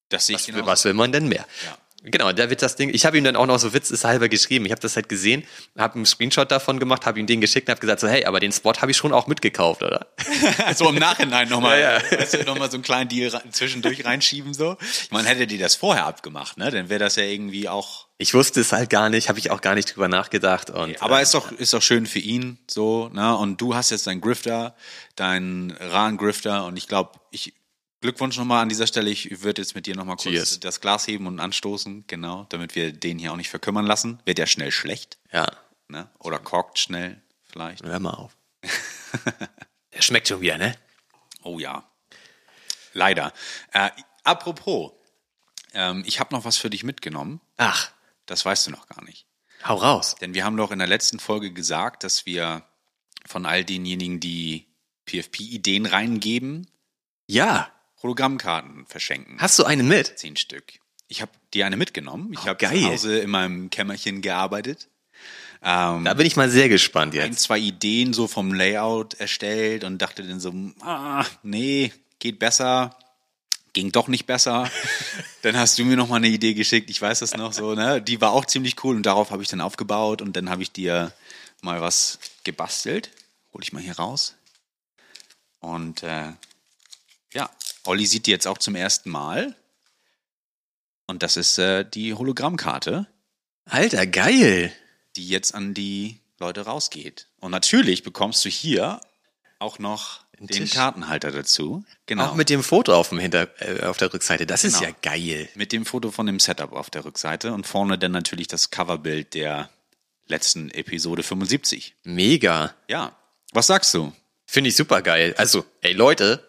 das 0.09 0.29
was, 0.29 0.53
was, 0.65 0.85
will 0.85 0.93
man 0.93 1.11
denn 1.11 1.27
mehr? 1.27 1.45
Ja. 1.65 1.77
Genau, 2.03 2.31
da 2.31 2.49
wird 2.49 2.63
das 2.63 2.75
Ding, 2.75 2.89
ich 2.91 3.05
habe 3.05 3.17
ihm 3.19 3.23
dann 3.23 3.35
auch 3.35 3.45
noch 3.45 3.59
so 3.59 3.73
witzeshalber 3.73 4.27
geschrieben. 4.27 4.65
Ich 4.65 4.71
habe 4.71 4.81
das 4.81 4.95
halt 4.95 5.07
gesehen, 5.07 5.43
habe 5.77 5.95
einen 5.95 6.07
Screenshot 6.07 6.49
davon 6.49 6.79
gemacht, 6.79 7.05
habe 7.05 7.19
ihm 7.19 7.27
den 7.27 7.41
geschickt 7.41 7.67
und 7.67 7.71
habe 7.71 7.81
gesagt 7.81 7.99
so, 7.99 8.07
hey, 8.07 8.25
aber 8.25 8.39
den 8.39 8.51
Spot 8.51 8.73
habe 8.73 8.89
ich 8.89 8.97
schon 8.97 9.13
auch 9.13 9.27
mitgekauft, 9.27 9.83
oder? 9.83 10.07
so 10.75 10.89
im 10.89 10.95
Nachhinein 10.95 11.47
nochmal, 11.47 11.79
Ja, 11.79 11.97
ja, 11.99 12.19
Weißt 12.19 12.33
du, 12.33 12.43
nochmal 12.43 12.71
so 12.71 12.77
einen 12.77 12.83
kleinen 12.83 13.07
Deal 13.07 13.31
zwischendurch 13.51 14.03
reinschieben 14.03 14.55
so. 14.55 14.77
Meine, 15.11 15.27
hätte 15.27 15.45
die 15.45 15.59
das 15.59 15.75
vorher 15.75 16.07
abgemacht, 16.07 16.57
ne? 16.57 16.71
Dann 16.71 16.89
wäre 16.89 16.99
das 16.99 17.17
ja 17.17 17.23
irgendwie 17.23 17.69
auch. 17.69 18.07
Ich 18.17 18.33
wusste 18.33 18.61
es 18.61 18.71
halt 18.71 18.89
gar 18.89 19.09
nicht, 19.09 19.29
habe 19.29 19.37
ich 19.37 19.51
auch 19.51 19.61
gar 19.61 19.75
nicht 19.75 19.95
drüber 19.95 20.07
nachgedacht. 20.07 20.71
Und, 20.71 20.99
Aber 21.03 21.19
äh, 21.19 21.23
ist 21.23 21.35
doch 21.35 21.51
ist 21.51 21.73
doch 21.73 21.81
schön 21.83 22.07
für 22.07 22.19
ihn 22.19 22.57
so, 22.67 23.09
ne? 23.13 23.37
Und 23.37 23.61
du 23.61 23.75
hast 23.75 23.91
jetzt 23.91 24.07
deinen 24.07 24.21
Grifter, 24.21 24.75
deinen 25.15 25.69
Rahn 25.71 26.17
Grifter 26.17 26.65
und 26.65 26.77
ich 26.77 26.87
glaube, 26.87 27.19
ich 27.29 27.53
Glückwunsch 28.01 28.37
nochmal 28.37 28.63
an 28.63 28.69
dieser 28.69 28.87
Stelle. 28.87 29.09
Ich 29.09 29.41
würde 29.43 29.61
jetzt 29.61 29.75
mit 29.75 29.85
dir 29.85 29.95
nochmal 29.95 30.15
kurz 30.15 30.33
Cheers. 30.33 30.59
das 30.59 30.81
Glas 30.81 31.07
heben 31.07 31.27
und 31.27 31.39
anstoßen, 31.39 32.05
genau, 32.07 32.45
damit 32.49 32.75
wir 32.75 32.91
den 32.91 33.19
hier 33.19 33.31
auch 33.31 33.37
nicht 33.37 33.49
verkümmern 33.49 33.85
lassen. 33.85 34.19
Wird 34.25 34.39
ja 34.39 34.47
schnell 34.47 34.71
schlecht, 34.71 35.17
ja, 35.31 35.47
ne? 35.87 36.09
Oder 36.19 36.39
korkt 36.39 36.79
schnell 36.79 37.21
vielleicht. 37.43 37.83
hör 37.83 37.99
mal 37.99 38.11
auf. 38.15 38.35
Der 39.93 40.01
schmeckt 40.01 40.27
schon 40.27 40.41
wieder, 40.41 40.57
ne? 40.57 40.75
Oh 41.43 41.59
ja. 41.59 41.83
Leider. 42.93 43.33
Äh, 43.71 43.89
apropos, 44.23 44.91
ähm, 45.73 46.03
ich 46.05 46.19
habe 46.19 46.33
noch 46.35 46.43
was 46.43 46.57
für 46.57 46.69
dich 46.69 46.83
mitgenommen. 46.83 47.39
Ach, 47.57 47.91
Das 48.25 48.45
weißt 48.45 48.67
du 48.67 48.71
noch 48.71 48.87
gar 48.87 49.03
nicht. 49.03 49.25
hau 49.65 49.75
raus. 49.75 50.15
Denn 50.21 50.33
wir 50.33 50.43
haben 50.43 50.57
doch 50.57 50.71
in 50.71 50.79
der 50.79 50.87
letzten 50.87 51.19
Folge 51.19 51.51
gesagt, 51.51 52.03
dass 52.03 52.25
wir 52.25 52.63
von 53.25 53.45
all 53.45 53.63
denjenigen, 53.63 54.19
die 54.19 54.67
PFP-Ideen 55.05 55.85
reingeben, 55.85 56.67
Ja, 57.27 57.71
Hologrammkarten 58.03 58.85
verschenken. 58.87 59.37
hast 59.39 59.57
du 59.59 59.63
einen 59.63 59.87
mit? 59.87 60.17
Zehn 60.17 60.35
Stück. 60.35 60.63
Ich 61.07 61.21
habe 61.21 61.31
dir 61.53 61.65
eine 61.65 61.77
mitgenommen. 61.77 62.31
Ich 62.33 62.45
habe 62.47 62.55
geil. 62.57 62.79
zu 62.79 62.85
Hause 62.87 63.19
in 63.19 63.29
meinem 63.29 63.69
Kämmerchen 63.69 64.21
gearbeitet. 64.21 64.87
Ähm, 65.63 66.05
Da 66.05 66.13
bin 66.15 66.25
ich 66.25 66.35
mal 66.35 66.49
sehr 66.49 66.69
gespannt 66.69 67.13
ein, 67.15 67.31
jetzt. 67.31 67.41
zwei 67.43 67.59
Ideen 67.59 68.13
so 68.13 68.27
vom 68.27 68.53
Layout 68.53 69.15
erstellt 69.15 69.83
und 69.83 70.01
dachte 70.01 70.23
dann 70.23 70.39
so, 70.39 70.53
ah, 70.81 71.25
nee, 71.43 71.91
geht 72.19 72.39
besser. 72.39 72.95
Ging 73.73 73.91
doch 73.91 74.07
nicht 74.07 74.25
besser. 74.25 74.69
dann 75.43 75.55
hast 75.57 75.77
du 75.77 75.85
mir 75.85 75.95
noch 75.95 76.07
mal 76.07 76.15
eine 76.17 76.27
Idee 76.29 76.53
geschickt, 76.53 76.89
ich 76.89 77.01
weiß 77.01 77.19
das 77.19 77.35
noch 77.37 77.53
so, 77.53 77.73
ne? 77.75 78.01
Die 78.01 78.19
war 78.19 78.31
auch 78.31 78.45
ziemlich 78.45 78.83
cool 78.83 78.95
und 78.95 79.05
darauf 79.05 79.31
habe 79.31 79.43
ich 79.43 79.49
dann 79.49 79.61
aufgebaut 79.61 80.21
und 80.21 80.35
dann 80.35 80.49
habe 80.49 80.63
ich 80.63 80.71
dir 80.71 81.13
mal 81.61 81.79
was 81.79 82.19
gebastelt. 82.43 83.11
Hol 83.53 83.61
ich 83.61 83.71
mal 83.71 83.81
hier 83.81 83.97
raus. 83.97 84.35
Und 85.59 86.03
äh, 86.03 86.31
ja, 87.33 87.49
Olli 87.85 88.05
sieht 88.05 88.25
die 88.27 88.31
jetzt 88.31 88.47
auch 88.47 88.57
zum 88.57 88.75
ersten 88.75 89.09
Mal. 89.09 89.55
Und 91.07 91.23
das 91.23 91.37
ist 91.37 91.57
äh, 91.57 91.83
die 91.89 92.13
Hologrammkarte 92.13 93.07
Alter, 93.65 94.05
geil. 94.07 94.71
die 95.15 95.27
jetzt 95.27 95.53
an 95.53 95.73
die 95.73 96.19
Leute 96.39 96.61
rausgeht. 96.61 97.27
Und 97.39 97.51
natürlich 97.51 98.03
bekommst 98.03 98.43
du 98.45 98.49
hier 98.49 99.01
auch 99.59 99.77
noch 99.79 100.21
den 100.39 100.47
Tisch. 100.47 100.71
Kartenhalter 100.71 101.31
dazu. 101.31 101.83
Genau. 102.07 102.27
Auch 102.27 102.35
mit 102.35 102.49
dem 102.49 102.63
Foto 102.63 102.95
auf, 102.95 103.09
dem 103.09 103.19
Hinter 103.19 103.47
äh, 103.61 103.83
auf 103.85 103.97
der 103.97 104.11
Rückseite. 104.13 104.45
Das 104.47 104.63
ist 104.63 104.79
Genau. 104.79 104.89
ja 104.91 104.95
geil. 105.01 105.49
mit 105.55 105.71
dem 105.71 105.85
Foto 105.85 106.09
von 106.11 106.25
dem 106.25 106.39
Setup 106.39 106.71
auf 106.71 106.89
der 106.89 107.05
Rückseite 107.05 107.53
und 107.53 107.67
vorne 107.67 107.97
dann 107.99 108.11
natürlich 108.11 108.47
das 108.47 108.71
Coverbild 108.71 109.33
der 109.35 109.69
letzten 110.27 110.71
Episode 110.71 111.21
75. 111.23 111.95
Mega. 112.03 112.73
Ja. 112.87 113.15
Was 113.53 113.67
sagst 113.67 113.93
du? 113.93 114.13
Finde 114.47 114.69
ich 114.69 114.75
super 114.75 115.01
geil. 115.01 115.35
Also, 115.37 115.65
ey 115.81 115.93
Leute, 115.93 116.47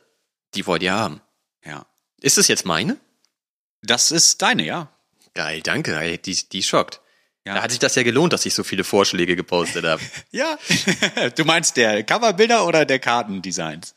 die 0.55 0.67
wollt 0.67 0.83
ihr 0.83 0.93
haben. 0.95 1.21
Ja. 1.65 1.87
Ist 2.21 2.39
es 2.39 2.49
jetzt 2.49 2.65
meine? 2.67 2.97
Das 3.83 4.11
ist 4.11 4.43
deine, 4.43 4.65
ja. 4.65 4.89
Geil, 5.35 5.61
danke. 5.63 6.19
Die, 6.19 6.49
die 6.49 6.63
schockt. 6.63 7.01
Ja. 7.45 7.55
Da 7.55 7.63
hat 7.63 7.71
sich 7.71 7.81
das 7.81 7.95
ja 7.97 8.03
gelohnt, 8.05 8.33
dass 8.33 8.47
ich 8.47 8.55
so 8.55 8.63
viele 8.63 8.85
Vorschläge 8.85 9.35
gepostet 9.35 9.85
habe. 9.85 10.01
Ja. 10.31 10.59
du 11.37 11.45
meinst 11.45 11.77
der 11.77 12.05
Coverbilder 12.05 12.67
oder 12.67 12.85
der 12.85 12.99
Kartendesigns? 13.01 13.95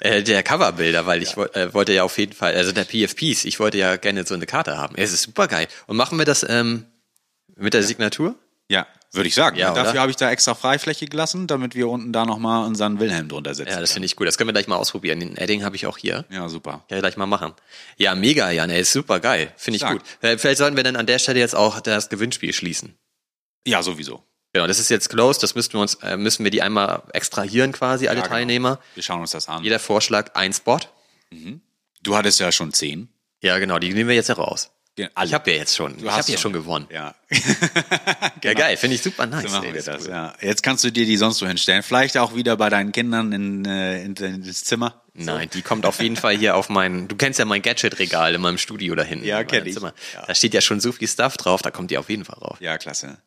äh, 0.00 0.22
der 0.22 0.42
Coverbilder, 0.42 1.06
weil 1.06 1.22
ich 1.22 1.36
woll- 1.36 1.50
äh, 1.54 1.72
wollte 1.74 1.92
ja 1.92 2.02
auf 2.04 2.18
jeden 2.18 2.32
Fall, 2.32 2.54
also 2.54 2.72
der 2.72 2.84
PFPs, 2.84 3.44
ich 3.44 3.60
wollte 3.60 3.78
ja 3.78 3.96
gerne 3.96 4.24
so 4.26 4.34
eine 4.34 4.46
Karte 4.46 4.76
haben. 4.76 4.94
Es 4.96 5.12
ist 5.12 5.22
super 5.22 5.46
geil. 5.48 5.68
Und 5.86 5.96
machen 5.96 6.18
wir 6.18 6.24
das 6.24 6.44
ähm, 6.48 6.86
mit 7.56 7.74
der 7.74 7.82
Signatur? 7.82 8.34
Ja, 8.68 8.86
würde 9.12 9.28
ich 9.28 9.34
sagen. 9.34 9.56
Ja, 9.56 9.72
Dafür 9.72 9.92
oder? 9.92 10.00
habe 10.02 10.10
ich 10.10 10.16
da 10.16 10.30
extra 10.30 10.54
Freifläche 10.54 11.06
gelassen, 11.06 11.46
damit 11.46 11.74
wir 11.74 11.88
unten 11.88 12.12
da 12.12 12.24
nochmal 12.26 12.66
unseren 12.66 13.00
Wilhelm 13.00 13.28
drunter 13.28 13.54
setzen. 13.54 13.72
Ja, 13.72 13.80
das 13.80 13.92
finde 13.92 14.06
ich 14.06 14.16
gut. 14.16 14.26
Das 14.26 14.36
können 14.38 14.48
wir 14.48 14.52
gleich 14.52 14.68
mal 14.68 14.76
ausprobieren. 14.76 15.20
Den 15.20 15.36
Edding 15.36 15.64
habe 15.64 15.76
ich 15.76 15.86
auch 15.86 15.96
hier. 15.98 16.24
ja, 16.30 16.48
super. 16.48 16.84
Ja, 16.90 16.98
gleich 17.00 17.16
mal 17.16 17.26
machen. 17.26 17.52
Ja, 17.96 18.14
mega, 18.14 18.50
Jan. 18.50 18.70
Ey, 18.70 18.80
ist 18.82 18.92
super 18.92 19.20
geil. 19.20 19.52
Finde 19.56 19.76
ich 19.76 19.82
Stark. 19.82 19.94
gut. 19.98 20.02
Äh, 20.20 20.36
Vielleicht 20.38 20.58
sollten 20.58 20.76
wir 20.76 20.84
dann 20.84 20.96
an 20.96 21.06
der 21.06 21.18
Stelle 21.18 21.38
jetzt 21.40 21.54
auch 21.56 21.80
das 21.80 22.08
Gewinnspiel 22.10 22.52
schließen. 22.52 22.96
Ja, 23.66 23.82
sowieso. 23.82 24.22
Genau, 24.52 24.66
das 24.66 24.78
ist 24.78 24.88
jetzt 24.88 25.08
closed. 25.10 25.42
Das 25.42 25.54
müssten 25.54 25.74
wir 25.74 25.80
uns, 25.82 25.94
äh, 25.96 26.16
müssen 26.16 26.44
wir 26.44 26.50
die 26.50 26.62
einmal 26.62 27.02
extrahieren 27.12 27.72
quasi, 27.72 28.08
alle 28.08 28.18
Ja, 28.18 28.22
genau. 28.24 28.34
Teilnehmer. 28.34 28.78
Wir 28.94 29.02
schauen 29.02 29.20
uns 29.20 29.30
das 29.32 29.48
an. 29.48 29.62
Jeder 29.62 29.78
Vorschlag 29.78 30.34
ein 30.34 30.52
Spot. 30.52 30.78
Du 32.02 32.16
hattest 32.16 32.40
ja 32.40 32.50
schon 32.52 32.72
zehn. 32.72 33.08
Ja, 33.42 33.58
genau, 33.58 33.78
die 33.78 33.92
nehmen 33.92 34.08
wir 34.08 34.16
jetzt 34.16 34.28
heraus. 34.30 34.70
Ge- 34.98 35.08
Ich 35.24 35.32
habe 35.32 35.50
ja 35.52 35.56
jetzt 35.58 35.76
schon, 35.76 35.96
ich 35.96 36.04
hast 36.04 36.18
habe 36.24 36.32
ja 36.32 36.38
schon. 36.38 36.52
gewonnen. 36.52 36.86
Ja. 36.92 37.14
Ja, 38.44 38.54
geil, 38.54 38.76
finde 38.76 38.94
ich 38.96 39.02
super 39.02 39.26
nice. 39.26 39.50
So 39.50 39.62
ey, 39.62 39.72
das, 39.72 40.04
cool. 40.06 40.10
ja. 40.10 40.32
Jetzt 40.40 40.62
kannst 40.62 40.84
du 40.84 40.90
dir 40.92 41.04
die 41.04 41.16
sonst 41.16 41.42
wo 41.42 41.46
hinstellen. 41.46 41.82
Vielleicht 41.82 42.16
auch 42.16 42.34
wieder 42.34 42.56
bei 42.56 42.68
deinen 42.70 42.92
Kindern 42.92 43.32
in, 43.32 43.64
äh, 43.64 44.02
in, 44.04 44.14
in 44.14 44.44
das 44.44 44.64
Zimmer. 44.64 45.02
Nein, 45.14 45.50
die 45.52 45.62
kommt 45.62 45.84
auf 45.86 46.00
jeden 46.00 46.16
Fall 46.16 46.36
hier 46.36 46.54
auf 46.56 46.68
mein, 46.68 47.08
du 47.08 47.16
kennst 47.16 47.38
ja 47.40 47.44
mein 47.44 47.62
Gadget-Regal 47.62 48.34
in 48.36 48.40
meinem 48.40 48.58
Studio 48.58 48.94
da 48.94 49.02
hinten. 49.02 49.24
Ja, 49.26 49.42
kenn 49.42 49.66
ich. 49.66 49.74
Zimmer. 49.74 49.92
Ja. 50.14 50.24
Da 50.26 50.34
steht 50.34 50.54
ja 50.54 50.60
schon 50.60 50.78
so 50.80 50.92
viel 50.92 51.08
Stuff 51.08 51.36
drauf, 51.36 51.60
da 51.62 51.70
kommt 51.72 51.90
die 51.90 51.98
auf 51.98 52.08
jeden 52.08 52.24
Fall 52.24 52.38
rauf. 52.38 52.60
Ja, 52.60 52.78
klasse. 52.78 53.18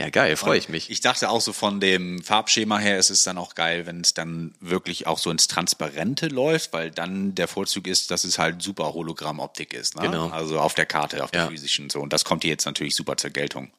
Ja, 0.00 0.10
geil, 0.10 0.36
freue 0.36 0.58
ich 0.58 0.68
mich. 0.68 0.90
Ich 0.90 1.00
dachte 1.00 1.28
auch 1.28 1.40
so 1.40 1.52
von 1.52 1.78
dem 1.80 2.22
Farbschema 2.22 2.78
her 2.78 2.98
ist 2.98 3.10
es 3.10 3.22
dann 3.22 3.38
auch 3.38 3.54
geil, 3.54 3.86
wenn 3.86 4.00
es 4.00 4.14
dann 4.14 4.54
wirklich 4.60 5.06
auch 5.06 5.18
so 5.18 5.30
ins 5.30 5.46
Transparente 5.46 6.28
läuft, 6.28 6.72
weil 6.72 6.90
dann 6.90 7.34
der 7.34 7.48
Vorzug 7.48 7.86
ist, 7.86 8.10
dass 8.10 8.24
es 8.24 8.38
halt 8.38 8.62
super 8.62 8.94
Hologrammoptik 8.94 9.74
ist. 9.74 9.96
Ne? 9.96 10.02
Genau. 10.02 10.28
Also 10.30 10.58
auf 10.58 10.74
der 10.74 10.86
Karte, 10.86 11.22
auf 11.22 11.30
der 11.30 11.42
Ja. 11.42 11.48
physischen 11.48 11.90
so. 11.90 12.00
Und 12.00 12.12
das 12.12 12.24
kommt 12.24 12.42
hier 12.44 12.50
jetzt 12.50 12.64
natürlich 12.64 12.96
super 12.96 13.16
zur 13.16 13.30
Geltung. 13.30 13.70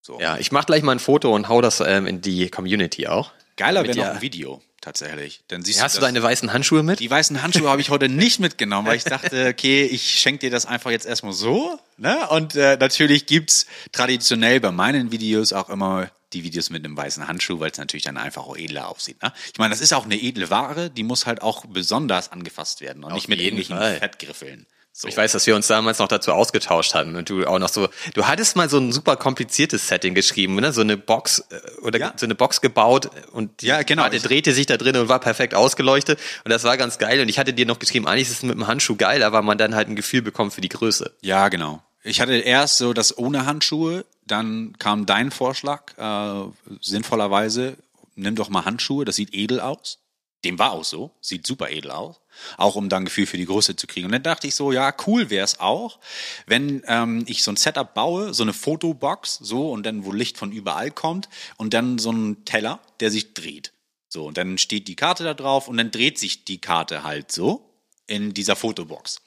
So. 0.00 0.18
Ja, 0.20 0.38
ich 0.38 0.52
mach 0.52 0.64
gleich 0.64 0.82
mal 0.82 0.92
ein 0.92 1.00
Foto 1.00 1.34
und 1.34 1.48
hau 1.48 1.60
das 1.60 1.80
ähm, 1.80 2.06
in 2.06 2.20
die 2.20 2.48
Community 2.48 3.06
auch. 3.06 3.32
Geiler 3.56 3.84
wäre 3.84 3.96
noch 3.98 4.06
ein 4.06 4.20
Video, 4.22 4.62
tatsächlich. 4.80 5.40
Dann 5.48 5.62
siehst 5.64 5.82
Hast 5.82 5.96
du 5.96 6.00
das- 6.00 6.08
deine 6.08 6.22
weißen 6.22 6.52
Handschuhe 6.52 6.82
mit? 6.82 7.00
Die 7.00 7.10
weißen 7.10 7.42
Handschuhe 7.42 7.68
habe 7.68 7.80
ich 7.80 7.90
heute 7.90 8.08
nicht 8.08 8.40
mitgenommen, 8.40 8.86
weil 8.88 8.96
ich 8.96 9.04
dachte, 9.04 9.48
okay, 9.48 9.84
ich 9.84 10.18
schenke 10.20 10.40
dir 10.40 10.50
das 10.50 10.66
einfach 10.66 10.90
jetzt 10.90 11.06
erstmal 11.06 11.32
so. 11.32 11.78
Ne? 11.96 12.28
Und 12.30 12.54
äh, 12.56 12.76
natürlich 12.78 13.26
gibt's 13.26 13.66
traditionell 13.92 14.60
bei 14.60 14.70
meinen 14.70 15.10
Videos 15.12 15.52
auch 15.52 15.68
immer 15.68 16.10
die 16.32 16.44
Videos 16.44 16.68
mit 16.70 16.84
einem 16.84 16.96
weißen 16.96 17.26
Handschuh, 17.26 17.58
weil 17.58 17.70
es 17.70 17.78
natürlich 17.78 18.04
dann 18.04 18.18
einfach 18.18 18.46
auch 18.46 18.56
edler 18.56 18.88
aussieht. 18.88 19.22
Ne? 19.22 19.32
Ich 19.52 19.58
meine, 19.58 19.70
das 19.70 19.80
ist 19.80 19.92
auch 19.94 20.04
eine 20.04 20.20
edle 20.20 20.50
Ware, 20.50 20.90
die 20.90 21.02
muss 21.02 21.24
halt 21.26 21.40
auch 21.42 21.64
besonders 21.66 22.30
angefasst 22.32 22.80
werden 22.82 23.02
und 23.02 23.12
Auf 23.12 23.16
nicht 23.16 23.28
mit 23.28 23.40
irgendwelchen 23.40 23.76
Fall. 23.78 23.96
Fettgriffeln. 23.98 24.66
So. 25.00 25.06
Ich 25.06 25.16
weiß, 25.16 25.30
dass 25.30 25.46
wir 25.46 25.54
uns 25.54 25.68
damals 25.68 26.00
noch 26.00 26.08
dazu 26.08 26.32
ausgetauscht 26.32 26.92
hatten 26.92 27.14
und 27.14 27.30
du 27.30 27.46
auch 27.46 27.60
noch 27.60 27.68
so, 27.68 27.88
du 28.14 28.26
hattest 28.26 28.56
mal 28.56 28.68
so 28.68 28.78
ein 28.78 28.90
super 28.90 29.14
kompliziertes 29.16 29.86
Setting 29.86 30.12
geschrieben, 30.12 30.56
ne? 30.56 30.72
so 30.72 30.80
eine 30.80 30.96
Box 30.96 31.38
äh, 31.50 31.80
oder 31.82 32.00
Ja. 32.00 32.14
so 32.16 32.26
eine 32.26 32.34
Box 32.34 32.60
gebaut 32.60 33.08
und 33.30 33.62
die 33.62 33.66
Ja, 33.66 33.82
genau. 33.82 34.02
Karte 34.02 34.18
drehte 34.18 34.52
sich 34.52 34.66
da 34.66 34.76
drin 34.76 34.96
und 34.96 35.08
war 35.08 35.20
perfekt 35.20 35.54
ausgeleuchtet 35.54 36.18
und 36.42 36.50
das 36.50 36.64
war 36.64 36.76
ganz 36.76 36.98
geil 36.98 37.20
und 37.20 37.28
ich 37.28 37.38
hatte 37.38 37.52
dir 37.52 37.64
noch 37.64 37.78
geschrieben, 37.78 38.08
eigentlich 38.08 38.22
ist 38.28 38.38
es 38.38 38.42
mit 38.42 38.56
dem 38.56 38.66
Handschuh 38.66 38.96
geil, 38.96 39.22
aber 39.22 39.40
man 39.42 39.56
dann 39.56 39.76
halt 39.76 39.86
ein 39.88 39.94
Gefühl 39.94 40.20
bekommt 40.22 40.52
für 40.52 40.62
die 40.62 40.68
Größe. 40.68 41.14
Ja, 41.20 41.48
genau. 41.48 41.80
Ich 42.02 42.20
hatte 42.20 42.34
erst 42.36 42.78
so 42.78 42.92
das 42.92 43.16
ohne 43.16 43.46
Handschuhe, 43.46 44.04
dann 44.26 44.74
kam 44.80 45.06
dein 45.06 45.30
Vorschlag, 45.30 45.96
äh, 45.96 46.42
sinnvollerweise, 46.80 47.76
nimm 48.16 48.34
doch 48.34 48.48
mal 48.48 48.64
Handschuhe, 48.64 49.04
das 49.04 49.14
sieht 49.14 49.32
edel 49.32 49.60
aus. 49.60 49.98
Dem 50.44 50.58
war 50.58 50.72
auch 50.72 50.84
so, 50.84 51.12
sieht 51.20 51.46
super 51.46 51.70
edel 51.70 51.90
aus. 51.92 52.20
Auch 52.56 52.76
um 52.76 52.88
dann 52.88 53.02
ein 53.02 53.04
Gefühl 53.06 53.26
für 53.26 53.36
die 53.36 53.46
Größe 53.46 53.76
zu 53.76 53.86
kriegen. 53.86 54.06
Und 54.06 54.12
dann 54.12 54.22
dachte 54.22 54.46
ich 54.46 54.54
so, 54.54 54.72
ja, 54.72 54.94
cool 55.06 55.30
wäre 55.30 55.44
es 55.44 55.60
auch, 55.60 55.98
wenn 56.46 56.82
ähm, 56.86 57.24
ich 57.26 57.42
so 57.42 57.52
ein 57.52 57.56
Setup 57.56 57.94
baue, 57.94 58.34
so 58.34 58.42
eine 58.42 58.52
Fotobox, 58.52 59.38
so, 59.40 59.70
und 59.70 59.84
dann, 59.84 60.04
wo 60.04 60.12
Licht 60.12 60.38
von 60.38 60.52
überall 60.52 60.90
kommt, 60.90 61.28
und 61.56 61.74
dann 61.74 61.98
so 61.98 62.10
ein 62.10 62.44
Teller, 62.44 62.80
der 63.00 63.10
sich 63.10 63.34
dreht. 63.34 63.72
So, 64.08 64.26
und 64.26 64.38
dann 64.38 64.58
steht 64.58 64.88
die 64.88 64.96
Karte 64.96 65.24
da 65.24 65.34
drauf 65.34 65.68
und 65.68 65.76
dann 65.76 65.90
dreht 65.90 66.18
sich 66.18 66.44
die 66.44 66.60
Karte 66.60 67.04
halt 67.04 67.30
so 67.30 67.68
in 68.06 68.32
dieser 68.32 68.56
Fotobox. 68.56 69.20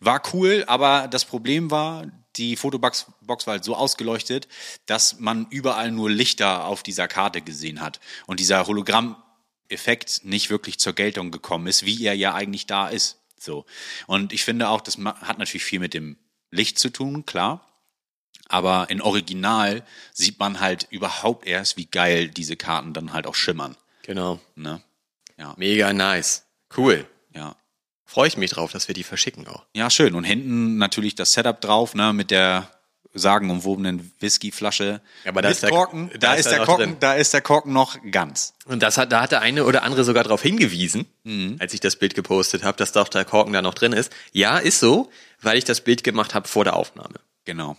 War 0.00 0.20
cool, 0.32 0.64
aber 0.66 1.06
das 1.08 1.24
Problem 1.24 1.70
war, 1.70 2.06
die 2.36 2.56
Fotobox 2.56 3.06
Box 3.20 3.46
war 3.46 3.52
halt 3.52 3.64
so 3.64 3.76
ausgeleuchtet, 3.76 4.48
dass 4.86 5.20
man 5.20 5.46
überall 5.50 5.92
nur 5.92 6.10
Lichter 6.10 6.66
auf 6.66 6.82
dieser 6.82 7.08
Karte 7.08 7.42
gesehen 7.42 7.80
hat. 7.80 8.00
Und 8.26 8.40
dieser 8.40 8.60
Hologramm-Effekt 9.64 10.24
nicht 10.24 10.50
wirklich 10.50 10.78
zur 10.78 10.92
Geltung 10.92 11.30
gekommen 11.30 11.66
ist, 11.66 11.84
wie 11.84 12.04
er 12.04 12.14
ja 12.14 12.34
eigentlich 12.34 12.66
da 12.66 12.88
ist. 12.88 13.18
So. 13.38 13.64
Und 14.06 14.32
ich 14.32 14.44
finde 14.44 14.68
auch, 14.68 14.80
das 14.80 14.96
hat 14.98 15.38
natürlich 15.38 15.64
viel 15.64 15.80
mit 15.80 15.94
dem 15.94 16.16
Licht 16.50 16.78
zu 16.78 16.90
tun, 16.90 17.26
klar. 17.26 17.68
Aber 18.48 18.90
in 18.90 19.00
Original 19.00 19.84
sieht 20.12 20.38
man 20.38 20.60
halt 20.60 20.86
überhaupt 20.90 21.46
erst, 21.46 21.76
wie 21.76 21.86
geil 21.86 22.28
diese 22.28 22.56
Karten 22.56 22.92
dann 22.92 23.12
halt 23.12 23.26
auch 23.26 23.34
schimmern. 23.34 23.76
Genau. 24.02 24.38
Ne? 24.54 24.82
Ja, 25.38 25.54
Mega 25.56 25.92
nice. 25.92 26.46
Cool. 26.76 27.06
ja. 27.34 27.56
Freue 28.06 28.28
ich 28.28 28.36
mich 28.36 28.50
drauf, 28.50 28.70
dass 28.70 28.86
wir 28.86 28.94
die 28.94 29.02
verschicken 29.02 29.48
auch. 29.48 29.64
Ja, 29.74 29.88
schön. 29.90 30.14
Und 30.14 30.24
hinten 30.24 30.76
natürlich 30.76 31.14
das 31.14 31.32
Setup 31.32 31.60
drauf, 31.60 31.94
ne, 31.94 32.12
mit 32.12 32.30
der 32.30 32.70
sagenumwobenen 33.14 34.12
Whiskyflasche 34.20 35.00
Aber 35.24 35.40
da 35.42 35.48
mit 35.48 35.54
ist 35.56 35.62
der- 35.62 35.70
Korken, 35.70 36.10
da 36.12 36.18
da, 36.18 36.34
ist 36.34 36.46
er 36.46 36.50
der 36.50 36.58
noch 36.60 36.66
Korken, 36.66 36.84
drin. 36.90 36.96
da 37.00 37.14
ist 37.14 37.32
der 37.32 37.40
Korken 37.40 37.72
noch 37.72 37.96
ganz. 38.10 38.54
Und 38.66 38.82
das 38.82 38.98
hat, 38.98 39.12
da 39.12 39.22
hat 39.22 39.32
der 39.32 39.40
eine 39.40 39.64
oder 39.64 39.82
andere 39.82 40.04
sogar 40.04 40.24
darauf 40.24 40.42
hingewiesen, 40.42 41.06
Mhm. 41.22 41.56
als 41.60 41.72
ich 41.74 41.80
das 41.80 41.96
Bild 41.96 42.14
gepostet 42.14 42.62
habe, 42.64 42.76
dass 42.76 42.92
doch 42.92 43.08
der 43.08 43.24
Korken 43.24 43.52
da 43.52 43.62
noch 43.62 43.74
drin 43.74 43.92
ist. 43.92 44.12
Ja, 44.32 44.58
ist 44.58 44.80
so, 44.80 45.10
weil 45.40 45.56
ich 45.58 45.64
das 45.64 45.80
Bild 45.80 46.04
gemacht 46.04 46.34
habe 46.34 46.48
vor 46.48 46.64
der 46.64 46.76
Aufnahme. 46.76 47.14
Genau. 47.44 47.76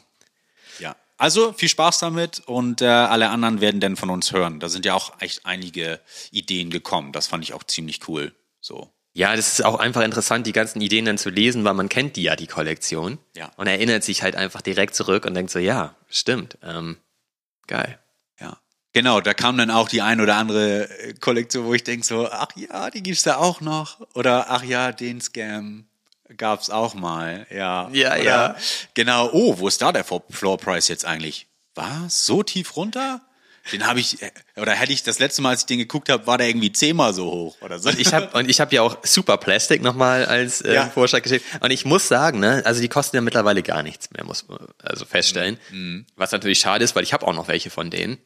Ja. 0.80 0.96
Also 1.18 1.54
viel 1.54 1.70
Spaß 1.70 2.00
damit 2.00 2.42
und 2.46 2.82
äh, 2.82 2.86
alle 2.88 3.30
anderen 3.30 3.62
werden 3.62 3.80
dann 3.80 3.96
von 3.96 4.10
uns 4.10 4.32
hören. 4.34 4.60
Da 4.60 4.68
sind 4.70 4.86
ja 4.86 4.94
auch 4.94 5.14
echt 5.22 5.46
einige 5.46 6.00
Ideen 6.32 6.70
gekommen. 6.70 7.12
Das 7.14 7.28
fand 7.28 7.44
ich 7.44 7.54
auch 7.54 7.64
ziemlich 7.64 8.08
cool. 8.08 8.34
So. 8.62 8.90
Ja, 9.16 9.34
das 9.34 9.54
ist 9.54 9.64
auch 9.64 9.80
einfach 9.80 10.02
interessant, 10.02 10.46
die 10.46 10.52
ganzen 10.52 10.82
Ideen 10.82 11.06
dann 11.06 11.18
zu 11.18 11.30
lesen, 11.30 11.64
weil 11.64 11.74
man 11.74 11.88
kennt 11.88 12.18
die 12.18 12.24
ja, 12.24 12.36
die 12.36 12.48
Kollektion. 12.48 13.18
Ja. 13.34 13.50
Und 13.56 13.68
erinnert 13.68 14.04
sich 14.04 14.24
halt 14.24 14.36
einfach 14.36 14.62
direkt 14.62 14.94
zurück 14.94 15.26
und 15.26 15.34
denkt 15.36 15.52
so, 15.52 15.60
ja, 15.60 15.96
stimmt, 16.10 16.58
ähm, 16.62 16.98
geil. 17.66 17.98
Ja. 18.42 18.58
Genau, 18.92 19.22
da 19.22 19.34
kam 19.34 19.58
dann 19.58 19.72
auch 19.72 19.88
die 19.88 20.02
ein 20.02 20.20
oder 20.20 20.36
andere 20.36 20.90
äh, 20.90 21.14
Kollektion, 21.14 21.66
wo 21.66 21.74
ich 21.74 21.86
denke 21.86 22.06
so, 22.06 22.30
ach 22.30 22.50
ja, 22.58 22.90
die 22.90 23.02
gibt's 23.02 23.24
da 23.24 23.38
auch 23.38 23.62
noch. 23.62 24.06
Oder 24.16 24.48
ach 24.50 24.64
ja, 24.64 24.92
den 24.92 25.22
Scam 25.22 25.86
gab's 26.36 26.70
auch 26.70 26.94
mal. 26.94 27.48
Ja. 27.50 27.88
Ja, 27.94 28.16
oder, 28.16 28.22
ja. 28.22 28.56
Genau. 28.96 29.30
Oh, 29.32 29.58
wo 29.60 29.70
ist 29.70 29.82
da 29.82 29.94
der 29.94 30.04
Floor 30.04 30.58
Price 30.58 30.90
jetzt 30.90 31.06
eigentlich? 31.06 31.48
Was? 31.74 32.26
So 32.26 32.44
tief 32.44 32.76
runter? 32.76 33.22
Den 33.72 33.88
habe 33.88 34.00
ich, 34.00 34.22
äh, 34.22 34.32
oder 34.58 34.74
hätte 34.74 34.94
ich 34.94 35.04
das 35.04 35.20
letzte 35.20 35.42
Mal, 35.42 35.50
als 35.52 35.62
ich 35.62 35.66
den 35.66 35.80
geguckt 35.80 36.10
habe, 36.10 36.28
war 36.28 36.38
der 36.38 36.48
irgendwie 36.48 36.72
zehnmal 36.72 37.14
so 37.14 37.26
hoch 37.26 37.58
oder 37.62 37.80
so. 37.80 37.90
Ich 37.90 38.14
habe 38.14 38.38
und 38.38 38.50
ich 38.50 38.60
habe 38.60 38.76
ja 38.76 38.82
auch 38.82 38.98
Super 39.04 39.38
Plastic 39.38 39.82
nochmal 39.82 40.26
als 40.26 40.62
äh, 40.62 40.74
Ja. 40.74 40.90
Vorschlag 40.90 41.24
geschickt. 41.24 41.46
Und 41.62 41.72
ich 41.72 41.86
muss 41.86 42.08
sagen, 42.08 42.40
ne, 42.40 42.62
also 42.66 42.82
die 42.82 42.90
kosten 42.90 43.16
ja 43.16 43.22
mittlerweile 43.22 43.64
gar 43.64 43.82
nichts 43.82 44.12
mehr, 44.12 44.24
muss 44.24 44.48
man 44.48 44.60
also 44.84 45.06
feststellen. 45.06 45.58
Mhm. 45.72 46.06
Was 46.16 46.32
natürlich 46.32 46.60
schade 46.60 46.84
ist, 46.84 46.96
weil 46.96 47.04
ich 47.04 47.14
habe 47.14 47.26
auch 47.28 47.34
noch 47.34 47.48
welche 47.48 47.70
von 47.70 47.90
denen. 47.90 48.18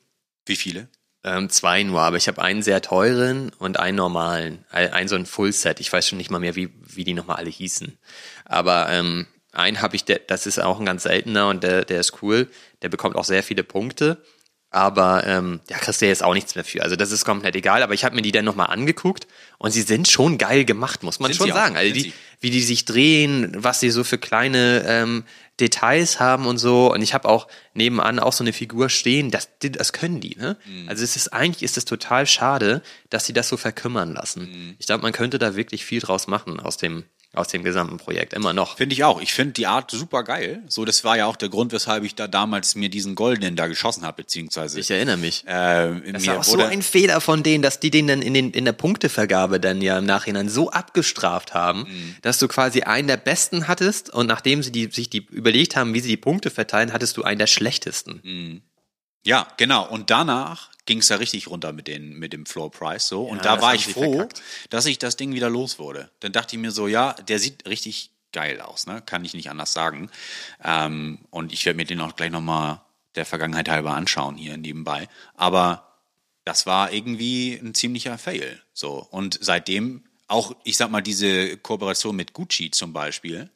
Wie 0.45 0.55
viele? 0.55 0.89
Ähm, 1.23 1.49
zwei 1.49 1.83
nur, 1.83 2.01
aber 2.01 2.17
ich 2.17 2.27
habe 2.27 2.41
einen 2.41 2.61
sehr 2.63 2.81
teuren 2.81 3.51
und 3.59 3.77
einen 3.77 3.97
normalen. 3.97 4.65
Ein, 4.69 4.93
ein 4.93 5.07
so 5.07 5.15
ein 5.15 5.25
Full-Set. 5.25 5.79
Ich 5.79 5.91
weiß 5.91 6.07
schon 6.07 6.17
nicht 6.17 6.31
mal 6.31 6.39
mehr, 6.39 6.55
wie, 6.55 6.69
wie 6.85 7.03
die 7.03 7.13
nochmal 7.13 7.37
alle 7.37 7.49
hießen. 7.49 7.97
Aber 8.45 8.89
ähm, 8.89 9.27
einen 9.51 9.81
habe 9.81 9.95
ich, 9.95 10.05
der, 10.05 10.19
das 10.19 10.45
ist 10.45 10.59
auch 10.59 10.79
ein 10.79 10.85
ganz 10.85 11.03
seltener 11.03 11.49
und 11.49 11.63
der, 11.63 11.83
der 11.83 11.99
ist 11.99 12.21
cool. 12.21 12.49
Der 12.81 12.89
bekommt 12.89 13.15
auch 13.15 13.25
sehr 13.25 13.43
viele 13.43 13.63
Punkte. 13.63 14.23
Aber 14.71 15.25
ähm, 15.25 15.61
ja, 15.67 15.77
kriegst 15.77 16.01
du 16.01 16.05
jetzt 16.05 16.23
auch 16.23 16.35
nichts 16.35 16.53
mehr 16.53 16.63
für. 16.63 16.83
Also 16.83 16.95
das 16.95 17.11
ist 17.11 17.25
komplett 17.25 17.55
egal. 17.55 17.81
Aber 17.81 17.95
ich 17.95 18.03
habe 18.03 18.15
mir 18.15 18.21
die 18.21 18.31
dann 18.31 18.45
nochmal 18.45 18.67
angeguckt 18.67 19.27
und 19.57 19.71
sie 19.71 19.81
sind 19.81 20.07
schon 20.07 20.37
geil 20.37 20.63
gemacht, 20.63 21.01
muss 21.01 21.19
man 21.19 21.33
Sind 21.33 21.47
schon 21.47 21.55
sagen. 21.55 21.75
Also 21.75 21.91
die, 21.91 22.01
sie. 22.01 22.13
wie 22.39 22.49
die 22.51 22.61
sich 22.61 22.85
drehen, 22.85 23.51
was 23.57 23.79
sie 23.79 23.89
so 23.89 24.03
für 24.03 24.19
kleine 24.19 24.83
ähm, 24.85 25.23
Details 25.59 26.19
haben 26.19 26.45
und 26.45 26.59
so. 26.59 26.93
Und 26.93 27.01
ich 27.01 27.15
habe 27.15 27.27
auch 27.27 27.47
nebenan 27.73 28.19
auch 28.19 28.33
so 28.33 28.43
eine 28.43 28.53
Figur 28.53 28.89
stehen, 28.89 29.31
das, 29.31 29.49
das 29.59 29.91
können 29.91 30.19
die, 30.19 30.35
ne? 30.35 30.57
Mhm. 30.65 30.87
Also 30.87 31.03
es 31.03 31.15
ist 31.15 31.29
eigentlich 31.29 31.63
ist 31.63 31.77
es 31.77 31.85
total 31.85 32.27
schade, 32.27 32.81
dass 33.09 33.25
sie 33.25 33.33
das 33.33 33.49
so 33.49 33.57
verkümmern 33.57 34.13
lassen. 34.13 34.43
Mhm. 34.43 34.75
Ich 34.77 34.85
glaube, 34.85 35.01
man 35.01 35.13
könnte 35.13 35.39
da 35.39 35.55
wirklich 35.55 35.83
viel 35.83 35.99
draus 35.99 36.27
machen 36.27 36.59
aus 36.59 36.77
dem, 36.77 37.05
aus 37.35 37.47
dem 37.49 37.63
gesamten 37.63 37.97
Projekt, 37.97 38.33
immer 38.33 38.53
noch. 38.53 38.77
Finde 38.77 38.93
ich 38.93 39.03
auch. 39.03 39.21
Ich 39.21 39.33
finde 39.33 39.53
die 39.53 39.67
Art 39.67 39.91
super 39.91 40.23
geil. 40.23 40.63
So, 40.67 40.83
das 40.83 41.03
war 41.03 41.15
ja 41.15 41.27
auch 41.27 41.35
der 41.35 41.49
Grund, 41.49 41.71
weshalb 41.71 42.03
ich 42.03 42.15
da 42.15 42.27
damals 42.27 42.73
mir 42.73 42.89
diesen 42.89 43.13
goldenen 43.13 43.55
da 43.55 43.67
geschossen 43.67 44.03
habe, 44.03 44.17
beziehungsweise 44.23 44.79
Ich 44.79 44.89
erinnere 44.89 45.17
mich. 45.17 45.43
äh, 45.45 45.51
Das 46.11 46.23
mir 46.23 46.31
war 46.31 46.39
auch 46.39 46.43
so 46.43 46.57
ein 46.59 46.81
Fehler 46.81 47.21
von 47.21 47.43
denen, 47.43 47.61
dass 47.61 47.79
die 47.79 47.91
den 47.91 48.07
dann 48.07 48.23
in, 48.23 48.33
den, 48.33 48.49
in 48.51 48.65
der 48.65 48.71
Punktevergabe 48.73 49.59
dann 49.59 49.79
ja 49.81 49.99
im 49.99 50.05
Nachhinein 50.05 50.49
so 50.49 50.71
abgestraft 50.71 51.53
haben, 51.53 51.81
Mhm. 51.81 52.15
dass 52.23 52.39
du 52.39 52.47
quasi 52.47 52.81
einen 52.81 53.07
der 53.07 53.17
besten 53.17 53.67
hattest 53.67 54.09
und 54.09 54.25
nachdem 54.25 54.63
sie 54.63 54.71
die, 54.71 54.89
sich 54.91 55.09
die 55.11 55.25
überlegt 55.29 55.75
haben, 55.75 55.93
wie 55.93 55.99
sie 55.99 56.09
die 56.09 56.17
Punkte 56.17 56.49
verteilen, 56.49 56.93
hattest 56.93 57.15
du 57.17 57.23
einen 57.23 57.37
der 57.39 57.47
schlechtesten. 57.47 58.21
Mhm. 58.23 58.61
Ja, 59.23 59.47
genau. 59.57 59.87
Und 59.87 60.09
danach 60.09 60.69
ging 60.85 60.99
es 60.99 61.09
ja 61.09 61.17
richtig 61.17 61.47
runter 61.47 61.71
mit, 61.71 61.87
den, 61.87 62.17
mit 62.17 62.33
dem 62.33 62.45
Floor 62.45 62.71
Price 62.71 63.07
so. 63.07 63.23
und 63.23 63.45
da 63.45 63.55
das 63.55 63.61
war 63.61 63.75
ich 63.75 63.87
froh, 63.87 64.13
verkackt. 64.13 64.41
dass 64.69 64.85
ich 64.85 64.97
das 64.97 65.17
Ding 65.17 65.33
wieder 65.33 65.49
los 65.49 65.77
wurde. 65.77 66.09
Dann 66.19 66.31
dachte 66.31 66.55
ich 66.55 66.61
mir 66.61 66.71
so, 66.71 66.87
ja, 66.87 67.13
der 67.13 67.39
sieht 67.39 67.67
richtig 67.67 68.11
geil 68.31 68.61
aus, 68.61 68.87
ne? 68.87 69.01
Kann 69.05 69.25
ich 69.25 69.33
nicht 69.33 69.49
anders 69.49 69.73
sagen. 69.73 70.09
Ähm, 70.63 71.19
und 71.29 71.51
ich 71.51 71.65
werde 71.65 71.77
mir 71.77 71.85
den 71.85 72.01
auch 72.01 72.15
gleich 72.15 72.31
nochmal 72.31 72.81
der 73.15 73.25
Vergangenheit 73.25 73.69
halber 73.69 73.93
anschauen 73.95 74.35
hier 74.35 74.57
nebenbei. 74.57 75.07
Aber 75.35 75.97
das 76.45 76.65
war 76.65 76.91
irgendwie 76.91 77.53
ein 77.53 77.73
ziemlicher 77.73 78.17
Fail. 78.17 78.61
So. 78.73 79.07
Und 79.11 79.37
seitdem 79.41 80.05
auch, 80.27 80.55
ich 80.63 80.77
sag 80.77 80.89
mal, 80.89 81.01
diese 81.01 81.57
Kooperation 81.57 82.15
mit 82.15 82.33
Gucci 82.33 82.71
zum 82.71 82.93
Beispiel, 82.93 83.49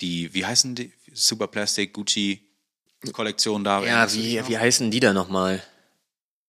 die, 0.00 0.32
wie 0.34 0.46
heißen 0.46 0.74
die? 0.74 0.92
Super 1.12 1.46
Plastic 1.46 1.92
Gucci 1.92 2.44
Kollektion 3.12 3.64
da. 3.64 3.82
Ja, 3.84 4.12
wie, 4.12 4.40
wie 4.48 4.58
heißen 4.58 4.90
die 4.90 5.00
da 5.00 5.12
nochmal? 5.12 5.62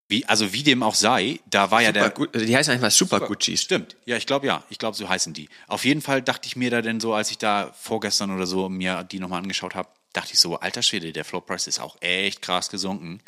Wie, 0.08 0.24
also 0.26 0.52
wie 0.52 0.62
dem 0.62 0.84
auch 0.84 0.94
sei, 0.94 1.40
da 1.50 1.70
war 1.72 1.82
ja 1.82 1.88
Super 1.88 2.00
der. 2.00 2.10
Gu- 2.10 2.26
die 2.46 2.56
heißen 2.56 2.72
einfach 2.72 2.90
Super, 2.92 3.20
Gucci. 3.20 3.56
Stimmt, 3.56 3.96
ja, 4.04 4.16
ich 4.16 4.26
glaube 4.26 4.46
ja. 4.46 4.62
Ich 4.70 4.78
glaube, 4.78 4.96
so 4.96 5.08
heißen 5.08 5.32
die. 5.34 5.48
Auf 5.66 5.84
jeden 5.84 6.00
Fall 6.00 6.22
dachte 6.22 6.46
ich 6.46 6.54
mir 6.54 6.70
da 6.70 6.80
denn 6.80 7.00
so, 7.00 7.12
als 7.14 7.30
ich 7.32 7.38
da 7.38 7.72
vorgestern 7.76 8.30
oder 8.30 8.46
so 8.46 8.68
mir 8.68 9.02
die 9.02 9.18
nochmal 9.18 9.42
angeschaut 9.42 9.74
habe, 9.74 9.88
dachte 10.12 10.32
ich 10.32 10.38
so, 10.38 10.60
alter 10.60 10.82
Schwede, 10.82 11.12
der 11.12 11.24
Floor 11.24 11.44
Price 11.44 11.66
ist 11.66 11.80
auch 11.80 11.96
echt 12.00 12.40
krass 12.40 12.70
gesunken. 12.70 13.20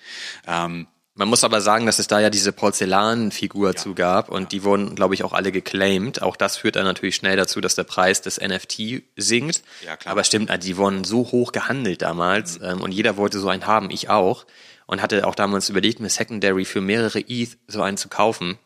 Ähm, 0.47 0.87
Man 1.19 1.27
muss 1.27 1.43
aber 1.43 1.61
sagen, 1.61 1.85
dass 1.85 1.99
es 1.99 2.07
da 2.07 2.21
ja 2.21 2.31
diese 2.31 2.53
Porzellanfigur 2.53 3.75
zu 3.75 3.97
gab 3.97 4.29
und 4.29 4.53
die 4.53 4.63
wurden, 4.63 4.95
glaube 4.95 5.15
ich, 5.15 5.25
auch 5.25 5.33
alle 5.33 5.51
geclaimed. 5.51 6.23
Auch 6.23 6.37
das 6.37 6.57
führt 6.57 6.77
dann 6.77 6.85
natürlich 6.85 7.17
schnell 7.17 7.37
dazu, 7.37 7.61
dass 7.61 7.75
der 7.75 7.83
Preis 7.83 8.23
des 8.23 8.41
NFT 8.41 9.03
sinkt. 9.17 9.65
Ja, 9.85 9.97
klar. 9.97 10.13
Aber 10.13 10.23
stimmt, 10.23 10.53
die 10.63 10.77
wurden 10.77 11.03
so 11.03 11.33
hoch 11.33 11.51
gehandelt 11.51 12.03
damals 12.03 12.61
ähm, 12.63 12.81
und 12.83 12.93
jeder 12.93 13.17
wollte 13.17 13.41
so 13.41 13.49
einen 13.49 13.67
haben, 13.67 13.91
ich 13.91 14.09
auch. 14.09 14.47
Und 14.87 15.03
hatte 15.03 15.27
auch 15.27 15.35
damals 15.35 15.69
überlegt, 15.69 15.99
mir 15.99 16.09
Secondary 16.09 16.65
für 16.65 16.81
mehrere 16.81 17.19
ETH 17.19 17.59
so 17.67 17.83
einen 17.83 17.97
zu 17.97 18.09
kaufen. 18.09 18.57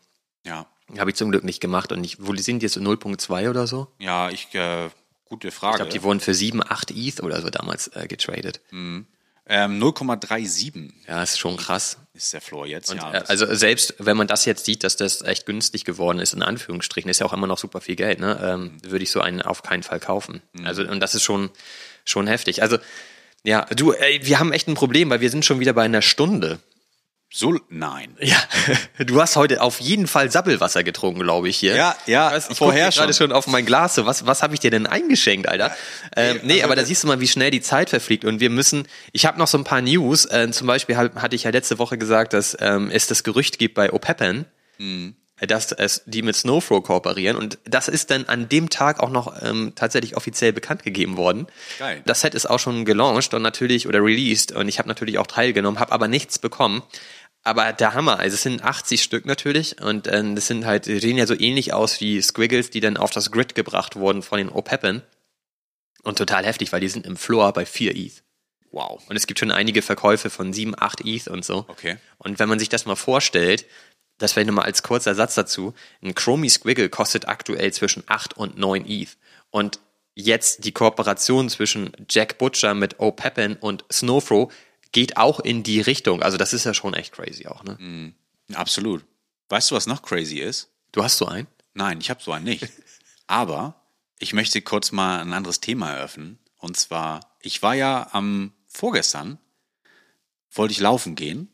ja, 0.45 0.67
Habe 0.99 1.09
ich 1.09 1.15
zum 1.15 1.31
Glück 1.31 1.43
nicht 1.43 1.59
gemacht 1.59 1.91
und 1.91 2.03
ich, 2.03 2.17
wo 2.23 2.35
sind 2.35 2.59
die 2.59 2.67
jetzt 2.67 2.73
so 2.73 2.81
0.2 2.81 3.49
oder 3.49 3.65
so? 3.65 3.87
ja, 3.97 4.29
ich, 4.29 4.53
äh, 4.53 4.89
gute 5.25 5.49
Frage. 5.49 5.73
Ich 5.73 5.77
glaube, 5.77 5.91
die 5.91 6.03
wurden 6.03 6.19
für 6.19 6.35
7, 6.35 6.61
8 6.61 6.91
ETH 6.91 7.23
oder 7.23 7.41
so 7.41 7.49
damals 7.49 7.87
äh, 7.87 8.05
getradet. 8.07 8.61
Ähm, 9.45 9.81
0,37 9.81 10.91
Ja, 11.07 11.21
ist 11.21 11.37
schon 11.37 11.57
krass. 11.57 11.97
ist 12.13 12.31
der 12.33 12.41
Floor 12.41 12.65
jetzt. 12.65 12.89
Und, 12.91 12.97
ja, 12.97 13.13
äh, 13.13 13.23
also 13.27 13.53
selbst 13.53 13.95
wenn 13.99 14.15
man 14.15 14.27
das 14.27 14.45
jetzt 14.45 14.65
sieht, 14.65 14.83
dass 14.83 14.95
das 14.95 15.21
echt 15.21 15.45
günstig 15.45 15.83
geworden 15.83 16.19
ist, 16.19 16.33
in 16.33 16.41
Anführungsstrichen, 16.43 17.09
ist 17.09 17.19
ja 17.19 17.25
auch 17.25 17.33
immer 17.33 17.47
noch 17.47 17.57
super 17.57 17.81
viel 17.81 17.95
Geld, 17.95 18.19
ne? 18.19 18.39
Ähm, 18.41 18.77
würde 18.83 19.03
ich 19.03 19.11
so 19.11 19.19
einen 19.21 19.41
auf 19.41 19.61
keinen 19.63 19.83
Fall 19.83 19.99
kaufen. 19.99 20.41
Also, 20.63 20.83
und 20.83 20.99
das 20.99 21.13
ist 21.15 21.23
schon, 21.23 21.49
schon 22.05 22.27
heftig. 22.27 22.61
Also, 22.61 22.77
ja, 23.43 23.65
du, 23.65 23.91
ey, 23.91 24.21
wir 24.23 24.39
haben 24.39 24.53
echt 24.53 24.67
ein 24.69 24.75
Problem, 24.75 25.09
weil 25.09 25.19
wir 25.19 25.29
sind 25.29 25.43
schon 25.43 25.59
wieder 25.59 25.73
bei 25.73 25.83
einer 25.83 26.01
Stunde. 26.01 26.59
So, 27.35 27.59
nein. 27.69 28.15
Ja, 28.21 28.37
du 29.03 29.19
hast 29.19 29.35
heute 29.35 29.61
auf 29.61 29.79
jeden 29.79 30.05
Fall 30.05 30.29
Sappelwasser 30.31 30.83
getrunken, 30.83 31.21
glaube 31.21 31.49
ich 31.49 31.57
hier. 31.57 31.75
Ja, 31.75 31.95
ja, 32.05 32.27
ich 32.29 32.33
weiß, 32.35 32.49
ich 32.51 32.57
vorher 32.59 32.91
vorher 32.91 32.91
gerade 32.91 33.13
schon. 33.13 33.29
schon 33.29 33.31
auf 33.35 33.47
mein 33.47 33.65
Glas. 33.65 33.97
Was, 34.05 34.27
was 34.27 34.43
habe 34.43 34.53
ich 34.53 34.59
dir 34.59 34.69
denn 34.69 34.85
eingeschenkt, 34.85 35.49
Alter? 35.49 35.75
ähm, 36.15 36.39
nee, 36.43 36.53
also 36.53 36.65
aber 36.65 36.75
da 36.75 36.85
siehst 36.85 37.03
du 37.03 37.07
mal, 37.07 37.19
wie 37.19 37.27
schnell 37.27 37.49
die 37.49 37.61
Zeit 37.61 37.89
verfliegt. 37.89 38.23
Und 38.23 38.39
wir 38.39 38.51
müssen. 38.51 38.87
Ich 39.13 39.25
habe 39.25 39.39
noch 39.39 39.47
so 39.47 39.57
ein 39.57 39.63
paar 39.63 39.81
News. 39.81 40.25
Äh, 40.25 40.51
zum 40.51 40.67
Beispiel 40.67 40.95
hab, 40.95 41.15
hatte 41.21 41.35
ich 41.35 41.43
ja 41.43 41.49
letzte 41.49 41.79
Woche 41.79 41.97
gesagt, 41.97 42.33
dass 42.33 42.55
ähm, 42.59 42.91
es 42.91 43.07
das 43.07 43.23
Gerücht 43.23 43.57
gibt 43.57 43.73
bei 43.73 43.91
Opepen, 43.91 44.45
Mhm. 44.77 45.15
dass 45.47 45.71
es 45.71 46.03
die 46.05 46.21
mit 46.21 46.35
Snowflow 46.35 46.81
kooperieren. 46.81 47.35
Und 47.37 47.57
das 47.65 47.87
ist 47.87 48.11
dann 48.11 48.25
an 48.25 48.47
dem 48.47 48.69
Tag 48.69 48.99
auch 49.01 49.09
noch 49.09 49.33
ähm, 49.41 49.73
tatsächlich 49.75 50.15
offiziell 50.15 50.53
bekannt 50.53 50.83
gegeben 50.83 51.17
worden. 51.17 51.47
Geil. 51.79 52.01
Das 52.05 52.21
Set 52.21 52.33
ist 52.35 52.49
auch 52.49 52.59
schon 52.59 52.85
gelauncht 52.85 53.33
und 53.33 53.41
natürlich 53.41 53.87
oder 53.87 53.99
released 54.03 54.51
und 54.51 54.67
ich 54.69 54.79
habe 54.79 54.87
natürlich 54.87 55.17
auch 55.19 55.27
teilgenommen, 55.27 55.79
habe 55.79 55.91
aber 55.91 56.07
nichts 56.07 56.39
bekommen. 56.39 56.81
Aber 57.43 57.73
der 57.73 57.93
Hammer, 57.93 58.19
also 58.19 58.35
es 58.35 58.41
sind 58.41 58.63
80 58.63 59.03
Stück 59.03 59.25
natürlich 59.25 59.81
und 59.81 60.07
äh, 60.07 60.33
das 60.33 60.47
sind 60.47 60.65
halt, 60.65 60.85
die 60.85 60.99
sehen 60.99 61.17
ja 61.17 61.27
so 61.27 61.37
ähnlich 61.37 61.73
aus 61.73 61.99
wie 61.99 62.21
Squiggles, 62.21 62.69
die 62.69 62.79
dann 62.79 62.95
auf 62.95 63.11
das 63.11 63.31
Grid 63.31 63.53
gebracht 63.53 63.97
wurden 63.97 64.21
von 64.21 64.37
den 64.37 64.49
Opeppen. 64.49 65.03
Und 66.03 66.17
total 66.17 66.45
heftig, 66.45 66.71
weil 66.73 66.81
die 66.81 66.89
sind 66.89 67.05
im 67.05 67.15
Floor 67.15 67.53
bei 67.53 67.65
4 67.65 67.95
ETH. 67.95 68.23
Wow. 68.71 69.01
Und 69.07 69.15
es 69.15 69.27
gibt 69.27 69.39
schon 69.39 69.51
einige 69.51 69.81
Verkäufe 69.81 70.29
von 70.29 70.51
7, 70.51 70.73
8 70.77 71.05
ETH 71.05 71.27
und 71.27 71.45
so. 71.45 71.65
Okay. 71.67 71.97
Und 72.17 72.39
wenn 72.39 72.49
man 72.49 72.59
sich 72.59 72.69
das 72.69 72.85
mal 72.85 72.95
vorstellt, 72.95 73.65
das 74.17 74.33
vielleicht 74.33 74.47
nochmal 74.47 74.65
als 74.65 74.83
kurzer 74.83 75.15
Satz 75.15 75.35
dazu, 75.35 75.73
ein 76.01 76.15
Chromie 76.15 76.49
Squiggle 76.49 76.89
kostet 76.89 77.27
aktuell 77.27 77.71
zwischen 77.71 78.03
8 78.07 78.35
und 78.35 78.57
9 78.57 78.85
ETH. 78.87 79.17
Und 79.49 79.79
jetzt 80.15 80.65
die 80.65 80.71
Kooperation 80.71 81.49
zwischen 81.49 81.91
Jack 82.09 82.37
Butcher 82.37 82.73
mit 82.73 82.99
O'Peppen 82.99 83.57
und 83.59 83.85
Snowfro 83.91 84.51
geht 84.93 85.17
auch 85.17 85.41
in 85.41 85.63
die 85.63 85.81
Richtung. 85.81 86.23
Also 86.23 86.37
das 86.37 86.53
ist 86.53 86.63
ja 86.63 86.73
schon 86.73 86.93
echt 86.93 87.11
crazy 87.11 87.47
auch, 87.47 87.63
ne? 87.63 87.75
Absolut. 88.53 89.03
Weißt 89.49 89.69
du, 89.69 89.75
was 89.75 89.87
noch 89.87 90.01
crazy 90.01 90.39
ist? 90.39 90.69
Du 90.93 91.03
hast 91.03 91.17
so 91.17 91.25
einen? 91.25 91.47
Nein, 91.73 91.99
ich 91.99 92.09
habe 92.09 92.23
so 92.23 92.31
einen 92.31 92.45
nicht. 92.45 92.67
Aber 93.27 93.81
ich 94.19 94.33
möchte 94.33 94.61
kurz 94.61 94.91
mal 94.91 95.19
ein 95.19 95.33
anderes 95.33 95.59
Thema 95.59 95.91
eröffnen. 95.91 96.39
Und 96.57 96.77
zwar, 96.77 97.35
ich 97.41 97.61
war 97.61 97.73
ja 97.73 98.07
am 98.13 98.53
vorgestern, 98.67 99.39
wollte 100.51 100.71
ich 100.71 100.79
laufen 100.79 101.15
gehen. 101.15 101.49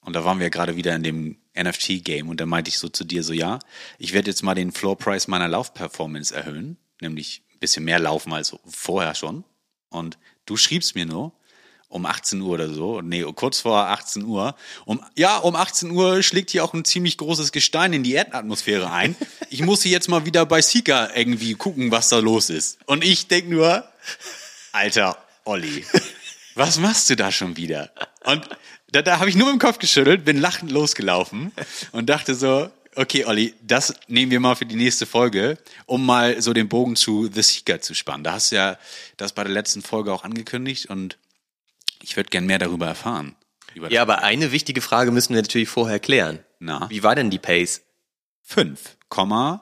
Und 0.00 0.14
da 0.14 0.24
waren 0.24 0.38
wir 0.38 0.50
gerade 0.50 0.76
wieder 0.76 0.94
in 0.94 1.02
dem 1.02 1.38
NFT-Game. 1.58 2.28
Und 2.28 2.40
da 2.40 2.46
meinte 2.46 2.68
ich 2.68 2.78
so 2.78 2.88
zu 2.88 3.04
dir 3.04 3.24
so, 3.24 3.32
ja, 3.32 3.58
ich 3.98 4.12
werde 4.12 4.30
jetzt 4.30 4.42
mal 4.42 4.54
den 4.54 4.70
Floor-Price 4.70 5.26
meiner 5.26 5.48
Laufperformance 5.48 6.34
erhöhen. 6.34 6.76
Nämlich 7.00 7.42
ein 7.52 7.58
bisschen 7.58 7.84
mehr 7.84 7.98
laufen 7.98 8.32
als 8.32 8.56
vorher 8.64 9.14
schon. 9.16 9.44
Und 9.88 10.16
du 10.46 10.56
schriebst 10.56 10.94
mir 10.94 11.06
nur, 11.06 11.32
um 11.96 12.06
18 12.06 12.40
Uhr 12.40 12.50
oder 12.50 12.72
so, 12.72 13.00
nee, 13.00 13.24
kurz 13.34 13.60
vor 13.60 13.88
18 13.88 14.24
Uhr. 14.24 14.54
Um, 14.84 15.02
ja, 15.16 15.38
um 15.38 15.56
18 15.56 15.90
Uhr 15.90 16.22
schlägt 16.22 16.50
hier 16.50 16.64
auch 16.64 16.74
ein 16.74 16.84
ziemlich 16.84 17.18
großes 17.18 17.52
Gestein 17.52 17.92
in 17.92 18.02
die 18.02 18.12
Erdatmosphäre 18.12 18.90
ein. 18.90 19.16
Ich 19.50 19.62
muss 19.62 19.82
hier 19.82 19.92
jetzt 19.92 20.08
mal 20.08 20.26
wieder 20.26 20.44
bei 20.46 20.60
Sika 20.60 21.10
irgendwie 21.14 21.54
gucken, 21.54 21.90
was 21.90 22.08
da 22.08 22.18
los 22.18 22.50
ist. 22.50 22.78
Und 22.86 23.02
ich 23.02 23.26
denk 23.28 23.48
nur, 23.48 23.84
alter 24.72 25.16
Olli, 25.44 25.84
was 26.54 26.78
machst 26.78 27.10
du 27.10 27.16
da 27.16 27.32
schon 27.32 27.56
wieder? 27.56 27.90
Und 28.24 28.48
da, 28.92 29.02
da 29.02 29.18
habe 29.18 29.30
ich 29.30 29.36
nur 29.36 29.46
mit 29.52 29.60
dem 29.60 29.66
Kopf 29.66 29.78
geschüttelt, 29.78 30.24
bin 30.24 30.38
lachend 30.38 30.70
losgelaufen 30.70 31.52
und 31.92 32.10
dachte 32.10 32.34
so, 32.34 32.70
okay, 32.96 33.24
Olli, 33.24 33.54
das 33.62 33.94
nehmen 34.08 34.30
wir 34.30 34.40
mal 34.40 34.56
für 34.56 34.66
die 34.66 34.76
nächste 34.76 35.06
Folge, 35.06 35.58
um 35.86 36.04
mal 36.04 36.40
so 36.40 36.52
den 36.52 36.68
Bogen 36.68 36.96
zu 36.96 37.30
The 37.32 37.42
Seeker 37.42 37.80
zu 37.80 37.94
spannen. 37.94 38.24
Da 38.24 38.32
hast 38.32 38.50
du 38.50 38.56
ja 38.56 38.78
das 39.16 39.32
bei 39.32 39.44
der 39.44 39.52
letzten 39.52 39.82
Folge 39.82 40.12
auch 40.12 40.24
angekündigt 40.24 40.86
und 40.86 41.16
ich 42.02 42.16
würde 42.16 42.30
gern 42.30 42.46
mehr 42.46 42.58
darüber 42.58 42.86
erfahren. 42.86 43.36
Ja, 43.90 44.02
aber 44.02 44.22
eine 44.22 44.52
wichtige 44.52 44.80
Frage 44.80 45.10
müssen 45.10 45.34
wir 45.34 45.42
natürlich 45.42 45.68
vorher 45.68 46.00
klären. 46.00 46.44
Na? 46.58 46.88
Wie 46.88 47.02
war 47.02 47.14
denn 47.14 47.30
die 47.30 47.38
Pace? 47.38 47.82
5,03. 48.48 49.58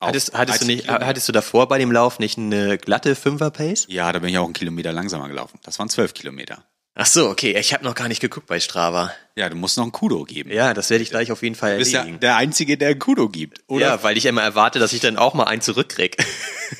Auf 0.00 0.08
Hattest, 0.08 0.32
hattest, 0.32 0.62
du 0.62 0.64
13 0.64 0.66
nicht, 0.66 0.84
Kilometer. 0.84 1.06
hattest 1.06 1.28
du 1.28 1.32
davor 1.32 1.68
bei 1.68 1.78
dem 1.78 1.90
Lauf 1.92 2.18
nicht 2.18 2.38
eine 2.38 2.78
glatte 2.78 3.14
Fünfer-Pace? 3.16 3.86
Ja, 3.88 4.12
da 4.12 4.20
bin 4.20 4.30
ich 4.30 4.38
auch 4.38 4.44
einen 4.44 4.52
Kilometer 4.52 4.92
langsamer 4.92 5.28
gelaufen. 5.28 5.58
Das 5.64 5.78
waren 5.78 5.88
12 5.88 6.14
Kilometer. 6.14 6.64
Ach 7.00 7.06
so, 7.06 7.28
okay. 7.28 7.56
Ich 7.56 7.72
habe 7.72 7.84
noch 7.84 7.94
gar 7.94 8.08
nicht 8.08 8.20
geguckt 8.20 8.48
bei 8.48 8.58
Strava. 8.58 9.12
Ja, 9.36 9.48
du 9.48 9.54
musst 9.54 9.76
noch 9.76 9.84
ein 9.84 9.92
Kudo 9.92 10.24
geben. 10.24 10.50
Ja, 10.50 10.74
das 10.74 10.90
werde 10.90 11.04
ich 11.04 11.10
gleich 11.10 11.30
auf 11.30 11.44
jeden 11.44 11.54
Fall 11.54 11.74
Du 11.74 11.78
bist 11.78 11.92
ja 11.92 12.00
erledigen. 12.00 12.18
der 12.18 12.34
Einzige, 12.36 12.76
der 12.76 12.88
ein 12.88 12.98
Kudo 12.98 13.28
gibt. 13.28 13.60
Oder? 13.68 13.86
Ja, 13.86 14.02
weil 14.02 14.16
ich 14.16 14.26
immer 14.26 14.42
erwarte, 14.42 14.80
dass 14.80 14.92
ich 14.92 14.98
dann 15.00 15.16
auch 15.16 15.32
mal 15.32 15.44
einen 15.44 15.62
zurückkrieg. 15.62 16.16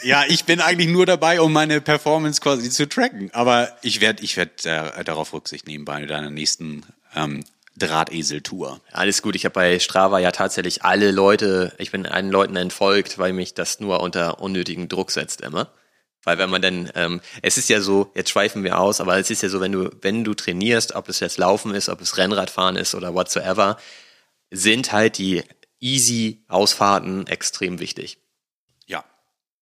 Ja, 0.03 0.25
ich 0.29 0.45
bin 0.45 0.61
eigentlich 0.61 0.89
nur 0.89 1.07
dabei, 1.07 1.41
um 1.41 1.53
meine 1.53 1.81
Performance 1.81 2.41
quasi 2.41 2.69
zu 2.69 2.89
tracken. 2.89 3.31
Aber 3.33 3.69
ich 3.83 4.01
werde 4.01 4.23
ich 4.25 4.37
werd, 4.37 4.67
äh, 4.67 5.05
darauf 5.05 5.33
Rücksicht 5.33 5.67
nehmen 5.69 5.85
bei 5.85 6.05
deiner 6.05 6.31
nächsten 6.31 6.85
ähm, 7.15 7.45
Drahtesel-Tour. 7.79 8.81
Alles 8.93 9.23
gut, 9.23 9.37
ich 9.37 9.45
habe 9.45 9.55
bei 9.55 9.79
Strava 9.79 10.19
ja 10.19 10.33
tatsächlich 10.33 10.83
alle 10.85 11.11
Leute, 11.11 11.73
ich 11.79 11.91
bin 11.91 12.07
allen 12.07 12.31
Leuten 12.31 12.57
entfolgt, 12.57 13.19
weil 13.19 13.33
mich 13.33 13.55
das 13.55 13.81
nur 13.81 14.01
unter 14.01 14.41
unnötigen 14.41 14.89
Druck 14.89 15.11
setzt 15.11 15.41
immer. 15.43 15.69
Weil 16.29 16.37
wenn 16.37 16.51
man 16.51 16.61
dann, 16.61 16.93
ähm, 16.95 17.23
es 17.41 17.57
ist 17.57 17.71
ja 17.71 17.81
so, 17.81 18.13
jetzt 18.15 18.29
schweifen 18.29 18.63
wir 18.63 18.79
aus, 18.79 19.01
aber 19.01 19.17
es 19.17 19.31
ist 19.31 19.43
ja 19.43 19.49
so, 19.49 19.63
wenn 19.63 19.73
du, 19.73 19.89
wenn 20.03 20.25
du 20.25 20.35
trainierst, 20.35 20.95
ob 20.95 21.09
es 21.09 21.21
jetzt 21.21 21.39
Laufen 21.39 21.75
ist, 21.75 21.89
ob 21.89 22.03
es 22.03 22.19
Rennradfahren 22.19 22.77
ist 22.77 22.95
oder 22.95 23.15
whatsoever, 23.15 23.79
sind 24.51 24.93
halt 24.93 25.17
die 25.17 25.43
easy 25.81 26.45
Ausfahrten 26.49 27.27
extrem 27.29 27.79
wichtig. 27.81 28.19
Ja. 28.87 29.07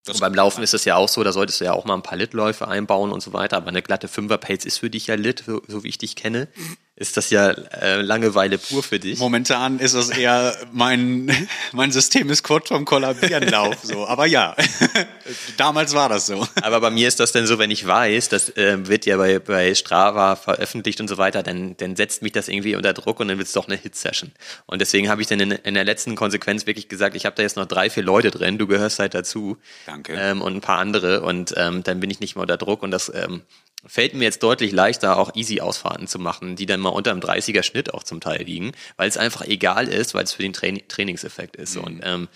Und 0.09 0.19
beim 0.19 0.35
Laufen 0.35 0.65
ist 0.65 0.75
es 0.75 0.85
ja 0.85 0.97
auch 0.97 1.09
so, 1.09 1.23
da 1.23 1.31
solltest 1.31 1.61
du 1.61 1.67
ja 1.67 1.73
auch 1.73 1.85
mal 1.85 1.95
ein 1.95 2.03
paar 2.03 2.19
Litläufe 2.19 2.67
einbauen 2.67 3.13
und 3.13 3.21
so 3.21 3.33
weiter, 3.33 3.59
aber 3.59 3.69
eine 3.69 3.83
glatte 3.83 4.09
Fünfer-Pace 4.09 4.65
ist 4.65 4.79
für 4.79 4.91
dich 4.91 5.07
ja 5.07 5.15
Lit, 5.15 5.45
so, 5.47 5.63
so 5.69 5.85
wie 5.85 5.89
ich 5.89 5.99
dich 5.99 6.17
kenne. 6.17 6.49
Ist 6.99 7.19
das 7.19 7.29
ja 7.29 7.51
äh, 7.51 8.01
Langeweile 8.01 8.57
pur 8.57 8.83
für 8.83 8.99
dich. 8.99 9.19
Momentan 9.19 9.81
ist 9.81 9.93
es 9.93 10.09
eher 10.09 10.57
mein, 10.73 11.31
mein 11.73 11.93
System 11.93 12.31
ist 12.31 12.43
kurz 12.43 12.69
vorm 12.69 12.87
Kollabieren-Lauf, 12.87 13.77
so. 13.83 14.07
Aber 14.07 14.25
ja, 14.25 14.57
damals 15.59 15.93
war 15.93 16.09
das 16.09 16.25
so. 16.25 16.49
Aber 16.63 16.81
bei 16.81 16.91
mir 16.91 17.07
ist 17.07 17.21
das 17.21 17.33
dann 17.33 17.47
so, 17.47 17.59
wenn 17.59 17.71
ich 17.71 17.87
weiß, 17.87 18.31
das 18.31 18.49
äh, 18.57 18.89
wird 18.89 19.05
ja 19.05 19.19
bei, 19.19 19.39
bei 19.41 19.75
Strava 19.75 20.37
veröffentlicht 20.37 20.99
und 21.03 21.09
so 21.09 21.19
weiter, 21.19 21.43
dann, 21.43 21.77
dann 21.77 21.97
setzt 21.97 22.23
mich 22.23 22.33
das 22.33 22.49
irgendwie 22.49 22.75
unter 22.77 22.95
Druck 22.95 23.21
und 23.21 23.29
dann 23.29 23.37
wird 23.37 23.49
es 23.49 23.53
doch 23.53 23.69
eine 23.69 23.77
Hit-Session. 23.77 24.33
Und 24.65 24.81
deswegen 24.81 25.11
habe 25.11 25.21
ich 25.21 25.29
dann 25.29 25.41
in, 25.41 25.51
in 25.51 25.75
der 25.75 25.85
letzten 25.85 26.17
Konsequenz 26.17 26.67
wirklich 26.67 26.89
gesagt, 26.89 27.15
ich 27.15 27.27
habe 27.27 27.37
da 27.37 27.43
jetzt 27.43 27.59
noch 27.59 27.67
drei, 27.67 27.91
vier 27.91 28.05
Leute 28.05 28.31
drin, 28.31 28.57
du 28.57 28.67
gehörst 28.67 29.01
halt 29.01 29.13
dazu. 29.13 29.59
Danke. 29.85 30.15
Ähm, 30.19 30.41
und 30.41 30.55
ein 30.55 30.61
paar 30.63 30.79
andere 30.79 31.21
und 31.21 31.53
ähm, 31.59 31.83
dann 31.83 32.01
bin 32.01 32.09
ich 32.09 32.21
nicht 32.21 32.37
mehr 32.37 32.43
unter 32.43 32.57
Druck 32.57 32.83
und 32.83 32.91
das 32.91 33.13
ähm, 33.15 33.43
fällt 33.87 34.15
mir 34.15 34.25
jetzt 34.25 34.43
deutlich 34.43 34.73
leichter, 34.73 35.19
auch 35.19 35.35
Easy-Ausfahrten 35.35 36.07
zu 36.07 36.19
machen, 36.19 36.57
die 36.57 36.67
dann 36.67 36.81
mal 36.81 36.91
unter 36.91 37.11
einem 37.11 37.21
30er 37.21 37.63
Schnitt 37.63 37.95
auch 37.95 38.03
zum 38.03 38.21
Teil 38.21 38.43
liegen, 38.43 38.73
weil 38.97 39.09
es 39.09 39.17
einfach 39.17 39.43
egal 39.43 39.89
ist, 39.89 40.15
weil 40.15 40.25
es 40.25 40.33
für 40.33 40.43
den 40.43 40.53
Train 40.53 40.81
Trainingseffekt 40.89 41.57
ist. 41.57 41.77
Und 41.77 42.01
ähm, 42.05 42.29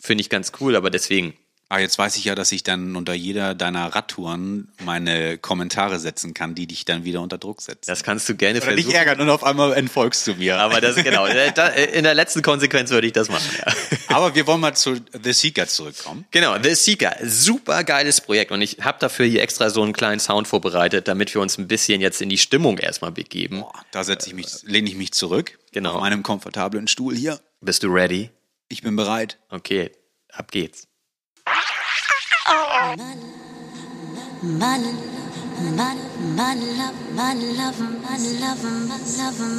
finde 0.00 0.22
ich 0.22 0.30
ganz 0.30 0.52
cool, 0.60 0.76
aber 0.76 0.90
deswegen, 0.90 1.34
Aber 1.70 1.80
jetzt 1.80 1.98
weiß 1.98 2.16
ich 2.16 2.24
ja, 2.24 2.34
dass 2.34 2.50
ich 2.50 2.62
dann 2.62 2.96
unter 2.96 3.12
jeder 3.12 3.54
deiner 3.54 3.94
Radtouren 3.94 4.72
meine 4.82 5.36
Kommentare 5.36 5.98
setzen 5.98 6.32
kann, 6.32 6.54
die 6.54 6.66
dich 6.66 6.86
dann 6.86 7.04
wieder 7.04 7.20
unter 7.20 7.36
Druck 7.36 7.60
setzen. 7.60 7.82
das 7.86 8.02
kannst 8.02 8.26
du 8.28 8.34
gerne 8.36 8.62
Oder 8.62 8.74
dich 8.74 8.86
versuchen. 8.86 9.06
ärgern 9.06 9.20
und 9.20 9.28
auf 9.28 9.44
einmal 9.44 9.74
entfolgst 9.74 10.26
du 10.26 10.34
mir. 10.34 10.58
Aber 10.58 10.80
das 10.80 10.96
genau. 10.96 11.26
In 11.92 12.04
der 12.04 12.14
letzten 12.14 12.40
Konsequenz 12.40 12.90
würde 12.90 13.06
ich 13.06 13.12
das 13.12 13.28
machen. 13.28 13.50
Ja. 13.58 13.72
Aber 14.16 14.34
wir 14.34 14.46
wollen 14.46 14.60
mal 14.60 14.74
zu 14.74 14.96
The 15.22 15.32
Seeker 15.32 15.66
zurückkommen. 15.66 16.24
Genau, 16.30 16.56
The 16.62 16.74
Seeker, 16.74 17.16
super 17.22 17.84
geiles 17.84 18.22
Projekt 18.22 18.50
und 18.50 18.62
ich 18.62 18.78
habe 18.80 18.98
dafür 18.98 19.26
hier 19.26 19.42
extra 19.42 19.68
so 19.68 19.82
einen 19.82 19.92
kleinen 19.92 20.20
Sound 20.20 20.48
vorbereitet, 20.48 21.06
damit 21.06 21.34
wir 21.34 21.42
uns 21.42 21.58
ein 21.58 21.68
bisschen 21.68 22.00
jetzt 22.00 22.22
in 22.22 22.30
die 22.30 22.38
Stimmung 22.38 22.78
erstmal 22.78 23.12
begeben. 23.12 23.60
Boah, 23.60 23.84
da 23.90 24.04
setze 24.04 24.28
ich 24.28 24.34
mich, 24.34 24.46
lehne 24.62 24.88
ich 24.88 24.96
mich 24.96 25.12
zurück. 25.12 25.58
Genau. 25.72 25.92
Auf 25.92 26.00
meinem 26.00 26.22
komfortablen 26.22 26.88
Stuhl 26.88 27.14
hier. 27.14 27.38
Bist 27.60 27.82
du 27.82 27.88
ready? 27.88 28.30
Ich 28.68 28.82
bin 28.82 28.96
bereit. 28.96 29.38
Okay, 29.50 29.90
ab 30.32 30.50
geht's. 30.50 30.87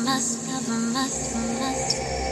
Must 0.05 0.49
love, 0.49 0.69
must, 0.93 1.35
must. 1.35 2.28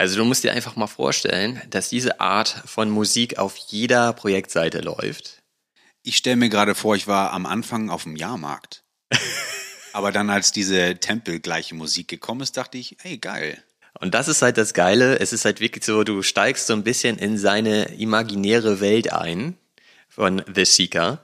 Also 0.00 0.16
du 0.16 0.24
musst 0.24 0.44
dir 0.44 0.54
einfach 0.54 0.76
mal 0.76 0.86
vorstellen, 0.86 1.60
dass 1.68 1.90
diese 1.90 2.20
Art 2.20 2.48
von 2.64 2.88
Musik 2.88 3.36
auf 3.36 3.58
jeder 3.58 4.14
Projektseite 4.14 4.80
läuft. 4.80 5.42
Ich 6.02 6.16
stelle 6.16 6.36
mir 6.36 6.48
gerade 6.48 6.74
vor, 6.74 6.96
ich 6.96 7.06
war 7.06 7.34
am 7.34 7.44
Anfang 7.44 7.90
auf 7.90 8.04
dem 8.04 8.16
Jahrmarkt. 8.16 8.82
Aber 9.92 10.10
dann, 10.10 10.30
als 10.30 10.52
diese 10.52 10.96
tempelgleiche 10.96 11.74
Musik 11.74 12.08
gekommen 12.08 12.40
ist, 12.40 12.56
dachte 12.56 12.78
ich, 12.78 12.96
ey, 13.02 13.18
geil. 13.18 13.62
Und 14.00 14.14
das 14.14 14.28
ist 14.28 14.40
halt 14.40 14.56
das 14.56 14.72
Geile. 14.72 15.20
Es 15.20 15.34
ist 15.34 15.44
halt 15.44 15.60
wirklich 15.60 15.84
so, 15.84 16.02
du 16.02 16.22
steigst 16.22 16.66
so 16.66 16.72
ein 16.72 16.82
bisschen 16.82 17.18
in 17.18 17.36
seine 17.36 17.96
imaginäre 17.96 18.80
Welt 18.80 19.12
ein 19.12 19.58
von 20.08 20.42
The 20.50 20.64
Seeker. 20.64 21.22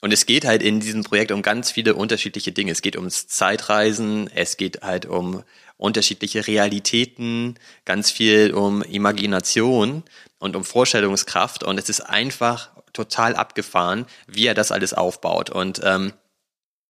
Und 0.00 0.14
es 0.14 0.24
geht 0.24 0.46
halt 0.46 0.62
in 0.62 0.80
diesem 0.80 1.04
Projekt 1.04 1.30
um 1.30 1.42
ganz 1.42 1.70
viele 1.70 1.94
unterschiedliche 1.94 2.52
Dinge. 2.52 2.72
Es 2.72 2.80
geht 2.80 2.96
ums 2.96 3.26
Zeitreisen, 3.26 4.30
es 4.34 4.56
geht 4.56 4.80
halt 4.80 5.04
um 5.04 5.44
unterschiedliche 5.76 6.46
Realitäten, 6.46 7.58
ganz 7.84 8.10
viel 8.10 8.52
um 8.52 8.82
Imagination 8.82 10.02
und 10.38 10.56
um 10.56 10.64
Vorstellungskraft. 10.64 11.64
Und 11.64 11.78
es 11.78 11.88
ist 11.88 12.00
einfach 12.00 12.70
total 12.92 13.34
abgefahren, 13.34 14.06
wie 14.26 14.46
er 14.46 14.54
das 14.54 14.72
alles 14.72 14.94
aufbaut. 14.94 15.50
Und 15.50 15.80
ähm, 15.84 16.12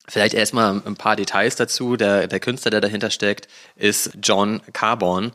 Vielleicht 0.06 0.34
erstmal 0.34 0.82
ein 0.84 0.96
paar 0.96 1.16
Details 1.16 1.56
dazu. 1.56 1.96
Der, 1.96 2.26
der 2.26 2.40
Künstler, 2.40 2.70
der 2.70 2.82
dahinter 2.82 3.10
steckt, 3.10 3.48
ist 3.74 4.10
John 4.22 4.60
Carbon, 4.72 5.32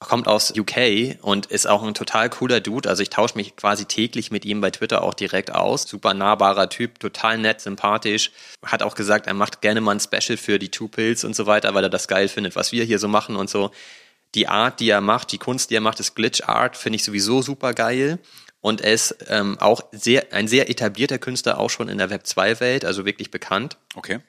kommt 0.00 0.28
aus 0.28 0.52
UK 0.56 1.18
und 1.20 1.46
ist 1.46 1.66
auch 1.66 1.82
ein 1.82 1.94
total 1.94 2.30
cooler 2.30 2.60
Dude. 2.60 2.88
Also 2.88 3.02
ich 3.02 3.10
tausche 3.10 3.36
mich 3.36 3.54
quasi 3.54 3.84
täglich 3.84 4.30
mit 4.30 4.46
ihm 4.46 4.60
bei 4.62 4.70
Twitter 4.70 5.02
auch 5.02 5.14
direkt 5.14 5.54
aus. 5.54 5.82
Super 5.82 6.14
nahbarer 6.14 6.70
Typ, 6.70 6.98
total 6.98 7.38
nett, 7.38 7.60
sympathisch. 7.60 8.32
Hat 8.64 8.82
auch 8.82 8.94
gesagt, 8.94 9.26
er 9.26 9.34
macht 9.34 9.60
gerne 9.60 9.82
mal 9.82 9.92
ein 9.92 10.00
Special 10.00 10.38
für 10.38 10.58
die 10.58 10.70
Two 10.70 10.88
Pills 10.88 11.22
und 11.24 11.36
so 11.36 11.46
weiter, 11.46 11.74
weil 11.74 11.84
er 11.84 11.90
das 11.90 12.08
geil 12.08 12.28
findet, 12.28 12.56
was 12.56 12.72
wir 12.72 12.84
hier 12.84 12.98
so 12.98 13.08
machen 13.08 13.36
und 13.36 13.50
so. 13.50 13.70
Die 14.34 14.48
Art, 14.48 14.80
die 14.80 14.88
er 14.88 15.02
macht, 15.02 15.32
die 15.32 15.38
Kunst, 15.38 15.70
die 15.70 15.74
er 15.74 15.80
macht, 15.80 16.00
ist 16.00 16.14
Glitch 16.14 16.42
Art, 16.44 16.76
finde 16.76 16.96
ich 16.96 17.04
sowieso 17.04 17.42
super 17.42 17.74
geil. 17.74 18.18
Und 18.62 18.80
er 18.80 18.92
ist 18.92 19.16
ähm, 19.28 19.58
auch 19.58 19.82
sehr, 19.92 20.32
ein 20.32 20.48
sehr 20.48 20.70
etablierter 20.70 21.18
Künstler, 21.18 21.58
auch 21.58 21.70
schon 21.70 21.88
in 21.88 21.98
der 21.98 22.10
Web 22.10 22.24
2-Welt, 22.24 22.84
also 22.84 23.04
wirklich 23.04 23.30
bekannt. 23.30 23.76
Okay. 23.94 24.20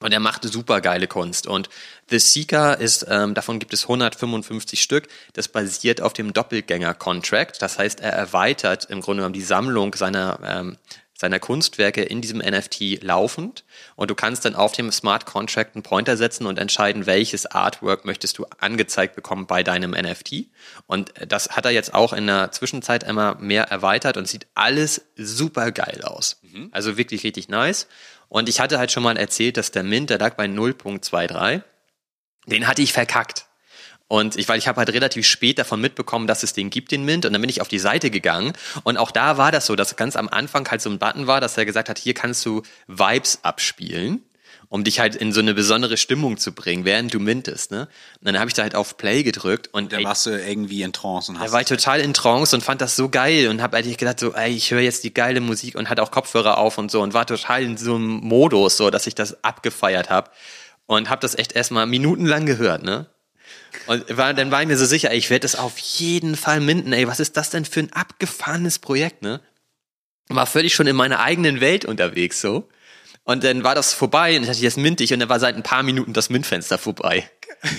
Und 0.00 0.12
er 0.12 0.20
macht 0.20 0.44
super 0.44 0.80
geile 0.80 1.06
Kunst. 1.06 1.46
Und 1.46 1.68
The 2.08 2.18
Seeker 2.18 2.78
ist, 2.78 3.06
ähm, 3.08 3.34
davon 3.34 3.58
gibt 3.58 3.74
es 3.74 3.82
155 3.82 4.82
Stück. 4.82 5.08
Das 5.34 5.48
basiert 5.48 6.00
auf 6.00 6.14
dem 6.14 6.32
Doppelgänger-Contract. 6.32 7.60
Das 7.60 7.78
heißt, 7.78 8.00
er 8.00 8.12
erweitert 8.12 8.86
im 8.86 9.02
Grunde 9.02 9.20
genommen 9.20 9.34
die 9.34 9.42
Sammlung 9.42 9.94
seiner, 9.94 10.40
ähm, 10.42 10.78
seiner 11.12 11.38
Kunstwerke 11.38 12.02
in 12.02 12.22
diesem 12.22 12.38
NFT 12.38 13.02
laufend. 13.02 13.64
Und 13.94 14.10
du 14.10 14.14
kannst 14.14 14.46
dann 14.46 14.54
auf 14.54 14.72
dem 14.72 14.90
Smart 14.90 15.26
Contract 15.26 15.74
einen 15.74 15.82
Pointer 15.82 16.16
setzen 16.16 16.46
und 16.46 16.58
entscheiden, 16.58 17.04
welches 17.04 17.44
Artwork 17.44 18.06
möchtest 18.06 18.38
du 18.38 18.46
angezeigt 18.58 19.14
bekommen 19.14 19.46
bei 19.46 19.62
deinem 19.62 19.90
NFT. 19.90 20.46
Und 20.86 21.12
das 21.28 21.50
hat 21.50 21.66
er 21.66 21.72
jetzt 21.72 21.92
auch 21.92 22.14
in 22.14 22.26
der 22.26 22.52
Zwischenzeit 22.52 23.02
immer 23.02 23.34
mehr 23.34 23.64
erweitert 23.64 24.16
und 24.16 24.26
sieht 24.26 24.46
alles 24.54 25.02
super 25.14 25.72
geil 25.72 26.00
aus. 26.04 26.40
Also 26.72 26.96
wirklich 26.96 27.22
richtig 27.22 27.48
nice. 27.50 27.86
Und 28.30 28.48
ich 28.48 28.60
hatte 28.60 28.78
halt 28.78 28.92
schon 28.92 29.02
mal 29.02 29.18
erzählt, 29.18 29.56
dass 29.56 29.72
der 29.72 29.82
Mint, 29.82 30.08
der 30.08 30.18
lag 30.18 30.34
bei 30.36 30.46
0.23. 30.46 31.62
Den 32.46 32.66
hatte 32.66 32.80
ich 32.80 32.92
verkackt. 32.92 33.46
Und 34.06 34.36
ich, 34.36 34.48
weil 34.48 34.58
ich 34.58 34.68
habe 34.68 34.78
halt 34.78 34.90
relativ 34.90 35.26
spät 35.26 35.58
davon 35.58 35.80
mitbekommen, 35.80 36.28
dass 36.28 36.44
es 36.44 36.52
den 36.52 36.70
gibt, 36.70 36.92
den 36.92 37.04
Mint. 37.04 37.26
Und 37.26 37.32
dann 37.32 37.40
bin 37.40 37.50
ich 37.50 37.60
auf 37.60 37.68
die 37.68 37.80
Seite 37.80 38.08
gegangen. 38.08 38.52
Und 38.84 38.98
auch 38.98 39.10
da 39.10 39.36
war 39.36 39.50
das 39.50 39.66
so, 39.66 39.74
dass 39.74 39.96
ganz 39.96 40.14
am 40.14 40.28
Anfang 40.28 40.68
halt 40.70 40.80
so 40.80 40.90
ein 40.90 41.00
Button 41.00 41.26
war, 41.26 41.40
dass 41.40 41.58
er 41.58 41.64
gesagt 41.64 41.88
hat, 41.88 41.98
hier 41.98 42.14
kannst 42.14 42.46
du 42.46 42.62
Vibes 42.86 43.40
abspielen, 43.42 44.22
um 44.70 44.84
dich 44.84 45.00
halt 45.00 45.16
in 45.16 45.32
so 45.32 45.40
eine 45.40 45.52
besondere 45.52 45.96
Stimmung 45.96 46.38
zu 46.38 46.52
bringen, 46.52 46.84
während 46.84 47.12
du 47.12 47.18
mintest. 47.18 47.72
Ne? 47.72 47.88
Und 48.20 48.26
dann 48.26 48.38
habe 48.38 48.48
ich 48.48 48.54
da 48.54 48.62
halt 48.62 48.76
auf 48.76 48.96
Play 48.96 49.24
gedrückt 49.24 49.68
und 49.72 49.92
Da 49.92 49.98
ey, 49.98 50.04
warst 50.04 50.26
du 50.26 50.30
irgendwie 50.30 50.82
in 50.82 50.92
Trance 50.92 51.30
und 51.30 51.38
da 51.38 51.44
hast 51.44 51.52
war 51.52 51.60
ich 51.60 51.66
total 51.66 52.00
in 52.00 52.14
Trance 52.14 52.54
und 52.54 52.62
fand 52.62 52.80
das 52.80 52.94
so 52.94 53.08
geil 53.08 53.48
und 53.48 53.60
habe 53.60 53.76
eigentlich 53.76 53.98
gedacht 53.98 54.20
so, 54.20 54.32
ey, 54.32 54.52
ich 54.52 54.70
höre 54.70 54.80
jetzt 54.80 55.02
die 55.02 55.12
geile 55.12 55.40
Musik 55.40 55.74
und 55.74 55.90
hatte 55.90 56.04
auch 56.04 56.12
Kopfhörer 56.12 56.56
auf 56.56 56.78
und 56.78 56.88
so 56.88 57.02
und 57.02 57.14
war 57.14 57.26
total 57.26 57.64
in 57.64 57.76
so 57.76 57.96
einem 57.96 58.20
Modus, 58.20 58.76
so 58.76 58.90
dass 58.90 59.08
ich 59.08 59.16
das 59.16 59.42
abgefeiert 59.42 60.08
habe 60.08 60.30
und 60.86 61.10
habe 61.10 61.20
das 61.20 61.36
echt 61.36 61.52
erstmal 61.52 61.86
minutenlang 61.86 62.46
gehört, 62.46 62.84
ne? 62.84 63.06
Und 63.86 64.16
war, 64.16 64.34
dann 64.34 64.52
war 64.52 64.62
ich 64.62 64.68
mir 64.68 64.76
so 64.76 64.86
sicher, 64.86 65.10
ey, 65.10 65.18
ich 65.18 65.30
werde 65.30 65.42
das 65.42 65.56
auf 65.56 65.78
jeden 65.78 66.36
Fall 66.36 66.60
minden, 66.60 66.92
ey, 66.92 67.08
was 67.08 67.18
ist 67.18 67.36
das 67.36 67.50
denn 67.50 67.64
für 67.64 67.80
ein 67.80 67.92
abgefahrenes 67.92 68.78
Projekt, 68.78 69.22
ne? 69.22 69.40
War 70.28 70.46
völlig 70.46 70.74
schon 70.74 70.86
in 70.86 70.94
meiner 70.94 71.18
eigenen 71.18 71.60
Welt 71.60 71.84
unterwegs, 71.84 72.40
so. 72.40 72.68
Und 73.30 73.44
dann 73.44 73.62
war 73.62 73.76
das 73.76 73.92
vorbei 73.92 74.34
und 74.34 74.42
ich 74.42 74.48
dachte, 74.48 74.60
jetzt 74.60 74.76
mint 74.76 75.00
ich 75.00 75.12
und 75.12 75.20
dann 75.20 75.28
war 75.28 75.38
seit 75.38 75.54
ein 75.54 75.62
paar 75.62 75.84
Minuten 75.84 76.12
das 76.12 76.30
Mintfenster 76.30 76.78
vorbei. 76.78 77.30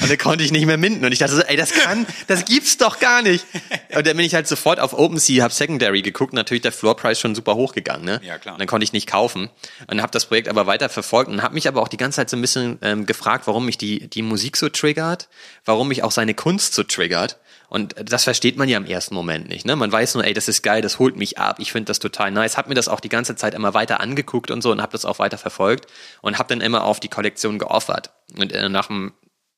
Und 0.01 0.09
dann 0.09 0.17
konnte 0.17 0.45
ich 0.45 0.51
nicht 0.53 0.65
mehr 0.65 0.77
minden 0.77 1.03
und 1.03 1.11
ich 1.11 1.19
dachte 1.19 1.35
so, 1.35 1.41
ey, 1.41 1.57
das 1.57 1.73
kann, 1.73 2.05
das 2.27 2.45
gibt's 2.45 2.77
doch 2.77 2.99
gar 2.99 3.21
nicht. 3.21 3.45
Und 3.93 4.07
dann 4.07 4.15
bin 4.15 4.25
ich 4.25 4.33
halt 4.33 4.47
sofort 4.47 4.79
auf 4.79 4.93
OpenSea, 4.93 5.43
hab 5.43 5.51
Secondary 5.51 6.03
geguckt, 6.03 6.31
natürlich 6.31 6.61
der 6.61 6.71
Floorpreis 6.71 7.19
schon 7.19 7.35
super 7.35 7.55
hochgegangen, 7.55 8.05
ne? 8.05 8.21
Ja, 8.23 8.37
klar. 8.37 8.55
Und 8.55 8.59
dann 8.59 8.67
konnte 8.67 8.85
ich 8.85 8.93
nicht 8.93 9.07
kaufen 9.07 9.49
und 9.87 10.01
habe 10.01 10.11
das 10.13 10.27
Projekt 10.27 10.47
aber 10.47 10.67
weiter 10.67 10.87
verfolgt 10.87 11.29
und 11.29 11.41
habe 11.41 11.55
mich 11.55 11.67
aber 11.67 11.81
auch 11.81 11.89
die 11.89 11.97
ganze 11.97 12.17
Zeit 12.17 12.29
so 12.29 12.37
ein 12.37 12.41
bisschen 12.41 12.79
ähm, 12.81 13.05
gefragt, 13.05 13.45
warum 13.47 13.65
mich 13.65 13.77
die 13.77 14.07
die 14.07 14.21
Musik 14.21 14.55
so 14.55 14.69
triggert, 14.69 15.27
warum 15.65 15.89
mich 15.89 16.01
auch 16.03 16.11
seine 16.11 16.33
Kunst 16.33 16.75
so 16.75 16.83
triggert. 16.83 17.39
Und 17.71 17.95
das 18.03 18.25
versteht 18.25 18.57
man 18.57 18.67
ja 18.67 18.77
im 18.77 18.85
ersten 18.85 19.15
Moment 19.15 19.47
nicht. 19.47 19.65
Ne? 19.65 19.77
Man 19.77 19.89
weiß 19.89 20.15
nur, 20.15 20.25
ey, 20.25 20.33
das 20.33 20.49
ist 20.49 20.61
geil, 20.61 20.81
das 20.81 20.99
holt 20.99 21.15
mich 21.15 21.37
ab, 21.37 21.55
ich 21.59 21.71
finde 21.71 21.85
das 21.85 21.99
total 21.99 22.29
nice. 22.29 22.57
Hab 22.57 22.67
mir 22.67 22.75
das 22.75 22.89
auch 22.89 22.99
die 22.99 23.07
ganze 23.07 23.37
Zeit 23.37 23.53
immer 23.53 23.73
weiter 23.73 24.01
angeguckt 24.01 24.51
und 24.51 24.61
so 24.61 24.73
und 24.73 24.81
habe 24.81 24.91
das 24.91 25.05
auch 25.05 25.19
weiter 25.19 25.37
verfolgt 25.37 25.87
und 26.21 26.37
habe 26.37 26.49
dann 26.49 26.59
immer 26.59 26.83
auf 26.83 26.99
die 26.99 27.07
Kollektion 27.07 27.59
geoffert. 27.59 28.11
Und 28.37 28.51
äh, 28.51 28.67
nach, 28.67 28.89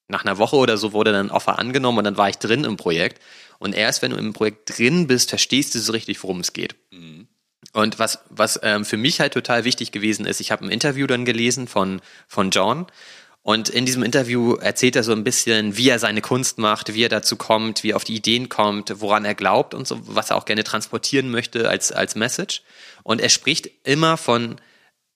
nach 0.09 0.25
einer 0.25 0.37
Woche 0.37 0.57
oder 0.57 0.77
so 0.77 0.93
wurde 0.93 1.11
dann 1.11 1.29
ein 1.29 1.31
Offer 1.31 1.57
angenommen 1.57 1.97
und 1.97 2.03
dann 2.03 2.15
war 2.15 2.29
ich 2.29 2.37
drin 2.37 2.65
im 2.65 2.77
Projekt. 2.77 3.19
Und 3.57 3.73
erst 3.73 4.03
wenn 4.03 4.11
du 4.11 4.17
im 4.17 4.31
Projekt 4.31 4.77
drin 4.77 5.07
bist, 5.07 5.29
verstehst 5.29 5.73
du 5.73 5.79
so 5.79 5.91
richtig, 5.91 6.21
worum 6.21 6.41
es 6.41 6.53
geht. 6.53 6.75
Und 7.73 7.97
was, 7.97 8.19
was 8.29 8.59
ähm, 8.61 8.85
für 8.85 8.97
mich 8.97 9.21
halt 9.21 9.33
total 9.33 9.63
wichtig 9.63 9.91
gewesen 9.91 10.27
ist, 10.27 10.39
ich 10.39 10.51
habe 10.51 10.63
ein 10.63 10.69
Interview 10.69 11.07
dann 11.07 11.25
gelesen 11.25 11.67
von, 11.67 11.99
von 12.27 12.51
John. 12.51 12.85
Und 13.43 13.67
in 13.67 13.85
diesem 13.85 14.03
Interview 14.03 14.55
erzählt 14.55 14.95
er 14.95 15.03
so 15.03 15.11
ein 15.11 15.25
bisschen, 15.25 15.75
wie 15.75 15.89
er 15.89 15.99
seine 15.99 16.21
Kunst 16.21 16.57
macht, 16.57 16.93
wie 16.93 17.03
er 17.03 17.09
dazu 17.09 17.35
kommt, 17.35 17.83
wie 17.83 17.91
er 17.91 17.97
auf 17.97 18.05
die 18.05 18.15
Ideen 18.15 18.47
kommt, 18.47 19.01
woran 19.01 19.25
er 19.25 19.35
glaubt 19.35 19.73
und 19.73 19.85
so, 19.85 19.99
was 20.03 20.29
er 20.29 20.37
auch 20.37 20.45
gerne 20.45 20.63
transportieren 20.63 21.29
möchte 21.29 21.67
als, 21.67 21.91
als 21.91 22.15
Message. 22.15 22.61
Und 23.03 23.19
er 23.19 23.27
spricht 23.27 23.69
immer 23.83 24.15
von 24.15 24.61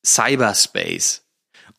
Cyberspace. 0.05 1.23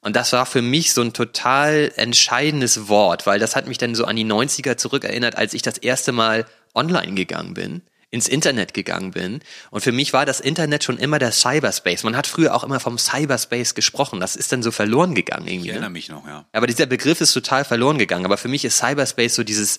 Und 0.00 0.16
das 0.16 0.32
war 0.32 0.46
für 0.46 0.62
mich 0.62 0.94
so 0.94 1.02
ein 1.02 1.12
total 1.12 1.92
entscheidendes 1.96 2.88
Wort, 2.88 3.26
weil 3.26 3.38
das 3.38 3.54
hat 3.54 3.66
mich 3.66 3.76
dann 3.76 3.94
so 3.94 4.06
an 4.06 4.16
die 4.16 4.24
90er 4.24 4.78
zurückerinnert, 4.78 5.36
als 5.36 5.52
ich 5.52 5.60
das 5.60 5.76
erste 5.76 6.12
Mal 6.12 6.46
online 6.74 7.12
gegangen 7.12 7.52
bin, 7.52 7.82
ins 8.10 8.28
Internet 8.28 8.72
gegangen 8.72 9.10
bin. 9.10 9.40
Und 9.70 9.82
für 9.82 9.92
mich 9.92 10.12
war 10.12 10.24
das 10.24 10.40
Internet 10.40 10.82
schon 10.84 10.98
immer 10.98 11.18
der 11.18 11.32
Cyberspace. 11.32 12.04
Man 12.04 12.16
hat 12.16 12.26
früher 12.26 12.54
auch 12.54 12.64
immer 12.64 12.80
vom 12.80 12.98
Cyberspace 12.98 13.74
gesprochen. 13.74 14.18
Das 14.20 14.34
ist 14.34 14.50
dann 14.52 14.62
so 14.62 14.70
verloren 14.70 15.14
gegangen 15.14 15.46
Ich 15.46 15.54
irgendwie. 15.54 15.70
erinnere 15.70 15.90
Ne? 15.90 15.94
mich 15.94 16.08
noch, 16.08 16.26
ja. 16.26 16.46
Aber 16.52 16.66
dieser 16.66 16.86
Begriff 16.86 17.20
ist 17.20 17.32
total 17.32 17.64
verloren 17.64 17.98
gegangen. 17.98 18.24
Aber 18.24 18.38
für 18.38 18.48
mich 18.48 18.64
ist 18.64 18.78
Cyberspace 18.78 19.34
so 19.34 19.44
dieses, 19.44 19.78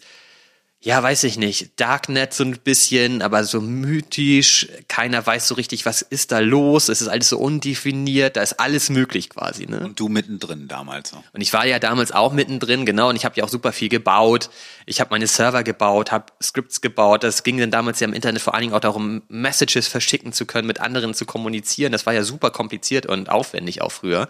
ja, 0.82 1.04
weiß 1.04 1.26
ich 1.26 1.38
nicht, 1.38 1.78
Darknet 1.78 2.34
so 2.34 2.46
ein 2.46 2.58
bisschen, 2.58 3.22
aber 3.22 3.44
so 3.44 3.60
mythisch. 3.60 4.66
Keiner 4.88 5.26
weiß 5.26 5.50
so 5.50 5.56
richtig, 5.56 5.86
was 5.86 6.02
ist 6.02 6.32
da 6.32 6.40
los. 6.40 6.88
Es 6.88 7.02
ist 7.02 7.10
alles 7.10 7.28
so 7.28 7.38
undefiniert. 7.38 8.38
Da 8.38 8.42
ist 8.42 8.62
alles 8.62 8.90
möglich 8.90 9.30
quasi. 9.30 9.66
Ne? 9.66 9.82
Und 9.82 10.00
du 10.00 10.08
mittendrin 10.08 10.70
damals 10.70 11.12
noch. 11.12 11.22
Und 11.34 11.42
ich 11.42 11.52
war 11.52 11.66
ja 11.66 11.80
damals 11.80 12.14
auch 12.14 12.32
mittendrin, 12.32 12.86
genau, 12.86 13.10
und 13.10 13.18
ich 13.18 13.26
habe 13.26 13.36
ja 13.36 13.44
auch 13.44 13.50
super 13.50 13.74
viel 13.74 13.90
gebaut. 13.90 14.50
Ich 14.86 15.02
habe 15.02 15.10
meine 15.10 15.28
Server 15.28 15.64
gebaut, 15.64 16.14
habe 16.14 16.28
Scripts 16.42 16.80
gebaut. 16.80 17.26
Das 17.26 17.44
ging 17.44 17.58
dann 17.58 17.72
damals 17.72 18.00
ja 18.00 18.08
im 18.08 18.14
Internet 18.14 18.42
vor 18.42 18.54
allen 18.54 18.62
Dingen 18.62 18.74
auch 18.74 18.80
darum, 18.80 19.22
Messages 19.28 19.90
verschicken 19.90 20.32
zu 20.32 20.46
können, 20.46 20.66
mit 20.66 20.80
anderen 20.80 21.14
zu 21.14 21.26
kommunizieren. 21.26 21.92
Das 21.92 22.06
war 22.06 22.14
ja 22.14 22.24
super 22.24 22.52
kompliziert 22.52 23.06
und 23.06 23.30
aufwendig 23.30 23.82
auch 23.82 23.92
früher. 23.92 24.30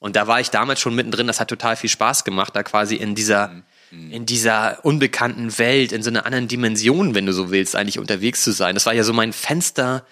Und 0.00 0.16
da 0.16 0.26
war 0.26 0.40
ich 0.40 0.50
damals 0.50 0.80
schon 0.80 0.96
mittendrin. 0.96 1.28
Das 1.28 1.38
hat 1.38 1.48
total 1.48 1.76
viel 1.76 1.88
Spaß 1.88 2.24
gemacht, 2.24 2.56
da 2.56 2.64
quasi 2.64 2.96
in 2.96 3.14
dieser 3.14 3.62
in 4.10 4.26
dieser 4.26 4.84
unbekannten 4.84 5.58
Welt, 5.58 5.92
in 5.92 6.02
so 6.02 6.10
einer 6.10 6.26
anderen 6.26 6.48
Dimension, 6.48 7.14
wenn 7.14 7.26
du 7.26 7.32
so 7.32 7.50
willst, 7.50 7.76
eigentlich 7.76 7.98
unterwegs 7.98 8.42
zu 8.42 8.52
sein. 8.52 8.74
Das 8.74 8.86
war 8.86 8.94
ja 8.94 9.04
so 9.04 9.12
mein 9.12 9.32
Fenster 9.32 10.06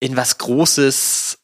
in 0.00 0.16
was 0.16 0.38
Großes, 0.38 1.38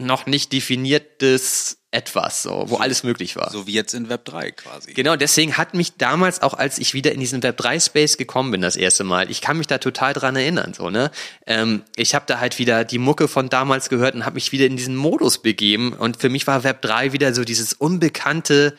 noch 0.00 0.26
nicht 0.26 0.52
definiertes 0.52 1.78
etwas, 1.92 2.42
so, 2.44 2.66
wo 2.68 2.76
alles 2.76 3.02
möglich 3.02 3.34
war. 3.34 3.50
So 3.50 3.66
wie 3.66 3.72
jetzt 3.72 3.94
in 3.94 4.08
Web 4.08 4.24
3 4.24 4.52
quasi. 4.52 4.92
Genau, 4.92 5.16
deswegen 5.16 5.56
hat 5.56 5.74
mich 5.74 5.96
damals 5.96 6.40
auch, 6.40 6.54
als 6.54 6.78
ich 6.78 6.94
wieder 6.94 7.12
in 7.12 7.18
diesen 7.18 7.42
Web 7.42 7.56
3 7.56 7.80
Space 7.80 8.16
gekommen 8.16 8.52
bin, 8.52 8.60
das 8.60 8.76
erste 8.76 9.02
Mal, 9.02 9.30
ich 9.30 9.40
kann 9.40 9.58
mich 9.58 9.66
da 9.66 9.78
total 9.78 10.12
dran 10.12 10.36
erinnern, 10.36 10.72
so 10.72 10.88
ne. 10.88 11.10
Ähm, 11.46 11.82
ich 11.96 12.14
habe 12.14 12.26
da 12.28 12.38
halt 12.38 12.58
wieder 12.60 12.84
die 12.84 12.98
Mucke 12.98 13.26
von 13.26 13.48
damals 13.48 13.88
gehört 13.88 14.14
und 14.14 14.24
habe 14.24 14.34
mich 14.34 14.52
wieder 14.52 14.66
in 14.66 14.76
diesen 14.76 14.94
Modus 14.94 15.42
begeben 15.42 15.92
und 15.92 16.16
für 16.16 16.28
mich 16.28 16.46
war 16.46 16.62
Web 16.62 16.80
3 16.82 17.12
wieder 17.12 17.34
so 17.34 17.44
dieses 17.44 17.72
unbekannte, 17.72 18.76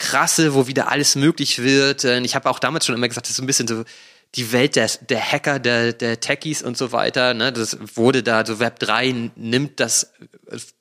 krasse, 0.00 0.54
wo 0.54 0.66
wieder 0.66 0.88
alles 0.88 1.14
möglich 1.14 1.62
wird. 1.62 2.02
Ich 2.02 2.34
habe 2.34 2.50
auch 2.50 2.58
damals 2.58 2.86
schon 2.86 2.96
immer 2.96 3.06
gesagt, 3.06 3.26
das 3.26 3.30
ist 3.30 3.36
so 3.36 3.42
ein 3.44 3.46
bisschen 3.46 3.68
so 3.68 3.84
die 4.36 4.52
Welt 4.52 4.76
der, 4.76 4.88
der 5.08 5.20
Hacker, 5.20 5.58
der, 5.58 5.92
der 5.92 6.20
Techies 6.20 6.62
und 6.62 6.76
so 6.76 6.92
weiter. 6.92 7.34
Ne? 7.34 7.52
Das 7.52 7.76
wurde 7.96 8.22
da, 8.22 8.46
so 8.46 8.60
Web 8.60 8.78
3 8.78 9.30
nimmt 9.34 9.80
das, 9.80 10.12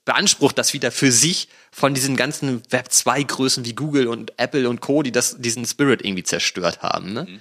beansprucht 0.05 0.57
das 0.57 0.73
wieder 0.73 0.91
für 0.91 1.11
sich 1.11 1.47
von 1.71 1.95
diesen 1.95 2.15
ganzen 2.15 2.61
Web 2.69 2.91
2 2.91 3.23
Größen 3.23 3.65
wie 3.65 3.73
Google 3.73 4.07
und 4.07 4.33
Apple 4.37 4.69
und 4.69 4.81
Co., 4.81 5.01
die 5.01 5.11
das, 5.11 5.37
diesen 5.39 5.65
Spirit 5.65 6.05
irgendwie 6.05 6.23
zerstört 6.23 6.81
haben. 6.81 7.13
Ne? 7.13 7.39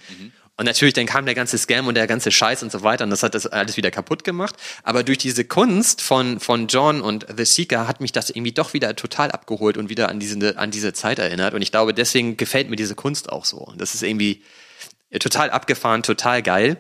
Und 0.59 0.65
natürlich, 0.65 0.93
dann 0.93 1.07
kam 1.07 1.25
der 1.25 1.37
ganze 1.37 1.57
Scam 1.57 1.87
und 1.87 1.95
der 1.95 2.09
ganze 2.09 2.33
Scheiß 2.33 2.65
und 2.65 2.73
so 2.73 2.83
weiter 2.83 3.05
und 3.05 3.11
das 3.11 3.23
hat 3.23 3.37
das 3.37 3.47
alles 3.47 3.77
wieder 3.77 3.93
kaputt 3.93 4.25
gemacht. 4.25 4.57
Aber 4.83 5.05
durch 5.05 5.19
diese 5.19 5.45
Kunst 5.45 6.03
von, 6.03 6.41
von 6.41 6.67
John 6.67 7.01
und 7.01 7.27
The 7.35 7.45
Seeker 7.45 7.87
hat 7.87 8.01
mich 8.01 8.11
das 8.11 8.29
irgendwie 8.29 8.51
doch 8.51 8.75
wieder 8.75 8.97
total 8.97 9.31
abgeholt 9.31 9.77
und 9.77 9.89
wieder 9.89 10.09
an 10.09 10.19
diese, 10.19 10.59
an 10.59 10.73
diese 10.73 10.93
Zeit 10.93 11.21
erinnert. 11.21 11.55
Und 11.55 11.63
ich 11.63 11.71
glaube, 11.71 11.95
deswegen 11.95 12.37
gefällt 12.37 12.71
mir 12.71 12.77
diese 12.77 12.97
Kunst 12.97 13.31
auch 13.31 13.45
so. 13.45 13.59
Und 13.59 13.81
das 13.81 13.95
ist 13.95 14.03
irgendwie 14.03 14.43
total 15.21 15.51
abgefahren, 15.51 16.03
total 16.03 16.43
geil. 16.43 16.77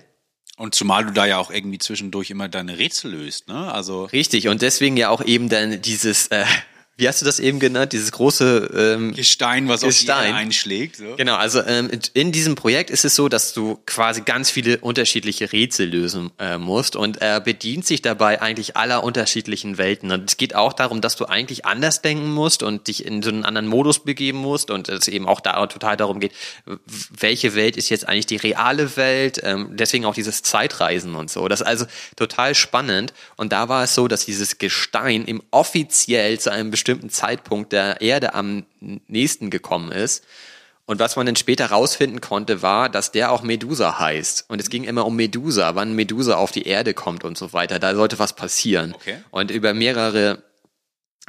Und 0.56 0.74
zumal 0.74 1.06
du 1.06 1.12
da 1.12 1.24
ja 1.24 1.38
auch 1.38 1.52
irgendwie 1.52 1.78
zwischendurch 1.78 2.30
immer 2.30 2.48
deine 2.48 2.78
Rätsel 2.78 3.12
löst, 3.12 3.46
ne? 3.46 3.72
Also 3.72 4.06
Richtig. 4.06 4.48
Und 4.48 4.60
deswegen 4.60 4.96
ja 4.96 5.08
auch 5.08 5.24
eben 5.24 5.48
dann 5.48 5.80
dieses, 5.82 6.26
äh, 6.28 6.44
wie 6.98 7.06
hast 7.06 7.20
du 7.22 7.24
das 7.24 7.38
eben 7.38 7.60
genannt, 7.60 7.92
dieses 7.92 8.10
große 8.10 8.70
ähm, 8.76 9.14
Gestein, 9.14 9.68
was 9.68 9.84
auf 9.84 9.90
die 9.90 10.04
Gestein. 10.04 10.26
Erde 10.26 10.36
einschlägt. 10.38 10.96
So. 10.96 11.14
Genau, 11.16 11.36
also 11.36 11.62
ähm, 11.64 11.88
in 12.12 12.32
diesem 12.32 12.56
Projekt 12.56 12.90
ist 12.90 13.04
es 13.04 13.14
so, 13.14 13.28
dass 13.28 13.52
du 13.52 13.78
quasi 13.86 14.22
ganz 14.22 14.50
viele 14.50 14.78
unterschiedliche 14.78 15.52
Rätsel 15.52 15.88
lösen 15.88 16.32
äh, 16.40 16.58
musst 16.58 16.96
und 16.96 17.18
er 17.18 17.40
bedient 17.40 17.86
sich 17.86 18.02
dabei 18.02 18.42
eigentlich 18.42 18.76
aller 18.76 19.04
unterschiedlichen 19.04 19.78
Welten. 19.78 20.10
Und 20.10 20.28
es 20.28 20.36
geht 20.38 20.56
auch 20.56 20.72
darum, 20.72 21.00
dass 21.00 21.14
du 21.14 21.26
eigentlich 21.26 21.64
anders 21.64 22.02
denken 22.02 22.32
musst 22.32 22.64
und 22.64 22.88
dich 22.88 23.06
in 23.06 23.22
so 23.22 23.30
einen 23.30 23.44
anderen 23.44 23.68
Modus 23.68 24.00
begeben 24.00 24.38
musst 24.38 24.72
und 24.72 24.88
es 24.88 25.06
eben 25.06 25.28
auch 25.28 25.38
da 25.38 25.64
total 25.68 25.96
darum 25.96 26.18
geht, 26.18 26.32
welche 27.16 27.54
Welt 27.54 27.76
ist 27.76 27.90
jetzt 27.90 28.08
eigentlich 28.08 28.26
die 28.26 28.36
reale 28.36 28.96
Welt, 28.96 29.40
ähm, 29.44 29.68
deswegen 29.76 30.04
auch 30.04 30.14
dieses 30.14 30.42
Zeitreisen 30.42 31.14
und 31.14 31.30
so. 31.30 31.46
Das 31.46 31.60
ist 31.60 31.66
also 31.66 31.86
total 32.16 32.56
spannend 32.56 33.14
und 33.36 33.52
da 33.52 33.68
war 33.68 33.84
es 33.84 33.94
so, 33.94 34.08
dass 34.08 34.24
dieses 34.24 34.58
Gestein 34.58 35.26
im 35.26 35.40
offiziell 35.52 36.40
zu 36.40 36.50
einem 36.50 36.72
bestimmten 36.72 36.87
Zeitpunkt 37.08 37.72
der 37.72 38.00
Erde 38.00 38.34
am 38.34 38.64
nächsten 38.80 39.50
gekommen 39.50 39.92
ist. 39.92 40.24
Und 40.86 41.00
was 41.00 41.16
man 41.16 41.26
dann 41.26 41.36
später 41.36 41.66
rausfinden 41.66 42.22
konnte, 42.22 42.62
war, 42.62 42.88
dass 42.88 43.12
der 43.12 43.30
auch 43.30 43.42
Medusa 43.42 43.98
heißt. 43.98 44.46
Und 44.48 44.58
es 44.58 44.70
ging 44.70 44.84
immer 44.84 45.04
um 45.04 45.16
Medusa, 45.16 45.74
wann 45.74 45.94
Medusa 45.94 46.36
auf 46.36 46.50
die 46.50 46.66
Erde 46.66 46.94
kommt 46.94 47.24
und 47.24 47.36
so 47.36 47.52
weiter. 47.52 47.78
Da 47.78 47.94
sollte 47.94 48.18
was 48.18 48.32
passieren. 48.32 48.94
Okay. 48.94 49.18
Und 49.30 49.50
über 49.50 49.74
mehrere 49.74 50.42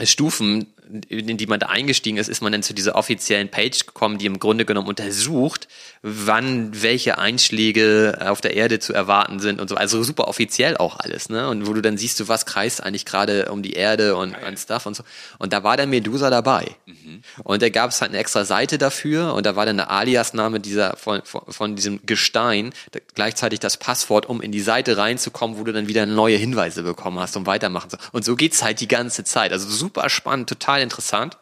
Stufen 0.02 0.73
in 1.07 1.38
die 1.38 1.48
man 1.48 1.60
da 1.60 1.68
eingestiegen 1.68 2.18
ist, 2.18 2.30
ist 2.30 2.41
man 2.41 2.52
dann 2.52 2.64
zu 2.64 2.74
dieser 2.74 2.95
offiziellen 2.95 3.49
Page 3.49 3.86
gekommen, 3.86 4.18
die 4.18 4.26
im 4.26 4.40
Grunde 4.40 4.66
genommen 4.66 4.88
untersucht, 4.88 5.68
wann 6.02 6.82
welche 6.82 7.18
Einschläge 7.18 8.18
auf 8.22 8.41
der 8.41 8.56
Erde 8.56 8.80
zu 8.80 8.94
erwarten 8.94 9.40
sind 9.40 9.61
und 9.61 9.68
so. 9.68 9.76
Also 9.76 10.02
super 10.03 10.28
offiziell 10.28 10.78
auch 10.78 10.99
alles, 10.99 11.30
ne? 11.30 11.48
Und 11.48 11.68
wo 11.68 11.74
du 11.74 11.82
dann 11.82 11.98
siehst, 11.98 12.20
du 12.20 12.28
was 12.28 12.45
kreist 12.45 12.82
eigentlich 12.82 13.06
gerade 13.06 13.52
um 13.52 13.61
die 13.61 13.74
Erde 13.74 14.16
und, 14.16 14.36
und 14.48 14.57
Stuff 14.57 14.86
und 14.86 14.95
so. 14.95 15.03
Und 15.38 15.53
da 15.53 15.64
war 15.64 15.78
der 15.78 15.86
Medusa 15.86 16.30
dabei. 16.30 16.76
Mhm. 16.86 17.22
Und 17.44 17.61
da 17.61 17.70
gab 17.70 17.91
es 17.91 18.02
halt 18.02 18.11
eine 18.11 18.20
extra 18.20 18.45
Seite 18.45 18.78
dafür 18.78 19.34
und 19.36 19.45
da 19.45 19.56
war 19.56 19.66
dann 19.66 19.78
der 19.78 19.91
Alias-Name 19.91 20.60
dieser 20.60 20.98
von, 20.98 21.22
von, 21.24 21.41
von 21.48 21.76
diesem 21.76 21.99
Gestein, 22.06 22.74
gleichzeitig 23.14 23.60
das 23.60 23.78
Passwort, 23.78 24.28
um 24.28 24.41
in 24.41 24.52
die 24.52 24.61
Seite 24.61 24.98
reinzukommen, 24.98 25.57
wo 25.57 25.64
du 25.64 25.72
dann 25.72 25.88
wieder 25.88 26.06
neue 26.07 26.38
Hinweise 26.38 26.82
bekommen 26.82 27.20
hast, 27.20 27.38
um 27.38 27.45
weitermachen 27.45 27.91
zu. 27.91 27.98
Und 28.11 28.26
so 28.26 28.36
geht's 28.36 28.64
halt 28.64 28.80
die 28.82 28.88
ganze 28.88 29.24
Zeit. 29.24 29.52
Also 29.52 29.70
super 29.70 30.10
spannend, 30.10 30.49
total 30.49 30.78
interessant 30.81 31.38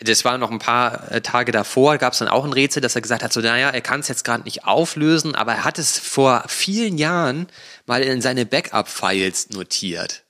das 0.00 0.24
war 0.24 0.38
noch 0.38 0.50
ein 0.50 0.58
paar 0.58 1.10
äh, 1.12 1.20
Tage 1.20 1.52
davor, 1.52 1.98
gab 1.98 2.12
es 2.12 2.18
dann 2.18 2.28
auch 2.28 2.44
ein 2.44 2.52
Rätsel, 2.52 2.82
dass 2.82 2.96
er 2.96 3.00
gesagt 3.00 3.22
hat, 3.22 3.32
so 3.32 3.40
naja, 3.40 3.70
er 3.70 3.80
kann 3.80 4.00
es 4.00 4.08
jetzt 4.08 4.24
gerade 4.24 4.42
nicht 4.42 4.64
auflösen, 4.64 5.34
aber 5.34 5.52
er 5.52 5.64
hat 5.64 5.78
es 5.78 5.98
vor 5.98 6.44
vielen 6.48 6.98
Jahren 6.98 7.46
mal 7.86 8.02
in 8.02 8.20
seine 8.20 8.44
Backup-Files 8.44 9.50
notiert. 9.50 10.24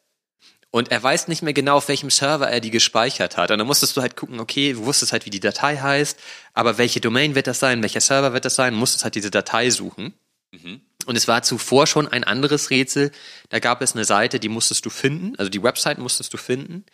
Und 0.71 0.91
er 0.91 1.03
weiß 1.03 1.29
nicht 1.29 1.43
mehr 1.43 1.55
genau, 1.55 1.79
auf 1.79 1.89
welchem 1.89 2.11
Server 2.11 2.51
er 2.51 2.61
die 2.61 2.71
gespeichert 2.71 3.39
hat. 3.39 3.51
Und 3.51 3.57
dann 3.57 3.67
musstest 3.67 3.97
du 3.97 4.03
halt 4.03 4.17
gucken, 4.17 4.39
okay, 4.39 4.75
du 4.75 4.85
wusstest 4.85 5.13
halt, 5.13 5.25
wie 5.25 5.31
die 5.31 5.41
Datei 5.41 5.79
heißt, 5.79 6.19
aber 6.53 6.77
welche 6.77 7.01
Domain 7.01 7.35
wird 7.35 7.47
das 7.47 7.59
sein, 7.59 7.81
welcher 7.81 8.03
Server 8.03 8.35
wird 8.35 8.45
das 8.45 8.55
sein, 8.55 8.75
musstest 8.75 9.05
halt 9.05 9.15
diese 9.15 9.31
Datei 9.31 9.71
suchen. 9.71 10.13
Mhm. 10.53 10.83
Und 11.09 11.17
es 11.17 11.27
war 11.27 11.43
zuvor 11.43 11.87
schon 11.87 12.07
ein 12.07 12.23
anderes 12.23 12.69
Rätsel. 12.69 13.13
Da 13.49 13.61
gab 13.61 13.81
es 13.81 13.95
eine 13.95 14.05
Seite, 14.05 14.39
die 14.39 14.51
musstest 14.51 14.85
du 14.85 14.91
finden, 14.91 15.35
also 15.39 15.49
die 15.49 15.63
Website 15.63 15.97
musstest 15.97 16.35
du 16.35 16.37
finden. 16.37 16.85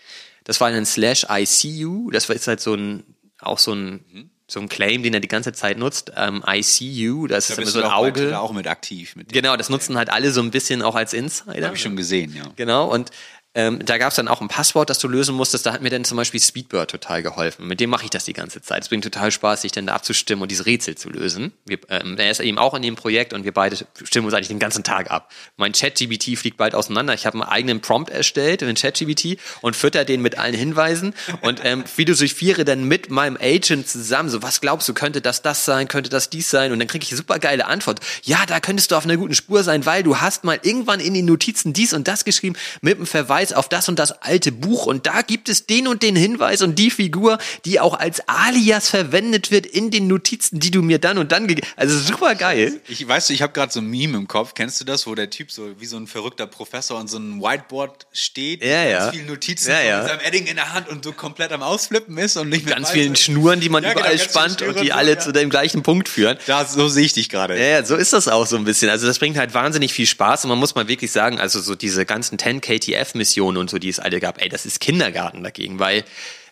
Das 0.44 0.60
war 0.60 0.68
ein 0.68 0.86
Slash 0.86 1.26
ICU. 1.28 2.12
Das 2.12 2.28
war 2.28 2.36
jetzt 2.36 2.46
halt 2.46 2.60
so 2.60 2.74
ein, 2.74 3.02
auch 3.40 3.58
so 3.58 3.72
ein, 3.72 4.04
mhm. 4.12 4.30
so 4.46 4.60
ein 4.60 4.68
Claim, 4.68 5.02
den 5.02 5.14
er 5.14 5.18
die 5.18 5.26
ganze 5.26 5.52
Zeit 5.52 5.78
nutzt. 5.78 6.12
Ähm, 6.14 6.44
ICU, 6.46 7.26
das 7.26 7.48
da 7.48 7.54
ist 7.54 7.58
immer 7.58 7.70
so 7.72 7.82
ein 7.82 7.90
Auge. 7.90 8.30
Da 8.30 8.38
auch 8.38 8.52
mit 8.52 8.68
aktiv. 8.68 9.16
Mit 9.16 9.32
genau, 9.32 9.56
das 9.56 9.68
nutzen 9.68 9.98
halt 9.98 10.10
alle 10.10 10.30
so 10.30 10.42
ein 10.42 10.52
bisschen 10.52 10.82
auch 10.82 10.94
als 10.94 11.12
Insider. 11.12 11.66
Habe 11.66 11.74
ich 11.74 11.82
schon 11.82 11.96
gesehen, 11.96 12.36
ja. 12.36 12.44
Genau, 12.54 12.88
und 12.88 13.10
ähm, 13.54 13.84
da 13.84 13.98
gab 13.98 14.10
es 14.10 14.16
dann 14.16 14.26
auch 14.26 14.40
ein 14.40 14.48
Passwort, 14.48 14.90
das 14.90 14.98
du 14.98 15.06
lösen 15.06 15.34
musstest. 15.34 15.64
Da 15.64 15.72
hat 15.72 15.80
mir 15.80 15.90
dann 15.90 16.04
zum 16.04 16.16
Beispiel 16.16 16.40
Speedbird 16.40 16.90
total 16.90 17.22
geholfen. 17.22 17.66
Mit 17.68 17.78
dem 17.78 17.88
mache 17.88 18.04
ich 18.04 18.10
das 18.10 18.24
die 18.24 18.32
ganze 18.32 18.60
Zeit. 18.60 18.82
Es 18.82 18.88
bringt 18.88 19.04
total 19.04 19.30
Spaß, 19.30 19.62
sich 19.62 19.70
dann 19.70 19.86
da 19.86 19.94
abzustimmen 19.94 20.42
und 20.42 20.50
diese 20.50 20.66
Rätsel 20.66 20.96
zu 20.96 21.08
lösen. 21.08 21.52
Wir, 21.64 21.78
ähm, 21.88 22.16
er 22.18 22.30
ist 22.30 22.40
eben 22.40 22.58
auch 22.58 22.74
in 22.74 22.82
dem 22.82 22.96
Projekt 22.96 23.32
und 23.32 23.44
wir 23.44 23.52
beide 23.52 23.76
stimmen 24.02 24.26
uns 24.26 24.34
eigentlich 24.34 24.48
den 24.48 24.58
ganzen 24.58 24.82
Tag 24.82 25.10
ab. 25.10 25.30
Mein 25.56 25.72
ChatGBT 25.72 26.36
fliegt 26.36 26.56
bald 26.56 26.74
auseinander. 26.74 27.14
Ich 27.14 27.26
habe 27.26 27.40
einen 27.40 27.48
eigenen 27.48 27.80
Prompt 27.80 28.10
erstellt 28.10 28.62
in 28.62 28.74
ChatGBT 28.74 29.38
und 29.60 29.76
fütter 29.76 30.04
den 30.04 30.20
mit 30.20 30.36
allen 30.36 30.54
Hinweisen 30.54 31.14
und 31.42 31.60
ähm, 31.64 31.84
philosophiere 31.86 32.64
dann 32.64 32.84
mit 32.84 33.10
meinem 33.10 33.38
Agent 33.40 33.88
zusammen. 33.88 34.30
So, 34.30 34.42
was 34.42 34.60
glaubst 34.60 34.88
du, 34.88 34.94
könnte 34.94 35.20
das 35.20 35.42
das 35.42 35.64
sein, 35.64 35.86
könnte 35.86 36.10
das 36.10 36.28
dies 36.28 36.50
sein? 36.50 36.72
Und 36.72 36.80
dann 36.80 36.88
kriege 36.88 37.04
ich 37.04 37.16
super 37.16 37.38
geile 37.38 37.66
Antwort. 37.66 38.00
Ja, 38.24 38.46
da 38.46 38.58
könntest 38.58 38.90
du 38.90 38.96
auf 38.96 39.04
einer 39.04 39.16
guten 39.16 39.34
Spur 39.34 39.62
sein, 39.62 39.86
weil 39.86 40.02
du 40.02 40.18
hast 40.20 40.42
mal 40.42 40.58
irgendwann 40.62 40.98
in 40.98 41.14
den 41.14 41.24
Notizen 41.24 41.72
dies 41.72 41.92
und 41.92 42.08
das 42.08 42.24
geschrieben 42.24 42.56
mit 42.80 42.96
einem 42.96 43.06
Verweis 43.06 43.43
auf 43.52 43.68
das 43.68 43.88
und 43.88 43.98
das 43.98 44.12
alte 44.22 44.52
Buch 44.52 44.86
und 44.86 45.06
da 45.06 45.22
gibt 45.22 45.48
es 45.48 45.66
den 45.66 45.88
und 45.88 46.02
den 46.02 46.16
Hinweis 46.16 46.62
und 46.62 46.78
die 46.78 46.90
Figur, 46.90 47.38
die 47.64 47.80
auch 47.80 47.94
als 47.94 48.22
Alias 48.28 48.88
verwendet 48.88 49.50
wird 49.50 49.66
in 49.66 49.90
den 49.90 50.06
Notizen, 50.06 50.60
die 50.60 50.70
du 50.70 50.82
mir 50.82 50.98
dann 50.98 51.18
und 51.18 51.32
dann 51.32 51.46
gegeben 51.46 51.66
Also 51.76 51.98
super 51.98 52.34
geil. 52.34 52.80
Ich 52.88 53.06
weiß, 53.06 53.30
ich 53.30 53.42
habe 53.42 53.52
gerade 53.52 53.72
so 53.72 53.80
ein 53.80 53.86
Meme 53.86 54.16
im 54.16 54.28
Kopf. 54.28 54.54
Kennst 54.54 54.80
du 54.80 54.84
das, 54.84 55.06
wo 55.06 55.14
der 55.14 55.30
Typ 55.30 55.50
so 55.50 55.68
wie 55.78 55.86
so 55.86 55.96
ein 55.96 56.06
verrückter 56.06 56.46
Professor 56.46 56.98
an 56.98 57.08
so 57.08 57.16
einem 57.16 57.40
Whiteboard 57.40 58.06
steht, 58.12 58.62
ja, 58.64 58.84
ja. 58.84 58.98
ganz 58.98 59.16
viele 59.16 59.26
Notizen 59.26 59.70
ja, 59.70 59.80
ja. 59.80 59.98
mit 59.98 60.08
seinem 60.08 60.20
Edding 60.20 60.46
in 60.46 60.56
der 60.56 60.72
Hand 60.72 60.88
und 60.88 61.04
so 61.04 61.12
komplett 61.12 61.52
am 61.52 61.62
Ausflippen 61.62 62.16
ist 62.18 62.36
und 62.36 62.48
nicht 62.48 62.64
mit 62.64 62.74
ganz 62.74 62.90
vielen 62.90 63.16
Schnuren, 63.16 63.60
die 63.60 63.68
man 63.68 63.82
ja, 63.82 63.92
überall 63.92 64.16
genau, 64.16 64.24
spannt 64.24 64.62
und 64.62 64.80
die 64.80 64.92
alle 64.92 65.18
zu 65.18 65.32
dem 65.32 65.50
gleichen 65.50 65.82
Punkt 65.82 66.08
führen. 66.08 66.38
Da 66.46 66.64
so 66.64 66.88
sehe 66.88 67.04
ich 67.04 67.12
dich 67.12 67.28
gerade. 67.28 67.58
Ja, 67.58 67.66
ja, 67.66 67.84
so 67.84 67.96
ist 67.96 68.12
das 68.12 68.28
auch 68.28 68.46
so 68.46 68.56
ein 68.56 68.64
bisschen. 68.64 68.90
Also 68.90 69.06
das 69.06 69.18
bringt 69.18 69.36
halt 69.36 69.54
wahnsinnig 69.54 69.92
viel 69.92 70.06
Spaß 70.06 70.44
und 70.44 70.50
man 70.50 70.58
muss 70.58 70.74
mal 70.74 70.88
wirklich 70.88 71.12
sagen, 71.12 71.38
also 71.40 71.60
so 71.60 71.74
diese 71.74 72.06
ganzen 72.06 72.38
10 72.38 72.60
KTF 72.60 73.14
Missionen 73.14 73.33
und 73.40 73.70
so, 73.70 73.78
die 73.78 73.88
es 73.88 74.00
alle 74.00 74.20
gab, 74.20 74.40
ey, 74.40 74.48
das 74.48 74.66
ist 74.66 74.80
Kindergarten 74.80 75.42
dagegen, 75.42 75.78
weil 75.78 76.04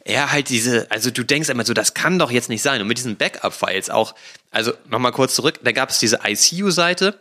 er 0.04 0.32
halt 0.32 0.48
diese, 0.48 0.90
also 0.90 1.10
du 1.10 1.22
denkst 1.22 1.48
immer 1.48 1.64
so, 1.64 1.74
das 1.74 1.94
kann 1.94 2.18
doch 2.18 2.30
jetzt 2.30 2.48
nicht 2.48 2.62
sein. 2.62 2.80
Und 2.80 2.88
mit 2.88 2.98
diesen 2.98 3.16
Backup-Files 3.16 3.90
auch, 3.90 4.14
also 4.50 4.72
nochmal 4.88 5.12
kurz 5.12 5.34
zurück, 5.34 5.60
da 5.62 5.72
gab 5.72 5.90
es 5.90 5.98
diese 5.98 6.20
ICU-Seite, 6.24 7.18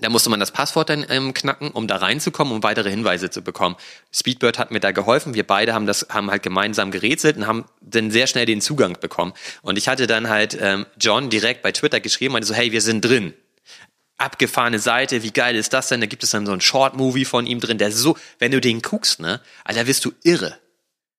da 0.00 0.08
musste 0.08 0.30
man 0.30 0.40
das 0.40 0.50
Passwort 0.50 0.88
dann 0.88 1.06
ähm, 1.10 1.34
knacken, 1.34 1.70
um 1.70 1.86
da 1.86 1.96
reinzukommen, 1.96 2.52
um 2.52 2.62
weitere 2.62 2.90
Hinweise 2.90 3.30
zu 3.30 3.42
bekommen. 3.42 3.76
Speedbird 4.10 4.58
hat 4.58 4.70
mir 4.70 4.80
da 4.80 4.90
geholfen. 4.90 5.34
Wir 5.34 5.46
beide 5.46 5.74
haben 5.74 5.86
das, 5.86 6.06
haben 6.08 6.30
halt 6.30 6.42
gemeinsam 6.42 6.90
gerätselt 6.90 7.36
und 7.36 7.46
haben 7.46 7.66
dann 7.80 8.10
sehr 8.10 8.26
schnell 8.26 8.46
den 8.46 8.60
Zugang 8.60 8.98
bekommen. 9.00 9.32
Und 9.60 9.78
ich 9.78 9.88
hatte 9.88 10.06
dann 10.06 10.28
halt 10.28 10.58
ähm, 10.60 10.86
John 10.98 11.30
direkt 11.30 11.62
bei 11.62 11.72
Twitter 11.72 12.00
geschrieben, 12.00 12.32
meinte 12.32 12.48
so, 12.48 12.54
hey, 12.54 12.72
wir 12.72 12.80
sind 12.80 13.02
drin 13.02 13.34
abgefahrene 14.22 14.78
Seite, 14.78 15.22
wie 15.22 15.32
geil 15.32 15.56
ist 15.56 15.72
das 15.72 15.88
denn? 15.88 16.00
Da 16.00 16.06
gibt 16.06 16.22
es 16.22 16.30
dann 16.30 16.46
so 16.46 16.52
ein 16.52 16.60
Short-Movie 16.60 17.24
von 17.24 17.46
ihm 17.46 17.60
drin, 17.60 17.78
der 17.78 17.92
so, 17.92 18.16
wenn 18.38 18.52
du 18.52 18.60
den 18.60 18.80
guckst, 18.80 19.20
ne, 19.20 19.40
Alter, 19.64 19.86
wirst 19.86 20.04
du 20.04 20.12
irre. 20.22 20.58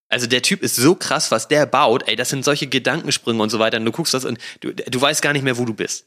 Also 0.10 0.28
der 0.28 0.42
Typ 0.42 0.62
ist 0.62 0.76
so 0.76 0.96
krass, 0.96 1.32
was 1.32 1.48
der 1.48 1.66
baut, 1.66 2.08
ey, 2.08 2.16
das 2.16 2.30
sind 2.30 2.46
solche 2.46 2.68
Gedankensprünge 2.68 3.42
und 3.42 3.50
so 3.50 3.60
weiter. 3.60 3.78
Und 3.78 3.86
du 3.86 3.92
guckst 3.92 4.14
das 4.14 4.26
und 4.26 4.38
du, 4.62 4.74
du 4.74 5.02
weißt 5.02 5.22
gar 5.22 5.34
nicht 5.34 5.44
mehr, 5.44 5.58
wo 5.58 5.66
du 5.66 5.74
bist. 5.74 6.06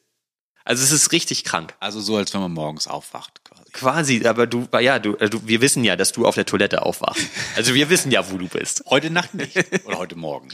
Also 0.64 0.82
es 0.82 0.90
ist 0.90 1.12
richtig 1.12 1.44
krank. 1.44 1.74
Also 1.78 2.00
so, 2.00 2.16
als 2.16 2.34
wenn 2.34 2.40
man 2.40 2.52
morgens 2.52 2.88
aufwacht, 2.88 3.40
quasi. 3.44 3.70
Quasi, 3.72 4.26
aber 4.26 4.46
du, 4.46 4.68
ja, 4.80 4.98
du, 4.98 5.12
du, 5.12 5.46
wir 5.46 5.60
wissen 5.60 5.84
ja, 5.84 5.94
dass 5.94 6.12
du 6.12 6.26
auf 6.26 6.34
der 6.34 6.46
Toilette 6.46 6.82
aufwachst. 6.82 7.24
Also 7.56 7.74
wir 7.74 7.88
wissen 7.88 8.10
ja, 8.10 8.30
wo 8.30 8.38
du 8.38 8.48
bist. 8.48 8.82
Heute 8.86 9.10
Nacht 9.10 9.34
nicht. 9.34 9.56
Oder 9.84 9.98
heute 9.98 10.16
Morgen. 10.16 10.48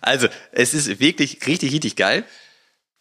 Also, 0.00 0.28
es 0.52 0.74
ist 0.74 1.00
wirklich 1.00 1.46
richtig, 1.46 1.72
richtig 1.72 1.96
geil. 1.96 2.24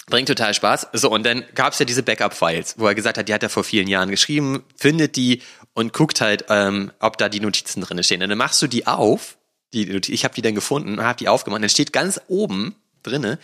Bringt 0.07 0.27
total 0.27 0.53
Spaß. 0.53 0.87
So, 0.93 1.09
und 1.09 1.25
dann 1.25 1.43
gab's 1.55 1.79
ja 1.79 1.85
diese 1.85 2.03
Backup-Files, 2.03 2.75
wo 2.77 2.87
er 2.87 2.93
gesagt 2.93 3.17
hat, 3.17 3.27
die 3.27 3.33
hat 3.33 3.41
er 3.41 3.49
vor 3.49 3.63
vielen 3.63 3.87
Jahren 3.87 4.11
geschrieben, 4.11 4.63
findet 4.75 5.15
die 5.15 5.41
und 5.73 5.93
guckt 5.93 6.21
halt, 6.21 6.45
ähm, 6.49 6.91
ob 6.99 7.17
da 7.17 7.27
die 7.27 7.39
Notizen 7.39 7.81
drin 7.81 8.03
stehen. 8.03 8.21
Und 8.21 8.29
dann 8.29 8.37
machst 8.37 8.61
du 8.61 8.67
die 8.67 8.85
auf, 8.85 9.37
die, 9.73 9.97
ich 10.13 10.23
habe 10.23 10.35
die 10.35 10.41
dann 10.41 10.53
gefunden, 10.53 11.01
habe 11.01 11.17
die 11.17 11.27
aufgemacht, 11.27 11.63
dann 11.63 11.69
steht 11.69 11.91
ganz 11.91 12.21
oben 12.27 12.75
drinne, 13.01 13.39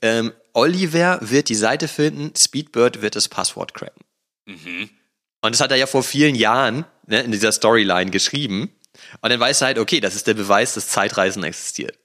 ähm, 0.00 0.32
Oliver 0.54 1.18
wird 1.22 1.48
die 1.48 1.54
Seite 1.54 1.88
finden, 1.88 2.32
Speedbird 2.36 3.02
wird 3.02 3.16
das 3.16 3.28
Passwort 3.28 3.74
cracken. 3.74 4.04
Mhm. 4.46 4.90
Und 5.40 5.54
das 5.54 5.60
hat 5.60 5.70
er 5.70 5.76
ja 5.76 5.86
vor 5.86 6.02
vielen 6.02 6.34
Jahren 6.34 6.84
ne, 7.06 7.20
in 7.22 7.32
dieser 7.32 7.52
Storyline 7.52 8.10
geschrieben. 8.10 8.70
Und 9.20 9.30
dann 9.30 9.40
weißt 9.40 9.60
du 9.60 9.66
halt, 9.66 9.78
okay, 9.78 10.00
das 10.00 10.14
ist 10.14 10.26
der 10.26 10.34
Beweis, 10.34 10.74
dass 10.74 10.88
Zeitreisen 10.88 11.42
existiert. 11.42 11.98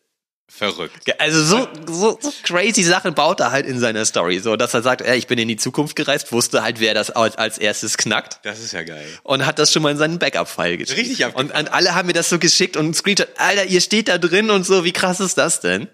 Verrückt. 0.50 1.14
Also 1.20 1.44
so, 1.44 1.68
so, 1.88 2.18
so 2.22 2.34
crazy 2.44 2.82
Sachen 2.82 3.14
baut 3.14 3.42
er 3.42 3.52
halt 3.52 3.66
in 3.66 3.80
seiner 3.80 4.06
Story. 4.06 4.40
So, 4.40 4.56
dass 4.56 4.74
er 4.74 4.82
sagt, 4.82 5.02
ey, 5.02 5.18
ich 5.18 5.28
bin 5.28 5.38
in 5.38 5.48
die 5.48 5.58
Zukunft 5.58 5.96
gereist, 5.96 6.32
wusste 6.32 6.64
halt, 6.64 6.80
wer 6.80 6.94
das 6.94 7.12
als, 7.12 7.38
als 7.38 7.58
erstes 7.58 7.98
knackt. 7.98 8.40
Das 8.44 8.60
ist 8.60 8.72
ja 8.72 8.84
geil. 8.84 9.06
Und 9.24 9.46
hat 9.46 9.60
das 9.60 9.72
schon 9.72 9.84
mal 9.84 9.92
in 9.92 9.98
seinen 9.98 10.20
Backup-File 10.20 10.78
geschickt. 10.78 11.00
Richtig 11.00 11.26
abgefahren. 11.26 11.52
Und, 11.52 11.60
und 11.60 11.74
alle 11.74 11.96
haben 11.96 12.08
mir 12.08 12.14
das 12.14 12.30
so 12.30 12.40
geschickt 12.40 12.78
und 12.78 12.88
ein 12.88 12.94
Screenshot, 12.94 13.28
Alter, 13.38 13.66
ihr 13.66 13.82
steht 13.82 14.08
da 14.08 14.18
drin 14.18 14.50
und 14.50 14.66
so, 14.66 14.84
wie 14.86 14.94
krass 14.94 15.20
ist 15.20 15.38
das 15.38 15.60
denn? 15.60 15.90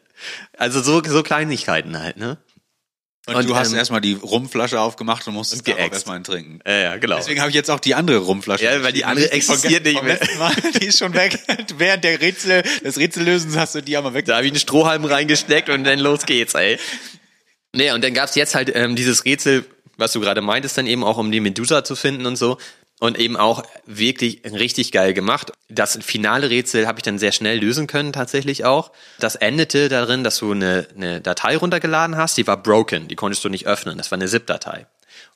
Also 0.58 0.82
so, 0.82 1.04
so 1.04 1.24
Kleinigkeiten 1.24 2.00
halt, 2.00 2.18
ne? 2.18 2.38
Und, 3.26 3.36
und, 3.36 3.48
du 3.48 3.56
hast 3.56 3.72
ähm, 3.72 3.78
erstmal 3.78 4.02
die 4.02 4.16
Rumflasche 4.16 4.82
aufgemacht 4.82 5.26
und 5.28 5.34
musstest 5.36 5.70
auch 5.72 5.78
erstmal 5.78 6.18
einen 6.18 6.26
trinken. 6.26 6.60
Ja, 6.66 6.74
ja, 6.74 6.98
genau. 6.98 7.16
Deswegen 7.16 7.40
habe 7.40 7.50
ich 7.50 7.56
jetzt 7.56 7.72
auch 7.72 7.80
die 7.80 7.95
andere 7.95 8.18
Rumflasche. 8.18 8.66
Ja, 8.66 8.84
weil 8.84 8.91
die 8.91 9.06
andere 9.06 9.32
existiert 9.32 9.86
nicht 9.86 10.04
mehr. 10.04 10.20
Mal, 10.38 10.54
die 10.82 10.88
ist 10.88 11.00
schon 11.00 11.14
weg. 11.14 11.40
Während 11.78 12.04
der 12.04 12.20
Rätsel, 12.20 12.64
des 12.84 12.98
Rätsellösens 12.98 13.56
hast 13.56 13.76
du 13.76 13.82
die 13.82 13.95
einmal 13.95 14.14
weg. 14.14 14.26
Da 14.26 14.36
habe 14.36 14.45
ich 14.45 14.52
einen 14.52 14.60
Strohhalm 14.60 15.06
reingesteckt 15.06 15.70
und 15.70 15.86
dann 15.86 16.00
los 16.00 16.26
geht's, 16.26 16.54
ey. 16.54 16.78
Nee, 17.72 17.91
und 17.91 18.04
dann 18.04 18.14
gab's 18.14 18.36
jetzt 18.36 18.56
halt 18.56 18.76
ähm, 18.76 18.98
dieses 18.98 19.24
Rätsel, 19.24 19.66
was 19.95 20.12
du 20.12 20.20
gerade 20.20 20.41
meintest, 20.41 20.78
dann 20.78 20.86
eben 20.86 21.06
auch, 21.06 21.18
um 21.18 21.32
die 21.32 21.40
Medusa 21.40 21.86
zu 21.86 21.95
finden 21.95 22.26
und 22.26 22.36
so 22.36 22.58
und 23.04 23.20
eben 23.20 23.36
auch 23.36 23.64
wirklich 23.86 24.44
richtig 24.46 24.94
geil 24.94 25.14
gemacht. 25.14 25.52
Das 25.68 26.00
finale 26.02 26.50
Rätsel 26.50 26.88
habe 26.88 27.00
ich 27.00 27.04
dann 27.04 27.20
sehr 27.20 27.34
schnell 27.34 27.60
lösen 27.60 27.86
können, 27.86 28.14
tatsächlich 28.14 28.64
auch. 28.64 28.94
Das 29.20 29.36
endete 29.36 29.90
darin, 29.90 30.24
dass 30.24 30.38
du 30.38 30.54
eine, 30.54 30.88
eine 30.96 31.20
Datei 31.20 31.58
runtergeladen 31.58 32.16
hast, 32.16 32.38
die 32.38 32.48
war 32.48 32.56
broken, 32.56 33.10
die 33.10 33.16
konntest 33.16 33.44
du 33.44 33.50
nicht 33.50 33.68
öffnen, 33.68 33.98
das 33.98 34.10
war 34.10 34.18
eine 34.18 34.30
ZIP-Datei. 34.30 34.88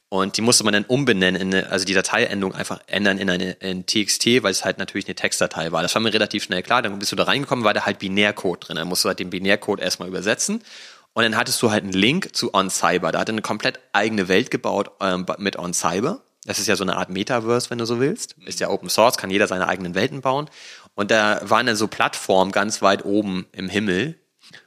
Und 0.08 0.38
die 0.38 0.42
musste 0.42 0.64
man 0.64 0.72
dann 0.72 0.86
umbenennen, 0.86 1.42
in 1.42 1.54
eine, 1.54 1.70
also 1.70 1.84
die 1.84 1.94
Dateiendung 1.94 2.56
einfach 2.56 2.80
ändern 2.88 3.18
in 3.18 3.30
eine 3.30 3.52
in 3.60 3.86
TXT, 3.86 4.44
weil 4.44 4.52
es 4.52 4.64
halt 4.64 4.78
natürlich 4.78 5.06
eine 5.06 5.16
Textdatei 5.16 5.74
war. 5.74 5.82
Das 5.82 5.94
war 5.94 6.02
mir 6.02 6.14
relativ 6.14 6.46
schnell 6.46 6.64
klar. 6.64 6.82
Dann 6.82 6.98
bist 6.98 7.12
du 7.12 7.18
da 7.18 7.24
reingekommen, 7.24 7.66
war 7.66 7.74
da 7.74 7.86
halt 7.86 8.00
Binärcode 8.00 8.70
drin. 8.70 8.78
Dann 8.78 8.88
musst 8.88 9.04
du 9.04 9.10
halt 9.10 9.20
den 9.20 9.30
Binärcode 9.30 9.82
erstmal 9.82 10.08
übersetzen. 10.08 10.64
Und 11.12 11.24
dann 11.24 11.36
hattest 11.36 11.62
du 11.62 11.72
halt 11.72 11.84
einen 11.84 11.92
Link 11.92 12.34
zu 12.34 12.54
OnCyber. 12.54 13.12
Da 13.12 13.20
hat 13.20 13.28
er 13.28 13.34
eine 13.34 13.42
komplett 13.42 13.82
eigene 13.92 14.30
Welt 14.30 14.52
gebaut 14.52 14.92
ähm, 15.02 15.26
mit 15.40 15.60
OnCyber. 15.60 16.22
Das 16.48 16.60
ist 16.60 16.68
ja 16.68 16.78
so 16.78 16.84
eine 16.86 16.96
Art 16.96 17.10
Metaverse, 17.10 17.70
wenn 17.70 17.78
du 17.78 17.86
so 17.86 18.00
willst. 18.00 18.38
Ist 18.46 18.62
ja 18.62 18.70
Open 18.70 18.88
Source, 18.88 19.18
kann 19.18 19.30
jeder 19.30 19.48
seine 19.48 19.68
eigenen 19.68 19.96
Welten 19.96 20.22
bauen. 20.22 20.50
Und 20.96 21.12
da 21.12 21.42
waren 21.44 21.66
dann 21.66 21.76
so 21.76 21.90
Plattformen 21.90 22.54
ganz 22.54 22.82
weit 22.82 23.04
oben 23.04 23.46
im 23.52 23.68
Himmel. 23.68 24.16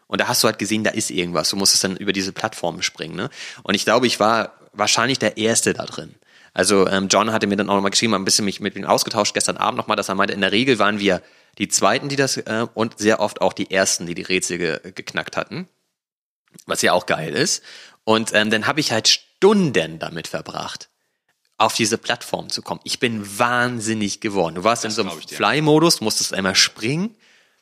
Und 0.07 0.20
da 0.20 0.28
hast 0.28 0.44
du 0.44 0.48
halt 0.48 0.59
gesehen, 0.59 0.85
da 0.85 0.90
ist 0.90 1.11
irgendwas. 1.11 1.48
Du 1.48 1.57
musstest 1.57 1.82
dann 1.85 1.97
über 1.97 2.12
diese 2.12 2.32
Plattformen 2.32 2.82
springen. 2.82 3.16
Ne? 3.16 3.31
Und 3.62 3.74
ich 3.74 3.86
glaube, 3.86 4.07
ich 4.07 4.20
war 4.20 4.52
wahrscheinlich 4.74 5.19
der 5.19 5.39
Erste 5.39 5.73
da 5.73 5.86
drin. 5.86 6.15
Also 6.52 6.86
ähm, 6.86 7.09
John 7.09 7.32
hatte 7.32 7.47
mir 7.47 7.57
dann 7.57 7.70
auch 7.70 7.77
nochmal 7.77 7.93
geschrieben, 7.93 8.15
ein 8.15 8.27
bisschen 8.27 8.44
mich 8.44 8.61
mit 8.61 8.77
ihm 8.77 8.85
ausgetauscht 8.85 9.32
gestern 9.32 9.57
Abend 9.57 9.78
nochmal, 9.78 9.97
dass 9.97 10.11
er 10.11 10.16
meinte, 10.16 10.35
in 10.35 10.43
der 10.43 10.52
Regel 10.52 10.78
waren 10.78 10.98
wir 10.98 11.23
die 11.57 11.69
zweiten, 11.69 12.11
die 12.11 12.16
das, 12.16 12.36
äh, 12.36 12.66
und 12.74 12.98
sehr 12.98 13.20
oft 13.20 13.40
auch 13.40 13.55
die 13.55 13.70
ersten, 13.70 14.05
die 14.05 14.15
die 14.15 14.23
Rätsel 14.23 14.59
ge 14.59 14.93
geknackt 14.93 15.39
hatten. 15.39 15.66
Was 16.66 16.82
ja 16.82 16.93
auch 16.93 17.07
geil 17.07 17.32
ist. 17.32 17.62
Und 18.05 18.35
ähm, 18.35 18.51
dann 18.51 18.66
habe 18.66 18.81
ich 18.81 18.93
halt 18.93 19.09
Stunden 19.09 19.98
damit 19.98 20.28
verbracht, 20.28 20.89
auf 21.60 21.74
diese 21.74 21.98
Plattform 21.98 22.48
zu 22.48 22.62
kommen. 22.62 22.80
Ich 22.84 22.98
bin 22.98 23.38
wahnsinnig 23.38 24.20
geworden. 24.20 24.54
Du 24.54 24.64
warst 24.64 24.84
in 24.84 24.90
so 24.90 25.02
einem. 25.02 25.12
Fly-Modus, 25.36 26.00
musstest 26.00 26.32
einmal 26.32 26.54
springen 26.54 27.14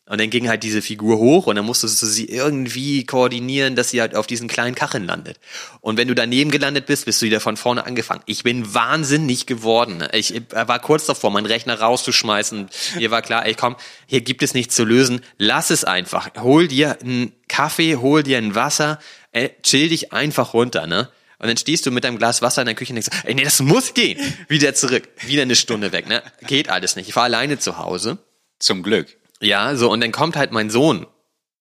und 0.08 0.20
dann 0.20 0.30
ging 0.30 0.48
halt 0.48 0.62
diese 0.62 0.82
Figur 0.82 1.18
hoch 1.18 1.46
und 1.48 1.56
dann 1.56 1.66
musstest 1.66 2.00
du 2.00 2.06
sie 2.06 2.26
irgendwie 2.26 3.04
koordinieren, 3.04 3.76
dass 3.76 3.90
sie 3.90 4.00
halt 4.00 4.14
auf 4.14 4.26
diesen 4.26 4.48
kleinen 4.48 4.74
Kacheln 4.74 5.04
landet. 5.04 5.38
Und 5.80 5.98
wenn 5.98 6.06
du 6.08 6.14
daneben 6.14 6.50
gelandet 6.50 6.86
bist, 6.86 7.04
bist 7.04 7.20
du 7.20 7.26
wieder 7.26 7.40
von 7.40 7.56
vorne 7.56 7.84
angefangen. 7.84 8.22
Ich 8.26 8.44
bin 8.44 8.72
wahnsinnig 8.72 9.46
geworden. 9.46 10.06
Ich 10.12 10.40
war 10.50 10.78
kurz 10.78 11.06
davor, 11.06 11.30
meinen 11.30 11.46
Rechner 11.46 11.80
rauszuschmeißen. 11.80 12.68
Mir 12.96 13.10
war 13.10 13.20
klar, 13.20 13.46
ey 13.46 13.54
komm, 13.54 13.76
hier 14.06 14.20
gibt 14.20 14.42
es 14.42 14.54
nichts 14.54 14.76
zu 14.76 14.84
lösen. 14.84 15.20
Lass 15.36 15.70
es 15.70 15.84
einfach. 15.84 16.30
Hol 16.38 16.68
dir 16.68 17.00
einen 17.02 17.32
Kaffee, 17.48 17.96
hol 17.96 18.22
dir 18.22 18.38
ein 18.38 18.54
Wasser, 18.54 19.00
ey, 19.32 19.50
chill 19.62 19.88
dich 19.88 20.12
einfach 20.12 20.54
runter, 20.54 20.86
ne? 20.86 21.10
Und 21.38 21.46
dann 21.46 21.56
stehst 21.56 21.86
du 21.86 21.90
mit 21.90 22.04
deinem 22.04 22.18
Glas 22.18 22.42
Wasser 22.42 22.62
in 22.62 22.66
der 22.66 22.74
Küche 22.74 22.92
und 22.92 22.96
denkst, 22.96 23.22
ey, 23.24 23.34
nee, 23.34 23.44
das 23.44 23.60
muss 23.60 23.94
gehen. 23.94 24.18
Wieder 24.48 24.74
zurück. 24.74 25.08
Wieder 25.24 25.42
eine 25.42 25.54
Stunde 25.54 25.92
weg, 25.92 26.08
ne? 26.08 26.22
Geht 26.46 26.68
alles 26.68 26.96
nicht. 26.96 27.08
Ich 27.08 27.16
war 27.16 27.24
alleine 27.24 27.58
zu 27.58 27.78
Hause. 27.78 28.18
Zum 28.58 28.82
Glück. 28.82 29.16
Ja, 29.40 29.76
so, 29.76 29.90
und 29.90 30.00
dann 30.00 30.10
kommt 30.10 30.36
halt 30.36 30.50
mein 30.50 30.68
Sohn, 30.68 31.06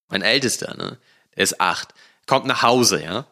mein 0.09 0.23
Ältester, 0.23 0.75
ne? 0.75 0.97
Der 1.35 1.43
ist 1.43 1.61
acht, 1.61 1.93
kommt 2.25 2.47
nach 2.47 2.63
Hause, 2.63 3.03
ja? 3.03 3.27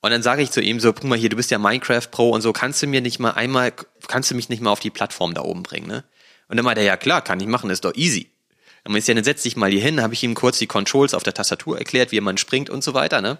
Und 0.00 0.10
dann 0.10 0.22
sage 0.22 0.42
ich 0.42 0.50
zu 0.50 0.60
ihm 0.60 0.80
so, 0.80 0.92
guck 0.92 1.04
mal 1.04 1.18
hier, 1.18 1.28
du 1.28 1.36
bist 1.36 1.50
ja 1.50 1.58
Minecraft 1.58 2.08
Pro 2.10 2.30
und 2.30 2.40
so, 2.40 2.52
kannst 2.52 2.82
du 2.82 2.86
mir 2.86 3.00
nicht 3.00 3.18
mal 3.18 3.30
einmal, 3.30 3.72
kannst 4.06 4.30
du 4.30 4.34
mich 4.34 4.48
nicht 4.48 4.62
mal 4.62 4.70
auf 4.70 4.80
die 4.80 4.90
Plattform 4.90 5.34
da 5.34 5.42
oben 5.42 5.62
bringen, 5.62 5.86
ne? 5.86 6.04
Und 6.48 6.56
dann 6.56 6.64
meinte 6.64 6.82
er, 6.82 6.86
ja 6.86 6.96
klar, 6.96 7.22
kann 7.22 7.40
ich 7.40 7.46
machen, 7.46 7.70
ist 7.70 7.84
doch 7.84 7.94
easy. 7.94 8.30
Dann 8.84 8.92
meinte 8.92 9.04
ich, 9.04 9.08
ja, 9.08 9.14
dann 9.14 9.24
setz 9.24 9.42
dich 9.42 9.56
mal 9.56 9.70
hier 9.70 9.80
hin, 9.80 10.02
habe 10.02 10.14
ich 10.14 10.22
ihm 10.22 10.34
kurz 10.34 10.58
die 10.58 10.66
Controls 10.66 11.14
auf 11.14 11.22
der 11.22 11.34
Tastatur 11.34 11.78
erklärt, 11.78 12.12
wie 12.12 12.20
man 12.20 12.38
springt 12.38 12.68
und 12.70 12.84
so 12.84 12.94
weiter, 12.94 13.20
ne? 13.20 13.38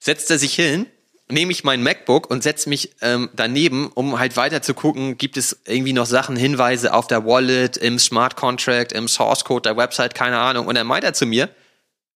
Setzt 0.00 0.30
er 0.30 0.38
sich 0.38 0.54
hin, 0.54 0.86
nehme 1.30 1.52
ich 1.52 1.64
mein 1.64 1.82
MacBook 1.82 2.30
und 2.30 2.42
setze 2.42 2.68
mich 2.68 2.94
ähm, 3.00 3.30
daneben, 3.34 3.90
um 3.94 4.18
halt 4.18 4.36
weiter 4.36 4.62
zu 4.62 4.74
gucken, 4.74 5.18
gibt 5.18 5.36
es 5.36 5.60
irgendwie 5.66 5.92
noch 5.92 6.06
Sachen, 6.06 6.36
Hinweise 6.36 6.94
auf 6.94 7.06
der 7.06 7.24
Wallet, 7.24 7.76
im 7.76 7.98
Smart 7.98 8.36
Contract, 8.36 8.92
im 8.92 9.08
Source 9.08 9.44
Code 9.44 9.62
der 9.62 9.76
Website, 9.76 10.14
keine 10.14 10.38
Ahnung. 10.38 10.66
Und 10.66 10.74
dann 10.74 10.86
meint 10.86 11.04
er 11.04 11.12
zu 11.12 11.26
mir, 11.26 11.50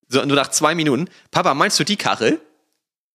so 0.09 0.25
nur 0.25 0.37
nach 0.37 0.49
zwei 0.49 0.75
Minuten, 0.75 1.09
Papa, 1.31 1.55
meinst 1.55 1.79
du 1.79 1.85
die 1.85 1.97
Kachel? 1.97 2.41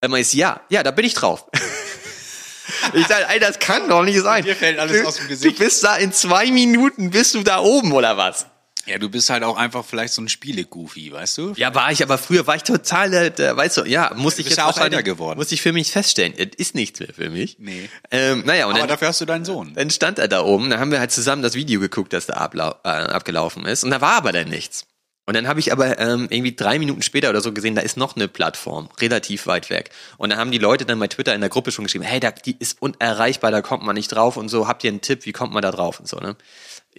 Er 0.01 0.09
meint, 0.09 0.31
ja, 0.33 0.61
ja, 0.69 0.83
da 0.83 0.91
bin 0.91 1.05
ich 1.05 1.13
drauf. 1.13 1.45
ich 2.93 3.07
sage, 3.07 3.25
ey, 3.29 3.39
das 3.39 3.59
kann 3.59 3.89
doch 3.89 4.03
nicht 4.03 4.21
sein. 4.21 4.43
Dir 4.43 4.55
fällt 4.55 4.79
alles 4.79 5.01
du, 5.01 5.07
aus 5.07 5.15
dem 5.15 5.27
Gesicht. 5.27 5.59
Du 5.59 5.63
bist 5.63 5.83
da 5.83 5.95
in 5.95 6.11
zwei 6.11 6.51
Minuten, 6.51 7.09
bist 7.09 7.33
du 7.33 7.43
da 7.43 7.59
oben 7.59 7.91
oder 7.91 8.17
was? 8.17 8.45
Ja, 8.87 8.97
du 8.97 9.09
bist 9.09 9.29
halt 9.29 9.43
auch 9.43 9.57
einfach 9.57 9.83
vielleicht 9.83 10.13
so 10.13 10.21
ein 10.21 10.29
Spiele-Goofy, 10.29 11.11
weißt 11.11 11.37
du? 11.37 11.53
Ja, 11.57 11.75
war 11.75 11.91
ich, 11.91 12.01
aber 12.01 12.17
früher 12.17 12.47
war 12.47 12.55
ich 12.55 12.63
total, 12.63 13.31
der 13.31 13.57
weißt 13.57 13.77
du, 13.77 13.83
ja, 13.83 14.13
musste 14.15 14.41
ich 14.41 14.49
jetzt 14.49 14.61
auch 14.61 14.77
älter 14.77 15.03
geworden. 15.03 15.37
Muss 15.37 15.51
ich 15.51 15.61
für 15.61 15.73
mich 15.73 15.91
feststellen, 15.91 16.33
es 16.37 16.55
ist 16.55 16.75
nichts 16.75 16.99
mehr 16.99 17.13
für 17.13 17.29
mich. 17.29 17.57
Nee. 17.59 17.89
Ähm, 18.11 18.43
naja, 18.45 18.65
und 18.65 18.71
Aber 18.71 18.79
dann, 18.79 18.87
dafür 18.89 19.09
hast 19.09 19.19
du 19.19 19.25
deinen 19.25 19.45
Sohn. 19.45 19.73
dann 19.75 19.89
stand 19.89 20.19
er 20.19 20.27
da 20.27 20.41
oben, 20.41 20.69
da 20.69 20.79
haben 20.79 20.91
wir 20.91 20.99
halt 20.99 21.11
zusammen 21.11 21.41
das 21.41 21.53
Video 21.53 21.79
geguckt, 21.79 22.13
das 22.13 22.27
da 22.27 22.35
ablau 22.35 22.75
äh, 22.83 22.87
abgelaufen 22.87 23.65
ist, 23.65 23.83
und 23.83 23.91
da 23.91 23.99
war 23.99 24.13
aber 24.13 24.31
dann 24.31 24.47
nichts. 24.47 24.85
Und 25.29 25.35
dann 25.35 25.49
habe 25.49 25.59
ich 25.59 25.73
aber 25.73 25.99
ähm, 25.99 26.27
irgendwie 26.29 26.55
drei 26.55 26.79
Minuten 26.79 27.01
später 27.01 27.29
oder 27.29 27.41
so 27.41 27.51
gesehen, 27.51 27.75
da 27.75 27.81
ist 27.81 27.97
noch 27.97 28.15
eine 28.15 28.29
Plattform, 28.29 28.87
relativ 29.01 29.45
weit 29.45 29.69
weg. 29.69 29.89
Und 30.15 30.31
da 30.31 30.37
haben 30.37 30.51
die 30.51 30.57
Leute 30.57 30.85
dann 30.85 30.97
bei 30.99 31.07
Twitter 31.07 31.35
in 31.35 31.41
der 31.41 31.49
Gruppe 31.49 31.73
schon 31.73 31.83
geschrieben, 31.83 32.05
hey, 32.05 32.21
da, 32.21 32.31
die 32.31 32.55
ist 32.57 32.81
unerreichbar, 32.81 33.51
da 33.51 33.61
kommt 33.61 33.83
man 33.83 33.95
nicht 33.95 34.07
drauf 34.07 34.37
und 34.37 34.47
so, 34.47 34.69
habt 34.69 34.85
ihr 34.85 34.89
einen 34.89 35.01
Tipp, 35.01 35.25
wie 35.25 35.33
kommt 35.33 35.51
man 35.51 35.61
da 35.61 35.71
drauf 35.71 35.99
und 35.99 36.07
so, 36.07 36.17
ne? 36.17 36.37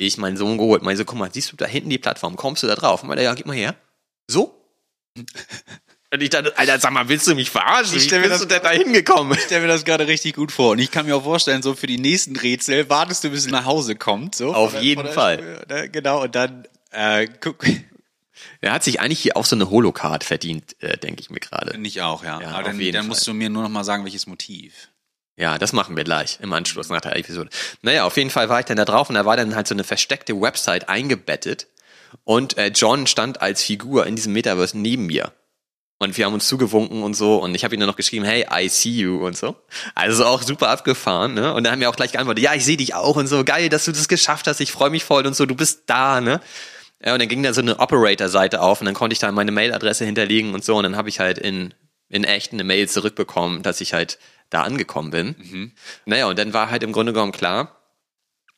Ich 0.01 0.17
meinen 0.17 0.37
Sohn 0.37 0.59
geholt, 0.59 0.83
meine 0.83 0.97
so, 0.97 1.05
guck 1.05 1.19
mal, 1.19 1.29
siehst 1.33 1.51
du 1.53 1.57
da 1.57 1.67
hinten 1.67 1.91
die 1.91 1.99
Plattform, 1.99 2.37
kommst 2.37 2.63
du 2.63 2.67
da 2.69 2.77
drauf? 2.77 3.03
Und 3.03 3.09
meinte, 3.09 3.25
ja, 3.25 3.35
gib 3.35 3.47
mal 3.47 3.57
her. 3.57 3.75
So? 4.29 4.55
Und 6.11 6.23
ich 6.23 6.31
dachte, 6.31 6.57
Alter, 6.57 6.79
sag 6.79 6.93
mal, 6.93 7.09
willst 7.11 7.27
du 7.27 7.35
mich 7.35 7.51
verarschen? 7.51 7.97
Ich 7.99 8.11
Wie 8.11 8.17
bist 8.19 8.31
das- 8.31 8.41
du 8.41 8.47
denn 8.47 8.63
da 8.63 8.71
hingekommen? 8.71 9.37
Ich 9.37 9.45
stelle 9.45 9.63
mir 9.63 9.67
das 9.69 9.85
gerade 9.85 10.07
richtig 10.07 10.37
gut 10.37 10.53
vor. 10.53 10.71
Und 10.71 10.79
ich 10.79 10.91
kann 10.91 11.05
mir 11.05 11.15
auch 11.17 11.25
vorstellen, 11.25 11.61
so 11.63 11.75
für 11.75 11.87
die 11.87 11.99
nächsten 11.99 12.35
Rätsel 12.37 12.89
wartest 12.89 13.25
du, 13.25 13.31
bis 13.31 13.41
es 13.45 13.51
nach 13.51 13.67
Hause 13.67 13.95
kommt. 13.97 14.35
So, 14.35 14.55
Auf 14.55 14.73
der- 14.73 14.81
jeden 14.83 15.07
Fall. 15.09 15.39
Schule, 15.39 15.65
ne? 15.69 15.89
Genau, 15.91 16.23
und 16.23 16.35
dann 16.35 16.67
äh, 16.93 17.27
guck. 17.41 17.65
Er 18.61 18.73
hat 18.73 18.85
sich 18.85 19.01
eigentlich 19.01 19.19
hier 19.19 19.37
auch 19.37 19.45
so 19.45 19.57
eine 19.57 19.69
Holocard 19.69 20.23
verdient, 20.23 20.81
äh, 20.81 20.97
denke 20.97 21.21
ich 21.21 21.29
mir 21.29 21.41
gerade. 21.41 21.77
Nicht 21.77 22.01
auch, 22.03 22.23
ja. 22.23 22.41
Ja, 22.41 22.51
Aber 22.53 22.63
dann, 22.63 22.93
dann 22.93 23.09
musst 23.09 23.27
du 23.27 23.35
mir 23.35 23.51
nur 23.51 23.65
noch 23.65 23.69
mal 23.69 23.83
sagen, 23.83 24.05
welches 24.05 24.29
Motiv. 24.29 24.89
Ja, 25.39 25.57
das 25.57 25.73
machen 25.73 25.97
wir 25.97 26.03
gleich 26.03 26.41
im 26.43 26.53
Anschluss 26.53 26.89
nach 26.89 27.01
der 27.01 27.17
Episode. 27.17 27.49
Naja, 27.81 28.05
auf 28.05 28.17
jeden 28.17 28.31
Fall 28.31 28.49
war 28.49 28.59
ich 28.59 28.67
dann 28.67 28.77
da 28.77 28.85
drauf 28.85 29.09
und 29.09 29.15
da 29.15 29.25
war 29.25 29.37
dann 29.37 29.55
halt 29.55 29.69
so 29.69 29.75
eine 29.75 29.85
versteckte 29.85 30.39
Website 30.41 30.89
eingebettet 30.89 31.69
und 32.25 32.59
äh, 32.59 32.73
John 32.75 33.07
stand 33.07 33.41
als 33.41 33.63
Figur 33.63 34.05
in 34.07 34.17
diesem 34.17 34.33
Metaverse 34.33 34.77
neben 34.77 35.07
mir. 35.07 35.33
Und 36.01 36.17
wir 36.17 36.27
haben 36.27 36.35
uns 36.35 36.49
zugewunken 36.49 37.05
und 37.05 37.15
so 37.15 37.37
und 37.37 37.55
ich 37.55 37.63
habe 37.63 37.75
ihm 37.75 37.81
dann 37.81 37.89
noch 37.89 37.97
geschrieben, 37.97 38.25
hey, 38.25 38.47
I 38.53 38.69
see 38.69 38.91
you 38.91 39.25
und 39.25 39.37
so. 39.37 39.55
Also 39.95 40.25
auch 40.27 40.43
super 40.43 40.71
abgefahren, 40.71 41.35
ne? 41.35 41.55
Und 41.55 41.65
dann 41.65 41.73
haben 41.73 41.81
wir 41.81 41.91
auch 41.91 41.97
gleich 41.97 42.13
geantwortet, 42.13 42.43
ja, 42.43 42.55
ich 42.55 42.65
sehe 42.65 42.77
dich 42.77 42.95
auch 42.95 43.15
und 43.15 43.29
so, 43.29 43.45
geil, 43.45 43.69
dass 43.69 43.85
du 43.85 43.93
das 43.93 44.09
geschafft 44.09 44.49
hast, 44.49 44.61
ich 44.61 44.73
freue 44.73 44.91
mich 44.91 45.05
voll 45.05 45.25
und 45.25 45.37
so, 45.37 45.47
du 45.47 45.55
bist 45.55 45.85
da, 45.87 46.21
ne? 46.21 46.41
Ja, 47.05 47.13
und 47.13 47.21
dann 47.21 47.29
ging 47.29 47.45
da 47.45 47.53
so 47.53 47.61
eine 47.61 47.79
Operator-Seite 47.79 48.61
auf 48.61 48.81
und 48.81 48.87
dann 48.87 48.95
konnte 48.95 49.13
ich 49.13 49.21
da 49.21 49.31
meine 49.31 49.53
Mailadresse 49.53 50.05
hinterlegen 50.05 50.55
und 50.55 50.65
so 50.65 50.77
und 50.77 50.83
dann 50.83 50.97
habe 50.97 51.09
ich 51.09 51.21
halt 51.21 51.39
in, 51.39 51.75
in 52.09 52.25
echt 52.25 52.53
eine 52.53 52.65
Mail 52.65 52.89
zurückbekommen, 52.89 53.63
dass 53.63 53.81
ich 53.81 53.93
halt 53.93 54.19
da 54.51 54.63
angekommen 54.63 55.11
bin. 55.11 55.73
Naja, 56.07 56.27
und 56.27 56.39
dann 56.39 56.53
war 56.53 56.71
halt 56.71 56.83
im 56.83 56.93
Grunde 56.93 57.13
genommen 57.13 57.33
klar, 57.33 57.79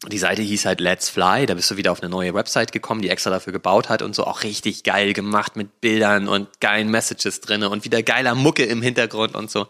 die 0.09 0.19
Seite 0.19 0.41
hieß 0.41 0.65
halt 0.65 0.81
Let's 0.81 1.11
Fly, 1.11 1.45
da 1.45 1.55
bist 1.55 1.71
du 1.71 1.77
wieder 1.77 1.93
auf 1.93 2.01
eine 2.01 2.09
neue 2.09 2.33
Website 2.33 2.73
gekommen, 2.73 3.03
die 3.03 3.11
extra 3.11 3.29
dafür 3.29 3.53
gebaut 3.53 3.91
hat 3.91 4.01
und 4.01 4.15
so 4.15 4.25
auch 4.25 4.45
richtig 4.45 4.83
geil 4.83 5.12
gemacht 5.12 5.57
mit 5.57 5.83
Bildern 5.83 6.27
und 6.27 6.61
geilen 6.61 6.89
Messages 6.89 7.43
drinne 7.43 7.69
und 7.69 7.85
wieder 7.85 8.03
geiler 8.03 8.35
Mucke 8.35 8.65
im 8.65 8.81
Hintergrund 8.81 9.35
und 9.35 9.51
so. 9.51 9.67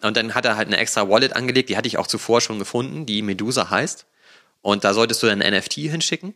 Und 0.00 0.16
dann 0.16 0.34
hat 0.36 0.44
er 0.44 0.56
halt 0.56 0.68
eine 0.68 0.76
extra 0.76 1.08
Wallet 1.08 1.34
angelegt, 1.34 1.68
die 1.68 1.76
hatte 1.76 1.88
ich 1.88 1.98
auch 1.98 2.06
zuvor 2.06 2.40
schon 2.40 2.60
gefunden, 2.60 3.06
die 3.06 3.22
Medusa 3.22 3.70
heißt. 3.70 4.06
Und 4.60 4.84
da 4.84 4.94
solltest 4.94 5.20
du 5.22 5.26
dann 5.26 5.42
ein 5.42 5.52
NFT 5.52 5.74
hinschicken. 5.74 6.34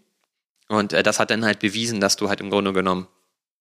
Und 0.67 0.93
äh, 0.93 1.05
das 1.05 1.21
hat 1.21 1.31
dann 1.31 1.45
halt 1.45 1.61
bewiesen, 1.61 2.01
dass 2.01 2.17
du 2.17 2.29
halt 2.29 2.41
im 2.41 2.51
Grunde 2.51 2.73
genommen 2.73 3.07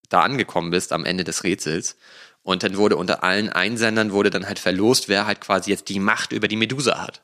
da 0.10 0.22
angekommen 0.22 0.72
bist 0.72 0.94
am 0.94 1.06
Ende 1.06 1.24
des 1.24 1.44
Rätsels. 1.44 1.98
Und 2.46 2.62
dann 2.62 2.78
wurde 2.78 2.96
unter 2.96 3.24
allen 3.24 3.50
Einsendern 3.50 4.12
wurde 4.12 4.30
dann 4.30 4.46
halt 4.46 4.60
verlost, 4.60 5.10
wer 5.10 5.26
halt 5.26 5.42
quasi 5.42 5.72
jetzt 5.72 5.90
die 5.90 6.00
Macht 6.00 6.32
über 6.32 6.48
die 6.48 6.58
Medusa 6.58 7.02
hat. 7.02 7.24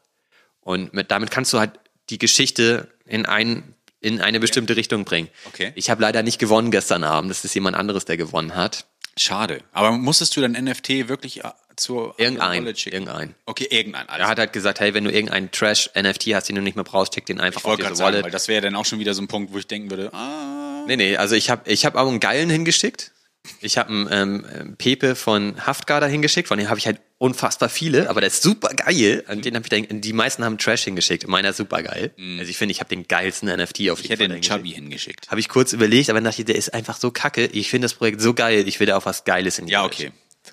Und 0.61 0.95
mit, 0.95 1.11
damit 1.11 1.29
kannst 1.29 1.53
du 1.53 1.59
halt 1.59 1.73
die 2.09 2.17
Geschichte 2.17 2.87
in 3.05 3.27
ein, 3.27 3.75
in 3.99 4.19
eine 4.19 4.39
bestimmte 4.39 4.75
Richtung 4.75 5.05
bringen. 5.05 5.29
Okay. 5.45 5.73
Ich 5.75 5.91
habe 5.91 6.01
leider 6.01 6.23
nicht 6.23 6.39
gewonnen 6.39 6.71
gestern 6.71 7.03
Abend. 7.03 7.29
Das 7.29 7.45
ist 7.45 7.53
jemand 7.53 7.77
anderes, 7.77 8.05
der 8.05 8.17
gewonnen 8.17 8.55
hat. 8.55 8.87
Schade. 9.15 9.61
Aber 9.73 9.91
musstest 9.91 10.35
du 10.35 10.41
dein 10.41 10.53
NFT 10.53 11.07
wirklich 11.07 11.43
äh, 11.43 11.51
zur 11.75 12.15
Irgendein, 12.17 12.65
irgendein. 12.65 13.35
Okay, 13.45 13.67
irgendein. 13.69 14.09
Also, 14.09 14.23
Er 14.23 14.27
hat 14.27 14.39
halt 14.39 14.53
gesagt, 14.53 14.79
hey, 14.79 14.95
wenn 14.95 15.03
du 15.03 15.11
irgendeinen 15.11 15.51
Trash-NFT 15.51 16.33
hast, 16.33 16.49
den 16.49 16.55
du 16.55 16.63
nicht 16.63 16.75
mehr 16.75 16.83
brauchst, 16.83 17.13
schick 17.13 17.27
den 17.27 17.39
einfach 17.39 17.61
ich 17.61 17.67
auf 17.67 17.75
diese 17.75 17.95
sagen, 17.95 17.99
Wallet. 18.13 18.23
weil 18.23 18.31
das 18.31 18.47
wäre 18.47 18.61
dann 18.61 18.75
auch 18.75 18.85
schon 18.85 18.97
wieder 18.97 19.13
so 19.13 19.21
ein 19.21 19.27
Punkt, 19.27 19.53
wo 19.53 19.59
ich 19.59 19.67
denken 19.67 19.91
würde, 19.91 20.11
ah, 20.15 20.83
Nee, 20.87 20.95
nee, 20.95 21.15
also 21.15 21.35
ich 21.35 21.51
habe 21.51 21.69
ich 21.69 21.85
hab 21.85 21.93
auch 21.93 22.07
einen 22.07 22.19
geilen 22.19 22.49
hingeschickt. 22.49 23.11
Ich 23.59 23.77
habe 23.77 23.89
einen 23.89 24.45
ähm, 24.53 24.75
Pepe 24.77 25.15
von 25.15 25.65
Haftgarder 25.65 26.07
hingeschickt, 26.07 26.47
von 26.47 26.57
dem 26.59 26.69
habe 26.69 26.79
ich 26.79 26.85
halt 26.85 26.99
unfassbar 27.17 27.69
viele, 27.69 28.09
aber 28.09 28.21
der 28.21 28.27
ist 28.27 28.41
super 28.43 28.69
geil. 28.69 29.23
Und 29.29 29.45
den 29.45 29.55
habe 29.55 29.65
ich 29.65 29.87
dann, 29.87 30.01
die 30.01 30.13
meisten 30.13 30.43
haben 30.43 30.57
Trash 30.57 30.83
hingeschickt, 30.83 31.27
meiner 31.27 31.49
ist 31.49 31.57
super 31.57 31.81
geil. 31.83 32.11
Also 32.39 32.49
ich 32.49 32.57
finde, 32.57 32.71
ich 32.71 32.79
habe 32.79 32.89
den 32.89 33.07
geilsten 33.07 33.49
NFT 33.49 33.89
auf 33.89 33.99
ich 33.99 34.09
jeden 34.09 34.09
hätte 34.09 34.15
Fall 34.17 34.17
den 34.17 34.31
hingeschickt. 34.33 34.43
Chubby 34.55 34.69
hingeschickt. 34.71 35.29
Habe 35.31 35.39
ich 35.39 35.49
kurz 35.49 35.73
überlegt, 35.73 36.09
aber 36.09 36.17
dann 36.17 36.25
dachte 36.25 36.41
ich, 36.41 36.45
der 36.45 36.55
ist 36.55 36.73
einfach 36.73 36.97
so 36.97 37.11
kacke. 37.11 37.45
Ich 37.47 37.69
finde 37.69 37.85
das 37.85 37.93
Projekt 37.95 38.21
so 38.21 38.33
geil, 38.33 38.67
ich 38.67 38.79
will 38.79 38.87
da 38.87 38.97
auch 38.97 39.05
was 39.05 39.23
Geiles 39.23 39.59
in 39.59 39.65
die 39.67 39.73
Ja, 39.73 39.83
Welt. 39.83 39.93
okay. 39.93 40.11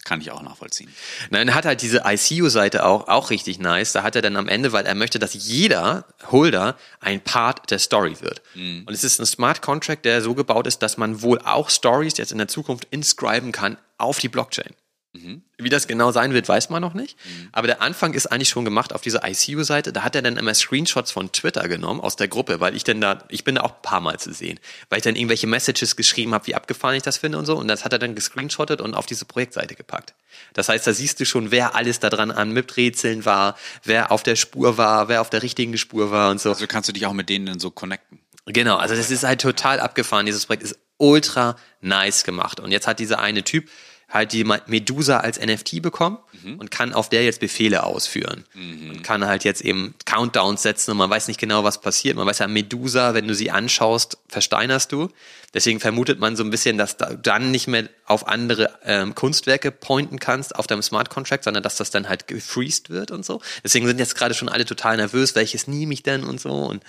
Kann 0.09 0.23
ich 0.23 0.31
auch 0.31 0.41
nachvollziehen. 0.41 0.91
Nein, 1.29 1.55
hat 1.55 1.67
halt 1.67 1.83
diese 1.83 2.03
ICU-Seite 2.07 2.87
auch, 2.87 3.09
auch 3.09 3.29
richtig 3.29 3.59
nice. 3.59 3.93
Da 3.93 4.03
hat 4.03 4.17
er 4.17 4.23
dann 4.23 4.37
am 4.37 4.49
Ende, 4.49 4.73
weil 4.73 4.87
er 4.87 4.95
möchte, 4.95 5.19
dass 5.19 5.35
jeder 5.35 6.07
Holder 6.31 6.79
ein 7.01 7.21
Part 7.21 7.71
der 7.71 7.79
Story 7.79 8.17
wird. 8.21 8.41
Und 8.87 8.95
es 8.95 9.05
ist 9.05 9.21
ein 9.21 9.27
Smart 9.27 9.61
Contract, 9.61 10.07
der 10.07 10.23
so 10.23 10.35
gebaut 10.35 10.67
ist, 10.67 10.79
dass 10.79 10.97
man 10.97 11.21
wohl 11.21 11.39
auch 11.41 11.69
Stories 11.69 12.17
jetzt 12.17 12.33
in 12.33 12.39
der 12.39 12.49
Zukunft 12.49 12.87
inscriben 12.91 13.53
kann 13.53 13.77
auf 13.99 14.19
die 14.19 14.31
Blockchain. 14.31 14.73
Wie 15.13 15.69
das 15.71 15.89
genau 15.89 16.13
sein 16.13 16.33
wird, 16.33 16.49
weiß 16.49 16.71
man 16.71 16.83
noch 16.83 16.95
nicht. 16.95 17.19
Aber 17.51 17.67
der 17.67 17.83
Anfang 17.83 18.15
ist 18.15 18.27
eigentlich 18.27 18.51
schon 18.51 18.65
gemacht 18.65 18.93
auf 18.93 19.01
dieser 19.01 19.27
ICU-Seite. 19.27 19.93
Da 19.93 20.03
hat 20.05 20.15
er 20.15 20.23
dann 20.23 20.37
immer 20.37 20.55
Screenshots 20.55 21.11
von 21.11 21.33
Twitter 21.33 21.67
genommen 21.67 22.01
aus 22.01 22.17
der 22.17 22.29
Gruppe, 22.29 22.61
weil 22.61 22.77
ich 22.77 22.85
dann 22.85 23.01
da, 23.01 23.25
ich 23.29 23.43
bin 23.43 23.57
da 23.57 23.63
auch 23.63 23.77
ein 23.77 23.83
paar 23.83 24.01
Mal 24.01 24.21
zu 24.21 24.33
sehen, 24.33 24.61
weil 24.91 24.99
ich 24.99 25.05
dann 25.05 25.17
irgendwelche 25.17 25.47
Messages 25.47 25.97
geschrieben 25.97 26.35
habe, 26.35 26.47
wie 26.47 26.55
abgefahren 26.55 26.95
ich 26.95 27.03
das 27.03 27.17
finde 27.17 27.39
und 27.39 27.47
so. 27.47 27.57
Und 27.57 27.69
das 27.69 27.85
hat 27.85 27.93
er 27.93 27.99
dann 27.99 28.15
gescreenshottet 28.15 28.81
und 28.81 28.95
auf 28.95 29.07
diese 29.07 29.25
Projektseite 29.25 29.75
gepackt. 29.75 30.15
Das 30.53 30.69
heißt, 30.69 30.87
da 30.87 30.93
siehst 30.93 31.19
du 31.21 31.25
schon, 31.25 31.51
wer 31.51 31.75
alles 31.75 32.01
da 32.01 32.11
dran 32.11 32.31
an 32.31 32.53
Miträtseln 32.53 33.25
war, 33.25 33.57
wer 33.83 34.13
auf 34.13 34.23
der 34.23 34.37
Spur 34.37 34.77
war, 34.77 35.09
wer 35.09 35.21
auf 35.21 35.31
der 35.31 35.43
richtigen 35.43 35.77
Spur 35.79 36.11
war 36.11 36.31
und 36.31 36.41
so. 36.41 36.51
Also 36.51 36.67
kannst 36.67 36.89
du 36.89 36.93
dich 36.93 37.07
auch 37.07 37.15
mit 37.15 37.29
denen 37.29 37.47
dann 37.47 37.61
so 37.61 37.71
connecten. 37.71 38.21
Genau, 38.47 38.77
also 38.77 38.95
das 38.95 39.11
ist 39.11 39.25
halt 39.25 39.41
total 39.41 39.81
abgefahren. 39.81 40.27
Dieses 40.27 40.47
Projekt 40.47 40.63
ist 40.63 40.79
ultra 40.99 41.57
nice 41.81 42.25
gemacht. 42.25 42.61
Und 42.61 42.73
jetzt 42.73 42.87
hat 42.87 42.99
dieser 42.99 43.19
eine 43.19 43.43
Typ, 43.43 43.69
halt 44.09 44.33
die 44.33 44.45
Medusa 44.45 45.19
als 45.19 45.39
NFT 45.39 45.83
bekommen 45.83 46.17
und 46.59 46.71
kann 46.71 46.95
auf 46.95 47.11
der 47.11 47.25
jetzt 47.25 47.41
Befehle 47.41 47.85
ausführen. 47.85 48.45
Und 48.91 49.03
kann 49.03 49.27
halt 49.27 49.45
jetzt 49.45 49.61
eben 49.61 49.95
Countdowns 50.07 50.63
setzen 50.63 50.93
und 50.93 50.97
man 50.97 51.11
weiß 51.11 51.29
nicht 51.29 51.39
genau, 51.39 51.63
was 51.63 51.81
passiert. 51.81 52.17
Man 52.17 52.27
weiß 52.27 52.39
ja, 52.39 52.49
Medusa, 52.49 53.13
wenn 53.13 53.29
du 53.29 53.35
sie 53.35 53.51
anschaust, 53.51 54.17
versteinerst 54.29 54.93
du. 54.93 55.11
Deswegen 55.53 55.79
vermutet 55.79 56.19
man 56.21 56.37
so 56.37 56.45
ein 56.45 56.51
bisschen, 56.51 56.79
dass 56.79 56.97
du 56.97 57.19
dann 57.23 57.51
nicht 57.51 57.69
mehr 57.69 57.89
auf 58.07 58.29
andere 58.29 58.71
ähm, 58.85 59.15
Kunstwerke 59.15 59.71
pointen 59.71 60.19
kannst 60.19 60.57
auf 60.57 60.67
deinem 60.67 60.83
Smart 60.83 61.11
Contract, 61.11 61.45
sondern 61.45 61.63
dass 61.63 61.77
das 61.77 61.91
dann 61.91 62.09
halt 62.09 62.27
gefreezed 62.27 62.89
wird 62.89 63.11
und 63.11 63.27
so. 63.27 63.43
Deswegen 63.63 63.87
sind 63.87 63.99
jetzt 63.99 64.15
gerade 64.15 64.35
schon 64.35 64.49
alle 64.49 64.65
total 64.65 64.97
nervös, 64.97 65.35
welches 65.35 65.67
nehme 65.67 65.93
ich 65.93 66.03
denn 66.03 66.25
und 66.25 66.41
so. 66.41 66.51
Und 66.51 66.83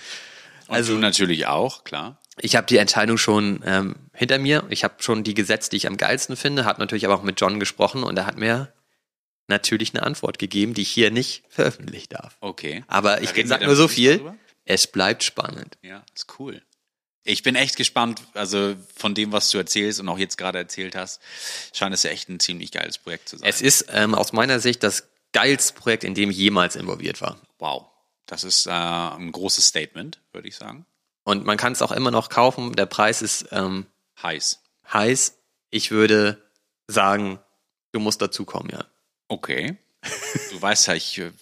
Also 0.70 0.94
du 0.94 0.98
natürlich 0.98 1.46
auch, 1.46 1.84
klar. 1.84 2.20
ich 2.40 2.56
habe 2.56 2.66
die 2.66 2.76
Entscheidung 2.78 3.18
schon 3.18 3.62
ähm, 3.64 3.96
hinter 4.12 4.38
mir. 4.38 4.64
Ich 4.70 4.84
habe 4.84 4.94
schon 5.02 5.24
die 5.24 5.34
gesetzt, 5.34 5.72
die 5.72 5.76
ich 5.76 5.86
am 5.86 5.96
geilsten 5.96 6.36
finde. 6.36 6.64
Hat 6.64 6.78
natürlich 6.78 7.04
aber 7.04 7.14
auch 7.14 7.22
mit 7.22 7.40
John 7.40 7.60
gesprochen 7.60 8.02
und 8.02 8.16
er 8.16 8.26
hat 8.26 8.38
mir 8.38 8.72
natürlich 9.48 9.94
eine 9.94 10.04
Antwort 10.04 10.38
gegeben, 10.38 10.74
die 10.74 10.82
ich 10.82 10.90
hier 10.90 11.10
nicht 11.10 11.44
veröffentlichen 11.48 12.08
darf. 12.10 12.36
Okay. 12.40 12.84
Aber 12.86 13.20
ich 13.22 13.30
Da 13.30 13.34
reden 13.36 13.48
sag 13.48 13.60
wir 13.60 13.66
nur 13.66 13.76
so 13.76 13.88
viel. 13.88 14.18
drüber? 14.18 14.36
Es 14.64 14.86
bleibt 14.86 15.24
spannend. 15.24 15.76
Ja, 15.82 16.04
ist 16.14 16.26
cool. 16.38 16.62
Ich 17.22 17.42
bin 17.42 17.54
echt 17.54 17.76
gespannt, 17.76 18.22
also 18.32 18.74
von 18.96 19.14
dem, 19.14 19.30
was 19.32 19.50
du 19.50 19.58
erzählst 19.58 20.00
und 20.00 20.08
auch 20.08 20.18
jetzt 20.18 20.38
gerade 20.38 20.58
erzählt 20.58 20.96
hast, 20.96 21.20
scheint 21.72 21.94
es 21.94 22.02
ja 22.02 22.10
echt 22.10 22.28
ein 22.30 22.40
ziemlich 22.40 22.72
geiles 22.72 22.96
Projekt 22.98 23.28
zu 23.28 23.36
sein. 23.36 23.48
Es 23.48 23.60
ist 23.60 23.86
ähm, 23.92 24.14
aus 24.14 24.32
meiner 24.32 24.58
Sicht 24.58 24.82
das 24.82 25.08
geilste 25.32 25.74
Projekt, 25.74 26.04
in 26.04 26.14
dem 26.14 26.30
ich 26.30 26.38
jemals 26.38 26.76
involviert 26.76 27.20
war. 27.20 27.38
wow. 27.58 27.86
Das 28.30 28.44
ist 28.44 28.66
äh, 28.66 28.70
ein 28.70 29.32
großes 29.32 29.66
Statement, 29.66 30.20
würde 30.30 30.46
ich 30.46 30.54
sagen. 30.54 30.86
Und 31.24 31.44
man 31.44 31.56
kann 31.56 31.72
es 31.72 31.82
auch 31.82 31.90
immer 31.90 32.12
noch 32.12 32.28
kaufen. 32.28 32.76
Der 32.76 32.86
Preis 32.86 33.22
ist 33.22 33.48
ähm, 33.50 33.86
Heiß. 34.22 34.60
heiß. 34.92 35.36
Ich 35.70 35.90
würde 35.90 36.40
sagen, 36.86 37.40
du 37.90 37.98
musst 37.98 38.22
dazukommen, 38.22 38.70
ja. 38.70 38.84
Okay. 39.26 39.76
Du 40.50 40.62
weißt 40.62 40.86
ja, 40.86 40.94
ich 40.94 41.18
äh, 41.18 41.32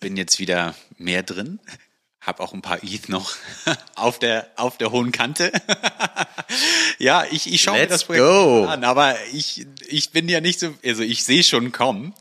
bin 0.00 0.18
jetzt 0.18 0.38
wieder 0.38 0.74
mehr 0.98 1.22
drin. 1.22 1.60
Hab 2.20 2.40
auch 2.40 2.52
ein 2.52 2.60
paar 2.60 2.84
ETH 2.84 3.08
noch 3.08 3.34
auf 3.94 4.18
der, 4.18 4.50
auf 4.56 4.76
der 4.76 4.90
hohen 4.90 5.12
Kante. 5.12 5.50
ja, 6.98 7.24
ich, 7.30 7.50
ich 7.50 7.62
schaue 7.62 7.78
mir 7.78 7.86
das 7.86 8.04
Projekt 8.04 8.26
go. 8.26 8.66
an, 8.66 8.84
aber 8.84 9.16
ich, 9.32 9.66
ich 9.86 10.10
bin 10.10 10.28
ja 10.28 10.42
nicht 10.42 10.60
so, 10.60 10.74
also 10.84 11.02
ich 11.02 11.24
sehe 11.24 11.42
schon 11.42 11.72
kommen, 11.72 12.14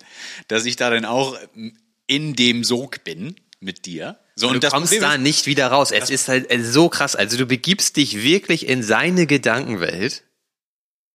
dass 0.47 0.63
ich 0.63 0.77
da 0.77 0.89
dann 0.89 1.03
auch 1.03 1.37
in 2.07 2.37
dem 2.37 2.63
Sog 2.63 3.03
bin 3.03 3.35
mit 3.61 3.85
dir. 3.85 4.19
So, 4.35 4.49
Und 4.49 4.63
du 4.63 4.69
kommst 4.69 5.01
da 5.01 5.17
nicht 5.17 5.45
wieder 5.45 5.67
raus. 5.67 5.91
Es 5.91 6.09
ist 6.09 6.27
halt 6.27 6.51
äh, 6.51 6.61
so 6.61 6.89
krass. 6.89 7.15
Also 7.15 7.37
du 7.37 7.45
begibst 7.45 7.95
dich 7.95 8.23
wirklich 8.23 8.67
in 8.67 8.83
seine 8.83 9.27
Gedankenwelt, 9.27 10.23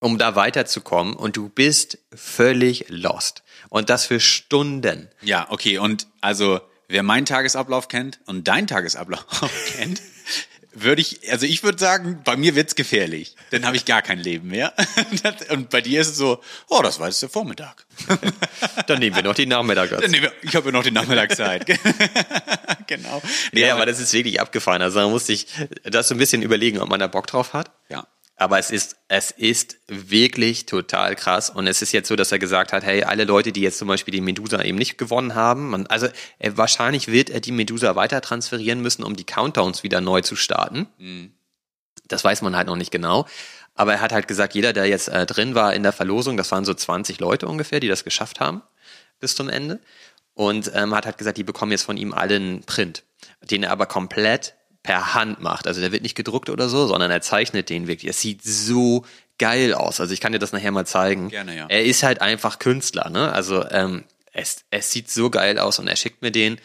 um 0.00 0.16
da 0.16 0.36
weiterzukommen 0.36 1.14
und 1.14 1.36
du 1.36 1.48
bist 1.48 1.98
völlig 2.14 2.86
lost. 2.88 3.42
Und 3.68 3.90
das 3.90 4.06
für 4.06 4.20
Stunden. 4.20 5.08
Ja, 5.22 5.48
okay. 5.50 5.78
Und 5.78 6.06
also, 6.20 6.60
wer 6.88 7.02
meinen 7.02 7.26
Tagesablauf 7.26 7.88
kennt 7.88 8.20
und 8.26 8.46
deinen 8.46 8.68
Tagesablauf 8.68 9.26
kennt, 9.76 10.00
würde 10.82 11.00
ich, 11.02 11.30
also 11.32 11.46
ich 11.46 11.62
würde 11.62 11.78
sagen, 11.78 12.20
bei 12.24 12.36
mir 12.36 12.54
wird's 12.54 12.74
gefährlich. 12.74 13.34
Dann 13.50 13.64
habe 13.66 13.76
ich 13.76 13.84
gar 13.84 14.02
kein 14.02 14.18
Leben 14.18 14.48
mehr. 14.48 14.72
Und 15.50 15.70
bei 15.70 15.80
dir 15.80 16.00
ist 16.00 16.08
es 16.08 16.16
so, 16.16 16.40
oh, 16.68 16.80
das 16.82 17.00
war 17.00 17.08
jetzt 17.08 17.22
der 17.22 17.28
Vormittag. 17.28 17.86
Dann 18.86 18.98
nehmen 18.98 19.16
wir 19.16 19.22
noch 19.22 19.34
die 19.34 19.46
Nachmittag. 19.46 19.90
Dann 19.90 20.10
nehmen 20.10 20.24
wir- 20.24 20.32
Ich 20.42 20.54
habe 20.54 20.66
ja 20.66 20.72
noch 20.72 20.82
die 20.82 20.90
Nachmittagszeit. 20.90 21.66
genau. 22.86 23.22
Nee, 23.52 23.60
Ja, 23.62 23.74
aber 23.74 23.86
das 23.86 24.00
ist 24.00 24.12
wirklich 24.12 24.40
abgefahren. 24.40 24.82
Also 24.82 25.00
man 25.00 25.10
muss 25.10 25.26
sich 25.26 25.46
das 25.84 26.08
so 26.08 26.14
ein 26.14 26.18
bisschen 26.18 26.42
überlegen, 26.42 26.78
ob 26.80 26.88
man 26.88 27.00
da 27.00 27.06
Bock 27.06 27.26
drauf 27.26 27.52
hat. 27.52 27.70
ja. 27.88 28.06
Aber 28.38 28.58
es 28.58 28.70
ist, 28.70 28.96
es 29.08 29.30
ist 29.30 29.78
wirklich 29.88 30.66
total 30.66 31.16
krass. 31.16 31.48
Und 31.48 31.66
es 31.66 31.80
ist 31.80 31.92
jetzt 31.92 32.08
so, 32.08 32.16
dass 32.16 32.32
er 32.32 32.38
gesagt 32.38 32.72
hat, 32.72 32.84
hey, 32.84 33.02
alle 33.02 33.24
Leute, 33.24 33.50
die 33.50 33.62
jetzt 33.62 33.78
zum 33.78 33.88
Beispiel 33.88 34.12
die 34.12 34.20
Medusa 34.20 34.62
eben 34.62 34.76
nicht 34.76 34.98
gewonnen 34.98 35.34
haben, 35.34 35.70
man, 35.70 35.86
also 35.86 36.08
er, 36.38 36.56
wahrscheinlich 36.58 37.08
wird 37.08 37.30
er 37.30 37.40
die 37.40 37.52
Medusa 37.52 37.96
weiter 37.96 38.20
transferieren 38.20 38.82
müssen, 38.82 39.04
um 39.04 39.16
die 39.16 39.24
Countdowns 39.24 39.82
wieder 39.82 40.02
neu 40.02 40.20
zu 40.20 40.36
starten. 40.36 40.86
Das 42.08 42.24
weiß 42.24 42.42
man 42.42 42.54
halt 42.56 42.66
noch 42.66 42.76
nicht 42.76 42.90
genau. 42.90 43.26
Aber 43.74 43.94
er 43.94 44.00
hat 44.02 44.12
halt 44.12 44.28
gesagt, 44.28 44.54
jeder, 44.54 44.74
der 44.74 44.86
jetzt 44.86 45.08
äh, 45.08 45.24
drin 45.24 45.54
war 45.54 45.72
in 45.74 45.82
der 45.82 45.92
Verlosung, 45.92 46.36
das 46.36 46.52
waren 46.52 46.64
so 46.64 46.74
20 46.74 47.18
Leute 47.20 47.48
ungefähr, 47.48 47.80
die 47.80 47.88
das 47.88 48.04
geschafft 48.04 48.40
haben 48.40 48.62
bis 49.18 49.34
zum 49.34 49.48
Ende. 49.48 49.80
Und 50.34 50.70
ähm, 50.74 50.94
hat 50.94 51.06
halt 51.06 51.16
gesagt, 51.16 51.38
die 51.38 51.44
bekommen 51.44 51.72
jetzt 51.72 51.84
von 51.84 51.96
ihm 51.96 52.12
alle 52.12 52.36
einen 52.36 52.64
Print, 52.64 53.04
den 53.50 53.62
er 53.62 53.70
aber 53.70 53.86
komplett 53.86 54.54
per 54.86 55.14
Hand 55.14 55.40
macht. 55.42 55.66
Also 55.66 55.80
der 55.80 55.92
wird 55.92 56.02
nicht 56.02 56.14
gedruckt 56.14 56.48
oder 56.48 56.68
so, 56.68 56.86
sondern 56.86 57.10
er 57.10 57.20
zeichnet 57.20 57.68
den 57.70 57.86
wirklich. 57.88 58.08
Es 58.08 58.20
sieht 58.20 58.42
so 58.44 59.04
geil 59.38 59.74
aus. 59.74 60.00
Also 60.00 60.14
ich 60.14 60.20
kann 60.20 60.32
dir 60.32 60.38
das 60.38 60.52
nachher 60.52 60.70
mal 60.72 60.86
zeigen. 60.86 61.28
Gerne, 61.28 61.56
ja. 61.56 61.66
Er 61.68 61.84
ist 61.84 62.02
halt 62.02 62.20
einfach 62.22 62.58
Künstler, 62.58 63.10
ne? 63.10 63.32
Also 63.32 63.68
ähm, 63.70 64.04
es, 64.32 64.64
es 64.70 64.90
sieht 64.90 65.10
so 65.10 65.28
geil 65.30 65.58
aus 65.58 65.78
und 65.78 65.88
er 65.88 65.96
schickt 65.96 66.22
mir 66.22 66.30
den 66.30 66.58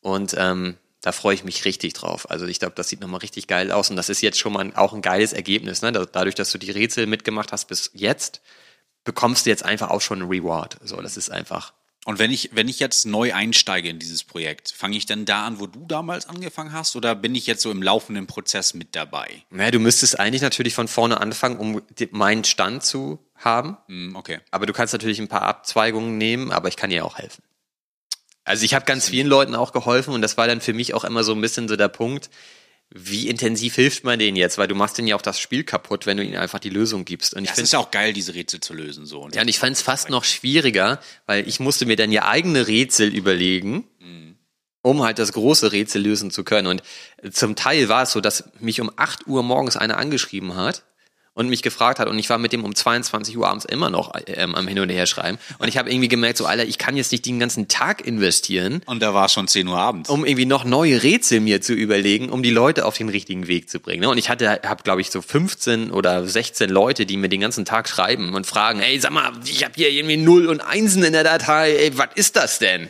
und 0.00 0.34
ähm, 0.38 0.76
da 1.02 1.12
freue 1.12 1.34
ich 1.34 1.44
mich 1.44 1.64
richtig 1.64 1.92
drauf. 1.92 2.30
Also 2.30 2.46
ich 2.46 2.58
glaube, 2.58 2.74
das 2.74 2.88
sieht 2.88 3.00
nochmal 3.00 3.20
richtig 3.20 3.46
geil 3.46 3.70
aus 3.72 3.90
und 3.90 3.96
das 3.96 4.08
ist 4.08 4.22
jetzt 4.22 4.38
schon 4.38 4.52
mal 4.52 4.72
auch 4.76 4.92
ein 4.92 5.02
geiles 5.02 5.32
Ergebnis. 5.32 5.82
Ne? 5.82 5.92
Da- 5.92 6.06
Dadurch, 6.06 6.34
dass 6.34 6.50
du 6.50 6.58
die 6.58 6.70
Rätsel 6.70 7.06
mitgemacht 7.06 7.52
hast 7.52 7.66
bis 7.66 7.90
jetzt, 7.94 8.40
bekommst 9.04 9.46
du 9.46 9.50
jetzt 9.50 9.64
einfach 9.64 9.90
auch 9.90 10.00
schon 10.00 10.20
einen 10.22 10.30
Reward. 10.30 10.78
So, 10.82 11.00
das 11.00 11.16
ist 11.16 11.30
einfach 11.30 11.72
Und 12.06 12.20
wenn 12.20 12.30
ich, 12.30 12.50
wenn 12.52 12.68
ich 12.68 12.78
jetzt 12.78 13.04
neu 13.04 13.34
einsteige 13.34 13.88
in 13.88 13.98
dieses 13.98 14.22
Projekt, 14.22 14.70
fange 14.70 14.96
ich 14.96 15.06
dann 15.06 15.24
da 15.24 15.44
an, 15.44 15.58
wo 15.58 15.66
du 15.66 15.86
damals 15.88 16.28
angefangen 16.28 16.72
hast, 16.72 16.94
oder 16.94 17.16
bin 17.16 17.34
ich 17.34 17.48
jetzt 17.48 17.62
so 17.62 17.72
im 17.72 17.82
laufenden 17.82 18.28
Prozess 18.28 18.74
mit 18.74 18.94
dabei? 18.94 19.42
Naja, 19.50 19.72
du 19.72 19.80
müsstest 19.80 20.20
eigentlich 20.20 20.40
natürlich 20.40 20.72
von 20.72 20.86
vorne 20.86 21.20
anfangen, 21.20 21.58
um 21.58 21.82
meinen 22.12 22.44
Stand 22.44 22.84
zu 22.84 23.18
haben. 23.34 23.76
Hm, 23.88 24.14
okay. 24.14 24.38
Aber 24.52 24.66
du 24.66 24.72
kannst 24.72 24.92
natürlich 24.92 25.18
ein 25.18 25.26
paar 25.26 25.42
Abzweigungen 25.42 26.16
nehmen, 26.16 26.52
aber 26.52 26.68
ich 26.68 26.76
kann 26.76 26.90
dir 26.90 27.04
auch 27.04 27.18
helfen. 27.18 27.42
Also 28.44 28.64
ich 28.64 28.74
habe 28.74 28.84
ganz 28.84 29.08
vielen 29.08 29.26
Leuten 29.26 29.56
auch 29.56 29.72
geholfen 29.72 30.14
und 30.14 30.22
das 30.22 30.36
war 30.36 30.46
dann 30.46 30.60
für 30.60 30.74
mich 30.74 30.94
auch 30.94 31.02
immer 31.02 31.24
so 31.24 31.32
ein 31.32 31.40
bisschen 31.40 31.66
so 31.66 31.74
der 31.74 31.88
Punkt, 31.88 32.30
wie 32.90 33.28
intensiv 33.28 33.74
hilft 33.74 34.04
man 34.04 34.18
denen 34.18 34.36
jetzt? 34.36 34.58
Weil 34.58 34.68
du 34.68 34.74
machst 34.74 34.96
denen 34.98 35.08
ja 35.08 35.16
auch 35.16 35.22
das 35.22 35.40
Spiel 35.40 35.64
kaputt, 35.64 36.06
wenn 36.06 36.16
du 36.16 36.24
ihnen 36.24 36.36
einfach 36.36 36.60
die 36.60 36.70
Lösung 36.70 37.04
gibst. 37.04 37.34
Und 37.34 37.44
ich 37.44 37.50
es 37.50 37.56
finde 37.56 37.64
ist 37.64 37.72
ja 37.72 37.78
auch 37.78 37.90
geil, 37.90 38.12
diese 38.12 38.34
Rätsel 38.34 38.60
zu 38.60 38.74
lösen, 38.74 39.06
so. 39.06 39.28
ja, 39.34 39.42
und 39.42 39.48
ich 39.48 39.58
fand 39.58 39.76
es 39.76 39.82
fast 39.82 40.08
noch 40.08 40.24
schwieriger, 40.24 41.00
weil 41.26 41.48
ich 41.48 41.60
musste 41.60 41.86
mir 41.86 41.96
dann 41.96 42.12
ja 42.12 42.26
eigene 42.26 42.68
Rätsel 42.68 43.14
überlegen, 43.14 43.84
um 44.82 45.02
halt 45.02 45.18
das 45.18 45.32
große 45.32 45.72
Rätsel 45.72 46.02
lösen 46.02 46.30
zu 46.30 46.44
können. 46.44 46.68
Und 46.68 46.82
zum 47.32 47.56
Teil 47.56 47.88
war 47.88 48.04
es 48.04 48.12
so, 48.12 48.20
dass 48.20 48.50
mich 48.60 48.80
um 48.80 48.90
8 48.94 49.26
Uhr 49.26 49.42
morgens 49.42 49.76
einer 49.76 49.96
angeschrieben 49.96 50.54
hat 50.54 50.84
und 51.36 51.48
mich 51.48 51.62
gefragt 51.62 51.98
hat 52.00 52.08
und 52.08 52.18
ich 52.18 52.28
war 52.30 52.38
mit 52.38 52.52
dem 52.52 52.64
um 52.64 52.74
22 52.74 53.36
Uhr 53.36 53.46
abends 53.46 53.66
immer 53.66 53.90
noch 53.90 54.12
ähm, 54.26 54.54
am 54.54 54.66
Hin 54.66 54.78
und 54.80 54.88
Her 54.88 55.06
schreiben. 55.06 55.38
Und 55.58 55.68
ich 55.68 55.76
habe 55.76 55.90
irgendwie 55.90 56.08
gemerkt, 56.08 56.38
so 56.38 56.46
Alter, 56.46 56.64
ich 56.64 56.78
kann 56.78 56.96
jetzt 56.96 57.12
nicht 57.12 57.26
den 57.26 57.38
ganzen 57.38 57.68
Tag 57.68 58.04
investieren, 58.04 58.80
Und 58.86 59.00
da 59.00 59.12
war 59.14 59.26
es 59.26 59.32
schon 59.32 59.46
10 59.46 59.68
Uhr 59.68 59.78
abends. 59.78 60.08
um 60.10 60.24
irgendwie 60.24 60.46
noch 60.46 60.64
neue 60.64 61.02
Rätsel 61.02 61.40
mir 61.40 61.60
zu 61.60 61.74
überlegen, 61.74 62.30
um 62.30 62.42
die 62.42 62.50
Leute 62.50 62.86
auf 62.86 62.96
den 62.96 63.10
richtigen 63.10 63.46
Weg 63.48 63.68
zu 63.68 63.78
bringen. 63.80 64.00
ne? 64.00 64.08
Und 64.08 64.16
ich 64.18 64.30
hatte, 64.30 64.60
habe 64.64 64.82
glaube 64.82 65.02
ich 65.02 65.10
so 65.10 65.20
15 65.20 65.90
oder 65.90 66.26
16 66.26 66.70
Leute, 66.70 67.04
die 67.04 67.18
mir 67.18 67.28
den 67.28 67.42
ganzen 67.42 67.66
Tag 67.66 67.88
schreiben 67.88 68.34
und 68.34 68.46
fragen, 68.46 68.80
ey, 68.80 68.98
sag 68.98 69.12
mal, 69.12 69.32
ich 69.44 69.62
habe 69.62 69.74
hier 69.76 69.90
irgendwie 69.90 70.16
Null 70.16 70.46
und 70.46 70.62
Einsen 70.62 71.04
in 71.04 71.12
der 71.12 71.22
Datei, 71.24 71.76
ey, 71.76 71.98
was 71.98 72.08
ist 72.14 72.36
das 72.36 72.58
denn? 72.58 72.88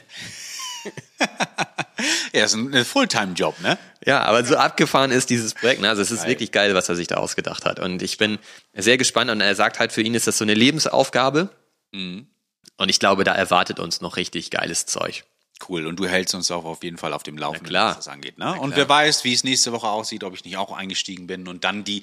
Ja, 2.32 2.44
ist 2.44 2.54
ein, 2.54 2.84
Fulltime-Job, 2.84 3.60
ne? 3.60 3.78
Ja, 4.04 4.22
aber 4.22 4.44
so 4.44 4.56
abgefahren 4.56 5.10
ist 5.10 5.30
dieses 5.30 5.54
Projekt. 5.54 5.80
Ne? 5.80 5.88
Also 5.88 6.02
es 6.02 6.10
ist 6.10 6.26
wirklich 6.26 6.52
geil, 6.52 6.74
was 6.74 6.88
er 6.88 6.94
sich 6.94 7.08
da 7.08 7.16
ausgedacht 7.16 7.64
hat. 7.64 7.80
Und 7.80 8.02
ich 8.02 8.18
bin 8.18 8.38
sehr 8.74 8.98
gespannt 8.98 9.30
und 9.30 9.40
er 9.40 9.54
sagt 9.54 9.78
halt, 9.78 9.92
für 9.92 10.02
ihn 10.02 10.14
ist 10.14 10.26
das 10.26 10.38
so 10.38 10.44
eine 10.44 10.54
Lebensaufgabe. 10.54 11.48
Und 12.76 12.88
ich 12.88 13.00
glaube, 13.00 13.24
da 13.24 13.34
erwartet 13.34 13.80
uns 13.80 14.00
noch 14.00 14.16
richtig 14.16 14.50
geiles 14.50 14.86
Zeug. 14.86 15.24
Cool. 15.66 15.86
Und 15.86 15.96
du 15.96 16.06
hältst 16.06 16.34
uns 16.34 16.50
auch 16.50 16.64
auf 16.64 16.84
jeden 16.84 16.98
Fall 16.98 17.12
auf 17.12 17.22
dem 17.22 17.38
Laufenden, 17.38 17.68
klar. 17.68 17.90
was 17.90 18.04
das 18.04 18.08
angeht. 18.08 18.38
Ne? 18.38 18.60
Und 18.60 18.76
wer 18.76 18.88
weiß, 18.88 19.24
wie 19.24 19.32
es 19.32 19.42
nächste 19.42 19.72
Woche 19.72 19.88
aussieht, 19.88 20.22
ob 20.22 20.34
ich 20.34 20.44
nicht 20.44 20.58
auch 20.58 20.70
eingestiegen 20.70 21.26
bin 21.26 21.48
und 21.48 21.64
dann 21.64 21.82
die 21.82 22.02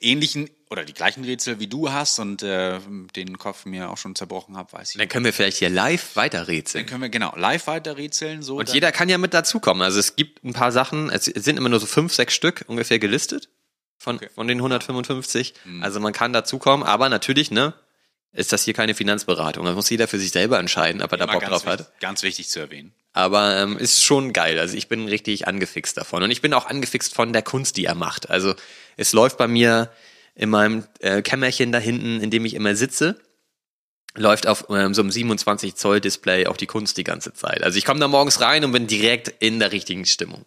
ähnlichen 0.00 0.48
oder 0.70 0.84
die 0.84 0.94
gleichen 0.94 1.22
Rätsel 1.22 1.60
wie 1.60 1.66
du 1.66 1.92
hast 1.92 2.18
und 2.18 2.42
äh, 2.42 2.80
den 3.14 3.38
Kopf 3.38 3.66
mir 3.66 3.90
auch 3.90 3.98
schon 3.98 4.14
zerbrochen 4.14 4.56
habe, 4.56 4.72
weiß 4.72 4.92
ich. 4.92 4.98
Dann 4.98 5.08
können 5.08 5.26
wir 5.26 5.34
vielleicht 5.34 5.58
hier 5.58 5.68
live 5.68 6.16
weiter 6.16 6.48
rätseln. 6.48 6.84
Dann 6.84 6.90
können 6.90 7.02
wir 7.02 7.10
genau 7.10 7.34
live 7.36 7.66
weiter 7.66 7.98
rätseln. 7.98 8.42
So 8.42 8.56
Und 8.56 8.72
jeder 8.72 8.92
kann 8.92 9.08
ja 9.08 9.18
mit 9.18 9.34
dazukommen. 9.34 9.82
Also 9.82 10.00
es 10.00 10.16
gibt 10.16 10.42
ein 10.42 10.54
paar 10.54 10.72
Sachen, 10.72 11.10
es 11.10 11.26
sind 11.26 11.58
immer 11.58 11.68
nur 11.68 11.80
so 11.80 11.86
fünf, 11.86 12.14
sechs 12.14 12.34
Stück 12.34 12.64
ungefähr 12.66 12.98
gelistet 12.98 13.50
von, 13.98 14.20
von 14.34 14.48
den 14.48 14.58
155. 14.58 15.54
Mhm. 15.64 15.82
Also 15.82 16.00
man 16.00 16.12
kann 16.12 16.32
dazukommen, 16.32 16.86
aber 16.86 17.08
natürlich, 17.08 17.50
ne, 17.50 17.74
ist 18.36 18.52
das 18.52 18.64
hier 18.64 18.74
keine 18.74 18.94
Finanzberatung. 18.94 19.64
Da 19.64 19.72
muss 19.72 19.88
jeder 19.88 20.06
für 20.06 20.18
sich 20.18 20.30
selber 20.30 20.58
entscheiden, 20.58 21.02
ob 21.02 21.10
er 21.10 21.18
da 21.18 21.26
Bock 21.26 21.42
drauf 21.42 21.64
wichtig, 21.64 21.86
hat. 21.86 22.00
Ganz 22.00 22.22
wichtig 22.22 22.48
zu 22.48 22.60
erwähnen. 22.60 22.92
Aber 23.14 23.56
ähm, 23.56 23.78
ist 23.78 24.04
schon 24.04 24.34
geil. 24.34 24.58
Also 24.58 24.76
ich 24.76 24.88
bin 24.88 25.08
richtig 25.08 25.48
angefixt 25.48 25.96
davon. 25.96 26.22
Und 26.22 26.30
ich 26.30 26.42
bin 26.42 26.52
auch 26.52 26.66
angefixt 26.66 27.14
von 27.14 27.32
der 27.32 27.40
Kunst, 27.40 27.78
die 27.78 27.86
er 27.86 27.94
macht. 27.94 28.28
Also 28.28 28.54
es 28.98 29.14
läuft 29.14 29.38
bei 29.38 29.48
mir 29.48 29.90
in 30.34 30.50
meinem 30.50 30.84
äh, 31.00 31.22
Kämmerchen 31.22 31.72
da 31.72 31.78
hinten, 31.78 32.20
in 32.20 32.30
dem 32.30 32.44
ich 32.44 32.52
immer 32.52 32.76
sitze, 32.76 33.18
läuft 34.14 34.46
auf 34.46 34.66
ähm, 34.68 34.92
so 34.92 35.00
einem 35.00 35.10
27 35.10 35.74
Zoll 35.74 36.00
Display 36.00 36.46
auch 36.46 36.58
die 36.58 36.66
Kunst 36.66 36.98
die 36.98 37.04
ganze 37.04 37.32
Zeit. 37.32 37.62
Also 37.62 37.78
ich 37.78 37.86
komme 37.86 38.00
da 38.00 38.08
morgens 38.08 38.42
rein 38.42 38.64
und 38.66 38.72
bin 38.72 38.86
direkt 38.86 39.32
in 39.38 39.58
der 39.60 39.72
richtigen 39.72 40.04
Stimmung. 40.04 40.44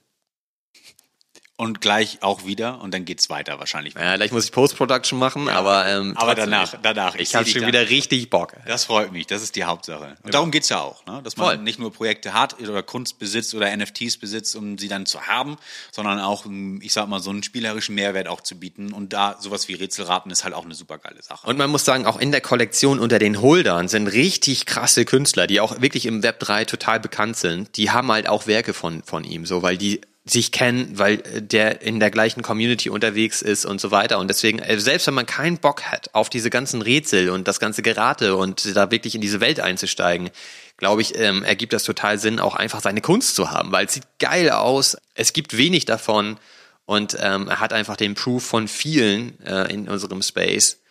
Und 1.60 1.81
gleich 1.81 2.19
auch 2.22 2.45
wieder 2.45 2.80
und 2.81 2.94
dann 2.94 3.03
geht's 3.03 3.30
weiter 3.30 3.60
wahrscheinlich. 3.60 3.94
Ja, 3.94 4.15
gleich 4.15 4.31
muss 4.31 4.45
ich 4.45 4.53
Post-Production 4.53 5.19
machen, 5.19 5.49
aber 5.49 5.86
ähm, 5.88 6.15
Aber 6.15 6.34
danach, 6.34 6.73
danach. 6.81 7.15
Ich, 7.15 7.30
seh 7.30 7.38
habe 7.38 7.49
schon 7.49 7.64
da. 7.64 7.68
wieder 7.68 7.90
richtig 7.90 8.30
Bock. 8.30 8.53
Das 8.65 8.86
freut 8.86 9.11
mich, 9.11 9.27
das 9.27 9.44
ist 9.44 9.57
die 9.57 9.65
Hauptsache. 9.65 10.15
Und 10.23 10.34
darum 10.34 10.52
geht's 10.52 10.69
ja 10.69 10.80
auch, 10.80 11.06
ne? 11.06 11.19
dass 11.22 11.36
man 11.36 11.48
Voll. 11.48 11.57
nicht 11.57 11.77
nur 11.77 11.91
Projekte 11.91 12.34
hat 12.34 12.57
oder 12.61 12.81
Kunst 12.81 13.19
besitzt 13.19 13.53
oder 13.53 13.76
NFTs 13.76 14.15
besitzt, 14.15 14.56
um 14.56 14.77
sie 14.77 14.88
dann 14.88 15.06
zu 15.06 15.23
haben, 15.27 15.57
sondern 15.91 16.22
auch, 16.22 16.45
ich 16.80 16.94
sag 16.94 17.10
mal, 17.10 17.19
so 17.19 17.30
einen 17.30 17.44
spielerischen 17.44 17.94
Mehrwert 17.94 18.30
auch 18.30 18.40
zu 18.40 18.57
bieten. 18.57 18.94
Und 18.94 19.11
da 19.11 19.36
sowas 19.41 19.68
wie 19.68 19.73
Rätselraten 19.73 20.31
ist 20.31 20.45
halt 20.45 20.53
auch 20.53 20.64
eine 20.64 20.76
super 20.76 20.98
geile 20.98 21.22
Sache. 21.22 21.45
Und 21.45 21.57
man 21.57 21.69
muss 21.69 21.84
sagen, 21.84 22.06
auch 22.06 22.22
in 22.22 22.31
der 22.31 22.40
Kollektion 22.40 22.99
unter 22.99 23.19
den 23.19 23.41
Holdern 23.41 23.90
sind 23.90 24.07
richtig 24.07 24.65
krasse 24.65 25.03
Künstler, 25.03 25.45
die 25.45 25.60
auch 25.60 25.81
wirklich 25.81 26.06
im 26.06 26.23
Web 26.23 26.40
3 26.40 26.64
total 26.64 27.02
bekannt 27.02 27.36
sind. 27.36 27.76
Die 27.76 27.91
haben 27.91 28.10
halt 28.10 28.30
auch 28.30 28.48
Werke 28.48 28.73
von, 28.73 29.03
von 29.03 29.26
ihm, 29.26 29.45
so, 29.45 29.61
weil 29.61 29.77
die 29.77 29.99
sich 30.31 30.51
kennen, 30.51 30.97
weil 30.97 31.22
äh, 31.22 31.41
der 31.41 31.81
in 31.81 31.99
der 31.99 32.11
gleichen 32.11 32.41
Community 32.41 32.89
unterwegs 32.89 33.41
ist 33.41 33.65
und 33.65 33.81
so 33.81 33.91
weiter. 33.91 34.19
Und 34.19 34.27
deswegen, 34.27 34.60
äh, 34.60 34.80
selbst 34.80 35.07
wenn 35.07 35.14
man 35.14 35.26
keinen 35.26 35.57
Bock 35.57 35.84
hat 35.84 36.14
auf 36.14 36.30
diese 36.30 36.49
ganzen 36.49 36.81
Rätsel 36.81 37.30
und 37.30 37.47
das 37.47 37.60
ganze 37.60 37.81
Gerate 37.81 38.35
und 38.35 38.76
da 38.76 38.91
wirklich 38.91 39.15
in 39.15 39.22
diese 39.22 39.39
Welt 39.39 39.60
einzusteigen, 39.60 40.30
glaube 40.77 41.01
ich, 41.01 41.18
ähm, 41.18 41.43
ergibt 41.43 41.73
das 41.73 41.84
total 41.84 42.18
Sinn, 42.18 42.39
auch 42.39 42.56
einfach 42.56 42.81
seine 42.81 43.01
Kunst 43.01 43.35
zu 43.35 43.51
haben, 43.51 43.72
weil 43.72 43.85
es 43.85 43.93
sieht 43.93 44.07
geil 44.19 44.49
aus. 44.49 44.97
Es 45.14 45.34
gibt 45.34 45.57
wenig 45.57 45.85
davon 45.85 46.38
und 46.85 47.18
ähm, 47.19 47.47
er 47.47 47.60
hat 47.60 47.73
einfach 47.73 47.97
den 47.97 48.15
Proof 48.15 48.43
von 48.43 48.68
vielen 48.68 49.39
äh, 49.45 49.72
in 49.72 49.88
unserem 49.88 50.22
Space. 50.22 50.81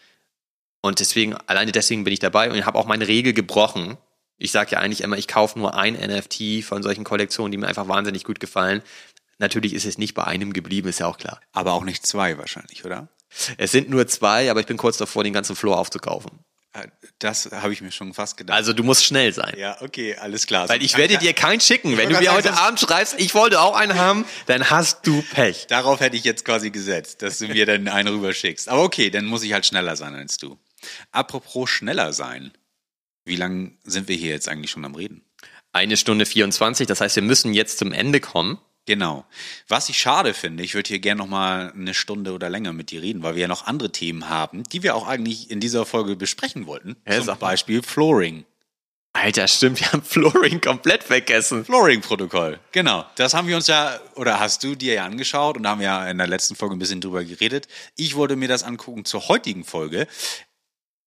Und 0.81 1.01
deswegen, 1.01 1.35
alleine 1.47 1.73
deswegen 1.73 2.05
bin 2.05 2.12
ich 2.12 2.20
dabei 2.20 2.51
und 2.51 2.65
habe 2.65 2.78
auch 2.78 2.86
meine 2.86 3.09
Regel 3.09 3.32
gebrochen. 3.32 3.97
Ich 4.36 4.52
sage 4.52 4.73
ja 4.73 4.78
eigentlich 4.78 5.01
immer, 5.01 5.19
ich 5.19 5.27
kaufe 5.27 5.59
nur 5.59 5.74
ein 5.74 5.94
NFT 5.94 6.62
von 6.62 6.85
solchen 6.85 7.02
Kollektionen, 7.02 7.51
die 7.51 7.59
mir 7.59 7.66
einfach 7.66 7.89
wahnsinnig 7.89 8.23
gut 8.23 8.39
gefallen. 8.39 8.82
Natürlich 9.39 9.73
ist 9.74 9.85
es 9.86 9.98
nicht 9.98 10.15
bei 10.15 10.24
einem 10.24 10.52
geblieben, 10.52 10.89
ist 10.89 11.01
ja 11.01 11.06
auch 11.06 11.19
klar. 11.19 11.40
Aber 11.52 11.73
auch 11.73 11.85
nicht 11.85 12.06
zwei 12.06 12.39
wahrscheinlich, 12.39 12.85
oder? 12.85 13.09
Es 13.56 13.73
sind 13.73 13.89
nur 13.90 14.06
zwei, 14.09 14.51
aber 14.51 14.60
ich 14.60 14.66
bin 14.66 14.77
kurz 14.77 14.97
davor, 14.97 15.23
den 15.24 15.32
ganzen 15.32 15.55
Floor 15.55 15.78
aufzukaufen. 15.78 16.31
Äh, 16.73 16.89
Das 17.19 17.51
habe 17.52 17.73
ich 17.73 17.81
mir 17.82 17.93
schon 17.93 18.15
fast 18.15 18.36
gedacht. 18.36 18.56
Also 18.56 18.73
du 18.73 18.82
musst 18.82 19.05
schnell 19.05 19.32
sein. 19.32 19.55
ja, 19.59 19.77
okay, 19.81 20.16
alles 20.16 20.47
klar. 20.47 20.69
Weil 20.69 20.82
ich 20.82 20.97
werde 20.97 21.19
dir 21.19 21.32
keinen 21.35 21.60
schicken. 21.60 21.97
Wenn 21.97 22.09
du 22.10 22.19
mir 22.19 22.32
heute 22.32 22.55
Abend 22.55 22.81
schreibst, 22.81 23.15
ich 23.19 23.35
wollte 23.35 23.60
auch 23.60 23.74
einen 23.77 23.98
haben, 23.98 24.24
dann 24.47 24.70
hast 24.70 25.06
du 25.06 25.23
Pech. 25.23 25.66
Darauf 25.69 26.01
hätte 26.01 26.16
ich 26.16 26.24
jetzt 26.24 26.44
quasi 26.44 26.70
gesetzt, 26.70 27.23
dass 27.23 27.39
du 27.39 27.48
mir 27.48 27.66
dann 27.66 27.89
einen 27.89 28.09
rüberschickst. 28.15 28.69
Aber 28.69 28.82
okay, 28.82 29.10
dann 29.10 29.24
muss 29.27 29.43
ich 29.43 29.52
halt 29.52 29.66
schneller 29.66 29.97
sein 29.97 30.15
als 30.15 30.36
du. 30.39 30.59
Apropos 31.12 31.69
schneller 31.70 32.12
sein. 32.12 32.52
Wie 33.24 33.36
lange 33.36 33.73
sind 33.85 34.09
wir 34.09 34.16
hier 34.16 34.31
jetzt 34.31 34.48
eigentlich 34.48 34.70
schon 34.70 34.85
am 34.85 34.94
Reden? 34.94 35.23
Eine 35.73 35.97
Stunde 35.98 36.24
24, 36.24 36.86
das 36.86 37.01
heißt, 37.01 37.16
wir 37.16 37.23
müssen 37.23 37.52
jetzt 37.52 37.78
zum 37.78 37.93
Ende 37.93 38.20
kommen. 38.20 38.59
Genau. 38.89 39.27
Was 39.69 39.90
ich 39.90 39.98
schade 39.98 40.32
finde, 40.32 40.65
ich 40.65 40.73
würde 40.73 40.89
hier 40.89 40.98
gerne 40.98 41.19
noch 41.19 41.28
mal 41.28 41.74
eine 41.74 41.93
Stunde 41.93 42.32
oder 42.32 42.48
länger 42.48 42.73
mit 42.73 42.90
dir 42.90 43.02
reden, 43.02 43.23
weil 43.23 43.35
wir 43.35 43.43
ja 43.43 43.47
noch 43.47 43.66
andere 43.66 43.93
Themen 43.93 44.31
haben, 44.31 44.62
die 44.62 44.82
wir 44.82 44.97
auch 44.97 45.06
eigentlich 45.06 45.51
in 45.51 45.60
dieser 45.60 45.85
Folge 45.85 46.16
besprechen 46.16 46.65
wollten. 46.65 46.97
Ja, 47.06 47.20
Zum. 47.20 47.39
Beispiel 47.39 47.82
Flooring. 47.82 48.47
Alter, 49.12 49.47
stimmt, 49.47 49.81
wir 49.81 49.93
haben 49.93 50.02
Flooring 50.02 50.62
komplett 50.62 51.05
vergessen. 51.05 51.66
Flooring-Protokoll. 51.66 52.60
Genau. 52.73 53.05
Das 53.16 53.35
haben 53.35 53.47
wir 53.47 53.56
uns 53.56 53.66
ja, 53.66 54.01
oder 54.15 54.40
hast 54.40 54.65
du 54.65 54.74
dir 54.74 54.94
ja 54.94 55.05
angeschaut 55.05 55.59
und 55.59 55.65
da 55.65 55.70
haben 55.70 55.81
wir 55.81 55.89
ja 55.89 56.09
in 56.09 56.16
der 56.16 56.27
letzten 56.27 56.56
Folge 56.56 56.74
ein 56.74 56.78
bisschen 56.78 57.02
drüber 57.02 57.23
geredet. 57.24 57.69
Ich 57.94 58.16
wollte 58.16 58.36
mir 58.36 58.48
das 58.48 58.62
angucken 58.62 59.05
zur 59.05 59.28
heutigen 59.28 59.65
Folge. 59.65 60.06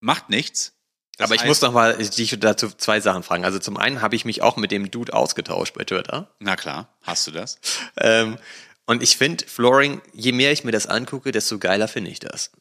Macht 0.01 0.29
nichts. 0.29 0.73
Das 1.17 1.29
Aber 1.29 1.35
ich 1.35 1.45
muss 1.45 1.61
noch 1.61 1.73
mal 1.73 1.97
dich 1.97 2.39
dazu 2.39 2.69
zwei 2.69 2.99
Sachen 2.99 3.23
fragen. 3.23 3.45
Also 3.45 3.59
zum 3.59 3.77
einen 3.77 4.01
habe 4.01 4.15
ich 4.15 4.25
mich 4.25 4.41
auch 4.41 4.57
mit 4.57 4.71
dem 4.71 4.89
Dude 4.89 5.13
ausgetauscht 5.13 5.73
bei 5.75 5.83
Twitter. 5.83 6.33
Na 6.39 6.55
klar, 6.55 6.87
hast 7.03 7.27
du 7.27 7.31
das? 7.31 7.59
Ähm, 7.97 8.37
und 8.85 9.03
ich 9.03 9.17
finde 9.17 9.45
Flooring, 9.45 10.01
je 10.13 10.31
mehr 10.31 10.51
ich 10.51 10.63
mir 10.63 10.71
das 10.71 10.87
angucke, 10.87 11.31
desto 11.31 11.59
geiler 11.59 11.87
finde 11.87 12.11
ich 12.11 12.19
das. 12.19 12.51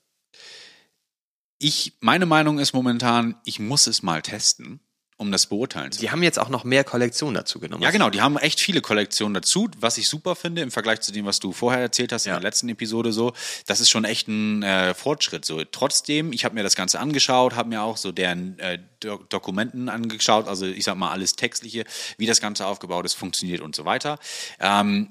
Ich, 1.58 1.94
meine 2.00 2.26
Meinung 2.26 2.58
ist 2.58 2.72
momentan, 2.72 3.40
ich 3.44 3.58
muss 3.58 3.86
es 3.86 4.02
mal 4.02 4.22
testen, 4.22 4.80
um 5.20 5.30
das 5.30 5.46
beurteilen 5.46 5.92
zu 5.92 6.00
Die 6.00 6.10
haben 6.10 6.22
jetzt 6.22 6.38
auch 6.38 6.48
noch 6.48 6.64
mehr 6.64 6.82
Kollektionen 6.82 7.34
dazu 7.34 7.60
genommen. 7.60 7.82
Ja, 7.82 7.90
genau, 7.90 8.08
die 8.08 8.22
haben 8.22 8.38
echt 8.38 8.58
viele 8.58 8.80
Kollektionen 8.80 9.34
dazu, 9.34 9.68
was 9.78 9.98
ich 9.98 10.08
super 10.08 10.34
finde 10.34 10.62
im 10.62 10.70
Vergleich 10.70 11.02
zu 11.02 11.12
dem, 11.12 11.26
was 11.26 11.40
du 11.40 11.52
vorher 11.52 11.80
erzählt 11.82 12.10
hast 12.12 12.24
in 12.24 12.30
Ja. 12.30 12.36
der 12.36 12.42
letzten 12.48 12.70
Episode 12.70 13.12
so. 13.12 13.34
Das 13.66 13.80
ist 13.80 13.90
schon 13.90 14.04
echt 14.04 14.28
ein 14.28 14.62
äh, 14.62 14.94
Fortschritt 14.94 15.44
so. 15.44 15.62
Trotzdem, 15.62 16.32
ich 16.32 16.46
habe 16.46 16.54
mir 16.54 16.62
das 16.62 16.74
Ganze 16.74 16.98
angeschaut, 17.00 17.54
habe 17.54 17.68
mir 17.68 17.82
auch 17.82 17.98
so 17.98 18.12
deren 18.12 18.58
äh, 18.60 18.78
Do 19.00 19.18
Dokumenten 19.28 19.90
angeschaut, 19.90 20.48
also 20.48 20.64
ich 20.64 20.84
sag 20.84 20.96
mal 20.96 21.10
alles 21.10 21.36
textliche, 21.36 21.84
wie 22.16 22.26
das 22.26 22.40
Ganze 22.40 22.66
aufgebaut 22.66 23.04
ist, 23.04 23.14
funktioniert 23.14 23.60
und 23.60 23.76
so 23.76 23.84
weiter. 23.84 24.18
Ähm, 24.58 25.10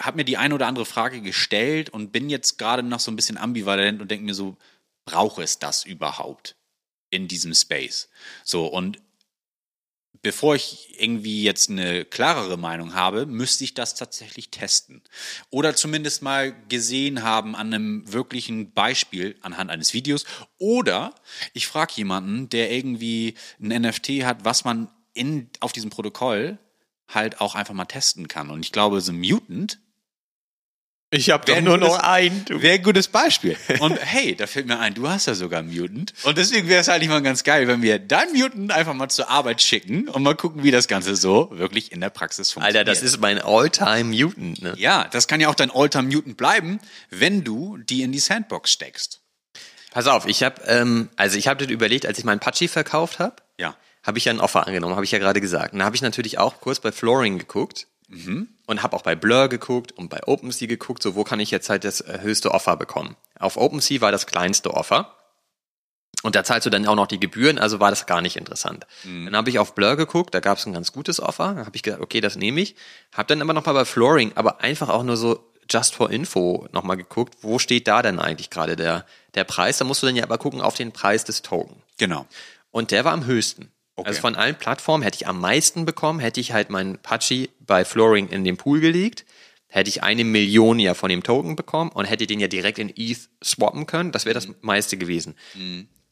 habe 0.00 0.16
mir 0.16 0.24
die 0.24 0.38
eine 0.38 0.54
oder 0.56 0.66
andere 0.66 0.86
Frage 0.86 1.20
gestellt 1.20 1.90
und 1.90 2.10
bin 2.10 2.30
jetzt 2.30 2.58
gerade 2.58 2.82
noch 2.82 2.98
so 2.98 3.12
ein 3.12 3.16
bisschen 3.16 3.38
ambivalent 3.38 4.00
und 4.02 4.10
denke 4.10 4.24
mir 4.24 4.34
so, 4.34 4.56
brauche 5.04 5.42
es 5.44 5.60
das 5.60 5.84
überhaupt 5.84 6.56
in 7.12 7.28
diesem 7.28 7.54
Space? 7.54 8.08
So, 8.42 8.66
und 8.66 8.98
bevor 10.22 10.54
ich 10.54 10.94
irgendwie 10.98 11.42
jetzt 11.42 11.68
eine 11.68 12.04
klarere 12.04 12.56
Meinung 12.56 12.94
habe, 12.94 13.26
müsste 13.26 13.64
ich 13.64 13.74
das 13.74 13.94
tatsächlich 13.94 14.50
testen. 14.50 15.02
Oder 15.50 15.74
zumindest 15.74 16.22
mal 16.22 16.54
gesehen 16.68 17.22
haben 17.22 17.54
an 17.54 17.74
einem 17.74 18.12
wirklichen 18.12 18.72
Beispiel 18.72 19.36
anhand 19.42 19.70
eines 19.70 19.92
Videos. 19.92 20.24
Oder 20.58 21.14
ich 21.52 21.66
frage 21.66 21.92
jemanden, 21.96 22.48
der 22.48 22.70
irgendwie 22.70 23.34
ein 23.60 23.82
NFT 23.82 24.24
hat, 24.24 24.44
was 24.44 24.64
man 24.64 24.88
in, 25.12 25.50
auf 25.60 25.72
diesem 25.72 25.90
Protokoll 25.90 26.58
halt 27.08 27.40
auch 27.40 27.54
einfach 27.54 27.74
mal 27.74 27.84
testen 27.84 28.28
kann. 28.28 28.48
Und 28.50 28.64
ich 28.64 28.72
glaube, 28.72 29.00
so 29.00 29.12
Mutant 29.12 29.80
Ich 31.14 31.28
habe 31.28 31.46
Wer 31.46 31.60
nur 31.60 31.76
noch 31.76 31.98
einen. 31.98 32.42
Du. 32.46 32.62
Wäre 32.62 32.76
ein 32.76 32.82
gutes 32.82 33.06
Beispiel. 33.06 33.54
Und 33.80 33.98
hey, 34.02 34.34
da 34.34 34.46
fällt 34.46 34.66
mir 34.66 34.78
ein, 34.78 34.94
du 34.94 35.10
hast 35.10 35.26
ja 35.26 35.34
sogar 35.34 35.58
einen 35.58 35.70
Mutant. 35.70 36.14
Und 36.22 36.38
deswegen 36.38 36.68
wäre 36.68 36.80
es 36.80 36.88
eigentlich 36.88 37.10
mal 37.10 37.20
ganz 37.20 37.44
geil, 37.44 37.68
wenn 37.68 37.82
wir 37.82 37.98
deinen 37.98 38.32
Mutant 38.32 38.72
einfach 38.72 38.94
mal 38.94 39.10
zur 39.10 39.28
Arbeit 39.28 39.60
schicken 39.60 40.08
und 40.08 40.22
mal 40.22 40.34
gucken, 40.34 40.62
wie 40.62 40.70
das 40.70 40.88
Ganze 40.88 41.14
so 41.14 41.50
wirklich 41.52 41.92
in 41.92 42.00
der 42.00 42.08
Praxis 42.08 42.50
funktioniert. 42.52 42.88
Alter, 42.88 42.90
das 42.90 43.02
ist 43.02 43.20
mein 43.20 43.38
All-Time 43.38 44.04
Mutant. 44.04 44.62
Ne? 44.62 44.74
Ja, 44.78 45.06
das 45.12 45.28
kann 45.28 45.38
ja 45.42 45.50
auch 45.50 45.54
dein 45.54 45.70
Alltime 45.70 46.08
Mutant 46.08 46.38
bleiben, 46.38 46.80
wenn 47.10 47.44
du 47.44 47.76
die 47.76 48.00
in 48.02 48.10
die 48.12 48.18
Sandbox 48.18 48.72
steckst. 48.72 49.20
Pass 49.90 50.06
auf, 50.06 50.26
ich 50.26 50.42
habe 50.42 50.62
ähm, 50.66 51.10
also 51.16 51.36
ich 51.36 51.46
habe 51.46 51.62
das 51.62 51.70
überlegt, 51.70 52.06
als 52.06 52.18
ich 52.18 52.24
meinen 52.24 52.40
Pachi 52.40 52.68
verkauft 52.68 53.18
habe, 53.18 53.36
Ja. 53.58 53.76
habe 54.02 54.16
ich 54.16 54.24
ja 54.24 54.32
ein 54.32 54.40
Offer 54.40 54.66
angenommen, 54.66 54.94
habe 54.94 55.04
ich 55.04 55.10
ja 55.12 55.18
gerade 55.18 55.42
gesagt. 55.42 55.74
Und 55.74 55.80
da 55.80 55.84
habe 55.84 55.94
ich 55.94 56.00
natürlich 56.00 56.38
auch 56.38 56.60
kurz 56.62 56.80
bei 56.80 56.90
Flooring 56.90 57.38
geguckt 57.38 57.86
und 58.66 58.82
habe 58.82 58.96
auch 58.96 59.02
bei 59.02 59.14
Blur 59.14 59.48
geguckt 59.48 59.92
und 59.92 60.08
bei 60.08 60.20
OpenSea 60.26 60.68
geguckt, 60.68 61.02
so 61.02 61.14
wo 61.14 61.24
kann 61.24 61.40
ich 61.40 61.50
jetzt 61.50 61.68
halt 61.70 61.84
das 61.84 62.00
äh, 62.02 62.20
höchste 62.20 62.52
Offer 62.52 62.76
bekommen. 62.76 63.16
Auf 63.38 63.56
OpenSea 63.56 64.00
war 64.00 64.12
das 64.12 64.26
kleinste 64.26 64.74
Offer. 64.74 65.16
Und 66.22 66.36
da 66.36 66.44
zahlst 66.44 66.66
du 66.66 66.70
dann 66.70 66.86
auch 66.86 66.94
noch 66.94 67.08
die 67.08 67.18
Gebühren, 67.18 67.58
also 67.58 67.80
war 67.80 67.90
das 67.90 68.06
gar 68.06 68.20
nicht 68.20 68.36
interessant. 68.36 68.86
Dann 69.24 69.36
habe 69.36 69.50
ich 69.50 69.58
auf 69.58 69.74
Blur 69.74 69.96
geguckt, 69.96 70.34
da 70.34 70.40
gab 70.40 70.58
es 70.58 70.66
ein 70.66 70.72
ganz 70.72 70.92
gutes 70.92 71.18
Offer. 71.18 71.54
Da 71.54 71.66
habe 71.66 71.74
ich 71.74 71.82
gedacht, 71.82 72.00
okay, 72.00 72.20
das 72.20 72.36
nehme 72.36 72.60
ich. 72.60 72.76
Habe 73.12 73.26
dann 73.26 73.42
aber 73.42 73.54
nochmal 73.54 73.74
bei 73.74 73.84
Flooring, 73.84 74.32
aber 74.36 74.60
einfach 74.60 74.88
auch 74.88 75.02
nur 75.02 75.16
so 75.16 75.52
just 75.68 75.94
for 75.94 76.10
info 76.10 76.68
nochmal 76.72 76.96
geguckt, 76.96 77.38
wo 77.40 77.58
steht 77.58 77.88
da 77.88 78.02
denn 78.02 78.20
eigentlich 78.20 78.50
gerade 78.50 78.76
der, 78.76 79.04
der 79.34 79.44
Preis? 79.44 79.78
Da 79.78 79.84
musst 79.84 80.02
du 80.02 80.06
dann 80.06 80.16
ja 80.16 80.22
aber 80.22 80.38
gucken 80.38 80.60
auf 80.60 80.74
den 80.74 80.92
Preis 80.92 81.24
des 81.24 81.42
Token. 81.42 81.82
Genau. 81.98 82.26
Und 82.70 82.90
der 82.90 83.04
war 83.04 83.12
am 83.12 83.26
höchsten. 83.26 83.71
Okay. 83.96 84.08
Also 84.08 84.20
von 84.22 84.34
allen 84.36 84.56
Plattformen 84.56 85.02
hätte 85.02 85.16
ich 85.16 85.26
am 85.26 85.40
meisten 85.40 85.84
bekommen, 85.84 86.18
hätte 86.18 86.40
ich 86.40 86.52
halt 86.52 86.70
meinen 86.70 86.98
Pachi 86.98 87.50
bei 87.60 87.84
Flooring 87.84 88.28
in 88.28 88.42
den 88.44 88.56
Pool 88.56 88.80
gelegt, 88.80 89.24
hätte 89.68 89.90
ich 89.90 90.02
eine 90.02 90.24
Million 90.24 90.78
ja 90.78 90.94
von 90.94 91.10
dem 91.10 91.22
Token 91.22 91.56
bekommen 91.56 91.90
und 91.92 92.06
hätte 92.06 92.26
den 92.26 92.40
ja 92.40 92.48
direkt 92.48 92.78
in 92.78 92.90
ETH 92.96 93.28
swappen 93.44 93.86
können. 93.86 94.10
Das 94.12 94.24
wäre 94.24 94.34
das 94.34 94.48
meiste 94.62 94.96
gewesen. 94.96 95.34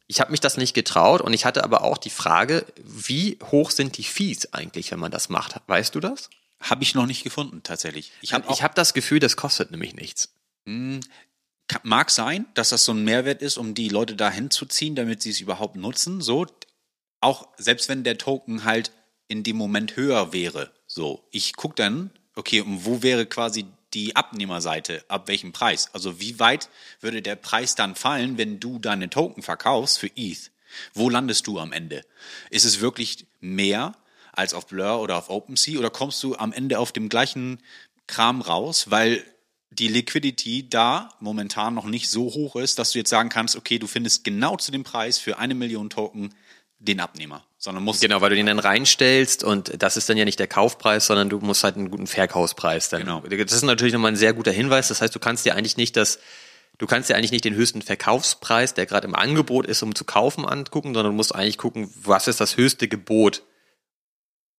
Ich 0.07 0.21
habe 0.21 0.31
mich 0.31 0.41
das 0.41 0.57
nicht 0.57 0.75
getraut 0.75 1.21
und 1.21 1.33
ich 1.33 1.45
hatte 1.45 1.63
aber 1.65 1.83
auch 1.85 1.97
die 1.97 2.11
Frage, 2.11 2.67
wie 2.83 3.39
hoch 3.51 3.71
sind 3.71 3.97
die 3.97 4.03
Fees 4.05 4.53
eigentlich, 4.53 4.91
wenn 4.91 4.99
man 4.99 5.11
das 5.13 5.29
macht? 5.29 5.57
Weißt 5.67 5.95
du 5.95 6.01
das? 6.01 6.29
Habe 6.61 6.83
ich 6.83 6.95
noch 6.95 7.07
nicht 7.07 7.23
gefunden, 7.25 7.63
tatsächlich. 7.63 8.13
Ich 8.21 8.35
habe 8.35 8.47
habe 8.49 8.75
das 8.75 8.93
Gefühl, 8.93 9.21
das 9.21 9.37
kostet 9.37 9.71
nämlich 9.71 9.95
nichts. 9.95 10.35
Ka- 11.69 11.81
mag 11.85 12.11
sein, 12.11 12.47
dass 12.55 12.71
das 12.71 12.85
so 12.85 12.93
ein 12.93 13.05
Mehrwert 13.05 13.41
ist, 13.41 13.57
um 13.57 13.73
die 13.75 13.89
Leute 13.89 14.17
dahin 14.17 14.51
zu 14.51 14.67
ziehen, 14.67 14.95
damit 14.95 15.23
sie 15.23 15.31
es 15.31 15.41
überhaupt 15.41 15.77
nutzen. 15.77 16.21
So, 16.21 16.47
auch 17.21 17.49
selbst 17.57 17.89
wenn 17.89 18.05
der 18.05 18.19
Token 18.19 18.65
halt 18.65 18.93
in 19.29 19.43
dem 19.43 19.57
Moment 19.57 19.97
höher 19.97 20.33
wäre. 20.33 20.71
So, 20.87 21.25
ich 21.31 21.55
gucke 21.55 21.77
dann, 21.77 22.11
okay, 22.35 22.61
und 22.61 22.85
wo 22.85 23.03
wäre 23.03 23.27
quasi 23.27 23.67
die 23.95 24.17
Abnehmerseite, 24.17 25.05
ab 25.09 25.29
welchem 25.29 25.53
Preis? 25.53 25.91
Also 25.93 26.21
wie 26.21 26.39
weit 26.39 26.69
würde 27.01 27.23
der 27.23 27.37
Preis 27.37 27.75
dann 27.75 27.95
fallen, 27.95 28.39
wenn 28.39 28.61
du 28.61 28.79
deine 28.79 29.11
Token 29.11 29.43
verkaufst 29.43 29.99
für 29.99 30.11
ETH? 30.17 30.51
Wo 30.95 31.11
landest 31.11 31.47
du 31.47 31.59
am 31.59 31.73
Ende? 31.73 32.05
Ist 32.51 32.65
es 32.65 32.81
wirklich 32.81 33.27
mehr 33.41 33.95
als 34.33 34.55
auf 34.55 34.67
Blur 34.67 35.01
oder 35.01 35.17
auf 35.17 35.29
OpenSea 35.29 35.79
oder 35.79 35.91
kommst 35.91 36.23
du 36.23 36.37
am 36.37 36.53
Ende 36.53 36.79
auf 36.79 36.93
dem 36.93 37.09
gleichen 37.09 37.59
Kram 38.07 38.41
raus, 38.41 38.91
weil 38.91 39.25
die 39.71 39.89
Liquidity 39.89 40.69
da 40.69 41.11
momentan 41.21 41.75
noch 41.75 41.87
nicht 41.87 42.11
so 42.11 42.25
hoch 42.25 42.57
ist, 42.57 42.79
dass 42.79 42.93
du 42.93 42.99
jetzt 42.99 43.11
sagen 43.11 43.29
kannst, 43.29 43.57
okay, 43.57 43.79
du 43.79 43.87
findest 43.87 44.25
genau 44.25 44.57
zu 44.57 44.73
dem 44.73 44.83
Preis 44.83 45.19
für 45.19 45.39
eine 45.39 45.55
Million 45.55 45.91
Token 45.91 46.35
den 46.81 46.99
Abnehmer. 46.99 47.45
sondern 47.59 47.85
musst 47.85 48.01
Genau, 48.01 48.21
weil 48.23 48.31
du 48.31 48.37
den 48.37 48.47
dann 48.47 48.59
reinstellst 48.59 49.45
und 49.45 49.83
das 49.83 49.97
ist 49.99 50.09
dann 50.09 50.17
ja 50.17 50.25
nicht 50.25 50.39
der 50.39 50.49
Kaufpreis, 50.49 51.07
sondern 51.07 51.29
du 51.29 51.39
musst 51.39 51.63
halt 51.63 51.77
einen 51.77 51.91
guten 51.91 52.07
Verkaufspreis 52.07 52.89
dann. 52.89 53.03
Genau. 53.03 53.21
Das 53.21 53.53
ist 53.53 53.63
natürlich 53.63 53.93
nochmal 53.93 54.13
ein 54.13 54.17
sehr 54.17 54.33
guter 54.33 54.51
Hinweis. 54.51 54.89
Das 54.89 55.03
heißt, 55.03 55.15
du 55.15 55.19
kannst 55.19 55.45
dir 55.45 55.55
eigentlich 55.55 55.77
nicht 55.77 55.95
das, 55.97 56.19
du 56.79 56.87
kannst 56.87 57.11
dir 57.11 57.17
eigentlich 57.17 57.33
nicht 57.33 57.45
den 57.45 57.55
höchsten 57.55 57.83
Verkaufspreis, 57.83 58.73
der 58.73 58.87
gerade 58.87 59.07
im 59.07 59.15
Angebot 59.15 59.67
ist, 59.67 59.83
um 59.83 59.95
zu 59.95 60.05
kaufen, 60.05 60.47
angucken, 60.47 60.95
sondern 60.95 61.13
du 61.13 61.17
musst 61.17 61.35
eigentlich 61.35 61.59
gucken, 61.59 61.93
was 62.03 62.29
ist 62.29 62.41
das 62.41 62.57
höchste 62.57 62.89
Gebot 62.89 63.43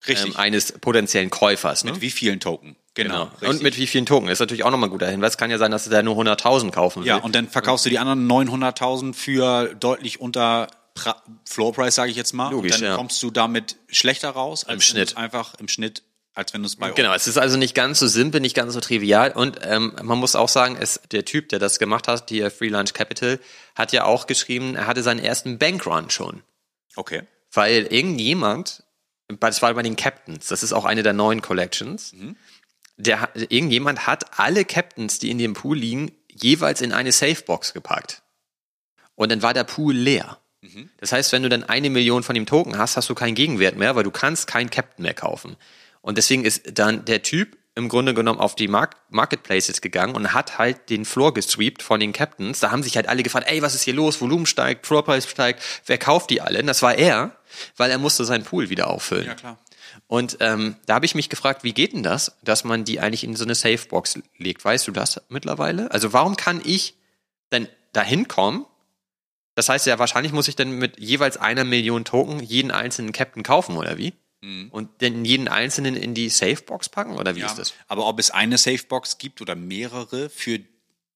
richtig 0.07 0.35
ähm, 0.35 0.39
eines 0.39 0.71
potenziellen 0.73 1.31
Käufers. 1.31 1.83
Ne? 1.83 1.93
mit 1.93 2.01
wie 2.01 2.11
vielen 2.11 2.39
Token. 2.39 2.75
Genau. 2.93 3.23
Und 3.23 3.41
richtig. 3.41 3.63
mit 3.63 3.77
wie 3.77 3.87
vielen 3.87 4.05
Token. 4.05 4.27
Das 4.27 4.33
ist 4.33 4.41
natürlich 4.41 4.63
auch 4.63 4.71
nochmal 4.71 4.89
ein 4.89 4.91
guter 4.91 5.09
Hinweis. 5.09 5.37
Kann 5.37 5.49
ja 5.49 5.57
sein, 5.57 5.71
dass 5.71 5.85
du 5.85 5.89
da 5.89 6.03
nur 6.03 6.15
100.000 6.17 6.71
kaufen 6.71 7.03
ja, 7.03 7.15
willst. 7.15 7.25
und 7.25 7.35
dann 7.35 7.47
verkaufst 7.47 7.85
du 7.85 7.89
die 7.89 7.99
anderen 7.99 8.29
900.000 8.29 9.13
für 9.13 9.73
deutlich 9.75 10.19
unter 10.19 10.67
pra 10.93 11.21
Floor 11.49 11.73
Price, 11.73 11.95
sage 11.95 12.11
ich 12.11 12.17
jetzt 12.17 12.33
mal. 12.33 12.51
Logisch, 12.51 12.73
und 12.75 12.81
dann 12.81 12.89
ja. 12.91 12.95
kommst 12.97 13.21
du 13.23 13.31
damit 13.31 13.77
schlechter 13.89 14.29
raus 14.31 14.63
als 14.63 14.75
Im 14.75 14.81
Schnitt. 14.81 15.17
einfach 15.17 15.55
im 15.55 15.67
Schnitt, 15.67 16.03
als 16.33 16.53
wenn 16.53 16.61
du 16.61 16.67
es 16.67 16.75
bei 16.75 16.91
Genau, 16.91 17.13
es 17.13 17.27
ist 17.27 17.37
also 17.37 17.57
nicht 17.57 17.75
ganz 17.75 17.99
so 17.99 18.07
simpel, 18.07 18.39
nicht 18.41 18.55
ganz 18.55 18.73
so 18.73 18.79
trivial 18.79 19.31
und 19.31 19.59
ähm, 19.63 19.93
man 20.01 20.17
muss 20.17 20.35
auch 20.35 20.49
sagen, 20.49 20.77
es, 20.79 21.01
der 21.11 21.25
Typ, 21.25 21.49
der 21.49 21.59
das 21.59 21.79
gemacht 21.79 22.07
hat, 22.07 22.29
die 22.29 22.49
Free 22.49 22.69
Lunch 22.69 22.93
Capital, 22.93 23.39
hat 23.75 23.91
ja 23.93 24.05
auch 24.05 24.27
geschrieben, 24.27 24.75
er 24.75 24.87
hatte 24.87 25.03
seinen 25.03 25.19
ersten 25.19 25.57
Bankrun 25.59 26.09
schon, 26.09 26.43
Okay. 26.95 27.23
weil 27.51 27.87
irgendjemand, 27.87 28.83
das 29.27 29.61
war 29.61 29.73
bei 29.73 29.81
den 29.83 29.95
Captains, 29.95 30.47
das 30.47 30.63
ist 30.63 30.73
auch 30.73 30.85
eine 30.85 31.03
der 31.03 31.13
neuen 31.13 31.41
Collections, 31.41 32.13
der, 32.97 33.21
hat- 33.21 33.35
irgendjemand 33.35 34.07
hat 34.07 34.39
alle 34.39 34.63
Captains, 34.65 35.19
die 35.19 35.31
in 35.31 35.37
dem 35.37 35.53
Pool 35.53 35.77
liegen, 35.77 36.11
jeweils 36.29 36.81
in 36.81 36.93
eine 36.93 37.11
Safebox 37.11 37.73
gepackt 37.73 38.21
und 39.15 39.31
dann 39.31 39.41
war 39.41 39.53
der 39.53 39.63
Pool 39.65 39.93
leer. 39.95 40.37
Das 40.99 41.11
heißt, 41.11 41.31
wenn 41.31 41.43
du 41.43 41.49
dann 41.49 41.63
eine 41.63 41.89
Million 41.89 42.23
von 42.23 42.35
dem 42.35 42.45
Token 42.45 42.77
hast, 42.77 42.97
hast 42.97 43.09
du 43.09 43.15
keinen 43.15 43.35
Gegenwert 43.35 43.75
mehr, 43.75 43.95
weil 43.95 44.03
du 44.03 44.11
kannst 44.11 44.47
keinen 44.47 44.69
Captain 44.69 45.03
mehr 45.03 45.13
kaufen. 45.13 45.57
Und 46.01 46.17
deswegen 46.17 46.45
ist 46.45 46.77
dann 46.77 47.05
der 47.05 47.23
Typ 47.23 47.57
im 47.73 47.87
Grunde 47.89 48.13
genommen 48.13 48.39
auf 48.39 48.55
die 48.55 48.67
Mark 48.67 48.97
Marketplaces 49.09 49.81
gegangen 49.81 50.15
und 50.15 50.33
hat 50.33 50.57
halt 50.57 50.89
den 50.89 51.05
Floor 51.05 51.33
gesweept 51.33 51.81
von 51.81 51.99
den 51.99 52.11
Captains. 52.11 52.59
Da 52.59 52.71
haben 52.71 52.83
sich 52.83 52.95
halt 52.95 53.07
alle 53.07 53.23
gefragt, 53.23 53.47
ey, 53.49 53.61
was 53.61 53.75
ist 53.75 53.83
hier 53.83 53.93
los? 53.93 54.19
Volumen 54.19 54.45
steigt, 54.45 54.85
Floor 54.85 55.03
Price 55.03 55.27
steigt, 55.27 55.63
wer 55.85 55.97
kauft 55.97 56.29
die 56.29 56.41
alle? 56.41 56.59
Und 56.59 56.67
das 56.67 56.81
war 56.81 56.95
er, 56.95 57.37
weil 57.77 57.89
er 57.89 57.97
musste 57.97 58.25
seinen 58.25 58.43
Pool 58.43 58.69
wieder 58.69 58.89
auffüllen. 58.89 59.27
Ja, 59.27 59.35
klar. 59.35 59.57
Und 60.07 60.37
ähm, 60.41 60.75
da 60.85 60.95
habe 60.95 61.05
ich 61.05 61.15
mich 61.15 61.29
gefragt, 61.29 61.63
wie 61.63 61.73
geht 61.73 61.93
denn 61.93 62.03
das, 62.03 62.37
dass 62.43 62.63
man 62.63 62.83
die 62.83 62.99
eigentlich 62.99 63.23
in 63.23 63.35
so 63.35 63.45
eine 63.45 63.55
Safebox 63.55 64.19
legt? 64.37 64.63
Weißt 64.63 64.87
du 64.87 64.91
das 64.91 65.21
mittlerweile? 65.29 65.89
Also 65.91 66.11
warum 66.13 66.35
kann 66.35 66.61
ich 66.63 66.95
denn 67.51 67.67
da 67.93 68.03
hinkommen? 68.03 68.65
Das 69.55 69.69
heißt 69.69 69.85
ja, 69.85 69.99
wahrscheinlich 69.99 70.31
muss 70.31 70.47
ich 70.47 70.55
dann 70.55 70.71
mit 70.71 70.99
jeweils 70.99 71.37
einer 71.37 71.63
Million 71.63 72.05
Token 72.05 72.39
jeden 72.41 72.71
einzelnen 72.71 73.11
Captain 73.11 73.43
kaufen, 73.43 73.75
oder 73.77 73.97
wie? 73.97 74.13
Und 74.71 74.89
dann 75.03 75.23
jeden 75.23 75.47
einzelnen 75.47 75.95
in 75.95 76.15
die 76.15 76.29
Safebox 76.29 76.89
packen, 76.89 77.15
oder 77.17 77.35
wie 77.35 77.39
Mhm. 77.41 77.45
Ja. 77.45 77.51
ist 77.51 77.59
das? 77.59 77.73
Aber 77.87 78.07
ob 78.07 78.17
es 78.19 78.31
eine 78.31 78.57
Safebox 78.57 79.19
gibt 79.19 79.39
oder 79.39 79.55
mehrere 79.55 80.29
für 80.29 80.59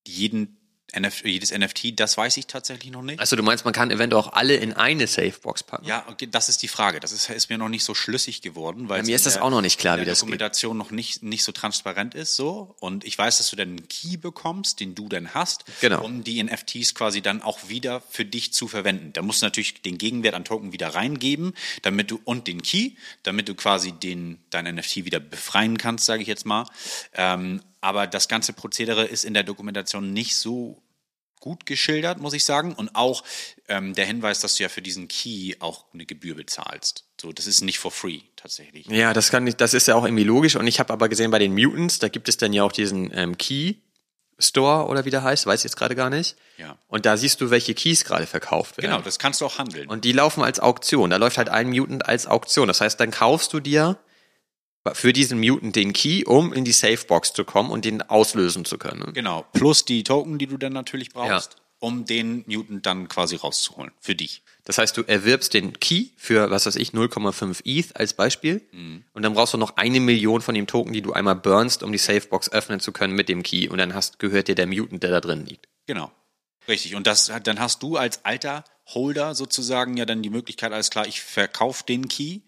jeden 0.05 0.57
NF 0.95 1.23
jedes 1.25 1.51
NFT, 1.51 1.99
das 1.99 2.17
weiß 2.17 2.37
ich 2.37 2.47
tatsächlich 2.47 2.91
noch 2.91 3.01
nicht. 3.01 3.19
Also 3.19 3.35
du 3.35 3.43
meinst, 3.43 3.65
man 3.65 3.73
kann 3.73 3.91
eventuell 3.91 4.21
auch 4.23 4.33
alle 4.33 4.55
in 4.55 4.73
eine 4.73 5.07
Safebox 5.07 5.63
packen? 5.63 5.85
Ja, 5.85 6.05
okay, 6.09 6.27
das 6.29 6.49
ist 6.49 6.61
die 6.63 6.67
Frage. 6.67 6.99
Das 6.99 7.11
ist, 7.11 7.29
ist 7.29 7.49
mir 7.49 7.57
noch 7.57 7.69
nicht 7.69 7.83
so 7.83 7.93
schlüssig 7.93 8.41
geworden, 8.41 8.89
weil 8.89 8.99
Ja, 9.01 9.05
mir 9.05 9.15
ist 9.15 9.25
das 9.25 9.33
der- 9.33 9.43
auch 9.43 9.49
noch 9.49 9.61
nicht 9.61 9.79
klar, 9.79 9.99
wie 9.99 10.05
das 10.05 10.19
geht. 10.19 10.21
Dokumentation 10.23 10.77
noch 10.77 10.91
nicht, 10.91 11.21
nicht 11.23 11.43
so 11.43 11.51
transparent 11.51 12.15
ist 12.15 12.35
so. 12.35 12.75
Und 12.79 13.03
ich 13.03 13.17
weiß, 13.17 13.37
dass 13.37 13.49
du 13.49 13.55
dann 13.55 13.69
einen 13.69 13.87
Key 13.87 14.17
bekommst, 14.17 14.79
den 14.79 14.95
du 14.95 15.09
dann 15.09 15.33
hast, 15.33 15.65
Genau. 15.81 16.03
um 16.03 16.23
die 16.23 16.39
NFTs 16.41 16.95
quasi 16.95 17.21
dann 17.21 17.41
auch 17.41 17.69
wieder 17.69 18.01
für 18.09 18.25
dich 18.25 18.53
zu 18.53 18.67
verwenden. 18.67 19.11
Da 19.13 19.21
musst 19.21 19.41
du 19.41 19.45
natürlich 19.45 19.81
den 19.81 19.97
Gegenwert 19.97 20.33
an 20.35 20.45
Token 20.45 20.71
wieder 20.71 20.89
reingeben, 20.95 21.53
damit 21.81 22.11
du 22.11 22.19
und 22.23 22.47
den 22.47 22.61
Key, 22.61 22.91
damit 23.23 23.49
du 23.49 23.55
quasi 23.55 23.91
den 23.91 24.39
dein 24.49 24.65
NFT 24.73 25.05
wieder 25.05 25.19
befreien 25.19 25.77
kannst, 25.77 26.05
sage 26.05 26.21
ich 26.21 26.27
jetzt 26.27 26.45
mal. 26.45 26.65
Ähm, 27.13 27.61
aber 27.81 28.07
das 28.07 28.27
ganze 28.27 28.53
Prozedere 28.53 29.05
ist 29.05 29.25
in 29.25 29.33
der 29.33 29.43
Dokumentation 29.43 30.11
nicht 30.13 30.35
so 30.37 30.81
gut 31.45 31.67
geschildert, 31.67 32.19
muss 32.19 32.33
ich 32.33 32.43
sagen. 32.43 32.73
Und 32.73 32.95
auch 32.95 33.23
ähm, 33.67 33.93
der 33.93 34.05
Hinweis, 34.05 34.39
dass 34.39 34.55
du 34.55 34.63
ja 34.63 34.69
für 34.69 34.81
diesen 34.81 35.07
Key 35.07 35.53
auch 35.59 35.85
eine 35.93 36.05
Gebühr 36.05 36.35
bezahlst. 36.35 37.05
So, 37.21 37.31
das 37.31 37.45
ist 37.45 37.61
nicht 37.61 37.77
for 37.77 37.91
free 37.91 38.21
tatsächlich. 38.35 38.87
Ja, 38.87 39.13
das 39.13 39.29
kann 39.29 39.45
ich, 39.45 39.55
das 39.55 39.75
ist 39.75 39.87
ja 39.87 39.95
auch 39.95 40.03
irgendwie 40.05 40.23
logisch. 40.23 40.55
Und 40.55 40.65
ich 40.65 40.79
habe 40.79 40.91
aber 40.91 41.07
gesehen 41.07 41.29
bei 41.29 41.39
den 41.39 41.53
Mutants, 41.53 41.99
da 41.99 42.09
gibt 42.09 42.27
es 42.29 42.37
dann 42.37 42.51
ja 42.51 42.63
auch 42.63 42.71
diesen 42.71 43.11
ähm, 43.13 43.37
Key 43.37 43.75
Store 44.39 44.87
oder 44.87 45.05
wie 45.05 45.11
der 45.11 45.23
heißt, 45.23 45.45
weiß 45.45 45.61
ich 45.61 45.65
jetzt 45.65 45.77
gerade 45.77 45.95
gar 45.95 46.09
nicht. 46.09 46.35
Ja. 46.57 46.77
Und 46.87 47.05
da 47.05 47.15
siehst 47.15 47.39
du, 47.39 47.51
welche 47.51 47.73
Keys 47.75 48.03
gerade 48.03 48.25
verkauft 48.25 48.77
werden. 48.77 48.89
Genau, 48.89 49.01
das 49.01 49.19
kannst 49.19 49.39
du 49.39 49.45
auch 49.45 49.59
handeln. 49.59 49.87
Und 49.87 50.03
die 50.03 50.11
laufen 50.11 50.43
als 50.43 50.59
Auktion. 50.59 51.11
Da 51.11 51.17
läuft 51.17 51.37
halt 51.37 51.49
ein 51.49 51.69
Mutant 51.69 52.05
als 52.05 52.27
Auktion. 52.27 52.67
Das 52.67 52.81
heißt, 52.81 52.99
dann 52.99 53.11
kaufst 53.11 53.53
du 53.53 53.59
dir 53.59 53.97
für 54.93 55.13
diesen 55.13 55.39
Mutant 55.39 55.75
den 55.75 55.93
Key, 55.93 56.23
um 56.25 56.53
in 56.53 56.63
die 56.65 56.71
Safebox 56.71 57.33
zu 57.33 57.43
kommen 57.45 57.71
und 57.71 57.85
den 57.85 58.01
auslösen 58.01 58.65
zu 58.65 58.77
können. 58.77 59.13
genau, 59.13 59.45
plus 59.53 59.85
die 59.85 60.03
Token, 60.03 60.37
die 60.37 60.47
du 60.47 60.57
dann 60.57 60.73
natürlich 60.73 61.09
brauchst, 61.11 61.53
Ja. 61.53 61.59
um 61.79 62.05
den 62.05 62.43
Mutant 62.47 62.85
dann 62.85 63.07
quasi 63.07 63.35
rauszuholen. 63.35 63.91
Für 63.99 64.15
dich. 64.15 64.43
Das 64.63 64.77
heißt, 64.79 64.97
du 64.97 65.03
erwirbst 65.03 65.53
den 65.53 65.79
Key 65.79 66.07
für, 66.17 66.49
was 66.49 66.65
weiß 66.65 66.75
ich, 66.77 66.91
0,5 66.91 67.61
ETH 67.65 67.95
als 67.95 68.13
Beispiel. 68.13 68.61
Und 69.13 69.21
dann 69.21 69.33
brauchst 69.35 69.53
du 69.53 69.57
noch 69.59 69.77
eine 69.77 69.99
Million 69.99 70.41
von 70.41 70.55
dem 70.55 70.65
Token, 70.65 70.91
die 70.93 71.03
du 71.03 71.13
einmal 71.13 71.35
burnst, 71.35 71.83
um 71.83 71.91
die 71.91 71.99
Safebox 71.99 72.51
öffnen 72.51 72.79
zu 72.79 72.91
können 72.91 73.13
mit 73.13 73.29
dem 73.29 73.43
Key. 73.43 73.67
Und 73.69 73.77
dann 73.77 73.93
hast, 73.93 74.17
gehört 74.17 74.47
dir 74.47 74.55
der 74.55 74.65
Mutant, 74.65 75.03
der 75.03 75.11
da 75.11 75.21
drin 75.21 75.45
liegt. 75.45 75.67
Genau. 75.85 76.11
Richtig. 76.67 76.95
Und 76.95 77.05
das, 77.05 77.31
dann 77.43 77.59
hast 77.59 77.83
du 77.83 77.95
als 77.97 78.25
alter 78.25 78.63
Holder 78.87 79.35
sozusagen 79.35 79.97
ja 79.97 80.05
dann 80.05 80.23
die 80.23 80.31
Möglichkeit, 80.31 80.71
alles 80.71 80.89
klar, 80.89 81.05
ich 81.07 81.21
verkaufe 81.21 81.83
den 81.85 82.07
Key, 82.07 82.39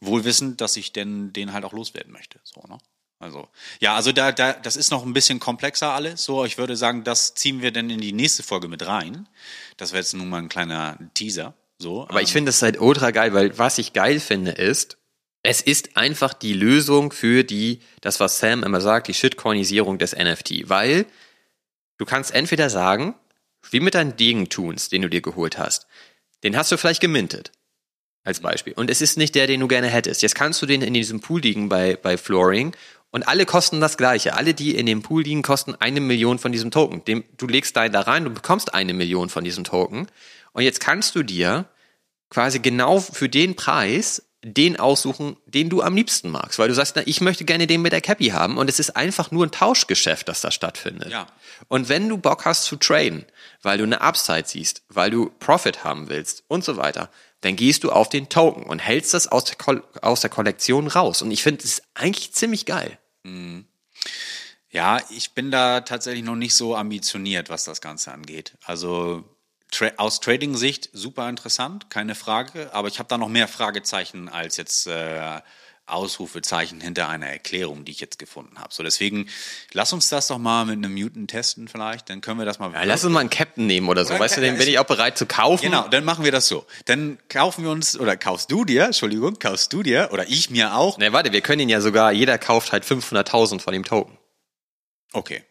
wohl 0.00 0.24
wissend, 0.24 0.60
dass 0.60 0.76
ich 0.76 0.92
denn 0.92 1.32
den 1.32 1.52
halt 1.52 1.64
auch 1.64 1.72
loswerden 1.72 2.12
möchte. 2.12 2.40
So, 2.44 2.62
ne? 2.68 2.78
Also, 3.20 3.48
ja, 3.80 3.94
also 3.94 4.12
da, 4.12 4.32
da, 4.32 4.54
das 4.54 4.76
ist 4.76 4.90
noch 4.90 5.04
ein 5.04 5.12
bisschen 5.12 5.40
komplexer 5.40 5.90
alles. 5.90 6.24
So, 6.24 6.46
ich 6.46 6.56
würde 6.56 6.74
sagen, 6.74 7.04
das 7.04 7.34
ziehen 7.34 7.60
wir 7.60 7.70
dann 7.70 7.90
in 7.90 8.00
die 8.00 8.14
nächste 8.14 8.42
Folge 8.42 8.66
mit 8.66 8.86
rein. 8.86 9.28
Das 9.76 9.92
wäre 9.92 10.00
jetzt 10.00 10.14
nun 10.14 10.30
mal 10.30 10.38
ein 10.38 10.48
kleiner 10.48 10.98
Teaser. 11.12 11.52
So. 11.78 12.08
Aber 12.08 12.22
ich 12.22 12.32
finde 12.32 12.48
das 12.48 12.62
halt 12.62 12.80
ultra 12.80 13.10
geil, 13.10 13.34
weil 13.34 13.58
was 13.58 13.76
ich 13.76 13.92
geil 13.92 14.20
finde 14.20 14.52
ist, 14.52 14.96
es 15.42 15.60
ist 15.60 15.96
einfach 15.98 16.32
die 16.32 16.54
Lösung 16.54 17.12
für 17.12 17.44
die, 17.44 17.80
das 18.00 18.20
was 18.20 18.38
Sam 18.38 18.62
immer 18.62 18.80
sagt, 18.80 19.08
die 19.08 19.14
Shitcoinisierung 19.14 19.98
des 19.98 20.14
NFT. 20.14 20.68
Weil 20.68 21.06
du 21.98 22.06
kannst 22.06 22.34
entweder 22.34 22.70
sagen, 22.70 23.14
wie 23.70 23.80
mit 23.80 23.94
deinen 23.94 24.16
Degentuns, 24.16 24.88
den 24.88 25.02
du 25.02 25.10
dir 25.10 25.20
geholt 25.20 25.58
hast, 25.58 25.86
den 26.42 26.56
hast 26.56 26.72
du 26.72 26.78
vielleicht 26.78 27.00
gemintet. 27.00 27.52
Als 28.22 28.40
Beispiel. 28.40 28.74
Und 28.74 28.90
es 28.90 29.00
ist 29.00 29.16
nicht 29.16 29.34
der, 29.34 29.46
den 29.46 29.60
du 29.60 29.68
gerne 29.68 29.88
hättest. 29.88 30.20
Jetzt 30.20 30.34
kannst 30.34 30.60
du 30.60 30.66
den 30.66 30.82
in 30.82 30.92
diesem 30.92 31.20
Pool 31.20 31.40
liegen 31.40 31.70
bei, 31.70 31.96
bei 31.96 32.18
Flooring 32.18 32.76
und 33.10 33.26
alle 33.26 33.46
kosten 33.46 33.80
das 33.80 33.96
gleiche. 33.96 34.34
Alle, 34.34 34.54
die 34.54 34.76
in 34.76 34.86
dem 34.86 35.02
Pool 35.02 35.22
liegen, 35.22 35.42
kosten 35.42 35.74
eine 35.74 36.00
Million 36.00 36.38
von 36.38 36.52
diesem 36.52 36.70
Token. 36.70 37.04
Dem, 37.04 37.24
du 37.38 37.46
legst 37.46 37.76
deinen 37.76 37.92
da 37.92 38.02
rein, 38.02 38.24
du 38.24 38.30
bekommst 38.30 38.74
eine 38.74 38.92
Million 38.92 39.30
von 39.30 39.42
diesem 39.42 39.64
Token. 39.64 40.06
Und 40.52 40.62
jetzt 40.62 40.80
kannst 40.80 41.14
du 41.14 41.22
dir 41.22 41.66
quasi 42.28 42.60
genau 42.60 43.00
für 43.00 43.28
den 43.28 43.56
Preis 43.56 44.22
den 44.42 44.80
aussuchen, 44.80 45.36
den 45.44 45.68
du 45.68 45.82
am 45.82 45.94
liebsten 45.94 46.30
magst. 46.30 46.58
Weil 46.58 46.68
du 46.68 46.74
sagst, 46.74 46.94
na, 46.96 47.02
ich 47.04 47.20
möchte 47.20 47.44
gerne 47.44 47.66
den 47.66 47.82
mit 47.82 47.92
der 47.92 48.00
Cappy 48.00 48.28
haben 48.28 48.56
und 48.56 48.70
es 48.70 48.78
ist 48.78 48.96
einfach 48.96 49.30
nur 49.30 49.44
ein 49.44 49.50
Tauschgeschäft, 49.50 50.28
das 50.28 50.40
da 50.40 50.50
stattfindet. 50.50 51.10
Ja. 51.10 51.26
Und 51.68 51.88
wenn 51.88 52.08
du 52.08 52.16
Bock 52.16 52.46
hast 52.46 52.64
zu 52.64 52.76
traden, 52.76 53.26
weil 53.62 53.78
du 53.78 53.84
eine 53.84 54.00
Upside 54.00 54.44
siehst, 54.46 54.82
weil 54.88 55.10
du 55.10 55.30
Profit 55.40 55.84
haben 55.84 56.08
willst 56.08 56.44
und 56.48 56.64
so 56.64 56.78
weiter, 56.78 57.10
dann 57.40 57.56
gehst 57.56 57.84
du 57.84 57.90
auf 57.90 58.08
den 58.08 58.28
Token 58.28 58.64
und 58.64 58.78
hältst 58.78 59.14
das 59.14 59.26
aus 59.26 59.44
der, 59.44 59.56
Kol 59.56 59.82
aus 60.02 60.20
der 60.20 60.30
Kollektion 60.30 60.86
raus. 60.88 61.22
Und 61.22 61.30
ich 61.30 61.42
finde, 61.42 61.62
das 61.62 61.72
ist 61.72 61.82
eigentlich 61.94 62.32
ziemlich 62.32 62.66
geil. 62.66 62.98
Ja, 64.70 65.00
ich 65.10 65.32
bin 65.32 65.50
da 65.50 65.80
tatsächlich 65.80 66.24
noch 66.24 66.36
nicht 66.36 66.54
so 66.54 66.76
ambitioniert, 66.76 67.48
was 67.48 67.64
das 67.64 67.80
Ganze 67.80 68.12
angeht. 68.12 68.56
Also 68.64 69.24
tra 69.70 69.90
aus 69.96 70.20
Trading-Sicht 70.20 70.90
super 70.92 71.28
interessant, 71.28 71.90
keine 71.90 72.14
Frage, 72.14 72.72
aber 72.72 72.88
ich 72.88 72.98
habe 72.98 73.08
da 73.08 73.18
noch 73.18 73.28
mehr 73.28 73.48
Fragezeichen 73.48 74.28
als 74.28 74.56
jetzt 74.56 74.86
äh, 74.86 75.40
Ausrufezeichen 75.92 76.80
hinter 76.80 77.08
einer 77.08 77.26
Erklärung, 77.26 77.84
die 77.84 77.92
ich 77.92 78.00
jetzt 78.00 78.18
gefunden 78.18 78.58
habe. 78.58 78.72
So 78.72 78.82
deswegen 78.82 79.28
lass 79.72 79.92
uns 79.92 80.08
das 80.08 80.26
doch 80.28 80.38
mal 80.38 80.64
mit 80.66 80.76
einem 80.76 80.94
Mutant 80.94 81.30
testen 81.30 81.68
vielleicht, 81.68 82.08
dann 82.10 82.20
können 82.20 82.38
wir 82.38 82.44
das 82.44 82.58
mal. 82.58 82.72
Ja, 82.72 82.82
lass 82.84 83.04
uns 83.04 83.12
mal 83.12 83.20
einen 83.20 83.30
Captain 83.30 83.66
nehmen 83.66 83.88
oder 83.88 84.04
so. 84.04 84.12
Oder 84.14 84.20
weißt 84.20 84.36
du, 84.36 84.40
den 84.40 84.58
bin 84.58 84.68
ich 84.68 84.78
auch 84.78 84.84
bereit 84.84 85.18
zu 85.18 85.26
kaufen. 85.26 85.62
Genau, 85.64 85.88
dann 85.88 86.04
machen 86.04 86.24
wir 86.24 86.32
das 86.32 86.48
so. 86.48 86.66
Dann 86.86 87.18
kaufen 87.28 87.64
wir 87.64 87.70
uns 87.70 87.98
oder 87.98 88.16
kaufst 88.16 88.50
du 88.52 88.64
dir, 88.64 88.84
Entschuldigung, 88.84 89.38
kaufst 89.38 89.72
du 89.72 89.82
dir 89.82 90.08
oder 90.12 90.28
ich 90.28 90.50
mir 90.50 90.74
auch. 90.76 90.98
Ne, 90.98 91.12
warte, 91.12 91.32
wir 91.32 91.40
können 91.40 91.60
ihn 91.60 91.68
ja 91.68 91.80
sogar, 91.80 92.12
jeder 92.12 92.38
kauft 92.38 92.72
halt 92.72 92.84
500.000 92.84 93.60
von 93.60 93.72
dem 93.72 93.84
Token. 93.84 94.16
Okay, 95.12 95.42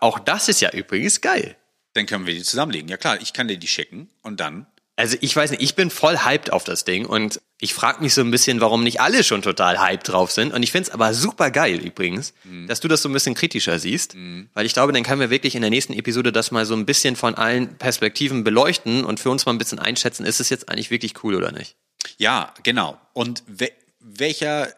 Auch 0.00 0.18
das 0.20 0.48
ist 0.48 0.60
ja 0.60 0.70
übrigens 0.70 1.20
geil. 1.20 1.56
dann 1.94 2.06
können 2.06 2.26
wir 2.26 2.34
die 2.34 2.42
zusammenlegen. 2.44 2.88
Ja 2.88 2.96
klar, 2.96 3.20
ich 3.20 3.32
kann 3.32 3.48
dir 3.48 3.58
die 3.58 3.66
schicken 3.66 4.08
und 4.22 4.38
dann 4.38 4.66
Also 4.94 5.16
ich 5.20 5.34
weiß 5.34 5.50
nicht, 5.50 5.62
ich 5.62 5.74
bin 5.74 5.90
voll 5.90 6.18
hyped 6.24 6.52
auf 6.52 6.62
das 6.64 6.84
Ding 6.84 7.04
und 7.06 7.40
ich 7.60 7.74
frage 7.74 8.00
mich 8.02 8.14
so 8.14 8.20
ein 8.20 8.30
bisschen, 8.30 8.60
warum 8.60 8.84
nicht 8.84 9.00
alle 9.00 9.24
schon 9.24 9.42
total 9.42 9.80
hyped 9.80 10.08
drauf 10.08 10.30
sind. 10.30 10.52
Und 10.54 10.62
ich 10.62 10.70
find's 10.70 10.90
aber 10.90 11.12
super 11.12 11.50
geil 11.50 11.78
übrigens, 11.78 12.32
dass 12.68 12.78
du 12.80 12.86
das 12.88 13.02
so 13.02 13.08
ein 13.08 13.12
bisschen 13.12 13.34
kritischer 13.34 13.78
siehst, 13.80 14.14
weil 14.54 14.64
ich 14.66 14.72
glaube, 14.74 14.92
dann 14.92 15.02
können 15.02 15.20
wir 15.20 15.30
wirklich 15.30 15.54
in 15.56 15.62
der 15.62 15.70
nächsten 15.70 15.92
Episode 15.92 16.30
das 16.30 16.50
mal 16.52 16.66
so 16.66 16.74
ein 16.74 16.86
bisschen 16.86 17.16
von 17.16 17.34
allen 17.34 17.76
Perspektiven 17.76 18.44
beleuchten 18.44 19.04
und 19.04 19.18
für 19.18 19.30
uns 19.30 19.44
mal 19.44 19.52
ein 19.52 19.58
bisschen 19.58 19.78
einschätzen, 19.80 20.24
ist 20.24 20.38
es 20.40 20.50
jetzt 20.50 20.68
eigentlich 20.68 20.90
wirklich 20.90 21.24
cool 21.24 21.34
oder 21.34 21.50
nicht. 21.50 21.74
Ja, 22.16 22.54
genau. 22.62 23.00
Und 23.12 23.42
we 23.46 23.70
welcher 24.00 24.72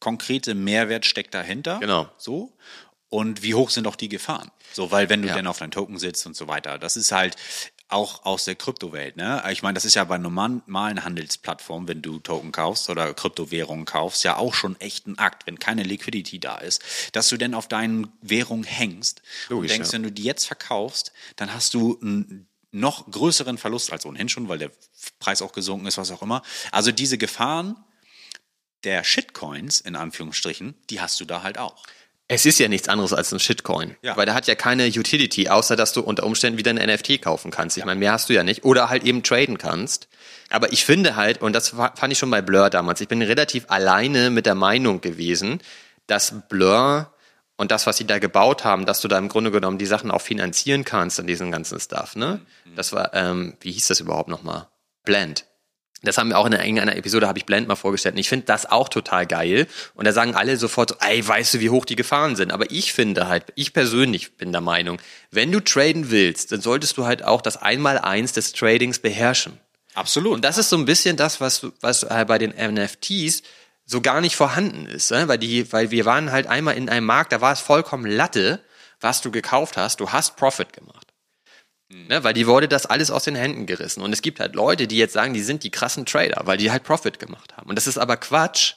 konkrete 0.00 0.54
Mehrwert 0.54 1.04
steckt 1.06 1.34
dahinter? 1.34 1.78
Genau. 1.80 2.08
So. 2.16 2.52
Und 3.10 3.42
wie 3.42 3.54
hoch 3.54 3.68
sind 3.68 3.86
auch 3.86 3.94
die 3.94 4.08
Gefahren? 4.08 4.50
So, 4.72 4.90
weil 4.90 5.10
wenn 5.10 5.20
du 5.20 5.28
Ja. 5.28 5.34
dann 5.34 5.46
auf 5.46 5.58
deinen 5.58 5.70
Token 5.70 5.98
sitzt 5.98 6.26
und 6.26 6.34
so 6.34 6.48
weiter, 6.48 6.78
das 6.78 6.96
ist 6.96 7.12
halt 7.12 7.36
auch 7.92 8.24
aus 8.24 8.44
der 8.44 8.54
Kryptowelt, 8.54 9.16
ne? 9.16 9.42
Ich 9.50 9.62
meine, 9.62 9.74
das 9.74 9.84
ist 9.84 9.94
ja 9.94 10.04
bei 10.04 10.18
normalen 10.18 11.04
Handelsplattformen, 11.04 11.88
wenn 11.88 12.02
du 12.02 12.18
Token 12.18 12.52
kaufst 12.52 12.88
oder 12.90 13.12
Kryptowährungen 13.14 13.84
kaufst, 13.84 14.24
ja 14.24 14.36
auch 14.36 14.54
schon 14.54 14.80
echt 14.80 15.06
ein 15.06 15.18
Akt, 15.18 15.46
wenn 15.46 15.58
keine 15.58 15.82
Liquidity 15.82 16.38
da 16.38 16.58
ist, 16.58 16.82
dass 17.12 17.28
du 17.28 17.36
denn 17.36 17.54
auf 17.54 17.68
deinen 17.68 18.12
Währungen 18.20 18.64
hängst 18.64 19.22
Logisch, 19.48 19.70
und 19.70 19.76
denkst, 19.76 19.88
ja. 19.88 19.92
wenn 19.94 20.02
du 20.02 20.12
die 20.12 20.24
jetzt 20.24 20.46
verkaufst, 20.46 21.12
dann 21.36 21.52
hast 21.52 21.74
du 21.74 21.98
einen 22.00 22.48
noch 22.70 23.10
größeren 23.10 23.58
Verlust 23.58 23.92
als 23.92 24.06
ohnehin 24.06 24.28
schon, 24.28 24.48
weil 24.48 24.58
der 24.58 24.70
Preis 25.18 25.42
auch 25.42 25.52
gesunken 25.52 25.86
ist, 25.86 25.98
was 25.98 26.10
auch 26.10 26.22
immer. 26.22 26.42
Also 26.70 26.90
diese 26.90 27.18
Gefahren 27.18 27.76
der 28.84 29.04
Shitcoins, 29.04 29.80
in 29.80 29.94
Anführungsstrichen, 29.94 30.74
die 30.90 31.00
hast 31.00 31.20
du 31.20 31.24
da 31.24 31.42
halt 31.42 31.58
auch. 31.58 31.84
Es 32.32 32.46
ist 32.46 32.58
ja 32.58 32.66
nichts 32.66 32.88
anderes 32.88 33.12
als 33.12 33.30
ein 33.30 33.40
Shitcoin. 33.40 33.94
Ja. 34.00 34.16
Weil 34.16 34.24
der 34.24 34.34
hat 34.34 34.46
ja 34.46 34.54
keine 34.54 34.86
Utility, 34.86 35.50
außer 35.50 35.76
dass 35.76 35.92
du 35.92 36.00
unter 36.00 36.24
Umständen 36.24 36.58
wieder 36.58 36.70
ein 36.70 36.76
NFT 36.76 37.20
kaufen 37.20 37.50
kannst. 37.50 37.76
Ich 37.76 37.84
meine, 37.84 38.00
mehr 38.00 38.12
hast 38.12 38.30
du 38.30 38.32
ja 38.32 38.42
nicht. 38.42 38.64
Oder 38.64 38.88
halt 38.88 39.04
eben 39.04 39.22
traden 39.22 39.58
kannst. 39.58 40.08
Aber 40.48 40.72
ich 40.72 40.86
finde 40.86 41.16
halt, 41.16 41.42
und 41.42 41.52
das 41.52 41.68
fand 41.68 42.10
ich 42.10 42.18
schon 42.18 42.30
bei 42.30 42.40
Blur 42.40 42.70
damals, 42.70 43.02
ich 43.02 43.08
bin 43.08 43.20
relativ 43.20 43.66
alleine 43.68 44.30
mit 44.30 44.46
der 44.46 44.54
Meinung 44.54 45.02
gewesen, 45.02 45.60
dass 46.06 46.34
Blur 46.48 47.12
und 47.56 47.70
das, 47.70 47.86
was 47.86 47.98
sie 47.98 48.06
da 48.06 48.18
gebaut 48.18 48.64
haben, 48.64 48.86
dass 48.86 49.02
du 49.02 49.08
da 49.08 49.18
im 49.18 49.28
Grunde 49.28 49.50
genommen 49.50 49.76
die 49.76 49.86
Sachen 49.86 50.10
auch 50.10 50.22
finanzieren 50.22 50.84
kannst 50.84 51.20
und 51.20 51.26
diesen 51.26 51.50
ganzen 51.50 51.78
Stuff, 51.80 52.16
ne? 52.16 52.40
Das 52.76 52.94
war, 52.94 53.12
ähm, 53.12 53.58
wie 53.60 53.72
hieß 53.72 53.88
das 53.88 54.00
überhaupt 54.00 54.28
nochmal? 54.28 54.68
Blend. 55.04 55.44
Das 56.02 56.18
haben 56.18 56.30
wir 56.30 56.38
auch 56.38 56.46
in 56.46 56.54
einer, 56.54 56.64
irgendeiner 56.64 56.96
Episode, 56.96 57.28
habe 57.28 57.38
ich 57.38 57.46
Blend 57.46 57.68
mal 57.68 57.76
vorgestellt. 57.76 58.16
Und 58.16 58.20
ich 58.20 58.28
finde 58.28 58.46
das 58.46 58.66
auch 58.66 58.88
total 58.88 59.26
geil. 59.26 59.68
Und 59.94 60.04
da 60.04 60.12
sagen 60.12 60.34
alle 60.34 60.56
sofort, 60.56 60.90
so, 60.90 60.96
ey, 61.00 61.26
weißt 61.26 61.54
du, 61.54 61.60
wie 61.60 61.70
hoch 61.70 61.84
die 61.84 61.96
Gefahren 61.96 62.34
sind? 62.34 62.52
Aber 62.52 62.70
ich 62.70 62.92
finde 62.92 63.28
halt, 63.28 63.52
ich 63.54 63.72
persönlich 63.72 64.36
bin 64.36 64.50
der 64.50 64.60
Meinung, 64.60 64.98
wenn 65.30 65.52
du 65.52 65.60
traden 65.60 66.10
willst, 66.10 66.50
dann 66.50 66.60
solltest 66.60 66.96
du 66.98 67.06
halt 67.06 67.24
auch 67.24 67.40
das 67.40 67.56
Einmaleins 67.56 68.32
des 68.32 68.52
Tradings 68.52 68.98
beherrschen. 68.98 69.60
Absolut. 69.94 70.34
Und 70.34 70.44
das 70.44 70.58
ist 70.58 70.70
so 70.70 70.76
ein 70.76 70.86
bisschen 70.86 71.16
das, 71.16 71.40
was, 71.40 71.66
was 71.80 72.02
äh, 72.02 72.24
bei 72.26 72.38
den 72.38 72.50
NFTs 72.50 73.42
so 73.84 74.00
gar 74.00 74.20
nicht 74.20 74.36
vorhanden 74.36 74.86
ist. 74.86 75.10
Ne? 75.10 75.28
Weil, 75.28 75.38
die, 75.38 75.72
weil 75.72 75.90
wir 75.90 76.04
waren 76.04 76.32
halt 76.32 76.46
einmal 76.46 76.76
in 76.76 76.88
einem 76.88 77.06
Markt, 77.06 77.32
da 77.32 77.40
war 77.40 77.52
es 77.52 77.60
vollkommen 77.60 78.06
Latte, 78.06 78.60
was 79.00 79.20
du 79.20 79.30
gekauft 79.30 79.76
hast. 79.76 80.00
Du 80.00 80.10
hast 80.10 80.36
Profit 80.36 80.72
gemacht. 80.72 81.01
Ne, 82.08 82.24
weil 82.24 82.32
die 82.32 82.46
wurde 82.46 82.68
das 82.68 82.86
alles 82.86 83.10
aus 83.10 83.24
den 83.24 83.34
Händen 83.34 83.66
gerissen. 83.66 84.02
Und 84.02 84.12
es 84.12 84.22
gibt 84.22 84.40
halt 84.40 84.54
Leute, 84.54 84.86
die 84.86 84.96
jetzt 84.96 85.12
sagen, 85.12 85.34
die 85.34 85.42
sind 85.42 85.62
die 85.62 85.70
krassen 85.70 86.06
Trader, 86.06 86.40
weil 86.44 86.56
die 86.56 86.70
halt 86.70 86.84
Profit 86.84 87.18
gemacht 87.18 87.56
haben. 87.56 87.68
Und 87.68 87.76
das 87.76 87.86
ist 87.86 87.98
aber 87.98 88.16
Quatsch, 88.16 88.74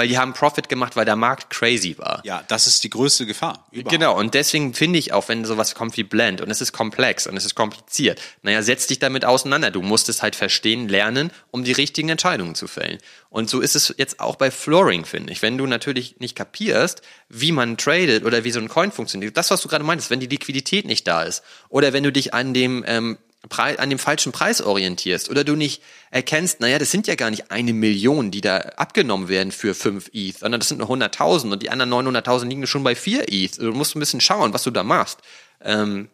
weil 0.00 0.08
die 0.08 0.16
haben 0.16 0.32
Profit 0.32 0.70
gemacht, 0.70 0.96
weil 0.96 1.04
der 1.04 1.14
Markt 1.14 1.50
crazy 1.50 1.98
war. 1.98 2.22
ja, 2.24 2.42
das 2.48 2.66
ist 2.66 2.82
die 2.84 2.88
größte 2.88 3.26
Gefahr. 3.26 3.66
Überhaupt. 3.70 3.90
Genau, 3.90 4.18
und 4.18 4.32
deswegen 4.32 4.72
finde 4.72 4.98
ich 4.98 5.12
auch, 5.12 5.28
wenn 5.28 5.44
sowas 5.44 5.74
kommt 5.74 5.94
wie 5.98 6.04
Blend 6.04 6.40
und 6.40 6.50
es 6.50 6.62
ist 6.62 6.72
komplex 6.72 7.26
und 7.26 7.36
es 7.36 7.44
ist 7.44 7.54
kompliziert, 7.54 8.18
naja, 8.40 8.62
setz 8.62 8.86
dich 8.86 8.98
damit 8.98 9.26
auseinander. 9.26 9.70
Du 9.70 9.82
musst 9.82 10.08
es 10.08 10.22
halt 10.22 10.36
verstehen, 10.36 10.88
lernen, 10.88 11.30
um 11.50 11.64
die 11.64 11.72
richtigen 11.72 12.08
Entscheidungen 12.08 12.54
zu 12.54 12.66
fällen. 12.66 12.96
Und 13.28 13.50
so 13.50 13.60
ist 13.60 13.76
es 13.76 13.94
jetzt 13.98 14.20
auch 14.20 14.36
bei 14.36 14.50
Flooring, 14.50 15.04
finde 15.04 15.34
ich. 15.34 15.42
Wenn 15.42 15.58
du 15.58 15.66
natürlich 15.66 16.18
nicht 16.18 16.34
kapierst, 16.34 17.02
wie 17.28 17.52
man 17.52 17.76
tradet 17.76 18.24
oder 18.24 18.42
wie 18.42 18.52
so 18.52 18.58
ein 18.58 18.68
Coin 18.68 18.92
funktioniert, 18.92 19.36
das, 19.36 19.50
was 19.50 19.60
du 19.60 19.68
gerade 19.68 19.84
meintest, 19.84 20.08
wenn 20.08 20.20
die 20.20 20.28
Liquidität 20.28 20.86
nicht 20.86 21.06
da 21.06 21.24
ist 21.24 21.42
oder 21.68 21.92
wenn 21.92 22.04
du 22.04 22.10
dich 22.10 22.32
an 22.32 22.54
dem 22.54 22.84
ähm, 22.86 23.18
an 23.48 23.90
dem 23.90 23.98
falschen 23.98 24.32
Preis 24.32 24.60
orientierst 24.60 25.30
oder 25.30 25.44
du 25.44 25.56
nicht 25.56 25.82
erkennst, 26.10 26.60
naja, 26.60 26.78
das 26.78 26.90
sind 26.90 27.06
ja 27.06 27.14
gar 27.14 27.30
nicht 27.30 27.50
eine 27.50 27.72
Million, 27.72 28.30
die 28.30 28.40
da 28.40 28.58
abgenommen 28.58 29.28
werden 29.28 29.50
für 29.50 29.74
5 29.74 30.10
ETH, 30.12 30.38
sondern 30.38 30.60
das 30.60 30.68
sind 30.68 30.78
nur 30.78 30.88
100.000 30.90 31.52
und 31.52 31.62
die 31.62 31.70
anderen 31.70 31.90
900.000 31.92 32.48
liegen 32.48 32.66
schon 32.66 32.84
bei 32.84 32.94
4 32.94 33.32
ETH. 33.32 33.58
Also 33.58 33.70
Du 33.70 33.76
musst 33.76 33.96
ein 33.96 34.00
bisschen 34.00 34.20
schauen, 34.20 34.52
was 34.52 34.62
du 34.62 34.70
da 34.70 34.82
machst. 34.82 35.20
Ähm, 35.62 36.10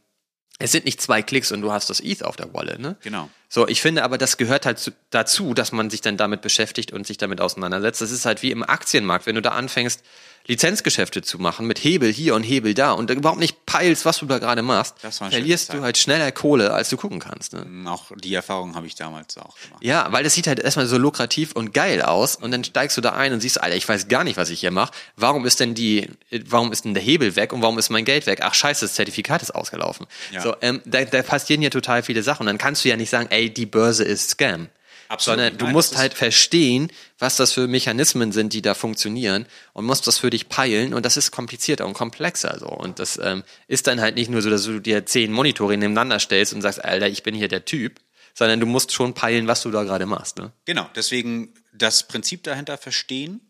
es 0.58 0.72
sind 0.72 0.84
nicht 0.84 1.02
zwei 1.02 1.22
Klicks 1.22 1.52
und 1.52 1.60
du 1.60 1.72
hast 1.72 1.90
das 1.90 2.00
ETH 2.00 2.22
auf 2.22 2.36
der 2.36 2.52
Wallet, 2.54 2.78
ne? 2.78 2.96
Genau. 3.02 3.28
So, 3.48 3.68
ich 3.68 3.80
finde 3.80 4.02
aber, 4.02 4.18
das 4.18 4.36
gehört 4.36 4.66
halt 4.66 4.78
zu, 4.78 4.90
dazu, 5.10 5.54
dass 5.54 5.72
man 5.72 5.90
sich 5.90 6.00
dann 6.00 6.16
damit 6.16 6.42
beschäftigt 6.42 6.92
und 6.92 7.06
sich 7.06 7.18
damit 7.18 7.40
auseinandersetzt. 7.40 8.00
Das 8.00 8.10
ist 8.10 8.26
halt 8.26 8.42
wie 8.42 8.50
im 8.50 8.62
Aktienmarkt, 8.62 9.26
wenn 9.26 9.34
du 9.36 9.42
da 9.42 9.50
anfängst, 9.50 10.02
Lizenzgeschäfte 10.48 11.22
zu 11.22 11.38
machen 11.38 11.66
mit 11.66 11.82
Hebel 11.82 12.12
hier 12.12 12.34
und 12.34 12.44
Hebel 12.44 12.74
da 12.74 12.92
und 12.92 13.10
überhaupt 13.10 13.40
nicht 13.40 13.66
peilst, 13.66 14.04
was 14.04 14.18
du 14.18 14.26
da 14.26 14.38
gerade 14.38 14.62
machst, 14.62 14.94
verlierst 15.00 15.72
du 15.72 15.82
halt 15.82 15.98
schneller 15.98 16.30
Kohle, 16.30 16.72
als 16.72 16.88
du 16.88 16.96
gucken 16.96 17.18
kannst. 17.18 17.52
Ne? 17.52 17.66
Auch 17.90 18.12
die 18.14 18.32
Erfahrung 18.32 18.76
habe 18.76 18.86
ich 18.86 18.94
damals 18.94 19.36
auch 19.38 19.56
gemacht. 19.60 19.82
Ja, 19.82 20.06
weil 20.10 20.22
das 20.22 20.34
sieht 20.34 20.46
halt 20.46 20.60
erstmal 20.60 20.86
so 20.86 20.98
lukrativ 20.98 21.52
und 21.52 21.74
geil 21.74 22.00
aus 22.00 22.36
und 22.36 22.52
dann 22.52 22.62
steigst 22.62 22.96
du 22.96 23.00
da 23.00 23.12
ein 23.12 23.32
und 23.32 23.40
siehst, 23.40 23.60
Alter, 23.60 23.76
ich 23.76 23.88
weiß 23.88 24.06
gar 24.08 24.22
nicht, 24.22 24.36
was 24.36 24.50
ich 24.50 24.60
hier 24.60 24.70
mache. 24.70 24.92
Warum 25.16 25.46
ist 25.46 25.58
denn 25.58 25.74
die, 25.74 26.08
warum 26.46 26.70
ist 26.70 26.84
denn 26.84 26.94
der 26.94 27.02
Hebel 27.02 27.34
weg 27.34 27.52
und 27.52 27.62
warum 27.62 27.78
ist 27.78 27.90
mein 27.90 28.04
Geld 28.04 28.26
weg? 28.26 28.40
Ach 28.42 28.54
scheiße, 28.54 28.84
das 28.84 28.94
Zertifikat 28.94 29.42
ist 29.42 29.52
ausgelaufen. 29.52 30.06
Ja. 30.32 30.42
So, 30.42 30.54
ähm, 30.60 30.80
da, 30.84 31.04
da 31.04 31.22
passieren 31.22 31.62
ja 31.62 31.70
total 31.70 32.04
viele 32.04 32.22
Sachen 32.22 32.42
und 32.42 32.46
dann 32.46 32.58
kannst 32.58 32.84
du 32.84 32.88
ja 32.88 32.96
nicht 32.96 33.10
sagen, 33.10 33.26
ey, 33.30 33.35
die 33.44 33.66
Börse 33.66 34.04
ist 34.04 34.30
Scam. 34.30 34.68
Absolut. 35.08 35.38
Sondern 35.38 35.58
du 35.58 35.64
Nein, 35.66 35.72
musst 35.74 35.96
halt 35.96 36.14
verstehen, 36.14 36.90
was 37.18 37.36
das 37.36 37.52
für 37.52 37.68
Mechanismen 37.68 38.32
sind, 38.32 38.52
die 38.52 38.60
da 38.62 38.74
funktionieren 38.74 39.46
und 39.72 39.84
musst 39.84 40.06
das 40.08 40.18
für 40.18 40.30
dich 40.30 40.48
peilen 40.48 40.94
und 40.94 41.06
das 41.06 41.16
ist 41.16 41.30
komplizierter 41.30 41.86
und 41.86 41.94
komplexer 41.94 42.58
so. 42.58 42.66
Und 42.66 42.98
das 42.98 43.18
ähm, 43.22 43.44
ist 43.68 43.86
dann 43.86 44.00
halt 44.00 44.16
nicht 44.16 44.30
nur 44.30 44.42
so, 44.42 44.50
dass 44.50 44.64
du 44.64 44.80
dir 44.80 45.06
zehn 45.06 45.32
Monitore 45.32 45.76
nebeneinander 45.76 46.18
stellst 46.18 46.52
und 46.54 46.60
sagst, 46.62 46.84
Alter, 46.84 47.06
ich 47.08 47.22
bin 47.22 47.36
hier 47.36 47.46
der 47.46 47.64
Typ, 47.64 48.00
sondern 48.34 48.58
du 48.58 48.66
musst 48.66 48.92
schon 48.92 49.14
peilen, 49.14 49.46
was 49.46 49.62
du 49.62 49.70
da 49.70 49.84
gerade 49.84 50.06
machst. 50.06 50.38
Ne? 50.38 50.50
Genau, 50.64 50.90
deswegen 50.96 51.54
das 51.72 52.08
Prinzip 52.08 52.42
dahinter 52.42 52.76
verstehen, 52.76 53.40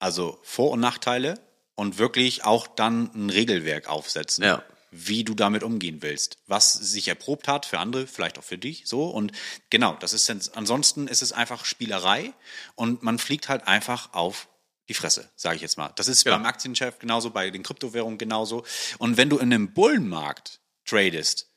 also 0.00 0.40
Vor- 0.42 0.72
und 0.72 0.80
Nachteile 0.80 1.38
und 1.76 1.98
wirklich 1.98 2.44
auch 2.44 2.66
dann 2.66 3.10
ein 3.14 3.30
Regelwerk 3.30 3.88
aufsetzen, 3.88 4.44
Ja. 4.44 4.64
Wie 4.96 5.24
du 5.24 5.34
damit 5.34 5.62
umgehen 5.64 6.02
willst, 6.02 6.38
was 6.46 6.72
sich 6.72 7.08
erprobt 7.08 7.48
hat 7.48 7.66
für 7.66 7.80
andere, 7.80 8.06
vielleicht 8.06 8.38
auch 8.38 8.44
für 8.44 8.58
dich, 8.58 8.84
so 8.86 9.06
und 9.06 9.32
genau, 9.68 9.96
das 9.98 10.12
ist 10.12 10.28
dann, 10.28 10.40
ansonsten 10.54 11.08
ist 11.08 11.20
es 11.20 11.32
einfach 11.32 11.64
Spielerei 11.64 12.32
und 12.76 13.02
man 13.02 13.18
fliegt 13.18 13.48
halt 13.48 13.66
einfach 13.66 14.12
auf 14.14 14.48
die 14.88 14.94
Fresse, 14.94 15.30
sage 15.34 15.56
ich 15.56 15.62
jetzt 15.62 15.78
mal. 15.78 15.92
Das 15.96 16.06
ist 16.08 16.24
Ja. 16.24 16.36
beim 16.36 16.46
Aktienchef 16.46 16.98
genauso, 17.00 17.30
bei 17.30 17.50
den 17.50 17.62
Kryptowährungen 17.64 18.18
genauso 18.18 18.64
und 18.98 19.16
wenn 19.16 19.30
du 19.30 19.38
in 19.38 19.52
einem 19.52 19.72
Bullenmarkt 19.74 20.60
tradest, 20.84 21.50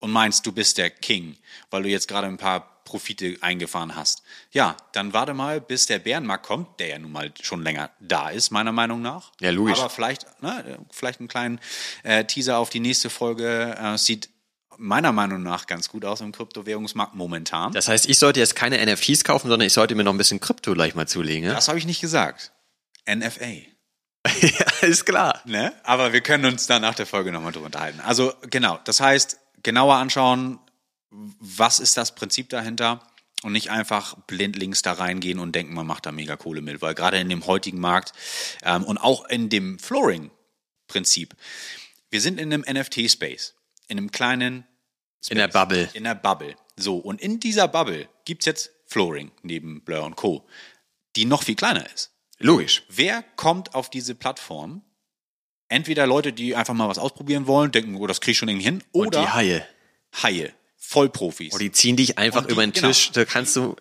und 0.00 0.10
meinst, 0.10 0.46
du 0.46 0.52
bist 0.52 0.78
der 0.78 0.90
King, 0.90 1.36
weil 1.70 1.82
du 1.82 1.88
jetzt 1.88 2.08
gerade 2.08 2.26
ein 2.26 2.36
paar 2.36 2.82
Profite 2.84 3.36
eingefahren 3.42 3.94
hast. 3.94 4.22
Ja, 4.50 4.76
dann 4.92 5.12
warte 5.12 5.34
mal, 5.34 5.60
bis 5.60 5.86
der 5.86 5.98
Bärenmarkt 5.98 6.46
kommt, 6.46 6.80
der 6.80 6.88
ja 6.88 6.98
nun 6.98 7.12
mal 7.12 7.32
schon 7.42 7.62
länger 7.62 7.90
da 8.00 8.30
ist, 8.30 8.50
meiner 8.50 8.72
Meinung 8.72 9.02
nach. 9.02 9.32
Ja, 9.40 9.50
logisch. 9.50 9.78
Aber 9.78 9.90
vielleicht, 9.90 10.42
ne, 10.42 10.78
vielleicht 10.90 11.20
einen 11.20 11.28
kleinen 11.28 11.60
äh, 12.02 12.24
Teaser 12.24 12.58
auf 12.58 12.70
die 12.70 12.80
nächste 12.80 13.10
Folge. 13.10 13.76
Äh, 13.78 13.98
sieht 13.98 14.30
meiner 14.78 15.12
Meinung 15.12 15.42
nach 15.42 15.66
ganz 15.66 15.88
gut 15.88 16.04
aus 16.04 16.20
im 16.20 16.32
Kryptowährungsmarkt 16.32 17.14
momentan. 17.14 17.72
Das 17.72 17.88
heißt, 17.88 18.08
ich 18.08 18.18
sollte 18.18 18.40
jetzt 18.40 18.56
keine 18.56 18.84
NFTs 18.84 19.24
kaufen, 19.24 19.48
sondern 19.48 19.66
ich 19.66 19.72
sollte 19.72 19.94
mir 19.94 20.04
noch 20.04 20.14
ein 20.14 20.18
bisschen 20.18 20.40
Krypto 20.40 20.72
gleich 20.72 20.94
mal 20.94 21.06
zulegen. 21.06 21.44
Ja, 21.44 21.54
Das 21.54 21.68
habe 21.68 21.78
ich 21.78 21.84
nicht 21.84 22.00
gesagt. 22.00 22.52
NFA. 23.06 23.46
ja 24.40 24.66
ist 24.88 25.04
klar. 25.04 25.42
Ne? 25.44 25.72
Aber 25.82 26.12
wir 26.12 26.20
können 26.20 26.44
uns 26.46 26.66
dann 26.66 26.82
nach 26.82 26.94
der 26.94 27.06
Folge 27.06 27.32
nochmal 27.32 27.52
drüber 27.52 27.66
unterhalten. 27.66 28.00
Also 28.00 28.32
genau, 28.48 28.78
das 28.84 29.00
heißt, 29.00 29.38
genauer 29.62 29.96
anschauen, 29.96 30.58
was 31.10 31.80
ist 31.80 31.96
das 31.96 32.14
Prinzip 32.14 32.48
dahinter 32.48 33.00
und 33.42 33.52
nicht 33.52 33.70
einfach 33.70 34.16
blindlings 34.26 34.82
da 34.82 34.92
reingehen 34.92 35.38
und 35.38 35.54
denken, 35.54 35.74
man 35.74 35.86
macht 35.86 36.06
da 36.06 36.12
mega 36.12 36.36
Kohle 36.36 36.60
mit. 36.60 36.82
Weil 36.82 36.94
gerade 36.94 37.18
in 37.18 37.28
dem 37.28 37.46
heutigen 37.46 37.80
Markt 37.80 38.12
ähm, 38.62 38.84
und 38.84 38.98
auch 38.98 39.26
in 39.26 39.48
dem 39.48 39.78
Flooring-Prinzip, 39.78 41.34
wir 42.10 42.20
sind 42.20 42.40
in 42.40 42.52
einem 42.52 42.64
NFT-Space, 42.68 43.54
in 43.86 43.98
einem 43.98 44.10
kleinen 44.10 44.66
In 45.28 45.38
der 45.38 45.48
Bubble. 45.48 45.88
in 45.92 46.04
der 46.04 46.14
Bubble. 46.14 46.56
So, 46.76 46.98
und 46.98 47.20
in 47.20 47.40
dieser 47.40 47.68
Bubble 47.68 48.08
gibt's 48.24 48.46
jetzt 48.46 48.70
Flooring 48.86 49.30
neben 49.42 49.82
Blur 49.82 50.04
und 50.04 50.16
Co., 50.16 50.46
die 51.16 51.24
noch 51.24 51.42
viel 51.42 51.56
kleiner 51.56 51.84
ist. 51.92 52.12
Logisch. 52.38 52.84
Wer 52.88 53.22
kommt 53.36 53.74
auf 53.74 53.90
diese 53.90 54.14
Plattform? 54.14 54.82
Entweder 55.68 56.06
Leute, 56.06 56.32
die 56.32 56.56
einfach 56.56 56.74
mal 56.74 56.88
was 56.88 56.98
ausprobieren 56.98 57.46
wollen, 57.46 57.70
denken, 57.72 57.96
oh, 57.96 58.06
das 58.06 58.20
krieg 58.20 58.32
ich 58.32 58.38
schon 58.38 58.48
irgendwie 58.48 58.64
hin, 58.66 58.82
Und 58.92 59.14
die 59.14 59.18
oder 59.18 59.34
Haie. 59.34 59.66
Haie, 60.22 60.52
Vollprofis. 60.76 61.52
Oh, 61.54 61.58
die 61.58 61.70
ziehen 61.72 61.96
dich 61.96 62.16
einfach 62.18 62.40
Und 62.42 62.48
die- 62.48 62.52
über 62.52 62.62
den 62.66 62.72
genau. 62.72 62.88
Tisch. 62.88 63.10
Da 63.12 63.24
kannst 63.26 63.54
du, 63.56 63.76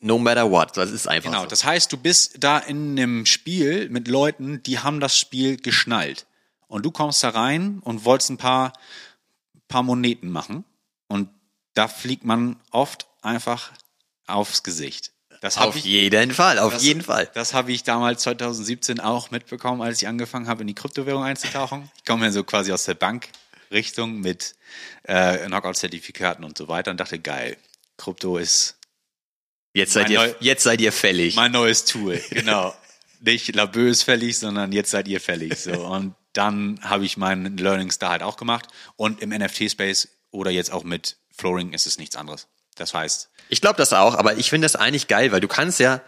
no 0.00 0.18
matter 0.18 0.50
what. 0.50 0.76
Das 0.76 0.90
ist 0.90 1.08
einfach 1.08 1.30
Genau, 1.30 1.42
so. 1.44 1.48
das 1.48 1.64
heißt, 1.64 1.90
du 1.92 1.96
bist 1.96 2.36
da 2.40 2.58
in 2.58 2.90
einem 2.98 3.24
Spiel 3.26 3.88
mit 3.88 4.08
Leuten, 4.08 4.62
die 4.62 4.78
haben 4.80 5.00
das 5.00 5.18
Spiel 5.18 5.56
geschnallt. 5.56 6.26
Und 6.68 6.84
du 6.84 6.90
kommst 6.90 7.22
da 7.24 7.30
rein 7.30 7.80
und 7.82 8.04
wolltest 8.04 8.30
ein 8.30 8.36
paar, 8.36 8.72
paar 9.68 9.82
Moneten 9.82 10.30
machen. 10.30 10.64
Und 11.08 11.28
da 11.74 11.88
fliegt 11.88 12.24
man 12.24 12.56
oft 12.70 13.06
einfach 13.22 13.72
aufs 14.26 14.62
Gesicht. 14.62 15.12
Das 15.40 15.56
Auf 15.56 15.74
ich, 15.74 15.84
jeden 15.84 16.34
Fall, 16.34 16.58
auf 16.58 16.74
das, 16.74 16.82
jeden 16.82 17.00
Fall. 17.00 17.30
Das 17.32 17.54
habe 17.54 17.72
ich 17.72 17.82
damals 17.82 18.22
2017 18.22 19.00
auch 19.00 19.30
mitbekommen, 19.30 19.80
als 19.80 20.02
ich 20.02 20.06
angefangen 20.06 20.48
habe, 20.48 20.60
in 20.60 20.66
die 20.66 20.74
Kryptowährung 20.74 21.24
einzutauchen. 21.24 21.90
Ich 21.96 22.04
komme 22.04 22.26
ja 22.26 22.32
so 22.32 22.44
quasi 22.44 22.72
aus 22.72 22.84
der 22.84 22.94
Bankrichtung 22.94 24.20
mit 24.20 24.54
äh, 25.04 25.38
Knockout-Zertifikaten 25.46 26.44
und 26.44 26.58
so 26.58 26.68
weiter 26.68 26.90
und 26.90 27.00
dachte, 27.00 27.18
geil, 27.18 27.56
Krypto 27.96 28.36
ist 28.36 28.76
Jetzt 29.72 29.92
seid, 29.92 30.08
Mein 30.08 30.12
ihr, 30.12 30.36
jetzt 30.40 30.64
seid 30.64 30.80
ihr 30.80 30.92
fällig. 30.92 31.36
Mein 31.36 31.52
neues 31.52 31.84
Tool, 31.84 32.20
genau. 32.30 32.74
Nicht 33.20 33.54
labös 33.54 34.02
fällig, 34.02 34.38
sondern 34.38 34.72
jetzt 34.72 34.90
seid 34.90 35.06
ihr 35.08 35.20
fällig. 35.20 35.56
So. 35.56 35.72
Und 35.86 36.14
dann 36.32 36.80
habe 36.82 37.04
ich 37.04 37.16
meinen 37.16 37.56
Learnings 37.56 37.98
da 37.98 38.10
halt 38.10 38.22
auch 38.22 38.36
gemacht. 38.36 38.66
Und 38.96 39.20
im 39.20 39.30
NFT-Space 39.30 40.08
oder 40.30 40.50
jetzt 40.50 40.72
auch 40.72 40.84
mit 40.84 41.16
Flooring 41.30 41.72
ist 41.72 41.86
es 41.86 41.98
nichts 41.98 42.16
anderes. 42.16 42.48
Das 42.80 42.94
heißt, 42.94 43.28
Ich 43.50 43.60
glaube 43.60 43.76
das 43.76 43.92
auch, 43.92 44.14
aber 44.14 44.38
ich 44.38 44.48
finde 44.48 44.64
das 44.64 44.74
eigentlich 44.74 45.06
geil, 45.06 45.32
weil 45.32 45.40
du 45.40 45.48
kannst 45.48 45.80
ja, 45.80 46.00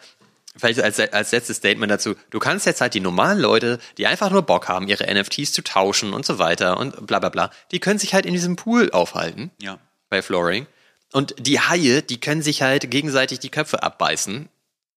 vielleicht 0.56 0.80
als, 0.80 0.98
als 0.98 1.30
letztes 1.32 1.58
Statement 1.58 1.90
dazu, 1.90 2.14
du 2.30 2.38
kannst 2.38 2.64
jetzt 2.64 2.80
halt 2.80 2.94
die 2.94 3.00
normalen 3.00 3.38
Leute, 3.38 3.78
die 3.98 4.06
einfach 4.06 4.30
nur 4.30 4.40
Bock 4.40 4.68
haben, 4.68 4.88
ihre 4.88 5.04
NFTs 5.12 5.52
zu 5.52 5.62
tauschen 5.62 6.14
und 6.14 6.24
so 6.24 6.38
weiter 6.38 6.78
und 6.78 7.06
bla 7.06 7.18
bla 7.18 7.28
bla, 7.28 7.50
die 7.72 7.78
können 7.78 7.98
sich 7.98 8.14
halt 8.14 8.24
in 8.24 8.32
diesem 8.32 8.56
Pool 8.56 8.90
aufhalten 8.90 9.50
ja. 9.60 9.78
bei 10.08 10.22
Flooring. 10.22 10.66
Und 11.12 11.34
die 11.38 11.60
Haie, 11.60 12.02
die 12.02 12.18
können 12.18 12.40
sich 12.40 12.62
halt 12.62 12.90
gegenseitig 12.90 13.38
die 13.38 13.50
Köpfe 13.50 13.82
abbeißen, 13.82 14.48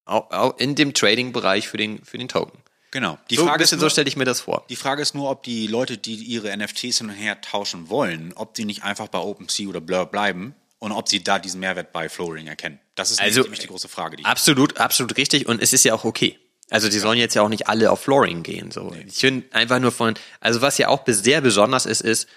auch, 0.06 0.32
auch 0.32 0.58
in 0.58 0.76
dem 0.76 0.94
Trading-Bereich 0.94 1.68
für 1.68 1.76
den, 1.76 2.06
für 2.06 2.18
den 2.18 2.30
Token. 2.30 2.58
Genau. 2.92 3.18
Die 3.30 3.36
so, 3.36 3.42
ein 3.42 3.48
Frage, 3.50 3.64
ist 3.64 3.72
bisschen 3.72 3.80
nur, 3.80 3.90
so 3.90 3.94
stelle 3.94 4.08
ich 4.08 4.16
mir 4.16 4.24
das 4.24 4.40
vor. 4.40 4.64
die 4.70 4.78
Frage 4.78 5.02
ist 5.02 5.14
nur, 5.14 5.30
ob 5.30 5.44
die 5.44 5.68
Leute, 5.68 5.98
die 5.98 6.16
ihre 6.16 6.56
NFTs 6.56 7.00
hin 7.00 7.10
und 7.10 7.16
her 7.16 7.42
tauschen 7.42 7.90
wollen, 7.90 8.32
ob 8.38 8.54
die 8.54 8.64
nicht 8.64 8.84
einfach 8.84 9.10
bei 9.10 9.20
OpenSea 9.20 9.68
oder 9.68 9.82
Blur 9.82 10.06
bleiben 10.06 10.56
und 10.80 10.92
ob 10.92 11.08
sie 11.10 11.24
da 11.24 11.40
diesen 11.40 11.60
Mehrwert 11.60 11.92
bei 11.92 12.10
Flooring 12.10 12.48
erkennen. 12.48 12.80
Das 12.96 13.12
ist 13.12 13.22
Also, 13.22 13.42
nämlich 13.42 13.60
die 13.60 13.68
große 13.68 13.88
Frage. 13.88 14.18
Die 14.18 14.26
Absolut, 14.26 14.78
absolut 14.78 15.18
richtig 15.18 15.48
und 15.48 15.62
es 15.62 15.74
ist 15.74 15.84
ja 15.86 15.94
auch 15.94 16.04
okay. 16.04 16.38
Also 16.70 16.90
die 16.90 16.98
sollen 16.98 17.20
jetzt 17.20 17.36
ja 17.36 17.44
auch 17.44 17.50
nicht 17.50 17.68
alle 17.68 17.92
auf 17.92 18.02
Flooring 18.02 18.42
gehen. 18.42 18.72
So. 18.72 18.92
Ich 19.06 19.20
finde 19.20 19.54
einfach 19.54 19.80
nur 19.80 19.92
von, 19.92 20.16
also 20.40 20.62
was 20.62 20.78
ja 20.78 20.88
auch 20.88 21.04
sehr 21.06 21.42
besonders 21.42 21.86
ist, 21.86 22.02
ist, 22.02 22.28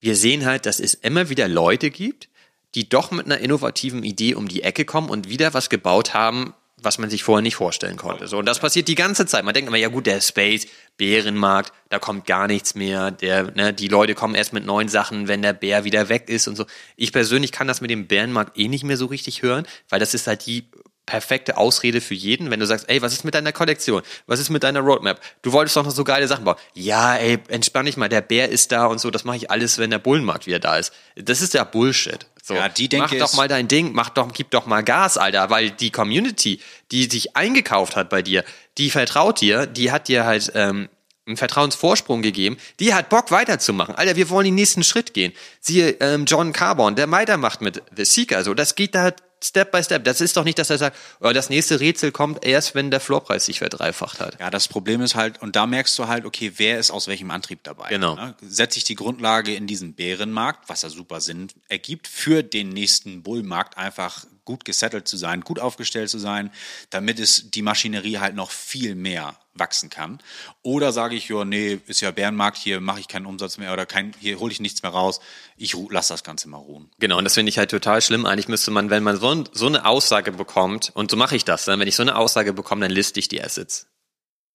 wir 0.00 0.16
sehen 0.16 0.46
halt, 0.46 0.66
dass 0.66 0.80
es 0.80 0.94
immer 0.94 1.28
wieder 1.28 1.46
Leute 1.48 1.90
gibt, 1.90 2.28
die 2.74 2.88
doch 2.88 3.10
mit 3.10 3.26
einer 3.26 3.38
innovativen 3.38 4.02
Idee 4.02 4.34
um 4.34 4.48
die 4.48 4.62
Ecke 4.62 4.84
kommen 4.84 5.10
und 5.10 5.28
wieder 5.28 5.54
was 5.54 5.68
gebaut 5.68 6.14
haben, 6.14 6.54
was 6.78 6.98
man 6.98 7.10
sich 7.10 7.22
vorher 7.22 7.42
nicht 7.42 7.56
vorstellen 7.56 7.96
konnte. 7.96 8.28
So, 8.28 8.38
und 8.38 8.46
das 8.46 8.60
passiert 8.60 8.88
die 8.88 8.94
ganze 8.94 9.26
Zeit. 9.26 9.44
Man 9.44 9.54
denkt 9.54 9.68
immer, 9.68 9.78
ja 9.78 9.88
gut, 9.88 10.06
der 10.06 10.20
Space, 10.20 10.66
Bärenmarkt, 10.96 11.72
da 11.88 11.98
kommt 11.98 12.26
gar 12.26 12.46
nichts 12.46 12.74
mehr. 12.74 13.10
Der, 13.10 13.44
ne, 13.52 13.72
die 13.72 13.88
Leute 13.88 14.14
kommen 14.14 14.34
erst 14.34 14.52
mit 14.52 14.64
neuen 14.64 14.88
Sachen, 14.88 15.28
wenn 15.28 15.42
der 15.42 15.52
Bär 15.52 15.84
wieder 15.84 16.08
weg 16.08 16.28
ist 16.28 16.48
und 16.48 16.56
so. 16.56 16.66
Ich 16.96 17.12
persönlich 17.12 17.52
kann 17.52 17.68
das 17.68 17.80
mit 17.80 17.90
dem 17.90 18.06
Bärenmarkt 18.06 18.58
eh 18.58 18.68
nicht 18.68 18.84
mehr 18.84 18.96
so 18.96 19.06
richtig 19.06 19.42
hören, 19.42 19.66
weil 19.88 20.00
das 20.00 20.14
ist 20.14 20.26
halt 20.26 20.46
die 20.46 20.68
perfekte 21.04 21.56
Ausrede 21.56 22.00
für 22.00 22.14
jeden, 22.14 22.50
wenn 22.50 22.58
du 22.58 22.66
sagst, 22.66 22.88
ey, 22.88 23.00
was 23.00 23.12
ist 23.12 23.24
mit 23.24 23.32
deiner 23.34 23.52
Kollektion? 23.52 24.02
Was 24.26 24.40
ist 24.40 24.50
mit 24.50 24.64
deiner 24.64 24.80
Roadmap? 24.80 25.20
Du 25.42 25.52
wolltest 25.52 25.76
doch 25.76 25.84
noch 25.84 25.92
so 25.92 26.02
geile 26.02 26.26
Sachen 26.26 26.44
bauen. 26.44 26.56
Ja, 26.74 27.14
ey, 27.14 27.38
entspann 27.46 27.86
dich 27.86 27.96
mal, 27.96 28.08
der 28.08 28.22
Bär 28.22 28.48
ist 28.48 28.72
da 28.72 28.86
und 28.86 28.98
so, 29.00 29.12
das 29.12 29.22
mache 29.24 29.36
ich 29.36 29.48
alles, 29.48 29.78
wenn 29.78 29.90
der 29.90 30.00
Bullenmarkt 30.00 30.46
wieder 30.48 30.58
da 30.58 30.78
ist. 30.78 30.92
Das 31.14 31.42
ist 31.42 31.54
ja 31.54 31.62
Bullshit. 31.62 32.26
So, 32.42 32.54
Ja, 32.54 32.68
die 32.68 32.84
mach 32.84 33.08
Denke 33.08 33.18
doch 33.18 33.30
ist- 33.30 33.36
mal 33.36 33.46
dein 33.46 33.68
Ding, 33.68 33.92
mach 33.92 34.08
doch, 34.08 34.32
gib 34.32 34.50
doch 34.50 34.66
mal 34.66 34.82
Gas, 34.82 35.16
Alter, 35.16 35.48
weil 35.48 35.70
die 35.70 35.92
Community, 35.92 36.60
die 36.90 37.04
sich 37.04 37.36
eingekauft 37.36 37.94
hat 37.94 38.08
bei 38.08 38.22
dir, 38.22 38.44
die 38.78 38.90
vertraut 38.90 39.40
dir, 39.40 39.66
die 39.66 39.90
hat 39.90 40.08
dir 40.08 40.24
halt 40.24 40.52
ähm, 40.54 40.88
einen 41.26 41.36
Vertrauensvorsprung 41.36 42.22
gegeben, 42.22 42.56
die 42.78 42.94
hat 42.94 43.08
Bock 43.08 43.30
weiterzumachen. 43.30 43.94
Alter, 43.94 44.16
wir 44.16 44.30
wollen 44.30 44.44
den 44.44 44.54
nächsten 44.54 44.84
Schritt 44.84 45.12
gehen. 45.12 45.32
Siehe 45.60 45.96
ähm, 46.00 46.24
John 46.24 46.52
Carbon, 46.52 46.94
der 46.94 47.10
weitermacht 47.10 47.60
mit 47.60 47.82
The 47.96 48.04
Seeker, 48.04 48.44
so, 48.44 48.54
das 48.54 48.74
geht 48.74 48.94
da 48.94 49.02
halt 49.02 49.16
Step 49.42 49.70
by 49.70 49.82
Step. 49.82 50.04
Das 50.04 50.20
ist 50.20 50.36
doch 50.36 50.44
nicht, 50.44 50.58
dass 50.58 50.70
er 50.70 50.78
sagt, 50.78 50.96
oh, 51.20 51.30
das 51.32 51.50
nächste 51.50 51.78
Rätsel 51.78 52.10
kommt 52.10 52.44
erst, 52.44 52.74
wenn 52.74 52.90
der 52.90 53.00
Floorpreis 53.00 53.44
sich 53.44 53.58
verdreifacht 53.58 54.18
hat. 54.18 54.40
Ja, 54.40 54.50
das 54.50 54.66
Problem 54.66 55.02
ist 55.02 55.14
halt, 55.14 55.42
und 55.42 55.56
da 55.56 55.66
merkst 55.66 55.98
du 55.98 56.08
halt, 56.08 56.24
okay, 56.24 56.52
wer 56.56 56.78
ist 56.78 56.90
aus 56.90 57.06
welchem 57.06 57.30
Antrieb 57.30 57.62
dabei? 57.62 57.90
Genau. 57.90 58.14
Ne? 58.14 58.34
Setze 58.40 58.78
ich 58.78 58.84
die 58.84 58.94
Grundlage 58.94 59.54
in 59.54 59.66
diesen 59.66 59.94
Bärenmarkt, 59.94 60.68
was 60.68 60.82
ja 60.82 60.88
super 60.88 61.20
Sinn 61.20 61.48
ergibt, 61.68 62.08
für 62.08 62.42
den 62.42 62.70
nächsten 62.70 63.22
Bullmarkt 63.22 63.76
einfach 63.76 64.24
gut 64.46 64.64
gesettelt 64.64 65.06
zu 65.06 65.18
sein, 65.18 65.42
gut 65.42 65.58
aufgestellt 65.60 66.08
zu 66.08 66.18
sein, 66.18 66.50
damit 66.88 67.20
es 67.20 67.50
die 67.50 67.60
Maschinerie 67.60 68.16
halt 68.18 68.34
noch 68.34 68.50
viel 68.50 68.94
mehr 68.94 69.36
wachsen 69.52 69.90
kann. 69.90 70.20
Oder 70.62 70.92
sage 70.92 71.14
ich, 71.16 71.28
ja, 71.28 71.44
nee, 71.44 71.78
ist 71.86 72.00
ja 72.00 72.10
Bärenmarkt, 72.10 72.56
hier 72.56 72.80
mache 72.80 73.00
ich 73.00 73.08
keinen 73.08 73.26
Umsatz 73.26 73.58
mehr 73.58 73.72
oder 73.74 73.84
kein, 73.84 74.14
hier 74.18 74.38
hole 74.38 74.52
ich 74.52 74.60
nichts 74.60 74.82
mehr 74.82 74.92
raus, 74.92 75.20
ich 75.58 75.72
ru- 75.74 75.88
lass 75.90 76.08
das 76.08 76.24
Ganze 76.24 76.48
mal 76.48 76.56
ruhen. 76.58 76.90
Genau, 76.98 77.18
und 77.18 77.24
das 77.24 77.34
finde 77.34 77.50
ich 77.50 77.58
halt 77.58 77.70
total 77.70 78.00
schlimm. 78.00 78.24
Eigentlich 78.24 78.48
müsste 78.48 78.70
man, 78.70 78.88
wenn 78.88 79.02
man 79.02 79.18
so, 79.18 79.34
ein, 79.34 79.48
so 79.52 79.66
eine 79.66 79.84
Aussage 79.84 80.32
bekommt, 80.32 80.90
und 80.94 81.10
so 81.10 81.16
mache 81.18 81.36
ich 81.36 81.44
das, 81.44 81.66
ne? 81.66 81.78
wenn 81.78 81.88
ich 81.88 81.96
so 81.96 82.02
eine 82.02 82.16
Aussage 82.16 82.54
bekomme, 82.54 82.80
dann 82.82 82.90
liste 82.90 83.20
ich 83.20 83.28
die 83.28 83.42
Assets. 83.42 83.88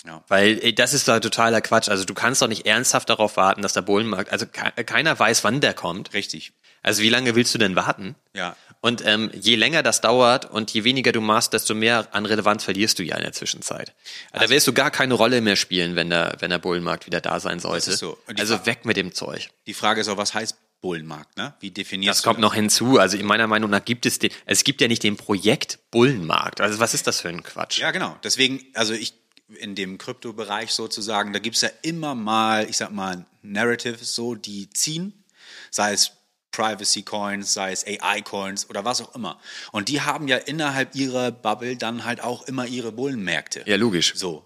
Ja. 0.06 0.24
Weil 0.28 0.60
ey, 0.64 0.74
das 0.74 0.94
ist 0.94 1.08
da 1.08 1.20
totaler 1.20 1.62
Quatsch. 1.62 1.88
Also 1.90 2.06
du 2.06 2.16
kannst 2.16 2.42
doch 2.42 2.48
nicht 2.48 2.66
ernsthaft 2.66 3.08
darauf 3.10 3.38
warten, 3.38 3.62
dass 3.62 3.74
der 3.74 3.84
Bullenmarkt, 3.84 4.32
also 4.32 4.48
ke 4.48 4.72
keiner 4.84 5.18
weiß, 5.20 5.44
wann 5.44 5.62
der 5.62 5.76
kommt. 5.76 6.14
Richtig. 6.14 6.54
Also 6.84 7.02
wie 7.04 7.10
lange 7.10 7.36
willst 7.36 7.54
du 7.54 7.58
denn 7.58 7.76
warten? 7.76 8.16
Ja. 8.34 8.56
Und 8.84 9.06
ähm, 9.06 9.30
je 9.34 9.56
länger 9.56 9.84
das 9.84 10.02
dauert 10.02 10.50
und 10.50 10.72
je 10.74 10.84
weniger 10.84 11.12
du 11.12 11.22
machst, 11.22 11.54
desto 11.54 11.76
mehr 11.76 12.08
an 12.16 12.26
Relevanz 12.26 12.64
verlierst 12.64 12.98
du 12.98 13.04
ja 13.04 13.16
in 13.16 13.22
der 13.22 13.34
Zwischenzeit. 13.34 13.94
da 14.34 14.50
wirst 14.50 14.66
du 14.68 14.74
gar 14.74 14.90
keine 14.90 15.14
Rolle 15.14 15.40
mehr 15.42 15.56
spielen, 15.56 15.96
wenn 15.96 16.10
der, 16.10 16.36
wenn 16.40 16.50
der 16.50 16.58
Bullenmarkt 16.58 17.06
wieder 17.06 17.22
da 17.22 17.40
sein 17.40 17.60
sollte. 17.60 17.92
ist 17.92 18.00
so. 18.00 18.18
Also 18.40 18.58
Fra- 18.58 18.66
weg 18.66 18.86
mit 18.86 18.98
dem 18.98 19.14
Zeug. 19.14 19.50
Die 19.68 19.76
Frage 19.76 20.02
ist 20.02 20.08
auch, 20.08 20.18
was 20.18 20.34
heißt 20.34 20.56
Bullenmarkt, 20.82 21.38
ne? 21.38 21.54
Wie 21.60 21.70
definierst 21.70 22.18
Das 22.18 22.22
du 22.24 22.30
kommt 22.30 22.40
noch 22.40 22.56
hinzu. 22.56 22.98
Also 22.98 23.16
in 23.18 23.28
meiner 23.28 23.46
Meinung 23.46 23.70
nach 23.70 23.86
gibt 23.86 24.08
es 24.08 24.18
den, 24.18 24.32
es 24.48 24.64
gibt 24.64 24.82
ja 24.82 24.88
nicht 24.88 25.04
den 25.04 25.16
Projekt 25.16 25.78
Bullenmarkt. 25.92 26.60
Also 26.60 26.80
was 26.80 26.96
ist 26.96 27.06
das 27.06 27.22
für 27.22 27.30
ein 27.30 27.44
Quatsch? 27.44 27.78
Ja, 27.78 27.92
genau. 27.92 28.18
Deswegen, 28.24 28.66
also 28.74 28.96
ich 28.96 29.14
in 29.60 29.76
dem 29.76 30.00
Kryptobereich 30.00 30.72
sozusagen, 30.72 31.34
da 31.34 31.40
gibt's 31.40 31.62
ja 31.62 31.70
immer 31.84 32.16
mal, 32.16 32.68
ich 32.68 32.78
sag 32.78 32.92
mal, 32.92 33.26
Narratives 33.44 34.16
so, 34.16 34.34
die 34.34 34.72
ziehen, 34.72 35.24
sei 35.70 35.94
es 35.94 36.14
Privacy 36.52 37.04
Coins, 37.04 37.54
sei 37.54 37.72
es 37.72 37.86
AI 37.86 38.22
Coins 38.22 38.70
oder 38.70 38.86
was 38.86 39.02
auch 39.02 39.16
immer. 39.16 39.40
Und 39.72 39.90
die 39.90 40.02
haben 40.02 40.28
ja 40.28 40.38
innerhalb 40.38 40.96
ihrer 40.96 41.32
Bubble 41.32 41.78
dann 41.78 42.06
halt 42.06 42.22
auch 42.22 42.48
immer 42.48 42.66
ihre 42.66 42.92
Bullenmärkte. 42.92 43.64
Ja, 43.66 43.78
logisch. 43.78 44.14
So. 44.16 44.44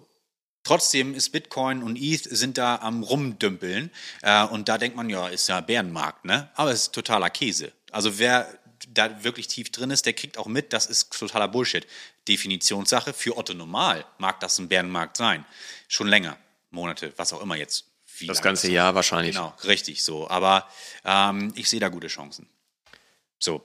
Trotzdem 0.64 1.14
ist 1.14 1.30
Bitcoin 1.30 1.84
und 1.84 1.95
ETH 1.95 2.23
sind 2.23 2.57
da 2.57 2.77
am 2.77 3.03
rumdümpeln 3.03 3.91
äh, 4.23 4.45
und 4.45 4.68
da 4.68 4.80
denkt 4.80 4.98
man, 4.98 5.10
ja, 5.10 5.27
ist 5.27 5.48
ja 5.48 5.61
Bärenmarkt, 5.61 6.26
ne? 6.26 6.49
Aber 6.56 6.72
es 6.72 6.84
ist 6.84 6.95
totaler 6.95 7.30
Käse. 7.30 7.72
Also 7.91 8.18
wer 8.18 8.48
da 8.90 9.23
wirklich 9.23 9.48
tief 9.48 9.72
drin 9.72 9.91
ist, 9.91 10.06
der 10.06 10.14
kriegt 10.14 10.38
auch 10.38 10.48
mit, 10.48 10.73
das 10.73 10.88
ist 10.88 11.11
totaler 11.11 11.48
Bullshit. 11.48 11.86
Definitionssache, 12.27 13.14
für 13.14 13.38
Otto 13.38 13.53
Normal 13.53 14.06
mag 14.18 14.40
das 14.40 14.57
ein 14.57 14.68
Bärenmarkt 14.68 15.18
sein. 15.18 15.45
Schon 15.88 16.07
länger, 16.07 16.38
Monate, 16.72 17.14
was 17.15 17.32
auch 17.32 17.41
immer 17.41 17.56
jetzt. 17.56 17.86
Wie 18.17 18.27
Das 18.27 18.41
ganze 18.41 18.69
Jahr 18.71 18.95
wahrscheinlich. 18.95 19.35
Genau, 19.35 19.53
richtig 19.65 20.03
so. 20.03 20.29
Aber 20.29 20.67
ähm, 21.03 21.51
ich 21.55 21.69
sehe 21.69 21.79
da 21.79 21.89
gute 21.89 22.07
Chancen. 22.07 22.47
So. 23.39 23.61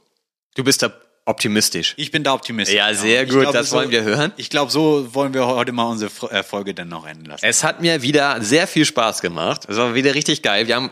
Du 0.54 0.64
bist 0.64 0.82
da 0.82 0.92
optimistisch. 1.26 1.94
Ich 1.96 2.10
bin 2.10 2.24
da 2.24 2.32
optimistisch. 2.34 2.76
Ja, 2.76 2.92
sehr 2.94 3.22
Ich 3.22 3.30
gut, 3.30 3.40
glaube, 3.42 3.56
das 3.56 3.70
so- 3.70 3.76
wollen 3.76 3.90
wir 3.90 4.02
hören. 4.02 4.32
Ich 4.36 4.50
glaube, 4.50 4.72
so 4.72 5.14
wollen 5.14 5.32
wir 5.34 5.46
heute 5.46 5.70
mal 5.72 5.84
unsere 5.84 6.10
äh, 6.32 6.42
Folge 6.42 6.74
dann 6.74 6.88
noch 6.88 7.06
enden 7.06 7.26
lassen. 7.26 7.44
Es 7.44 7.62
hat 7.62 7.80
mir 7.80 8.02
wieder 8.02 8.42
sehr 8.42 8.66
viel 8.66 8.84
Spaß 8.84 9.20
gemacht. 9.22 9.66
Es 9.68 9.76
war 9.76 9.94
wieder 9.94 10.14
richtig 10.14 10.42
geil. 10.42 10.66
Wir 10.66 10.74
haben 10.76 10.90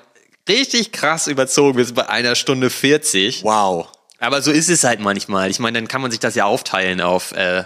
richtig 0.49 0.93
krass 0.93 1.27
überzogen. 1.27 1.77
Wir 1.77 1.85
sind 1.85 1.95
bei 1.95 2.09
einer 2.09 2.35
Stunde 2.37 2.71
40. 2.71 3.43
Wow. 3.43 3.89
Aber 4.21 4.41
so 4.43 4.51
ist 4.53 4.69
es 4.69 4.85
halt 4.85 5.01
manchmal. 5.01 5.51
Ich 5.51 5.59
meine, 5.59 5.79
dann 5.79 5.89
kann 5.89 6.01
man 6.03 6.11
sich 6.11 6.21
das 6.21 6.35
ja 6.35 6.45
aufteilen 6.45 7.01
auf 7.01 7.33
äh, 7.33 7.65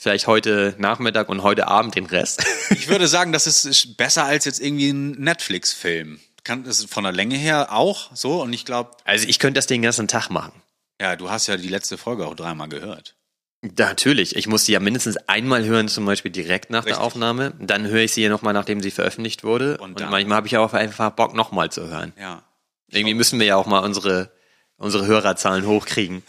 vielleicht 0.00 0.26
heute 0.28 0.74
Nachmittag 0.78 1.28
und 1.28 1.42
heute 1.42 1.66
Abend 1.68 1.94
den 1.96 2.06
Rest. 2.06 2.42
Ich 2.70 2.88
würde 2.88 3.08
sagen, 3.08 3.32
das 3.32 3.46
ist- 3.46 3.96
besser 3.98 4.24
als 4.24 4.44
jetzt 4.46 4.60
irgendwie 4.60 4.90
ein 4.90 5.10
Netflix-Film. 5.12 6.20
Kann 6.44 6.64
das 6.64 6.84
von 6.84 7.04
der 7.04 7.12
Länge 7.12 7.36
her 7.36 7.72
auch 7.72 8.10
so 8.14 8.40
und 8.42 8.52
ich 8.52 8.64
glaube, 8.64 8.92
Also 9.04 9.26
ich 9.28 9.38
könnte 9.38 9.58
das 9.58 9.66
den 9.66 9.82
ganzen 9.82 10.06
Tag 10.08 10.30
machen. 10.30 10.52
ja, 11.00 11.16
du 11.16 11.28
hast 11.30 11.46
ja 11.48 11.56
die 11.56 11.68
letzte 11.68 11.98
Folge 11.98 12.26
auch 12.26 12.34
dreimal 12.34 12.68
gehört. 12.68 13.14
Natürlich. 13.76 14.36
Ich 14.36 14.46
muss 14.46 14.64
sie 14.66 14.72
ja 14.72 14.80
mindestens 14.80 15.16
einmal 15.26 15.64
hören, 15.64 15.88
zum 15.88 16.06
Beispiel 16.06 16.30
direkt 16.30 16.70
nach 16.70 16.84
der 16.84 16.92
Richtig. 16.92 17.04
Aufnahme. 17.04 17.54
Dann 17.60 17.86
höre 17.88 18.02
ich 18.02 18.12
sie 18.12 18.22
ja 18.22 18.28
nochmal, 18.28 18.54
nachdem 18.54 18.80
sie 18.80 18.92
veröffentlicht 18.92 19.42
wurde. 19.42 19.78
Und 19.78 20.00
Und, 20.00 20.10
manchmal 20.10 20.36
habe 20.36 20.46
ich 20.46 20.56
auch 20.56 20.74
einfach 20.74 21.10
Bock, 21.10 21.34
nochmal 21.34 21.70
zu 21.72 21.88
hören. 21.88 22.12
Ja. 22.20 22.44
Irgendwie 22.90 23.14
müssen 23.14 23.38
wir 23.40 23.46
ja 23.46 23.56
auch 23.56 23.66
mal 23.66 23.80
unsere, 23.80 24.30
unsere 24.78 25.06
Hörerzahlen 25.06 25.66
hochkriegen. 25.66 26.22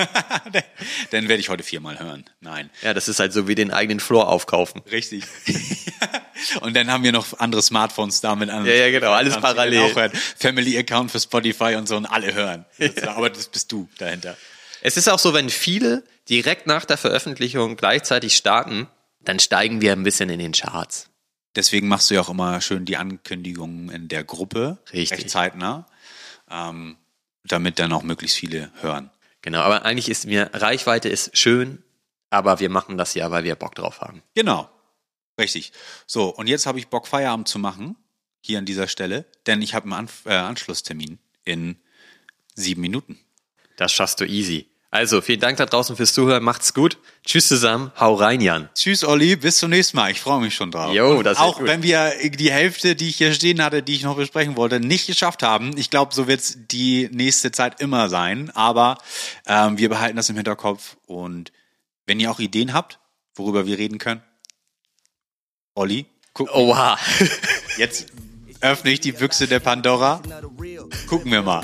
Dann 1.12 1.28
werde 1.28 1.40
ich 1.40 1.50
heute 1.50 1.64
viermal 1.64 2.00
hören. 2.00 2.26
Nein. 2.42 2.70
ja, 2.82 2.94
das 2.94 3.08
ist 3.08 3.20
halt 3.20 3.32
so 3.32 3.48
wie 3.48 3.56
den 3.56 3.72
eigenen 3.72 4.00
Floor 4.00 4.28
aufkaufen. 4.28 4.82
Richtig. 4.92 5.24
und 6.62 6.76
dann 6.76 6.92
haben 6.92 7.04
wir 7.04 7.12
noch 7.12 7.40
andere 7.40 7.62
Smartphones 7.62 8.22
damit 8.22 8.50
an. 8.50 8.66
Ja, 8.66 8.74
ja, 8.74 8.92
genau, 8.92 9.12
alles 9.12 9.38
parallel. 9.38 9.92
Auch 9.92 9.96
hören. 9.96 10.12
Family 10.38 10.78
Account 10.78 11.12
für 11.12 11.20
Spotify 11.20 11.76
und 11.76 11.88
so 11.88 11.96
und 11.96 12.06
alle 12.06 12.34
hören. 12.34 12.66
Aber 13.06 13.30
das 13.30 13.48
bist 13.48 13.72
du 13.72 13.88
dahinter. 13.98 14.36
Es 14.82 14.98
ist 14.98 15.10
auch 15.10 15.20
so, 15.20 15.34
wenn 15.34 15.50
viele 15.50 16.04
direkt 16.30 16.66
nach 16.66 16.86
der 16.86 16.98
Veröffentlichung 16.98 17.76
gleichzeitig 17.76 18.36
starten, 18.36 18.88
dann 19.22 19.40
steigen 19.40 19.82
wir 19.82 19.92
ein 19.92 20.04
bisschen 20.04 20.30
in 20.30 20.40
den 20.40 20.54
Charts. 20.54 21.10
Deswegen 21.56 21.88
machst 21.88 22.10
du 22.10 22.16
ja 22.16 22.22
auch 22.22 22.30
immer 22.30 22.62
schön 22.62 22.86
die 22.86 22.98
Ankündigungen 22.98 23.90
in 23.90 24.08
der 24.08 24.24
Gruppe. 24.24 24.78
Richtig. 24.94 25.20
Recht 25.20 25.30
zeitnah. 25.30 25.88
Ähm, 26.50 26.96
damit 27.44 27.80
dann 27.80 27.94
auch 27.94 28.04
möglichst 28.04 28.38
viele 28.38 28.72
hören. 28.82 29.10
Genau, 29.42 29.60
aber 29.62 29.86
eigentlich 29.86 30.10
ist 30.10 30.26
mir, 30.26 30.50
Reichweite 30.54 31.10
ist 31.10 31.38
schön, 31.38 31.84
aber 32.30 32.60
wir 32.60 32.70
machen 32.70 32.98
das 32.98 33.14
ja, 33.14 33.32
weil 33.32 33.44
wir 33.44 33.56
Bock 33.56 33.76
drauf 33.76 34.02
haben. 34.02 34.22
Genau. 34.36 34.70
Richtig. 35.40 35.72
So, 36.06 36.30
und 36.30 36.48
jetzt 36.48 36.66
habe 36.66 36.80
ich 36.80 36.90
Bock, 36.90 37.08
Feierabend 37.08 37.48
zu 37.48 37.60
machen. 37.60 37.96
Hier 38.42 38.58
an 38.58 38.66
dieser 38.66 38.88
Stelle. 38.88 39.26
Denn 39.48 39.62
ich 39.62 39.74
habe 39.74 39.86
einen 39.86 39.94
Anf 39.94 40.26
äh, 40.26 40.34
Anschlusstermin 40.34 41.18
in 41.46 41.78
sieben 42.56 42.82
Minuten. 42.82 43.20
Das 43.78 43.94
schaffst 43.94 44.20
du 44.20 44.26
easy. 44.26 44.69
Also, 44.92 45.22
vielen 45.22 45.40
Dank 45.40 45.58
da 45.58 45.68
draußen 45.68 45.96
fürs 45.96 46.14
Zuhören. 46.14 46.44
Macht's 46.44 46.74
gut. 46.74 46.98
Tschüss 47.24 47.48
zusammen. 47.48 47.92
Hau 48.00 48.16
rein, 48.16 48.42
Jan. 48.42 48.70
Tschüss, 48.74 49.04
Olli. 49.04 49.36
Bis 49.36 49.60
zum 49.60 49.70
nächsten 49.70 49.98
Mal. 49.98 50.10
Ich 50.10 50.20
freue 50.20 50.42
mich 50.42 50.56
schon 50.56 50.72
drauf. 50.72 50.96
Jo, 50.96 51.22
das 51.22 51.38
Auch 51.38 51.60
gut. 51.60 51.68
wenn 51.68 51.84
wir 51.84 52.12
die 52.32 52.52
Hälfte, 52.52 52.96
die 52.96 53.10
ich 53.10 53.18
hier 53.18 53.32
stehen 53.34 53.62
hatte, 53.64 53.84
die 53.84 53.94
ich 53.94 54.02
noch 54.02 54.16
besprechen 54.16 54.56
wollte, 54.58 54.80
nicht 54.80 55.06
geschafft 55.06 55.44
haben. 55.44 55.78
Ich 55.78 55.92
glaube, 55.92 56.16
so 56.16 56.28
wird's 56.28 56.58
die 56.72 57.08
nächste 57.12 57.52
Zeit 57.52 57.80
immer 57.82 58.10
sein. 58.10 58.50
Aber 58.56 58.98
ähm, 59.46 59.78
wir 59.78 59.90
behalten 59.90 60.16
das 60.16 60.30
im 60.30 60.38
Hinterkopf. 60.38 60.98
Und 61.06 61.52
wenn 62.08 62.20
ihr 62.20 62.32
auch 62.32 62.40
Ideen 62.40 62.74
habt, 62.74 62.98
worüber 63.36 63.68
wir 63.68 63.78
reden 63.78 64.00
können, 64.00 64.24
Olli, 65.76 66.08
guck, 66.34 66.50
Oha. 66.56 66.98
jetzt 67.78 68.08
öffne 68.62 68.90
ich 68.90 69.00
die 69.00 69.12
Büchse 69.12 69.48
der 69.48 69.60
Pandora. 69.60 70.22
Gucken 71.08 71.32
wir 71.32 71.42
mal. 71.42 71.62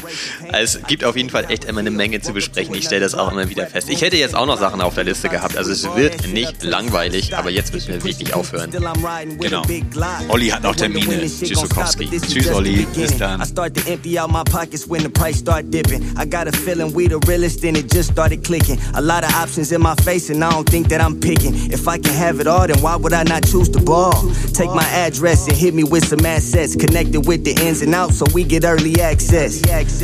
Also, 0.51 0.79
es 0.79 0.87
gibt 0.87 1.03
auf 1.03 1.15
jeden 1.15 1.29
Fall 1.29 1.45
echt 1.49 1.65
immer 1.65 1.79
eine 1.79 1.91
Menge 1.91 2.21
zu 2.21 2.33
besprechen. 2.33 2.75
Ich 2.75 2.85
stelle 2.85 3.01
das 3.01 3.15
auch 3.15 3.31
immer 3.31 3.49
wieder 3.49 3.67
fest. 3.67 3.89
Ich 3.89 4.01
hätte 4.01 4.17
jetzt 4.17 4.35
auch 4.35 4.45
noch 4.45 4.59
Sachen 4.59 4.81
auf 4.81 4.95
der 4.95 5.03
Liste 5.03 5.29
gehabt. 5.29 5.57
Also 5.57 5.71
es 5.71 5.83
wird 5.95 6.27
nicht 6.27 6.63
langweilig, 6.63 7.35
aber 7.35 7.49
jetzt 7.49 7.73
müssen 7.73 7.89
wir 7.89 8.03
wirklich 8.03 8.33
aufhören. 8.33 8.71
Genau. 8.71 9.63
Olli 10.29 10.49
hat 10.49 10.63
noch 10.63 10.75
Termine. 10.75 11.21
Tschüss, 11.21 11.59
Sokowski. 11.59 12.09
Tschüss, 12.19 12.51
Olli. 12.51 12.85
Bis 12.95 13.17
dann. 13.17 13.41
I 13.41 13.45
start 13.45 13.73
to 13.75 13.91
empty 13.91 14.19
out 14.19 14.31
my 14.31 14.43
pockets 14.43 14.87
when 14.89 15.01
the 15.01 15.09
price 15.09 15.37
start 15.37 15.71
dipping. 15.71 16.03
I 16.17 16.25
got 16.25 16.47
a 16.47 16.51
feeling 16.51 16.93
we 16.93 17.07
the 17.07 17.19
realest 17.27 17.63
and 17.63 17.77
it 17.77 17.91
just 17.91 18.11
started 18.11 18.43
clicking. 18.43 18.79
A 18.93 19.01
lot 19.01 19.23
of 19.23 19.33
options 19.35 19.71
in 19.71 19.81
my 19.81 19.95
face 20.03 20.29
and 20.29 20.43
I 20.43 20.51
don't 20.51 20.69
think 20.69 20.89
that 20.89 21.01
I'm 21.01 21.19
picking. 21.19 21.71
If 21.71 21.87
I 21.87 21.97
can 21.97 22.13
have 22.13 22.39
it 22.39 22.47
all, 22.47 22.67
then 22.67 22.81
why 22.81 22.95
would 22.95 23.13
I 23.13 23.23
not 23.23 23.43
choose 23.43 23.69
the 23.69 23.81
ball? 23.81 24.13
Take 24.53 24.69
my 24.73 24.87
address 24.93 25.47
and 25.47 25.57
hit 25.57 25.73
me 25.73 25.83
with 25.83 26.05
some 26.07 26.25
assets. 26.25 26.75
Connected 26.75 27.25
with 27.25 27.43
the 27.43 27.53
ins 27.65 27.81
and 27.81 27.93
outs 27.95 28.17
so 28.17 28.25
we 28.33 28.43
get 28.43 28.63
early 28.63 29.01
access. 29.01 29.14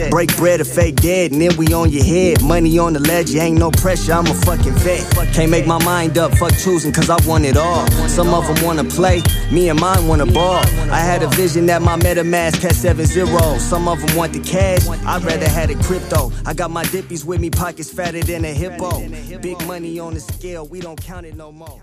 Break 0.10 0.36
bread 0.38 0.62
or 0.62 0.66
fake 0.66 0.96
dead 0.96 1.32
and 1.32 1.42
then 1.42 1.56
we 1.58 1.74
on 1.74 1.92
your 1.92 2.04
head. 2.04 2.42
Money 2.42 2.78
on 2.80 2.94
the 2.94 3.00
ledge, 3.00 3.34
ain't 3.36 3.60
no 3.60 3.72
pressure, 3.72 4.14
I'm 4.14 4.28
a 4.28 4.34
fucking 4.34 4.74
vet. 4.74 5.02
Can't 5.34 5.52
make 5.52 5.66
my 5.66 5.84
mind 5.84 6.18
up, 6.18 6.34
fuck 6.36 6.54
choosing 6.58 6.92
cause 6.92 7.10
I 7.10 7.18
want 7.28 7.46
it 7.46 7.58
all. 7.58 7.88
Some 8.08 8.34
of 8.34 8.48
them 8.48 8.64
wanna 8.66 8.84
play, 8.84 9.22
me 9.52 9.70
and 9.70 9.80
mine 9.80 10.08
wanna 10.08 10.26
ball. 10.26 10.64
I 10.92 11.00
had 11.00 11.24
a 11.24 11.28
vision 11.30 11.66
that 11.68 11.82
my 11.82 11.98
MetaMask 11.98 12.62
had 12.62 12.76
seven 12.76 13.06
zeros. 13.06 13.62
Some 13.62 13.88
of 13.88 14.02
them 14.02 14.16
want 14.16 14.34
the 14.34 14.40
cash, 14.40 14.88
I'd 14.88 15.24
rather 15.24 15.48
had 15.48 15.70
it 15.70 15.80
crypto. 15.80 16.32
I 16.46 16.54
got 16.54 16.72
my 16.72 16.84
dippies 16.86 17.24
with 17.26 17.40
me, 17.40 17.50
pockets 17.50 17.92
fatter 17.92 18.22
than 18.22 18.46
a 18.46 18.54
hippo. 18.54 19.08
Big 19.40 19.66
money 19.66 20.00
on 20.00 20.14
the 20.14 20.20
scale, 20.20 20.68
we 20.68 20.80
don't 20.80 21.02
count 21.02 21.26
it 21.26 21.36
no 21.36 21.52
more. 21.52 21.80